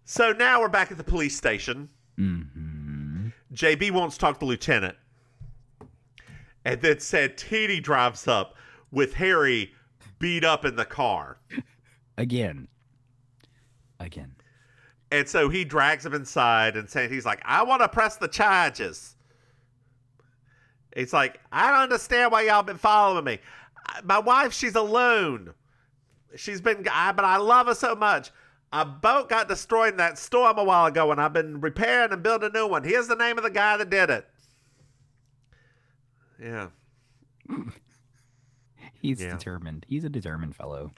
so 0.05 0.31
now 0.31 0.61
we're 0.61 0.69
back 0.69 0.91
at 0.91 0.97
the 0.97 1.03
police 1.03 1.35
station. 1.35 1.89
Mm-hmm. 2.19 3.29
JB 3.53 3.91
wants 3.91 4.15
to 4.17 4.21
talk 4.21 4.35
to 4.35 4.39
the 4.41 4.45
lieutenant. 4.45 4.95
And 6.65 6.79
then 6.81 6.99
Santini 6.99 7.79
drives 7.79 8.27
up 8.27 8.55
with 8.91 9.13
Harry 9.15 9.73
beat 10.21 10.45
up 10.45 10.63
in 10.63 10.75
the 10.75 10.85
car. 10.85 11.37
Again. 12.17 12.67
Again. 13.99 14.35
And 15.11 15.27
so 15.27 15.49
he 15.49 15.65
drags 15.65 16.05
him 16.05 16.13
inside 16.13 16.77
and 16.77 16.89
saying 16.89 17.11
he's 17.11 17.25
like, 17.25 17.41
I 17.43 17.63
want 17.63 17.81
to 17.81 17.89
press 17.89 18.15
the 18.15 18.29
charges. 18.29 19.17
It's 20.93 21.11
like, 21.11 21.39
I 21.51 21.69
don't 21.71 21.81
understand 21.81 22.31
why 22.31 22.43
y'all 22.43 22.63
been 22.63 22.77
following 22.77 23.25
me. 23.25 23.39
My 24.03 24.19
wife, 24.19 24.53
she's 24.53 24.75
alone. 24.75 25.53
She's 26.35 26.61
been, 26.61 26.87
I, 26.89 27.11
but 27.11 27.25
I 27.25 27.37
love 27.37 27.67
her 27.67 27.75
so 27.75 27.95
much. 27.95 28.31
A 28.71 28.85
boat 28.85 29.27
got 29.27 29.49
destroyed 29.49 29.91
in 29.91 29.97
that 29.97 30.17
storm 30.17 30.57
a 30.57 30.63
while 30.63 30.85
ago, 30.85 31.11
and 31.11 31.19
I've 31.19 31.33
been 31.33 31.59
repairing 31.59 32.13
and 32.13 32.23
building 32.23 32.51
a 32.53 32.57
new 32.57 32.67
one. 32.67 32.85
Here's 32.85 33.07
the 33.07 33.17
name 33.17 33.37
of 33.37 33.43
the 33.43 33.49
guy 33.49 33.75
that 33.75 33.89
did 33.89 34.09
it. 34.09 34.25
Yeah. 36.41 36.67
He's 39.01 39.21
Yeah. 39.21 39.31
determined. 39.31 39.85
He's 39.89 40.03
a 40.03 40.09
determined 40.09 40.55
fellow. 40.55 40.91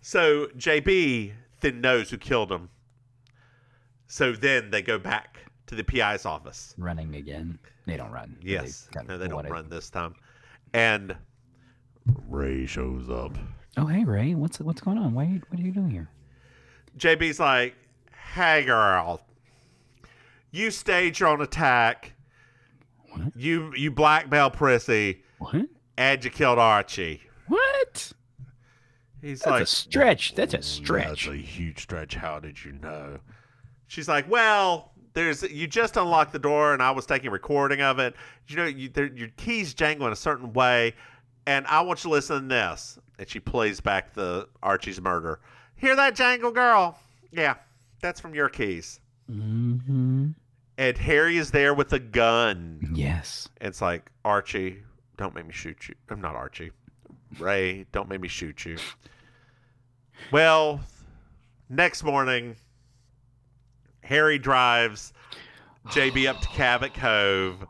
So 0.00 0.46
JB 0.56 1.32
then 1.60 1.80
knows 1.80 2.10
who 2.10 2.18
killed 2.18 2.50
him. 2.52 2.70
So 4.06 4.32
then 4.32 4.70
they 4.70 4.82
go 4.82 4.98
back 4.98 5.38
to 5.66 5.74
the 5.74 5.82
PI's 5.84 6.24
office. 6.24 6.74
Running 6.78 7.14
again. 7.16 7.58
They 7.86 7.96
don't 7.96 8.10
run. 8.12 8.36
Yes. 8.40 8.88
got 8.92 9.06
no, 9.08 9.18
they 9.18 9.26
don't 9.26 9.36
what 9.36 9.50
run 9.50 9.68
this 9.68 9.90
time. 9.90 10.14
And 10.72 11.16
Ray 12.28 12.66
shows 12.66 13.08
up. 13.10 13.36
Oh, 13.76 13.86
hey 13.86 14.04
Ray, 14.04 14.34
what's 14.34 14.60
what's 14.60 14.80
going 14.80 14.98
on? 14.98 15.12
Why 15.14 15.40
what 15.48 15.58
are 15.60 15.62
you 15.62 15.72
doing 15.72 15.90
here? 15.90 16.08
JB's 16.96 17.38
like, 17.40 17.74
"Hey, 18.32 18.64
girl, 18.64 19.20
you 20.50 20.70
staged 20.70 21.20
your 21.20 21.28
own 21.28 21.40
attack. 21.42 22.12
You 23.34 23.72
you 23.74 23.90
blackmail 23.90 24.50
Prissy, 24.50 25.22
What? 25.38 25.66
and 25.98 26.24
you 26.24 26.30
killed 26.30 26.58
Archie." 26.58 27.22
What? 27.48 28.12
He's 29.20 29.40
That's 29.40 29.50
like, 29.50 29.62
a 29.62 29.66
stretch. 29.66 30.34
That's 30.34 30.54
a 30.54 30.62
stretch. 30.62 31.26
That's 31.26 31.26
a 31.28 31.36
huge 31.36 31.82
stretch. 31.82 32.14
How 32.14 32.38
did 32.38 32.64
you 32.64 32.72
know? 32.72 33.18
She's 33.88 34.08
like, 34.08 34.30
well, 34.30 34.92
there's 35.14 35.42
you 35.42 35.66
just 35.66 35.96
unlocked 35.96 36.32
the 36.32 36.38
door, 36.38 36.72
and 36.72 36.82
I 36.82 36.90
was 36.90 37.06
taking 37.06 37.28
a 37.28 37.32
recording 37.32 37.80
of 37.80 37.98
it. 37.98 38.14
You 38.48 38.56
know, 38.56 38.64
you, 38.66 38.88
there, 38.88 39.06
your 39.06 39.28
keys 39.36 39.74
jangle 39.74 40.06
in 40.06 40.12
a 40.12 40.16
certain 40.16 40.52
way, 40.52 40.94
and 41.46 41.66
I 41.66 41.80
want 41.80 42.00
you 42.00 42.10
to 42.10 42.12
listen 42.14 42.42
to 42.42 42.48
this. 42.48 42.98
And 43.18 43.28
she 43.28 43.40
plays 43.40 43.80
back 43.80 44.12
the 44.12 44.48
Archie's 44.62 45.00
murder. 45.00 45.40
Hear 45.76 45.96
that 45.96 46.14
jangle, 46.14 46.50
girl? 46.50 46.98
Yeah, 47.32 47.54
that's 48.00 48.20
from 48.20 48.34
your 48.34 48.48
keys. 48.48 49.00
Mm-hmm. 49.30 50.28
And 50.78 50.98
Harry 50.98 51.38
is 51.38 51.50
there 51.50 51.72
with 51.72 51.92
a 51.94 51.98
gun. 51.98 52.92
Yes. 52.94 53.48
It's 53.60 53.80
like 53.80 54.10
Archie, 54.24 54.82
don't 55.16 55.34
make 55.34 55.46
me 55.46 55.52
shoot 55.52 55.88
you. 55.88 55.94
I'm 56.10 56.20
not 56.20 56.34
Archie. 56.34 56.70
Ray, 57.38 57.86
don't 57.92 58.08
make 58.08 58.20
me 58.20 58.28
shoot 58.28 58.64
you. 58.64 58.76
Well, 60.32 60.80
next 61.68 62.02
morning, 62.02 62.56
Harry 64.02 64.38
drives 64.38 65.12
JB 65.88 66.28
up 66.28 66.40
to 66.40 66.48
Cabot 66.48 66.94
Cove 66.94 67.66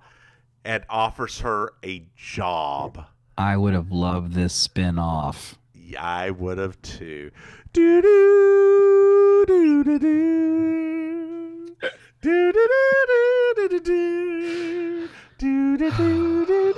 and 0.65 0.85
offers 0.89 1.41
her 1.41 1.73
a 1.85 2.07
job. 2.17 3.07
I 3.39 3.57
would 3.57 3.75
have 3.75 3.93
loved 3.93 4.33
this 4.33 4.55
spin 4.55 4.99
off. 4.99 5.59
Yeah, 5.75 6.03
I 6.03 6.31
would 6.31 6.59
have 6.59 6.81
too. 6.83 7.31
Do 7.73 8.03
do 8.03 9.45
do 9.47 9.85
do 9.85 9.99
do. 9.99 11.77
Do 12.23 12.53
do 12.53 12.69
do 12.69 13.55
do 13.57 13.69
do 13.69 13.81
do. 13.81 15.09
Do 15.39 15.77
do 15.77 15.91
do 15.91 16.47
do 16.47 16.75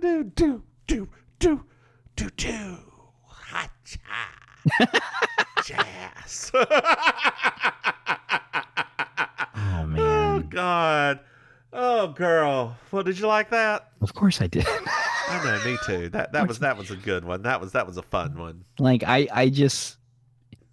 do 0.00 0.24
do 0.24 0.62
do 0.86 1.08
do 1.38 1.64
do 2.20 2.28
do. 2.36 2.76
Hot 3.24 3.70
cha. 3.84 4.28
Jazz. 5.64 6.52
Oh 9.62 9.86
man. 9.86 9.98
Oh 10.00 10.40
God. 10.48 11.20
Oh 11.72 12.08
girl. 12.08 12.76
Well, 12.90 13.02
did 13.02 13.18
you 13.18 13.26
like 13.26 13.50
that? 13.50 13.90
Of 14.00 14.14
course 14.14 14.40
I 14.40 14.46
did. 14.46 14.66
I 14.68 15.40
know, 15.44 15.70
me 15.70 15.78
too. 15.86 16.08
That 16.10 16.32
that 16.32 16.46
was 16.48 16.58
that 16.60 16.76
was 16.76 16.90
a 16.90 16.96
good 16.96 17.24
one. 17.24 17.42
That 17.42 17.60
was 17.60 17.72
that 17.72 17.86
was 17.86 17.96
a 17.96 18.02
fun 18.02 18.38
one. 18.38 18.64
like 18.78 19.02
I 19.06 19.26
I 19.32 19.48
just 19.48 19.96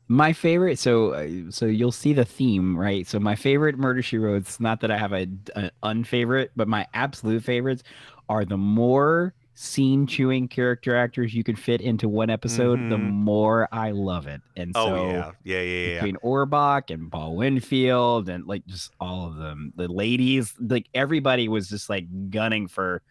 my 0.07 0.31
favorite 0.33 0.79
so 0.79 1.11
uh, 1.13 1.27
so 1.49 1.65
you'll 1.65 1.91
see 1.91 2.13
the 2.13 2.23
theme 2.25 2.77
right 2.77 3.05
so 3.07 3.19
my 3.19 3.35
favorite 3.35 3.77
murder 3.77 4.01
she 4.01 4.17
wrote 4.17 4.35
it's 4.37 4.57
not 4.57 4.79
that 4.79 4.89
i 4.89 4.97
have 4.97 5.11
a, 5.11 5.27
an 5.57 5.69
unfavorite 5.83 6.49
but 6.55 6.65
my 6.65 6.87
absolute 6.93 7.43
favorites 7.43 7.83
are 8.29 8.45
the 8.45 8.55
more 8.55 9.33
scene 9.59 10.05
chewing 10.05 10.47
character 10.47 10.95
actors 10.95 11.33
you 11.33 11.43
can 11.43 11.55
fit 11.55 11.81
into 11.81 12.07
one 12.07 12.29
episode 12.29 12.77
the 12.91 12.95
Mhm. 12.95 13.09
more 13.11 13.67
i 13.71 13.89
love 13.89 14.27
it 14.27 14.39
and 14.55 14.71
Oh 14.75 14.85
so 14.85 14.95
yeah, 15.07 15.31
yeah, 15.43 15.61
yeah, 15.61 15.87
yeah. 15.87 15.93
between 15.95 16.17
Orbach 16.17 16.93
and 16.93 17.11
Paul 17.11 17.35
Winfield 17.35 18.29
and 18.29 18.45
like 18.45 18.67
just 18.67 18.91
all 18.99 19.25
of 19.27 19.37
them, 19.37 19.73
the 19.75 19.87
ladies, 19.87 20.53
like 20.59 20.87
everybody 20.93 21.47
was 21.49 21.69
just 21.69 21.89
like 21.89 22.05
gunning 22.29 22.67
for 22.67 23.01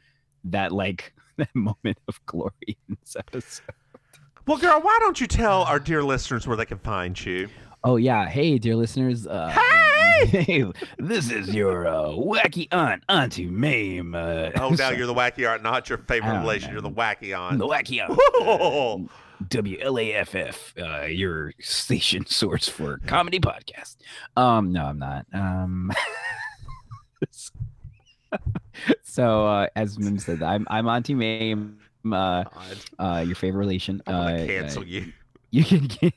that 0.44 0.70
like 0.70 1.14
that 1.36 1.52
moment 1.54 1.98
of 2.06 2.24
glory 2.26 2.52
in 2.88 2.96
this 3.00 3.16
episode. 3.16 3.74
Well, 4.46 4.58
girl, 4.58 4.80
why 4.80 4.96
don't 5.00 5.20
you 5.20 5.26
tell 5.26 5.62
our 5.64 5.80
dear 5.80 6.04
listeners 6.04 6.46
where 6.46 6.56
they 6.56 6.66
can 6.66 6.78
find 6.78 7.18
you? 7.26 7.48
Oh 7.82 7.96
yeah, 7.96 8.26
hey 8.28 8.58
dear 8.58 8.76
listeners, 8.76 9.26
uh, 9.26 9.48
hey, 9.48 9.60
this 10.98 11.30
is 11.30 11.54
your 11.54 11.86
uh, 11.86 12.04
wacky 12.08 12.68
aunt, 12.72 13.02
Auntie 13.08 13.46
Maim. 13.46 14.14
Uh, 14.14 14.50
Oh, 14.56 14.70
now 14.70 14.90
you're 14.96 15.06
the 15.06 15.14
wacky 15.14 15.48
aunt, 15.50 15.62
not 15.62 15.88
your 15.88 15.98
favorite 15.98 16.36
Oh, 16.36 16.40
relation. 16.40 16.72
You're 16.72 16.80
the 16.80 16.90
wacky 16.90 17.36
aunt. 17.38 17.58
the 17.58 17.66
wacky 17.66 18.00
aunt. 18.02 18.18
Oh. 18.34 19.08
WLAFF, 19.50 20.72
uh, 20.80 21.06
your 21.08 21.52
station 21.60 22.24
source 22.28 22.68
for 22.68 22.98
comedy 23.06 23.38
podcast. 23.38 23.96
Um, 24.34 24.72
no, 24.72 24.86
I'm 24.86 24.98
not. 24.98 25.26
Um, 25.34 25.92
so 29.02 29.46
uh, 29.46 29.66
as 29.76 29.98
Mim 29.98 30.18
said, 30.18 30.42
I'm 30.42 30.66
I'm 30.70 30.88
Auntie 30.88 31.14
Maim, 31.14 31.78
uh, 32.10 32.44
uh, 32.98 33.24
your 33.26 33.34
favorite 33.36 33.58
relation. 33.60 34.00
Uh, 34.06 34.36
cancel 34.46 34.82
uh, 34.82 34.86
you. 34.86 35.12
You 35.50 35.64
can. 35.64 36.12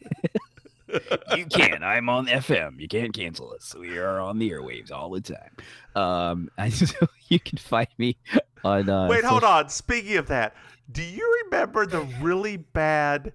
You 1.36 1.46
can't. 1.46 1.84
I'm 1.84 2.10
on 2.10 2.28
FM. 2.28 2.80
You 2.80 2.88
can't 2.88 3.14
cancel 3.14 3.54
us. 3.54 3.76
We 3.76 3.98
are 3.98 4.20
on 4.20 4.40
the 4.40 4.52
airwaves 4.52 4.92
all 4.92 5.10
the 5.10 5.22
time. 5.22 5.56
Um, 5.96 6.50
I, 6.58 6.70
so 6.70 7.08
you 7.28 7.40
can 7.40 7.58
find 7.58 7.88
me 7.98 8.18
on. 8.64 8.90
Uh, 8.90 9.08
Wait, 9.08 9.24
hold 9.24 9.44
on. 9.44 9.70
Speaking 9.70 10.18
of 10.18 10.28
that, 10.28 10.56
do 10.92 11.04
you 11.04 11.44
remember 11.46 11.86
the 11.86 12.02
really 12.22 12.58
bad? 12.58 13.34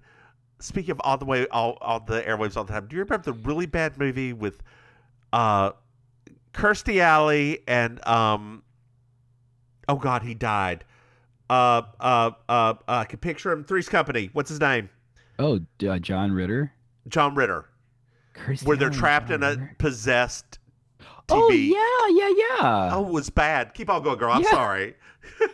Speaking 0.59 0.91
of 0.91 1.01
all 1.03 1.17
the 1.17 1.25
way 1.25 1.47
all, 1.47 1.77
all 1.81 1.99
the 1.99 2.21
airwaves 2.21 2.57
all 2.57 2.63
the 2.63 2.73
time, 2.73 2.87
do 2.87 2.95
you 2.95 3.03
remember 3.03 3.31
the 3.31 3.33
really 3.47 3.65
bad 3.65 3.97
movie 3.97 4.33
with 4.33 4.61
uh 5.33 5.71
Kirstie 6.53 6.99
Alley 6.99 7.59
and 7.67 8.05
um 8.07 8.63
oh 9.87 9.95
god 9.95 10.23
he 10.23 10.33
died. 10.33 10.85
Uh 11.49 11.83
uh 11.99 12.31
uh, 12.49 12.51
uh 12.51 12.73
I 12.87 13.05
can 13.05 13.19
picture 13.19 13.51
him. 13.51 13.63
Three's 13.63 13.89
Company. 13.89 14.29
What's 14.33 14.49
his 14.49 14.59
name? 14.59 14.89
Oh, 15.37 15.59
uh, 15.87 15.99
John 15.99 16.31
Ritter. 16.31 16.71
John 17.07 17.35
Ritter. 17.35 17.65
Kirstie 18.33 18.65
where 18.67 18.75
they're 18.77 18.89
Alley 18.89 18.97
trapped 18.97 19.27
John 19.29 19.35
in 19.35 19.43
a 19.43 19.49
Ritter. 19.51 19.75
possessed 19.77 20.59
TV. 21.27 21.31
Oh 21.31 21.49
yeah, 21.51 22.07
yeah, 22.27 22.33
yeah. 22.59 22.89
Oh, 22.95 23.05
it 23.07 23.11
was 23.11 23.29
bad. 23.29 23.73
Keep 23.73 23.89
on 23.89 24.03
going, 24.03 24.17
girl. 24.17 24.31
I'm 24.33 24.41
Yeah. 24.43 24.51
sorry. 24.51 24.95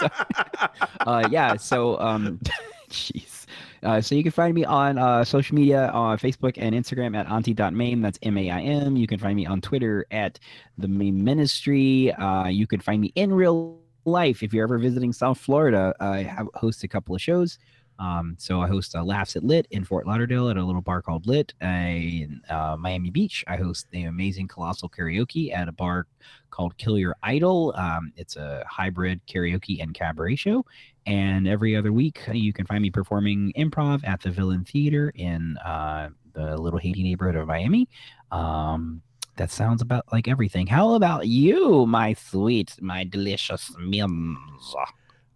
uh, 1.06 1.28
yeah. 1.30 1.56
So, 1.56 1.98
um, 2.00 2.38
jeez. 2.90 3.46
Uh, 3.82 4.00
so 4.00 4.14
you 4.14 4.22
can 4.22 4.30
find 4.32 4.54
me 4.54 4.64
on 4.64 4.96
uh, 4.96 5.24
social 5.24 5.56
media 5.56 5.88
on 5.88 6.16
Facebook 6.18 6.54
and 6.56 6.74
Instagram 6.74 7.16
at 7.16 7.26
auntie.maim. 7.28 8.00
That's 8.00 8.18
M-A-I-M. 8.22 8.96
You 8.96 9.06
can 9.08 9.18
find 9.18 9.34
me 9.34 9.44
on 9.44 9.60
Twitter 9.60 10.06
at 10.12 10.38
the 10.78 10.86
Maim 10.86 11.22
Ministry. 11.24 12.12
Uh, 12.12 12.46
you 12.46 12.66
can 12.68 12.78
find 12.80 13.00
me 13.00 13.12
in 13.16 13.32
real 13.32 13.80
life 14.04 14.42
if 14.44 14.52
you're 14.54 14.62
ever 14.64 14.78
visiting 14.78 15.12
South 15.12 15.38
Florida. 15.38 15.94
I 15.98 16.18
have 16.22 16.48
host 16.54 16.84
a 16.84 16.88
couple 16.88 17.14
of 17.14 17.20
shows. 17.20 17.58
Um, 17.98 18.36
so 18.38 18.60
I 18.60 18.66
host 18.66 18.94
uh, 18.94 19.04
Laughs 19.04 19.36
at 19.36 19.44
Lit 19.44 19.66
in 19.70 19.84
Fort 19.84 20.06
Lauderdale 20.06 20.48
at 20.48 20.56
a 20.56 20.64
little 20.64 20.80
bar 20.80 21.02
called 21.02 21.26
Lit. 21.26 21.52
I, 21.60 22.26
in 22.26 22.40
uh, 22.48 22.76
Miami 22.78 23.10
Beach, 23.10 23.44
I 23.46 23.56
host 23.56 23.86
the 23.90 24.04
amazing 24.04 24.48
Colossal 24.48 24.88
Karaoke 24.88 25.54
at 25.54 25.68
a 25.68 25.72
bar 25.72 26.06
called 26.50 26.76
Kill 26.78 26.98
Your 26.98 27.16
Idol. 27.22 27.74
Um, 27.76 28.12
it's 28.16 28.36
a 28.36 28.64
hybrid 28.68 29.20
karaoke 29.26 29.82
and 29.82 29.94
cabaret 29.94 30.36
show. 30.36 30.64
And 31.06 31.48
every 31.48 31.76
other 31.76 31.92
week, 31.92 32.20
uh, 32.28 32.32
you 32.32 32.52
can 32.52 32.66
find 32.66 32.82
me 32.82 32.90
performing 32.90 33.52
improv 33.56 34.06
at 34.06 34.20
the 34.20 34.30
Villain 34.30 34.64
Theater 34.64 35.12
in 35.14 35.56
uh, 35.58 36.10
the 36.32 36.56
little 36.56 36.78
Haiti 36.78 37.02
neighborhood 37.02 37.36
of 37.36 37.46
Miami. 37.46 37.88
Um, 38.30 39.02
that 39.36 39.50
sounds 39.50 39.82
about 39.82 40.04
like 40.12 40.28
everything. 40.28 40.66
How 40.66 40.94
about 40.94 41.26
you, 41.26 41.86
my 41.86 42.12
sweet, 42.14 42.76
my 42.80 43.04
delicious 43.04 43.74
Mims? 43.78 44.74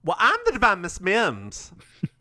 Well, 0.04 0.16
I'm 0.18 0.38
the 0.44 0.52
Divine 0.52 0.82
Miss 0.82 1.00
Mims. 1.00 1.72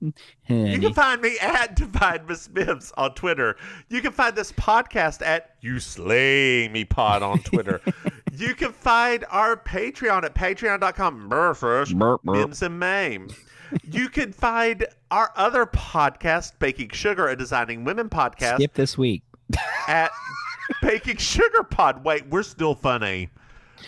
You 0.48 0.78
can 0.78 0.94
find 0.94 1.20
me 1.20 1.36
at 1.40 1.76
Divine 1.76 2.24
Miss 2.26 2.48
Mims 2.48 2.92
on 2.96 3.14
Twitter. 3.14 3.56
You 3.88 4.00
can 4.00 4.12
find 4.12 4.34
this 4.34 4.50
podcast 4.52 5.20
at 5.20 5.56
You 5.60 5.78
Slay 5.78 6.68
Me 6.68 6.84
Pod 6.84 7.22
on 7.22 7.40
Twitter. 7.40 7.80
you 8.32 8.54
can 8.54 8.72
find 8.72 9.24
our 9.30 9.56
Patreon 9.56 10.24
at 10.24 10.34
patreon.com 10.34 11.28
versus 11.28 11.92
Burp, 11.92 12.22
burp. 12.22 12.36
Mims 12.36 12.62
and 12.62 12.78
Maim. 12.78 13.28
You 13.84 14.08
can 14.08 14.32
find 14.32 14.86
our 15.10 15.30
other 15.36 15.66
podcast, 15.66 16.52
Baking 16.58 16.90
Sugar, 16.90 17.28
a 17.28 17.36
Designing 17.36 17.84
Women 17.84 18.08
podcast, 18.08 18.56
Skip 18.56 18.72
this 18.72 18.96
week. 18.96 19.22
at 19.86 20.10
Baking 20.80 21.18
Sugar 21.18 21.62
Pod. 21.64 22.04
Wait, 22.04 22.26
we're 22.28 22.42
still 22.42 22.74
funny. 22.74 23.28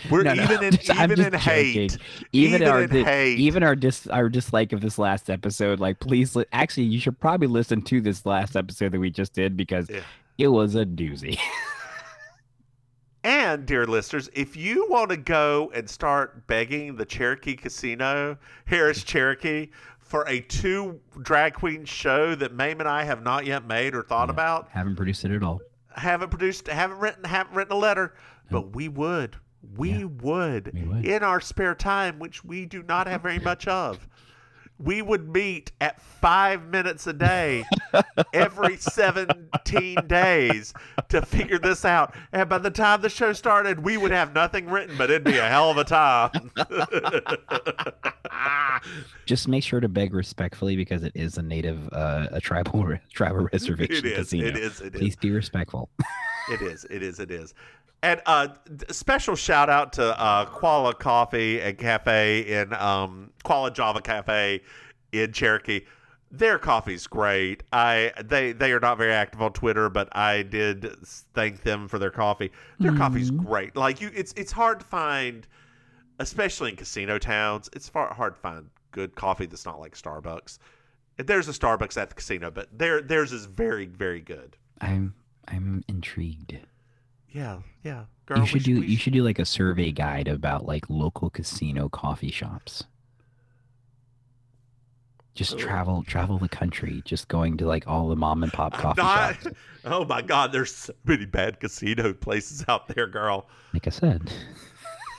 We're 0.09 0.23
No, 0.23 0.33
no, 0.33 0.43
even 0.43 0.63
in 0.63 0.73
I'm 0.91 1.11
even 1.11 1.25
in 1.25 1.33
hate. 1.39 1.91
joking. 1.91 2.05
Even, 2.31 2.63
our 2.63 2.87
di- 2.87 3.03
hate. 3.03 3.39
even 3.39 3.61
our 3.63 3.75
dis 3.75 4.07
our 4.07 4.29
dislike 4.29 4.73
of 4.73 4.81
this 4.81 4.97
last 4.97 5.29
episode. 5.29 5.79
Like, 5.79 5.99
please, 5.99 6.35
li- 6.35 6.45
actually, 6.51 6.83
you 6.85 6.99
should 6.99 7.19
probably 7.19 7.47
listen 7.47 7.81
to 7.83 8.01
this 8.01 8.25
last 8.25 8.55
episode 8.55 8.91
that 8.93 8.99
we 8.99 9.09
just 9.11 9.33
did 9.33 9.55
because 9.55 9.89
Yeah. 9.89 10.01
it 10.37 10.47
was 10.47 10.75
a 10.75 10.85
doozy. 10.85 11.37
And, 13.23 13.67
dear 13.67 13.85
listeners, 13.85 14.31
if 14.33 14.57
you 14.57 14.87
want 14.89 15.11
to 15.11 15.17
go 15.17 15.71
and 15.75 15.87
start 15.87 16.47
begging 16.47 16.95
the 16.95 17.05
Cherokee 17.05 17.55
Casino, 17.55 18.35
Harrah's 18.67 19.03
Cherokee, 19.03 19.69
for 19.99 20.27
a 20.27 20.39
two 20.41 20.99
drag 21.21 21.53
queen 21.53 21.85
show 21.85 22.33
that 22.33 22.51
Maim 22.55 22.79
and 22.79 22.89
I 22.89 23.03
have 23.03 23.21
not 23.21 23.45
yet 23.45 23.67
made 23.67 23.93
or 23.93 24.01
thought 24.01 24.31
about, 24.31 24.69
Haven't 24.71 24.95
produced 24.95 25.23
it 25.23 25.31
at 25.31 25.43
all. 25.43 25.61
haven't 25.95 26.29
produced, 26.31 26.65
haven't 26.67 26.97
written, 26.97 27.23
haven't 27.23 27.55
written 27.55 27.73
a 27.73 27.77
letter, 27.77 28.15
but 28.49 28.75
we 28.75 28.87
would. 28.89 29.35
We, 29.77 30.05
would. 30.05 30.71
we 30.73 30.83
would. 30.83 31.05
In 31.05 31.23
our 31.23 31.39
spare 31.41 31.75
time, 31.75 32.19
which 32.19 32.43
we 32.43 32.65
do 32.65 32.83
not 32.83 33.07
have 33.07 33.21
very 33.21 33.39
much 33.39 33.67
of. 33.67 34.07
We 34.79 35.03
would 35.03 35.29
meet 35.31 35.71
at 35.79 36.01
five 36.01 36.65
minutes 36.65 37.05
a 37.05 37.13
day 37.13 37.63
every 38.33 38.77
17 38.77 39.97
days 40.07 40.73
to 41.09 41.21
figure 41.21 41.59
this 41.59 41.85
out. 41.85 42.15
And 42.31 42.49
by 42.49 42.57
the 42.57 42.71
time 42.71 43.01
the 43.01 43.09
show 43.09 43.31
started, 43.33 43.83
we 43.83 43.97
would 43.97 44.09
have 44.09 44.33
nothing 44.33 44.67
written, 44.67 44.97
but 44.97 45.11
it'd 45.11 45.23
be 45.23 45.37
a 45.37 45.47
hell 45.47 45.69
of 45.69 45.77
a 45.77 45.83
time. 45.83 46.31
Just 49.27 49.47
make 49.47 49.63
sure 49.63 49.79
to 49.79 49.87
beg 49.87 50.15
respectfully 50.15 50.75
because 50.75 51.03
it 51.03 51.11
is 51.13 51.37
a 51.37 51.43
native, 51.43 51.87
uh, 51.93 52.29
a 52.31 52.41
tribal 52.41 52.97
tribal 53.13 53.47
reservation 53.53 54.07
is, 54.07 54.15
casino. 54.15 54.47
it 54.47 54.57
is, 54.57 54.81
it 54.81 54.93
Please 54.93 55.13
is. 55.13 55.17
be 55.17 55.29
respectful. 55.29 55.91
It 56.49 56.63
is. 56.63 56.85
It 56.85 57.03
is. 57.03 57.19
It 57.19 57.29
is. 57.29 57.53
And 58.03 58.19
uh, 58.25 58.47
special 58.89 59.35
shout 59.35 59.69
out 59.69 59.93
to 59.93 60.19
uh, 60.19 60.45
Qualla 60.45 60.97
Coffee 60.97 61.61
and 61.61 61.77
Cafe 61.77 62.41
in 62.41 62.73
um, 62.73 63.31
Qualla 63.43 63.71
Java 63.71 64.01
Cafe 64.01 64.61
in 65.11 65.31
Cherokee. 65.31 65.81
Their 66.31 66.57
coffee's 66.57 67.05
great. 67.07 67.61
I 67.73 68.13
they 68.23 68.53
they 68.53 68.71
are 68.71 68.79
not 68.79 68.97
very 68.97 69.11
active 69.11 69.41
on 69.41 69.51
Twitter, 69.51 69.89
but 69.89 70.07
I 70.15 70.43
did 70.43 70.95
thank 71.33 71.61
them 71.61 71.89
for 71.89 71.99
their 71.99 72.09
coffee. 72.09 72.51
Their 72.79 72.95
coffee's 72.95 73.29
great. 73.29 73.75
Like 73.75 73.99
you, 73.99 74.09
it's 74.15 74.33
it's 74.37 74.51
hard 74.51 74.79
to 74.79 74.85
find, 74.85 75.45
especially 76.19 76.69
in 76.69 76.77
casino 76.77 77.19
towns. 77.19 77.69
It's 77.73 77.89
far, 77.89 78.13
hard 78.13 78.35
to 78.35 78.41
find 78.41 78.69
good 78.91 79.13
coffee 79.15 79.45
that's 79.45 79.65
not 79.65 79.81
like 79.81 79.93
Starbucks. 79.93 80.57
There's 81.17 81.49
a 81.49 81.51
Starbucks 81.51 82.01
at 82.01 82.09
the 82.09 82.15
casino, 82.15 82.49
but 82.49 82.69
their 82.77 83.01
theirs 83.01 83.33
is 83.33 83.45
very 83.45 83.85
very 83.85 84.21
good. 84.21 84.55
I'm 84.79 85.13
I'm 85.49 85.83
intrigued. 85.89 86.57
Yeah, 87.31 87.59
yeah. 87.83 88.05
Girl, 88.25 88.39
you 88.39 88.45
should 88.45 88.63
do 88.63 88.81
you 88.81 88.97
should 88.97 89.13
do 89.13 89.23
like 89.23 89.39
a 89.39 89.45
survey 89.45 89.91
guide 89.91 90.27
about 90.27 90.65
like 90.65 90.89
local 90.89 91.29
casino 91.29 91.89
coffee 91.89 92.31
shops. 92.31 92.83
Just 95.33 95.55
oh. 95.55 95.57
travel 95.57 96.03
travel 96.03 96.37
the 96.37 96.49
country, 96.49 97.01
just 97.05 97.27
going 97.29 97.57
to 97.57 97.65
like 97.65 97.87
all 97.87 98.09
the 98.09 98.15
mom 98.15 98.43
and 98.43 98.51
pop 98.51 98.73
coffee 98.77 99.01
Not- 99.01 99.41
shops. 99.41 99.55
oh 99.85 100.05
my 100.05 100.21
God, 100.21 100.51
there's 100.51 100.73
so 100.73 100.93
many 101.05 101.25
bad 101.25 101.59
casino 101.59 102.13
places 102.13 102.65
out 102.67 102.87
there, 102.89 103.07
girl. 103.07 103.47
Like 103.73 103.87
I 103.87 103.91
said. 103.91 104.31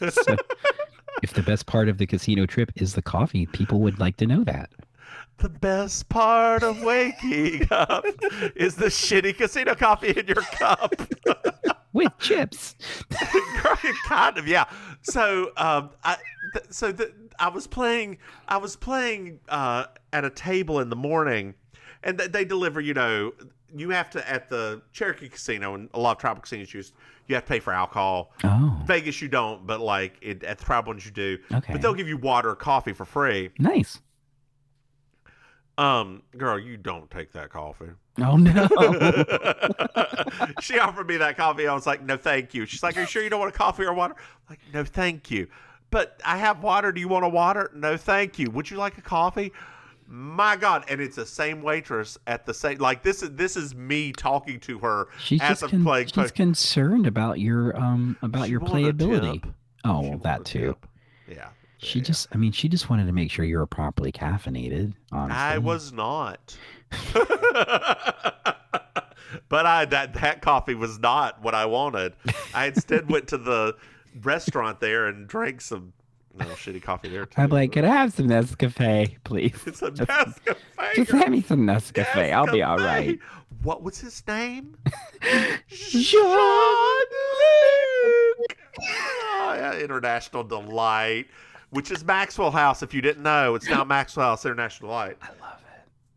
so, 0.10 0.36
if 1.22 1.32
the 1.32 1.42
best 1.42 1.66
part 1.66 1.88
of 1.88 1.98
the 1.98 2.06
casino 2.06 2.44
trip 2.44 2.72
is 2.76 2.94
the 2.94 3.02
coffee, 3.02 3.46
people 3.46 3.80
would 3.80 3.98
like 3.98 4.16
to 4.18 4.26
know 4.26 4.44
that. 4.44 4.70
The 5.38 5.48
best 5.48 6.08
part 6.08 6.62
of 6.62 6.82
waking 6.82 7.66
up 7.70 8.04
is 8.54 8.76
the 8.76 8.86
shitty 8.86 9.36
casino 9.36 9.74
coffee 9.74 10.10
in 10.16 10.26
your 10.26 10.42
cup. 10.42 10.94
With 11.92 12.16
chips. 12.18 12.74
kind 14.06 14.38
of, 14.38 14.48
yeah. 14.48 14.64
So, 15.02 15.52
um, 15.56 15.90
I 16.04 16.16
th- 16.54 16.66
so 16.70 16.90
the, 16.92 17.12
I 17.38 17.48
was 17.48 17.66
playing, 17.66 18.18
I 18.48 18.56
was 18.56 18.76
playing 18.76 19.40
uh, 19.48 19.86
at 20.12 20.24
a 20.24 20.30
table 20.30 20.80
in 20.80 20.88
the 20.88 20.96
morning, 20.96 21.54
and 22.02 22.18
th- 22.18 22.32
they 22.32 22.44
deliver. 22.44 22.80
You 22.80 22.94
know, 22.94 23.32
you 23.74 23.90
have 23.90 24.10
to 24.10 24.28
at 24.28 24.48
the 24.48 24.82
Cherokee 24.92 25.28
Casino 25.28 25.74
and 25.74 25.88
a 25.94 26.00
lot 26.00 26.12
of 26.12 26.18
tribal 26.18 26.42
casinos 26.42 26.72
use. 26.72 26.92
You 27.28 27.36
have 27.36 27.44
to 27.44 27.48
pay 27.48 27.60
for 27.60 27.72
alcohol. 27.72 28.32
Oh. 28.42 28.80
Vegas, 28.84 29.22
you 29.22 29.28
don't, 29.28 29.66
but 29.66 29.80
like 29.80 30.16
it, 30.20 30.42
at 30.44 30.58
the 30.58 30.64
tribal 30.64 30.92
ones, 30.92 31.04
you 31.04 31.12
do. 31.12 31.38
Okay. 31.52 31.72
But 31.72 31.82
they'll 31.82 31.94
give 31.94 32.08
you 32.08 32.16
water 32.16 32.50
or 32.50 32.56
coffee 32.56 32.92
for 32.92 33.04
free. 33.04 33.50
Nice. 33.58 34.00
Um, 35.78 36.22
girl, 36.36 36.58
you 36.58 36.76
don't 36.76 37.10
take 37.10 37.32
that 37.32 37.50
coffee. 37.50 37.90
Oh 38.18 38.36
no. 38.36 38.68
she 40.60 40.78
offered 40.78 41.08
me 41.08 41.16
that 41.16 41.36
coffee. 41.36 41.66
I 41.66 41.74
was 41.74 41.86
like, 41.86 42.02
no, 42.02 42.16
thank 42.16 42.52
you. 42.54 42.66
She's 42.66 42.82
like, 42.82 42.96
are 42.96 43.00
you 43.00 43.06
sure 43.06 43.22
you 43.22 43.30
don't 43.30 43.40
want 43.40 43.54
a 43.54 43.56
coffee 43.56 43.84
or 43.84 43.94
water? 43.94 44.14
I'm 44.18 44.44
like, 44.50 44.60
no, 44.74 44.84
thank 44.84 45.30
you. 45.30 45.48
But 45.90 46.20
I 46.24 46.36
have 46.38 46.62
water. 46.62 46.92
Do 46.92 47.00
you 47.00 47.08
want 47.08 47.24
a 47.24 47.28
water? 47.28 47.70
No, 47.74 47.96
thank 47.96 48.38
you. 48.38 48.50
Would 48.50 48.70
you 48.70 48.76
like 48.76 48.98
a 48.98 49.02
coffee? 49.02 49.52
My 50.06 50.56
God! 50.56 50.84
And 50.88 51.00
it's 51.00 51.16
the 51.16 51.24
same 51.24 51.62
waitress 51.62 52.18
at 52.26 52.44
the 52.44 52.52
same. 52.52 52.76
Like 52.78 53.02
this 53.02 53.22
is 53.22 53.30
this 53.30 53.56
is 53.56 53.74
me 53.74 54.12
talking 54.12 54.60
to 54.60 54.78
her 54.80 55.08
She's 55.18 55.40
as 55.40 55.62
I'm 55.62 55.70
con- 55.70 55.84
playing. 55.84 56.08
she's 56.08 56.30
concerned 56.32 57.06
about 57.06 57.40
your 57.40 57.74
um 57.78 58.18
about 58.20 58.44
She 58.44 58.50
your 58.50 58.60
playability. 58.60 59.42
Oh, 59.84 60.00
well, 60.02 60.18
that 60.18 60.44
too. 60.44 60.76
yeah. 61.26 61.48
She 61.82 62.00
just 62.00 62.28
I 62.32 62.36
mean 62.36 62.52
she 62.52 62.68
just 62.68 62.88
wanted 62.88 63.06
to 63.06 63.12
make 63.12 63.30
sure 63.30 63.44
you 63.44 63.58
were 63.58 63.66
properly 63.66 64.12
caffeinated, 64.12 64.94
honestly. 65.10 65.36
I 65.36 65.58
was 65.58 65.92
not. 65.92 66.56
but 69.48 69.66
I 69.66 69.84
that 69.86 70.14
that 70.14 70.42
coffee 70.42 70.74
was 70.74 70.98
not 70.98 71.42
what 71.42 71.54
I 71.54 71.66
wanted. 71.66 72.14
I 72.54 72.66
instead 72.66 73.10
went 73.10 73.28
to 73.28 73.38
the 73.38 73.76
restaurant 74.22 74.80
there 74.80 75.06
and 75.06 75.26
drank 75.26 75.60
some 75.60 75.92
no 76.38 76.46
shitty 76.46 76.82
coffee 76.82 77.08
there 77.08 77.26
too. 77.26 77.40
I'm 77.40 77.50
like, 77.50 77.72
could 77.72 77.84
I 77.84 77.88
have 77.88 78.12
some 78.12 78.28
Nescafe, 78.28 79.16
please? 79.24 79.54
Some 79.74 79.94
just, 79.94 80.08
Nescafe, 80.08 80.56
just 80.94 81.10
hand 81.10 81.32
me 81.32 81.42
some 81.42 81.66
Nescafe. 81.66 82.32
I'll 82.32 82.50
be 82.50 82.62
all 82.62 82.78
right. 82.78 83.18
What 83.62 83.82
was 83.82 84.00
his 84.00 84.22
name? 84.26 84.76
Jean-Luc. 85.68 86.32
Oh, 88.80 89.54
yeah, 89.54 89.78
International 89.78 90.42
Delight, 90.42 91.26
which 91.72 91.90
is 91.90 92.04
Maxwell 92.04 92.50
House. 92.50 92.82
If 92.82 92.94
you 92.94 93.00
didn't 93.00 93.22
know, 93.22 93.54
it's 93.54 93.68
now 93.68 93.82
Maxwell 93.82 94.28
House 94.30 94.44
International 94.44 94.90
Light. 94.90 95.16
I 95.20 95.28
love 95.40 95.60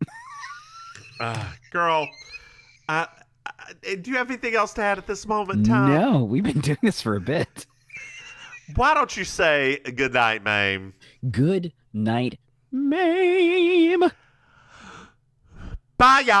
it. 0.00 0.08
uh, 1.20 1.44
girl, 1.70 2.08
uh, 2.88 3.06
do 3.82 4.10
you 4.10 4.16
have 4.16 4.30
anything 4.30 4.54
else 4.54 4.74
to 4.74 4.82
add 4.82 4.98
at 4.98 5.06
this 5.06 5.26
moment 5.26 5.66
time? 5.66 5.94
No, 5.94 6.24
we've 6.24 6.44
been 6.44 6.60
doing 6.60 6.78
this 6.82 7.00
for 7.00 7.16
a 7.16 7.20
bit. 7.20 7.66
Why 8.74 8.94
don't 8.94 9.16
you 9.16 9.24
say 9.24 9.78
good 9.78 10.12
night, 10.12 10.44
Maim? 10.44 10.94
Good 11.30 11.72
night, 11.92 12.38
Maim. 12.70 14.02
Bye, 15.98 16.24
y'all. 16.26 16.36